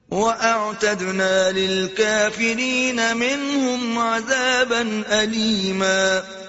وَأَعْتَدْنَا 0.09 1.49
لِلْكَافِرِينَ 1.49 2.99
مِنْهُمْ 3.13 3.97
عَذَابًا 3.97 5.03
أَلِيمًا 5.23 6.42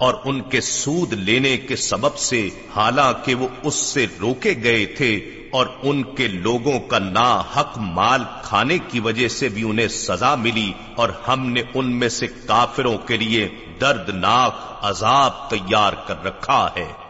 اور 0.00 0.14
ان 0.24 0.40
کے 0.40 0.60
سود 0.60 1.12
لینے 1.12 1.56
کے 1.56 1.76
سبب 1.76 2.16
سے، 2.16 2.48
حالانکہ 2.76 3.34
وہ 3.34 3.48
اس 3.62 3.74
سے 3.74 4.06
روکے 4.20 4.54
گئے 4.62 4.86
تھے 4.86 5.14
اور 5.52 5.66
ان 5.82 6.02
کے 6.02 6.28
لوگوں 6.28 6.78
کا 6.80 6.98
نا 6.98 7.42
حق 7.56 7.78
مال 7.78 8.22
کھانے 8.42 8.78
کی 8.88 9.00
وجہ 9.00 9.28
سے 9.28 9.48
بھی 9.48 9.62
انہیں 9.62 9.88
سزا 9.88 10.34
ملی 10.34 10.72
اور 10.96 11.08
ہم 11.28 11.46
نے 11.50 11.62
ان 11.74 11.90
میں 11.98 12.08
سے 12.08 12.26
کافروں 12.26 12.98
کے 12.98 13.16
لیے 13.16 13.48
دردناک 13.80 14.54
عذاب 14.82 15.50
تیار 15.50 15.92
کر 16.06 16.24
رکھا 16.24 16.68
ہے۔ 16.76 17.09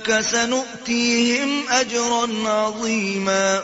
سنؤتيهم 0.00 1.62
أجرا 1.70 2.26
عظيما. 2.46 3.58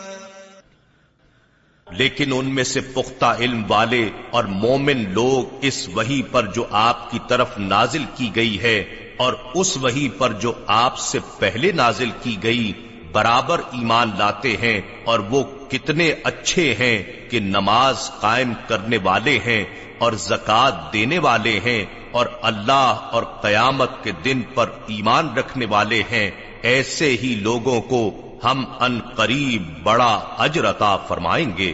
لیکن 1.87 2.33
ان 2.33 2.45
میں 2.55 2.63
سے 2.63 2.81
پختہ 2.81 3.25
علم 3.39 3.63
والے 3.67 4.09
اور 4.31 4.43
مومن 4.43 5.13
لوگ 5.13 5.43
اس 5.61 5.89
وہی 5.89 6.21
پر 6.23 6.45
جو 6.45 6.65
آپ 6.71 7.11
کی 7.11 7.19
طرف 7.27 7.47
نازل 7.57 8.03
کی 8.15 8.29
گئی 8.35 8.61
ہے 8.61 8.85
اور 9.17 9.33
اس 9.55 9.77
وہی 9.77 10.09
پر 10.09 10.33
جو 10.33 10.53
آپ 10.67 10.99
سے 10.99 11.19
پہلے 11.39 11.71
نازل 11.71 12.09
کی 12.23 12.37
گئی، 12.43 12.73
برابر 13.11 13.59
ایمان 13.59 14.11
لاتے 14.17 14.57
ہیں 14.57 14.81
اور 15.05 15.19
وہ 15.19 15.43
کتنے 15.69 16.13
اچھے 16.23 16.75
ہیں 16.79 17.03
کہ 17.29 17.39
نماز 17.39 18.11
قائم 18.19 18.53
کرنے 18.67 18.97
والے 19.03 19.39
ہیں 19.45 19.65
اور 19.99 20.13
زکوٰۃ 20.13 20.93
دینے 20.93 21.19
والے 21.19 21.59
ہیں 21.59 21.85
اور 22.11 22.25
اللہ 22.41 23.09
اور 23.11 23.23
قیامت 23.23 24.03
کے 24.03 24.11
دن 24.11 24.41
پر 24.53 24.69
ایمان 24.87 25.37
رکھنے 25.37 25.65
والے 25.65 26.03
ہیں، 26.11 26.31
ایسے 26.61 27.09
ہی 27.09 27.35
لوگوں 27.35 27.81
کو 27.81 28.01
ہم 28.43 28.65
ان 28.79 28.99
قریب 29.15 29.83
بڑا 29.83 30.13
اجر 30.37 30.69
عطا 30.69 30.97
فرمائیں 30.97 31.57
گے۔ 31.57 31.73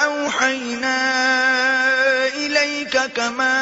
اوحینا 0.00 0.96
الیک 2.34 2.96
کما 3.14 3.56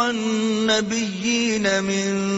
النبيين 0.00 1.66
من 1.84 2.37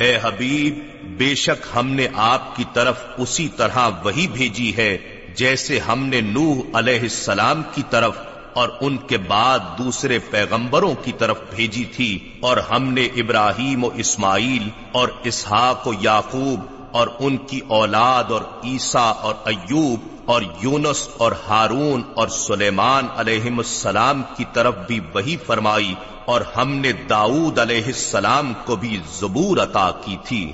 اے 0.00 0.16
حبیب، 0.22 0.78
بے 1.18 1.34
شک 1.34 1.66
ہم 1.74 1.88
نے 1.90 2.06
آپ 2.24 2.54
کی 2.56 2.64
طرف 2.72 3.02
اسی 3.18 3.46
طرح 3.56 3.88
وہی 4.04 4.26
بھیجی 4.32 4.70
ہے، 4.76 4.96
جیسے 5.36 5.78
ہم 5.78 6.04
نے 6.06 6.20
نوح 6.20 6.78
علیہ 6.78 7.00
السلام 7.00 7.62
کی 7.74 7.82
طرف 7.90 8.18
اور 8.54 8.68
ان 8.80 8.96
کے 9.06 9.18
بعد 9.26 9.58
دوسرے 9.78 10.18
پیغمبروں 10.30 10.94
کی 11.02 11.12
طرف 11.18 11.42
بھیجی 11.50 11.84
تھی، 11.96 12.08
اور 12.40 12.56
ہم 12.70 12.92
نے 12.92 13.04
ابراہیم 13.16 13.84
و 13.84 13.90
اسماعیل 13.96 14.68
اور 14.92 15.08
اسحاق 15.24 15.86
و 15.88 15.92
یعقوب 16.00 16.60
اور 16.92 17.08
ان 17.20 17.36
کی 17.46 17.60
اولاد 17.72 18.30
اور 18.30 18.42
عیسیٰ 18.64 19.12
اور 19.22 19.34
ایوب 19.44 20.08
اور 20.24 20.42
یونس 20.62 21.08
اور 21.16 21.32
ہارون 21.48 22.02
اور 22.14 22.28
سلیمان 22.28 23.06
علیہ 23.16 23.42
السلام 23.58 24.22
کی 24.36 24.44
طرف 24.52 24.74
بھی 24.86 25.00
وہی 25.14 25.36
فرمائی 25.46 25.94
اور 26.24 26.40
ہم 26.40 26.76
نے 26.76 26.92
داؤد 26.92 27.58
علیہ 27.58 27.84
السلام 27.84 28.52
کو 28.64 28.76
بھی 28.76 28.98
زبور 29.20 29.56
عطا 29.56 29.90
کی 29.90 30.16
تھی۔ 30.24 30.52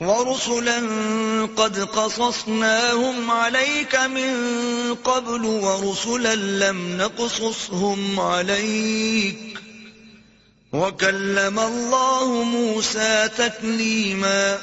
ورسلا 0.00 0.78
قد 1.54 1.78
قصصناهم 1.94 3.30
عليك 3.30 3.94
من 3.94 4.34
قبل 5.02 5.44
ورسلا 5.44 6.34
لم 6.34 6.96
نقصصهم 6.96 8.20
عليك 8.20 9.58
وكلم 10.72 11.58
الله 11.58 12.42
موسى 12.44 13.24
تكليما 13.36 14.56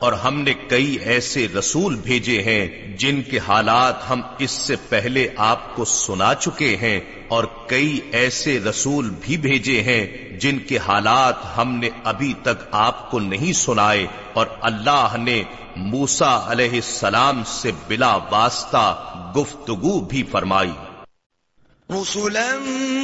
اور 0.00 0.12
ہم 0.12 0.40
نے 0.40 0.54
کئی 0.54 0.94
ایسے 0.94 1.46
رسول 1.58 1.94
بھیجے 1.94 2.42
ہیں 2.42 2.96
جن 2.96 3.22
کے 3.22 3.38
حالات 3.38 4.10
ہم 4.10 4.20
اس 4.38 4.50
سے 4.50 4.76
پہلے 4.88 5.28
آپ 5.36 5.76
کو 5.76 5.84
سنا 5.84 6.34
چکے 6.34 6.76
ہیں 6.76 7.00
اور 7.28 7.44
کئی 7.66 8.00
ایسے 8.12 8.58
رسول 8.60 9.10
بھی 9.20 9.36
بھیجے 9.36 9.82
ہیں 9.82 10.06
جن 10.38 10.58
کے 10.58 10.78
حالات 10.78 11.34
ہم 11.56 11.74
نے 11.74 11.88
ابھی 12.04 12.32
تک 12.42 12.64
آپ 12.70 13.10
کو 13.10 13.18
نہیں 13.18 13.52
سنائے 13.52 14.06
اور 14.32 14.46
اللہ 14.60 15.16
نے 15.18 15.42
موسا 15.76 16.52
علیہ 16.52 16.74
السلام 16.74 17.42
سے 17.46 17.70
بلا 17.88 18.16
واسطہ 18.16 18.94
گفتگو 19.36 20.00
بھی 20.00 20.22
فرمائی۔ 20.22 20.72
رسلا 21.92 22.58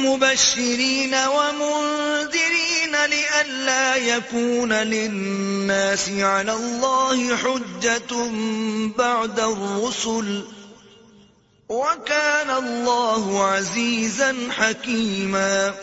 مبشرين 0.05 1.13
ومنذرين 1.15 2.95
لئلا 3.09 3.95
يكون 3.95 4.73
للناس 4.73 6.09
على 6.09 6.53
الله 6.53 7.35
حجة 7.35 8.31
بعد 8.97 9.39
الرسل 9.39 10.43
وكان 11.69 12.49
الله 12.49 13.43
عزيزا 13.43 14.35
حكيما 14.57 15.73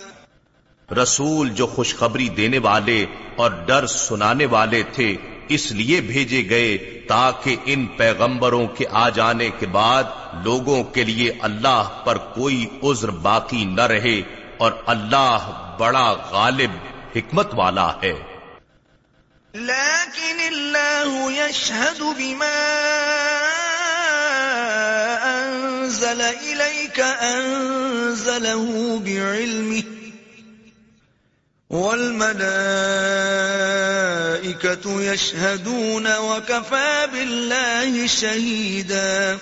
رسول 0.89 1.55
جو 1.55 1.67
خوشخبری 1.67 2.29
دینے 2.29 2.59
والے 2.59 3.05
اور 3.37 3.51
ڈر 3.67 3.87
سنانے 3.87 4.47
والے 4.47 4.83
تھے 4.83 5.17
اس 5.51 5.73
لیے 5.73 6.01
بھیجے 6.01 6.43
گئے 6.51 6.79
تاکہ 7.09 7.57
ان 7.65 7.87
پیغمبروں 7.87 8.67
کے 8.67 8.85
آ 8.91 9.09
جانے 9.09 9.51
کے 9.59 9.67
بعد 9.67 10.05
لوگوں 10.45 10.83
کے 10.85 11.05
لیے 11.05 11.33
اللہ 11.41 12.03
پر 12.05 12.19
کوئی 12.19 12.67
عذر 12.83 13.11
باقی 13.11 13.65
نہ 13.65 13.87
رہے 13.87 14.20
اور 14.59 14.73
اللہ 14.87 15.51
بڑا 15.79 16.12
غالب 16.31 16.77
حکمت 17.17 17.55
والا 17.55 17.91
ہے۔ 18.03 18.12
لیکن 19.55 20.41
اللہ 20.47 21.31
يشہد 21.31 22.01
بما 22.01 22.55
انزل 25.23 26.20
الیک 26.20 27.01
انزله 27.20 28.99
بعلمه 29.05 30.00
والملائكة 31.70 32.32
يشهدون 35.02 36.07
وكفى 36.07 37.07
بالله 37.12 38.07
شهيدا 38.07 39.36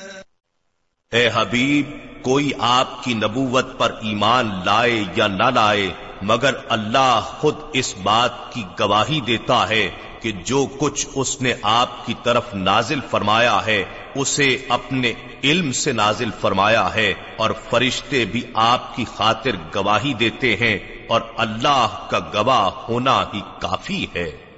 اے 1.12 1.28
حبیب، 1.34 1.86
کوئی 2.23 2.50
آپ 2.58 3.05
کی 3.05 3.15
نبوت 3.15 3.78
پر 3.78 3.92
ایمان 4.02 4.50
لائے 4.65 5.05
یا 5.16 5.26
نہ 5.26 5.48
لائے، 5.55 5.86
مگر 6.23 6.55
اللہ 6.68 7.20
خود 7.39 7.55
اس 7.73 7.94
بات 8.02 8.52
کی 8.55 8.62
گواہی 8.81 9.20
دیتا 9.20 9.68
ہے 9.68 9.90
کہ 10.20 10.32
جو 10.44 10.66
کچھ 10.78 11.07
اس 11.15 11.40
نے 11.40 11.55
آپ 11.62 12.07
کی 12.07 12.15
طرف 12.24 12.55
نازل 12.55 13.00
فرمایا 13.10 13.58
ہے، 13.66 13.84
اسے 14.15 14.66
اپنے 14.68 15.12
علم 15.44 15.73
سے 15.73 15.92
نازل 15.92 16.31
فرمایا 16.40 16.94
ہے 16.94 17.15
اور 17.36 17.50
فرشتے 17.70 18.24
بھی 18.24 18.42
آپ 18.55 18.97
کی 18.97 19.05
خاطر 19.16 19.55
گواہی 19.74 20.15
دیتے 20.15 20.57
ہیں۔ 20.57 20.98
اور 21.09 21.20
اللہ 21.37 22.07
کا 22.11 22.19
گواہ 22.19 22.70
ہونا 22.89 23.25
ہی 23.35 23.41
کافی 23.59 24.07
ہے۔ 24.15 24.49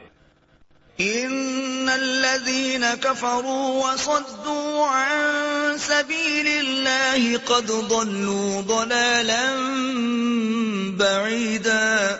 ان 0.99 1.89
الذين 1.93 2.85
كفروا 3.01 3.93
وصدوا 3.93 4.89
عن 4.89 5.17
سبيل 5.79 6.47
الله 6.47 7.37
قد 7.45 7.71
ضلوا 7.89 8.61
ضلالا 8.69 9.55
بعيدا۔ 10.97 12.17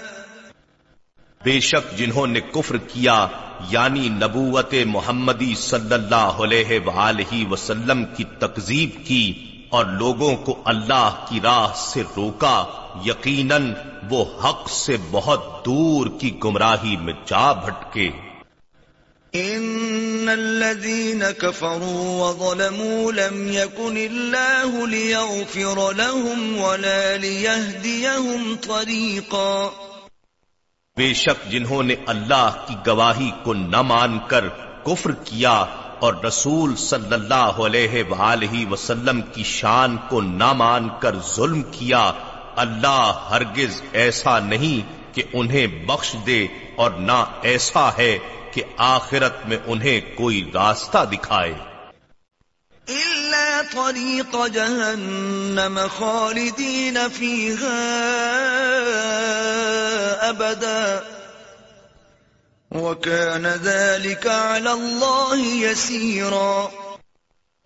بے 1.45 1.61
شک 1.61 1.99
جنہوں 1.99 2.27
نے 2.27 2.41
کفر 2.41 2.77
کیا 2.77 3.27
یعنی 3.71 4.09
نبوت 4.09 4.75
محمدی 4.87 5.55
صلی 5.55 5.95
اللہ 5.95 6.15
علیہ 6.15 6.87
وآلہ 6.87 7.51
وسلم 7.51 8.05
کی 8.05 8.25
تکذیب 8.39 9.07
کی 9.07 9.50
اور 9.71 9.85
لوگوں 9.85 10.37
کو 10.37 10.63
اللہ 10.65 11.25
کی 11.29 11.41
راہ 11.41 11.69
سے 11.77 12.03
روکا 12.17 12.65
یقیناً 13.05 13.75
وہ 14.11 14.25
حق 14.45 14.71
سے 14.71 14.97
بہت 15.11 15.65
دور 15.65 16.07
کی 16.21 16.41
گمراہی 16.45 16.97
میں 16.97 17.13
جا 17.27 17.53
بھٹکے۔ 17.53 18.11
ان 19.33 20.29
الذين 20.33 21.23
كفروا 21.39 22.31
وظلموا 22.31 23.13
لم 23.13 23.53
يكن 23.53 23.97
الله 23.97 24.87
ليغفر 24.87 25.93
لهم 25.95 26.61
ولا 26.61 27.17
ليهديهم 27.17 28.57
طريقا۔ 28.57 29.69
بے 30.97 31.15
شک 31.15 31.51
جنہوں 31.51 31.83
نے 31.83 31.95
اللہ 32.07 32.65
کی 32.69 32.75
گواہی 32.87 33.31
کو 33.43 33.55
نہ 33.55 33.83
مان 33.83 34.19
کر 34.27 34.49
کفر 34.85 35.13
کیا 35.13 35.65
اور 36.01 36.15
رسول 36.25 36.77
صلی 36.77 37.15
اللہ 37.15 37.35
علیہ 37.35 38.03
وآلہ 38.11 38.71
وسلم 38.71 39.21
کی 39.21 39.43
شان 39.43 39.97
کو 40.09 40.21
نہ 40.21 40.53
مان 40.53 40.89
کر 41.01 41.15
ظلم 41.37 41.63
کیا، 41.63 42.13
اللہ 42.57 43.27
ہرگز 43.31 43.83
ایسا 43.93 44.39
نہیں 44.39 45.15
کہ 45.15 45.23
انہیں 45.33 45.67
بخش 45.67 46.17
دے 46.27 46.47
اور 46.77 46.91
نہ 46.91 47.25
ایسا 47.43 47.91
ہے 47.99 48.19
کہ 48.53 48.63
آخرت 48.77 49.47
میں 49.47 49.57
انہیں 49.67 50.01
کوئی 50.17 50.51
راستہ 50.55 50.99
دکھائے۔ 51.13 51.55
إلا 52.89 53.61
طريق 53.73 54.37
جهنم 54.53 55.79
خالدين 55.99 56.99
فيها 57.13 57.89
أبدا۔ 60.29 61.20
وكان 62.75 63.47
ذلك 63.47 64.27
على 64.27 64.71
الله 64.71 65.45
يسيرا. 65.45 66.69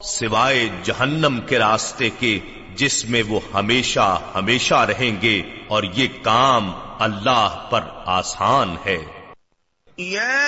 سوائے 0.02 0.68
جہنم 0.84 1.41
کے 1.47 1.58
راستے 1.58 2.10
کے 2.10 2.39
جس 2.74 3.05
میں 3.05 3.23
وہ 3.28 3.41
ہمیشہ 3.55 4.20
ہمیشہ 4.34 4.74
رہیں 4.74 5.23
گے 5.23 5.42
اور 5.68 5.83
یہ 5.83 6.08
کام 6.23 6.73
اللہ 6.99 7.66
پر 7.70 7.81
آسان 8.07 8.76
ہے۔ 8.86 8.99
يا 9.99 10.41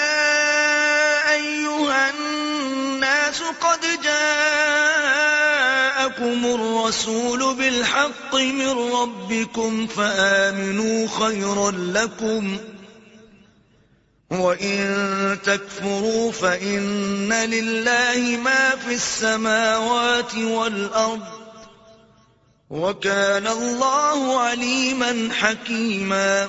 أيها 1.31 2.09
الناس 2.09 3.43
قد 3.60 4.05
جاءكم 4.05 4.67
الرسول 6.44 7.55
بالحق 7.55 8.35
من 8.35 8.94
ربكم 9.02 9.86
فآمنوا 9.94 11.07
خيرا 11.18 11.70
لكم 11.70 12.57
وإن 14.31 15.39
تكفروا 15.45 16.33
فإن 16.33 17.33
لله 17.33 18.37
ما 18.37 18.71
في 18.85 18.95
السماوات 18.95 20.35
والأرض 20.35 21.21
وكان 22.71 23.47
الله 23.47 24.39
عليما 24.41 25.29
حكيما 25.33 26.47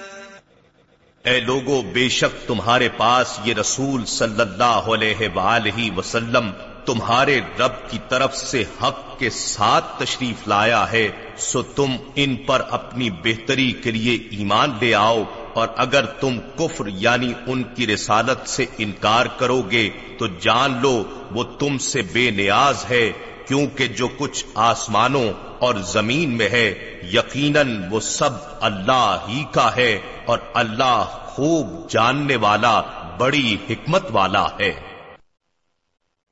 اے 1.26 1.40
لوگو، 1.40 1.82
بے 1.94 2.08
شک 2.10 2.48
تمہارے 2.48 2.90
پاس 2.98 3.38
یہ 3.46 3.54
رسول 3.54 4.06
صلی 4.06 4.42
اللہ 4.42 4.90
علیہ 4.94 5.28
وآلہ 5.36 5.92
وسلم 5.98 6.52
تمہارے 6.86 7.40
رب 7.60 7.90
کی 7.90 7.98
طرف 8.10 8.36
سے 8.38 8.64
حق 8.84 9.18
کے 9.20 9.30
ساتھ 9.30 10.00
تشریف 10.00 10.48
لایا 10.48 10.84
ہے، 10.92 11.08
سو 11.38 11.62
تم 11.76 11.96
ان 12.16 12.36
پر 12.46 12.62
اپنی 12.72 13.10
بہتری 13.24 13.72
کے 13.84 13.92
لیے 13.92 14.18
ایمان 14.38 14.78
لے 14.82 14.94
آؤ 14.96 15.24
اور 15.58 15.68
اگر 15.76 16.06
تم 16.06 16.40
کفر 16.56 16.88
یعنی 16.88 17.34
ان 17.48 17.64
کی 17.64 17.88
رسالت 17.88 18.50
سے 18.50 18.66
انکار 18.78 19.26
کرو 19.26 19.62
گے، 19.72 19.90
تو 20.20 20.28
جان 20.28 20.78
لو 20.82 21.04
وہ 21.32 21.44
تم 21.44 21.78
سے 21.78 22.02
بے 22.02 22.32
نیاز 22.32 22.86
ہے، 22.90 23.12
کیونکہ 23.48 23.88
جو 23.88 24.08
کچھ 24.18 24.46
آسمانوں 24.56 25.32
اور 25.60 25.76
زمین 25.76 26.38
میں 26.38 26.50
ہے، 26.50 26.74
یقیناً 27.14 27.84
وہ 27.92 28.00
سب 28.00 28.30
اللہ 28.62 29.18
ہی 29.28 29.44
کا 29.52 29.76
ہے 29.76 30.00
اور 30.26 30.40
اللہ 30.54 31.04
خوب 31.26 31.90
جاننے 31.90 32.36
والا، 32.36 32.82
بڑی 33.18 33.58
حکمت 33.70 34.04
والا 34.12 34.46
ہے۔ 34.60 34.87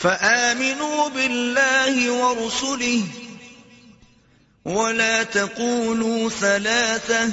فآمنوا 0.00 1.08
بالله 1.08 2.10
ورسله 2.10 3.02
ولا 4.64 5.22
تقولوا 5.22 6.30
ثلاثة 6.30 7.28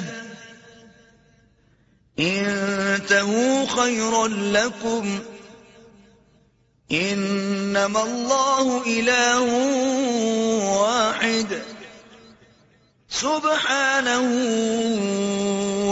انتهوا 2.18 3.66
خيرا 3.66 4.28
لكم 4.28 5.20
انما 6.92 8.02
الله 8.02 8.82
اله 8.86 9.42
واحد 10.80 11.62
سبحانه 13.10 14.20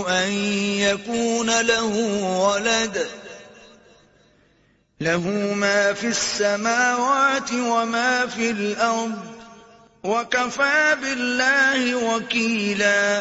ان 0.09 0.33
يكون 0.81 1.61
له 1.61 1.85
ولد 2.41 3.26
له 5.01 5.55
ما 5.57 5.93
في 6.01 6.07
السماوات 6.07 7.53
وما 7.53 8.25
في 8.35 8.51
الارض 8.51 9.19
وكفى 10.05 10.95
بالله 11.01 12.13
وكيلا. 12.13 13.21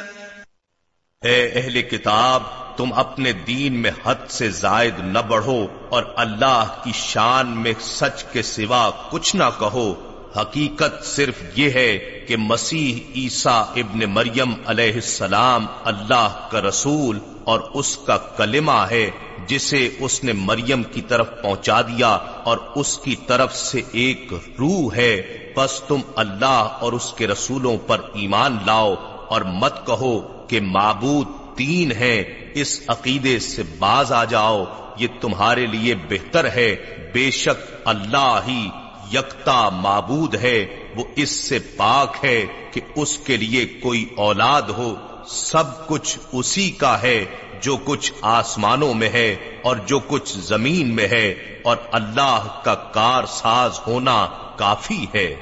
اے 1.21 1.51
اہل 1.55 1.81
کتاب، 1.81 2.43
تم 2.77 2.93
اپنے 2.93 3.31
دین 3.31 3.81
میں 3.81 3.91
حد 4.05 4.29
سے 4.29 4.49
زائد 4.49 4.99
نہ 4.99 5.19
بڑھو 5.19 5.67
اور 5.89 6.03
اللہ 6.15 6.67
کی 6.83 6.91
شان 6.95 7.47
میں 7.47 7.73
سچ 7.81 8.23
کے 8.31 8.41
سوا 8.41 8.91
کچھ 9.09 9.35
نہ 9.35 9.43
کہو۔ 9.59 10.11
حقیقت 10.41 11.05
صرف 11.05 11.35
یہ 11.55 11.69
ہے 11.69 11.97
کہ 12.27 12.37
مسیح 12.37 13.11
عیسیٰ 13.15 13.63
ابن 13.75 13.99
مریم 13.99 14.53
علیہ 14.65 14.93
السلام 14.93 15.67
اللہ 15.83 16.47
کا 16.51 16.61
رسول 16.61 17.19
اور 17.45 17.59
اس 17.73 17.97
کا 17.97 18.17
کلمہ 18.17 18.85
ہے 18.91 19.11
جسے 19.47 19.89
اس 19.99 20.23
نے 20.23 20.33
مریم 20.33 20.83
کی 20.83 21.01
طرف 21.01 21.41
پہنچا 21.41 21.81
دیا 21.81 22.07
اور 22.43 22.57
اس 22.75 22.97
کی 22.97 23.15
طرف 23.27 23.55
سے 23.55 23.81
ایک 23.91 24.33
روح 24.59 24.95
ہے۔ 24.95 25.21
بس 25.55 25.81
تم 25.87 25.99
اللہ 26.15 26.67
اور 26.81 26.93
اس 26.93 27.13
کے 27.17 27.27
رسولوں 27.27 27.77
پر 27.87 28.01
ایمان 28.13 28.57
لاؤ 28.65 28.95
اور 29.27 29.41
مت 29.41 29.87
کہو 29.87 30.45
کہ 30.47 30.61
معبود 30.61 31.27
تین 31.57 31.91
ہیں۔ 31.91 32.23
اس 32.53 32.81
عقیدے 32.87 33.39
سے 33.39 33.63
باز 33.79 34.11
آ 34.11 34.23
جاؤ۔ 34.23 34.63
یہ 34.97 35.07
تمہارے 35.21 35.65
لیے 35.65 35.95
بہتر 35.95 36.45
ہے۔ 36.45 36.75
بے 37.13 37.31
شک 37.31 37.73
اللہ 37.85 38.39
ہی 38.47 38.69
یکتا 39.13 39.69
معبود 39.69 40.35
ہے۔ 40.35 40.65
وہ 40.95 41.03
اس 41.15 41.29
سے 41.29 41.59
پاک 41.59 42.25
ہے 42.25 42.45
کہ 42.71 42.81
اس 42.95 43.17
کے 43.17 43.37
لیے 43.37 43.65
کوئی 43.65 44.05
اولاد 44.17 44.61
ہو۔ 44.61 44.95
سب 45.27 45.87
کچھ 45.87 46.19
اسی 46.31 46.71
کا 46.71 47.01
ہے 47.01 47.25
جو 47.61 47.77
کچھ 47.85 48.13
آسمانوں 48.21 48.93
میں 48.93 49.09
ہے 49.09 49.35
اور 49.63 49.75
جو 49.75 49.99
کچھ 49.99 50.37
زمین 50.37 50.95
میں 50.95 51.07
ہے 51.07 51.59
اور 51.63 51.77
اللہ 51.91 52.59
کا 52.63 52.75
کار 52.75 53.25
ساز 53.25 53.79
ہونا 53.87 54.27
کافی 54.55 55.05
ہے۔ 55.15 55.35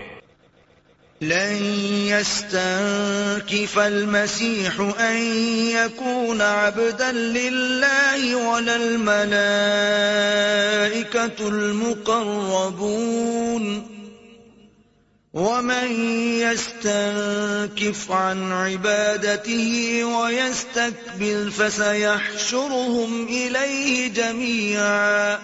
لن 1.21 2.05
يستنكف 2.09 3.77
المسيح 3.77 4.81
أن 4.99 5.69
يكون 5.71 6.41
عبدا 6.41 7.11
لله 7.11 8.33
ولا 8.33 8.73
الملائكة 8.73 11.39
المقربون۔ 11.39 13.92
ومن 15.33 15.91
يستنكف 16.41 18.11
عن 18.11 18.51
عبادته 18.51 20.03
ويستكبر 20.05 21.49
فسيحشرهم 21.51 23.27
إليه 23.27 24.07
جميعا 24.09 25.37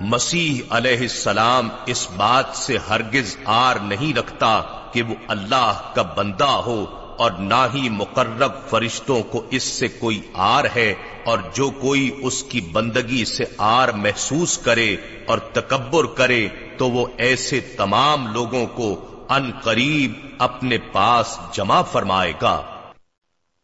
مسیح 0.00 0.62
علیہ 0.70 0.98
السلام 1.00 1.68
اس 1.86 2.06
بات 2.16 2.56
سے 2.56 2.76
ہرگز 2.88 3.36
آر 3.56 3.76
نہیں 3.84 4.16
رکھتا 4.18 4.60
کہ 4.92 5.02
وہ 5.02 5.14
اللہ 5.28 5.82
کا 5.94 6.02
بندہ 6.16 6.50
ہو 6.66 6.84
اور 7.18 7.30
نہ 7.42 7.60
ہی 7.74 7.88
مقرب 7.90 8.52
فرشتوں 8.68 9.20
کو 9.32 9.42
اس 9.50 9.62
سے 9.72 9.88
کوئی 9.98 10.20
آر 10.44 10.64
ہے 10.74 10.92
اور 11.24 11.38
جو 11.54 11.68
کوئی 11.80 12.10
اس 12.22 12.42
کی 12.44 12.60
بندگی 12.72 13.24
سے 13.26 13.44
آر 13.66 13.88
محسوس 13.98 14.58
کرے 14.64 14.90
اور 15.26 15.38
تکبر 15.52 16.06
کرے 16.14 16.46
تو 16.80 16.90
وہ 16.90 17.06
ایسے 17.16 17.60
تمام 17.60 18.32
لوگوں 18.32 18.66
کو 18.66 19.00
ان 19.28 19.50
قریب 19.62 20.12
اپنے 20.38 20.78
پاس 20.78 21.38
جمع 21.52 21.82
فرمائے 21.82 22.32
گا۔ 22.42 22.62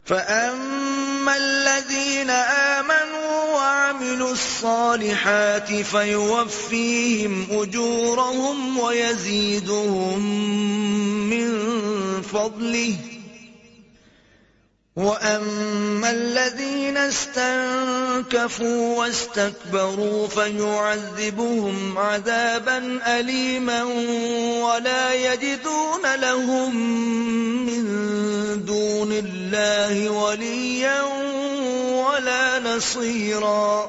فَأَمَّا 0.08 1.34
الَّذِينَ 1.34 2.30
آمَنُوا 2.30 3.54
وَعَمِلُوا 3.54 4.30
الصَّالِحَاتِ 4.30 5.82
فَيُوَفِّيهِمْ 5.90 7.44
أُجُورَهُمْ 7.50 8.80
وَيَزِيدُهُمْ 8.80 10.20
مِنْ 11.32 11.58
فَضْلِهِ 12.30 13.15
وَأَمَّا 14.96 16.10
الَّذِينَ 16.10 16.96
اسْتَنكَفُوا 16.96 18.98
وَاسْتَكْبَرُوا 18.98 20.28
فَيُعَذِّبُهُمْ 20.28 21.98
عَذَابًا 21.98 23.00
أَلِيمًا 23.06 23.82
وَلَا 24.62 25.14
يَجِدُونَ 25.14 26.20
لَهُم 26.20 26.76
مِّن 27.66 27.84
دُونِ 28.64 29.12
اللَّهِ 29.12 30.10
وَلِيًّا 30.10 31.02
وَلَا 31.92 32.58
نَصِيرًا 32.58 33.86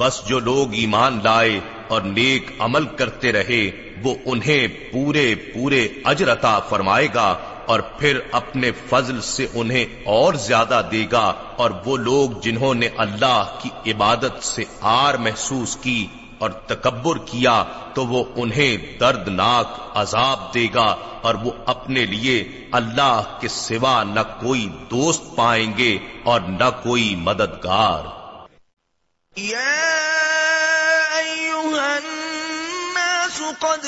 بس 0.00 0.22
جو 0.26 0.38
لوگ 0.38 0.74
ایمان 0.74 1.20
لائے 1.24 1.60
اور 1.88 2.02
نیک 2.02 2.52
عمل 2.58 2.86
کرتے 2.86 3.32
رہے، 3.32 3.92
وہ 4.02 4.14
انہیں 4.26 4.92
پورے 4.92 5.34
پورے 5.54 5.88
اجرتا 6.04 6.60
فرمائے 6.60 7.08
گا 7.14 7.55
اور 7.66 7.80
پھر 7.80 8.20
اپنے 8.32 8.70
فضل 8.88 9.20
سے 9.20 9.46
انہیں 9.54 9.84
اور 10.04 10.34
زیادہ 10.34 10.82
دے 10.92 11.06
گا 11.12 11.32
اور 11.56 11.70
وہ 11.84 11.96
لوگ 11.96 12.40
جنہوں 12.40 12.74
نے 12.74 12.88
اللہ 12.96 13.58
کی 13.62 13.92
عبادت 13.92 14.44
سے 14.44 14.64
آر 14.80 15.14
محسوس 15.14 15.76
کی 15.76 16.06
اور 16.38 16.50
تکبر 16.50 17.18
کیا 17.18 17.64
تو 17.94 18.06
وہ 18.06 18.24
انہیں 18.36 18.98
دردناک 18.98 19.66
عذاب 19.94 20.54
دے 20.54 20.66
گا 20.74 20.96
اور 21.22 21.34
وہ 21.34 21.50
اپنے 21.66 22.06
لیے 22.06 22.66
اللہ 22.72 23.22
کے 23.40 23.48
سوا 23.48 24.02
نہ 24.02 24.20
کوئی 24.20 24.68
دوست 24.90 25.22
پائیں 25.36 25.72
گے 25.78 25.98
اور 26.24 26.40
نہ 26.40 26.70
کوئی 26.82 27.16
مددگار۔ 27.16 28.16
قد 33.60 33.86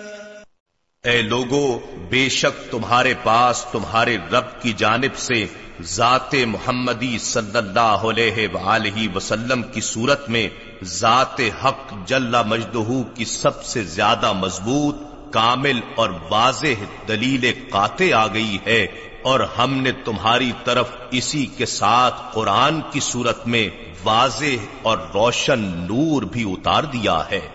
اے 1.03 1.21
لوگو، 1.21 1.79
بے 2.09 2.29
شک 2.29 2.71
تمہارے 2.71 3.13
پاس 3.23 3.65
تمہارے 3.71 4.17
رب 4.31 4.61
کی 4.61 4.73
جانب 4.73 5.17
سے 5.17 5.45
ذات 5.81 6.33
محمدی 6.33 7.17
صلی 7.17 7.57
اللہ 7.57 7.79
علیہ 7.79 8.47
وآلہ 8.53 9.15
وسلم 9.15 9.63
کی 9.63 9.81
صورت 9.81 10.29
میں 10.29 10.49
ذات 10.83 11.41
حق 11.65 11.93
جل 12.05 12.35
مجدہو 12.45 13.03
کی 13.03 13.25
سب 13.25 13.63
سے 13.63 13.83
زیادہ 13.83 14.33
مضبوط، 14.33 14.95
کامل 15.33 15.79
اور 15.95 16.09
واضح 16.29 16.83
دلیل 17.07 17.51
قاطع 17.69 18.15
آ 18.15 18.27
گئی 18.27 18.57
ہے۔ 18.65 19.10
اور 19.21 19.39
ہم 19.39 19.81
نے 19.81 19.91
تمہاری 19.91 20.51
طرف 20.63 20.89
اسی 21.11 21.45
کے 21.45 21.65
ساتھ 21.65 22.15
قرآن 22.33 22.81
کی 22.91 22.99
صورت 22.99 23.47
میں 23.47 23.69
واضح 24.03 24.65
اور 24.81 24.97
روشن 25.13 25.59
نور 25.59 26.21
بھی 26.21 26.51
اتار 26.51 26.83
دیا 26.83 27.23
ہے۔ 27.31 27.49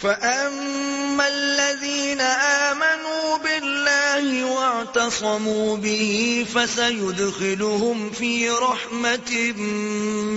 فَأَمَّا 0.00 1.26
الَّذِينَ 1.26 2.22
آمَنُوا 2.44 3.36
بِاللَّهِ 3.42 4.40
وَاعْتَصَمُوا 4.42 5.76
بِهِ 5.76 6.42
فَسَيُدْخِلُهُمْ 6.52 8.10
فِي 8.14 8.48
رَحْمَةٍ 8.48 9.52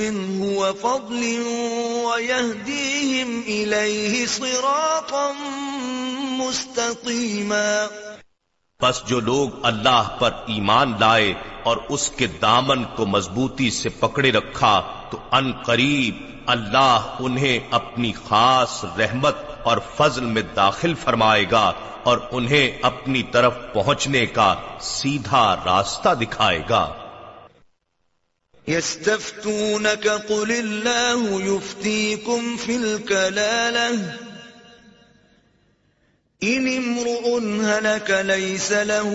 مِّنْهُ 0.02 0.56
وَفَضْلٍ 0.56 1.38
وَيَهْدِيهِمْ 2.04 3.42
إِلَيْهِ 3.48 4.26
صِرَاطًا 4.28 5.32
مُسْتَقِيمًا 6.44 7.88
پس 8.80 9.02
جو 9.08 9.20
لوگ 9.20 9.50
اللہ 9.64 10.16
پر 10.20 10.32
ایمان 10.48 10.94
لائے 11.00 11.34
اور 11.64 11.78
اس 11.90 12.10
کے 12.10 12.28
دامن 12.28 12.84
کو 12.84 13.06
مضبوطی 13.06 13.70
سے 13.70 13.90
پکڑے 13.90 14.32
رکھا، 14.32 15.04
تو 15.12 15.18
ان 15.32 15.52
قریب 15.52 16.16
اللہ 16.46 17.16
انہیں 17.20 17.60
اپنی 17.72 18.12
خاص 18.28 18.86
رحمت 18.98 19.36
اور 19.64 19.78
فضل 19.98 20.26
میں 20.26 20.42
داخل 20.56 20.94
فرمائے 20.94 21.46
گا 21.52 21.74
اور 22.04 22.18
انہیں 22.32 22.72
اپنی 22.82 23.24
طرف 23.24 23.54
پہنچنے 23.74 24.26
کا 24.26 24.56
سیدھا 24.82 25.56
راستہ 25.66 26.14
دکھائے 26.14 26.60
گا۔ 26.70 26.94
قل 30.28 30.52
إن 36.44 36.68
امرؤ 36.78 37.40
هلك 37.64 38.10
ليس 38.26 38.72
له 38.72 39.06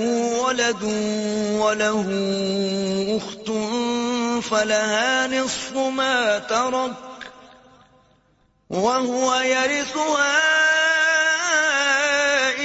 ولد 0.42 0.82
وله 1.60 2.08
أخت 3.22 3.50
فلها 4.44 5.26
نصف 5.26 5.76
ما 5.76 6.38
ترك 6.38 6.92
وهو 8.70 9.34
يرثها 9.34 10.38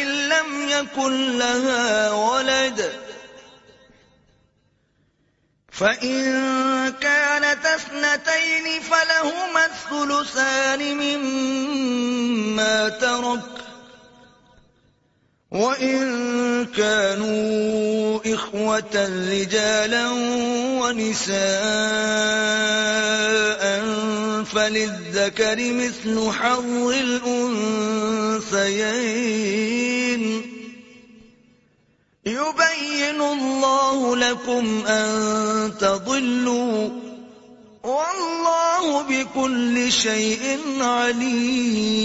إن 0.01 0.29
لم 0.29 0.69
يكن 0.69 1.37
لها 1.37 2.11
ولد 2.11 2.91
فإن 5.71 6.23
كانت 7.01 7.65
اثنتين 7.65 8.81
فلهما 8.81 9.65
الثلثان 9.65 10.97
مما 10.97 12.89
ترك 12.89 13.64
وَإِن 15.55 16.67
كَانُوا 16.75 18.19
إِخْوَةً 18.27 18.95
رِجَالًا 19.31 20.09
وَنِسَاءً 20.83 21.35
فَلِلذَّكَرِ 24.43 25.59
مِثْلُ 25.73 26.31
حَظِّ 26.31 26.91
الْأُنثَيَيْنِ 26.91 27.71
يُبَيِّنُ 32.25 33.21
اللَّهُ 33.21 34.15
لَكُمْ 34.17 34.83
أَن 34.87 35.71
تَضِلُّوا 35.79 36.89
وَاللَّهُ 37.83 39.01
بِكُلِّ 39.01 39.91
شَيْءٍ 39.91 40.59
عَلِيمٌ 40.81 41.95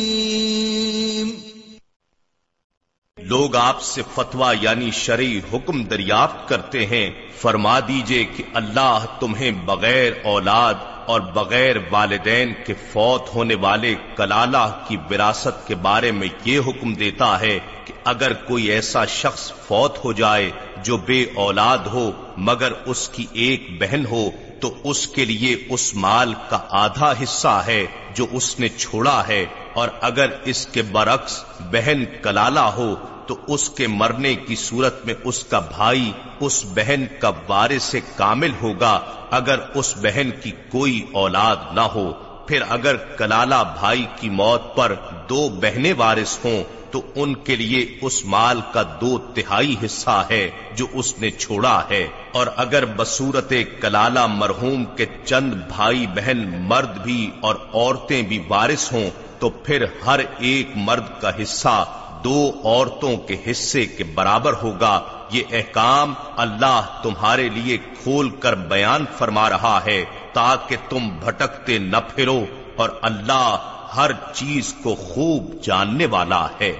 لوگ 3.30 3.56
آپ 3.56 3.82
سے 3.82 4.02
فتوا 4.14 4.52
یعنی 4.60 4.90
شرعی 4.94 5.40
حکم 5.52 5.82
دریافت 5.90 6.48
کرتے 6.48 6.86
ہیں، 6.86 7.10
فرما 7.40 7.78
دیجیے 7.88 8.24
کہ 8.36 8.44
اللہ 8.60 9.04
تمہیں 9.20 9.50
بغیر 9.66 10.12
اولاد 10.24 10.88
اور 11.10 11.20
بغیر 11.34 11.76
والدین 11.90 12.52
کے 12.66 12.74
فوت 12.92 13.34
ہونے 13.34 13.54
والے 13.60 13.94
کلالہ 14.16 14.66
کی 14.88 14.96
وراثت 15.10 15.66
کے 15.68 15.74
بارے 15.82 16.10
میں 16.12 16.28
یہ 16.44 16.58
حکم 16.66 16.94
دیتا 16.94 17.30
ہے 17.40 17.58
کہ 17.84 17.92
اگر 18.12 18.32
کوئی 18.46 18.66
ایسا 18.70 19.04
شخص 19.12 19.50
فوت 19.66 20.04
ہو 20.04 20.12
جائے 20.20 20.50
جو 20.84 20.96
بے 21.06 21.22
اولاد 21.44 21.86
ہو 21.92 22.10
مگر 22.48 22.72
اس 22.86 23.08
کی 23.08 23.26
ایک 23.44 23.68
بہن 23.80 24.06
ہو، 24.10 24.28
تو 24.60 24.72
اس 24.84 25.06
کے 25.08 25.24
لیے 25.24 25.54
اس 25.68 25.94
مال 25.96 26.32
کا 26.48 26.58
آدھا 26.78 27.12
حصہ 27.22 27.60
ہے 27.66 27.84
جو 28.14 28.26
اس 28.30 28.48
نے 28.60 28.68
چھوڑا 28.78 29.22
ہے، 29.28 29.44
اور 29.74 29.88
اگر 30.02 30.30
اس 30.44 30.66
کے 30.66 30.82
برعکس 30.92 31.42
بہن 31.70 32.04
کلالہ 32.22 32.66
ہو 32.76 32.94
تو 33.30 33.38
اس 33.46 33.70
کے 33.70 33.86
مرنے 33.86 34.34
کی 34.34 34.56
صورت 34.56 35.06
میں 35.06 35.14
اس 35.24 35.44
کا 35.44 35.58
بھائی، 35.58 36.12
اس 36.40 36.64
بہن 36.74 37.04
کا 37.18 37.30
وارث 37.48 37.82
سے 37.82 38.00
کامل 38.16 38.50
ہوگا، 38.62 39.00
اگر 39.30 39.58
اس 39.74 39.94
بہن 39.96 40.30
کی 40.42 40.50
کوئی 40.50 41.06
اولاد 41.12 41.56
نہ 41.72 41.80
ہو۔ 41.80 42.12
پھر 42.48 42.62
اگر 42.68 42.96
کلالہ 42.96 43.54
بھائی 43.80 44.06
کی 44.20 44.30
موت 44.30 44.76
پر 44.76 44.94
دو 45.28 45.48
بہنیں 45.48 45.92
وارث 45.98 46.38
ہوں، 46.44 46.64
تو 46.90 47.02
ان 47.14 47.34
کے 47.34 47.56
لیے 47.56 47.98
اس 48.00 48.24
مال 48.24 48.60
کا 48.72 48.82
دو 49.00 49.18
تہائی 49.18 49.76
حصہ 49.84 50.24
ہے 50.30 50.50
جو 50.76 50.86
اس 50.92 51.18
نے 51.18 51.30
چھوڑا 51.30 51.82
ہے۔ 51.90 52.08
اور 52.32 52.46
اگر 52.56 52.84
بصورت 52.96 53.52
کلالہ 53.80 54.26
مرحوم 54.26 54.84
کے 54.84 55.06
چند 55.24 55.52
بھائی 55.52 56.06
بہن 56.06 56.66
مرد 56.68 56.98
بھی 57.02 57.30
اور 57.40 57.54
عورتیں 57.74 58.22
بھی 58.22 58.42
وارث 58.48 58.92
ہوں، 58.92 59.10
تو 59.38 59.50
پھر 59.50 59.84
ہر 60.06 60.20
ایک 60.38 60.70
مرد 60.74 61.20
کا 61.20 61.42
حصہ 61.42 61.84
دو 62.24 62.52
عورتوں 62.64 63.16
کے 63.16 63.36
حصے 63.50 63.86
کے 63.86 64.04
برابر 64.04 64.52
ہوگا، 64.52 65.00
یہ 65.30 65.42
احکام 65.52 66.14
اللہ 66.36 67.00
تمہارے 67.02 67.48
لیے 67.48 67.78
کھول 68.02 68.30
کر 68.30 68.54
بیان 68.54 69.04
فرما 69.18 69.50
رہا 69.50 69.80
ہے، 69.86 70.04
تاکہ 70.32 70.76
تم 70.88 71.08
بھٹکتے 71.24 71.78
نہ 71.78 71.96
پھرو 72.14 72.44
اور 72.76 72.90
اللہ 73.02 73.56
ہر 73.96 74.10
چیز 74.32 74.74
کو 74.82 74.94
خوب 74.94 75.62
جاننے 75.62 76.06
والا 76.06 76.46
ہے۔ 76.60 76.72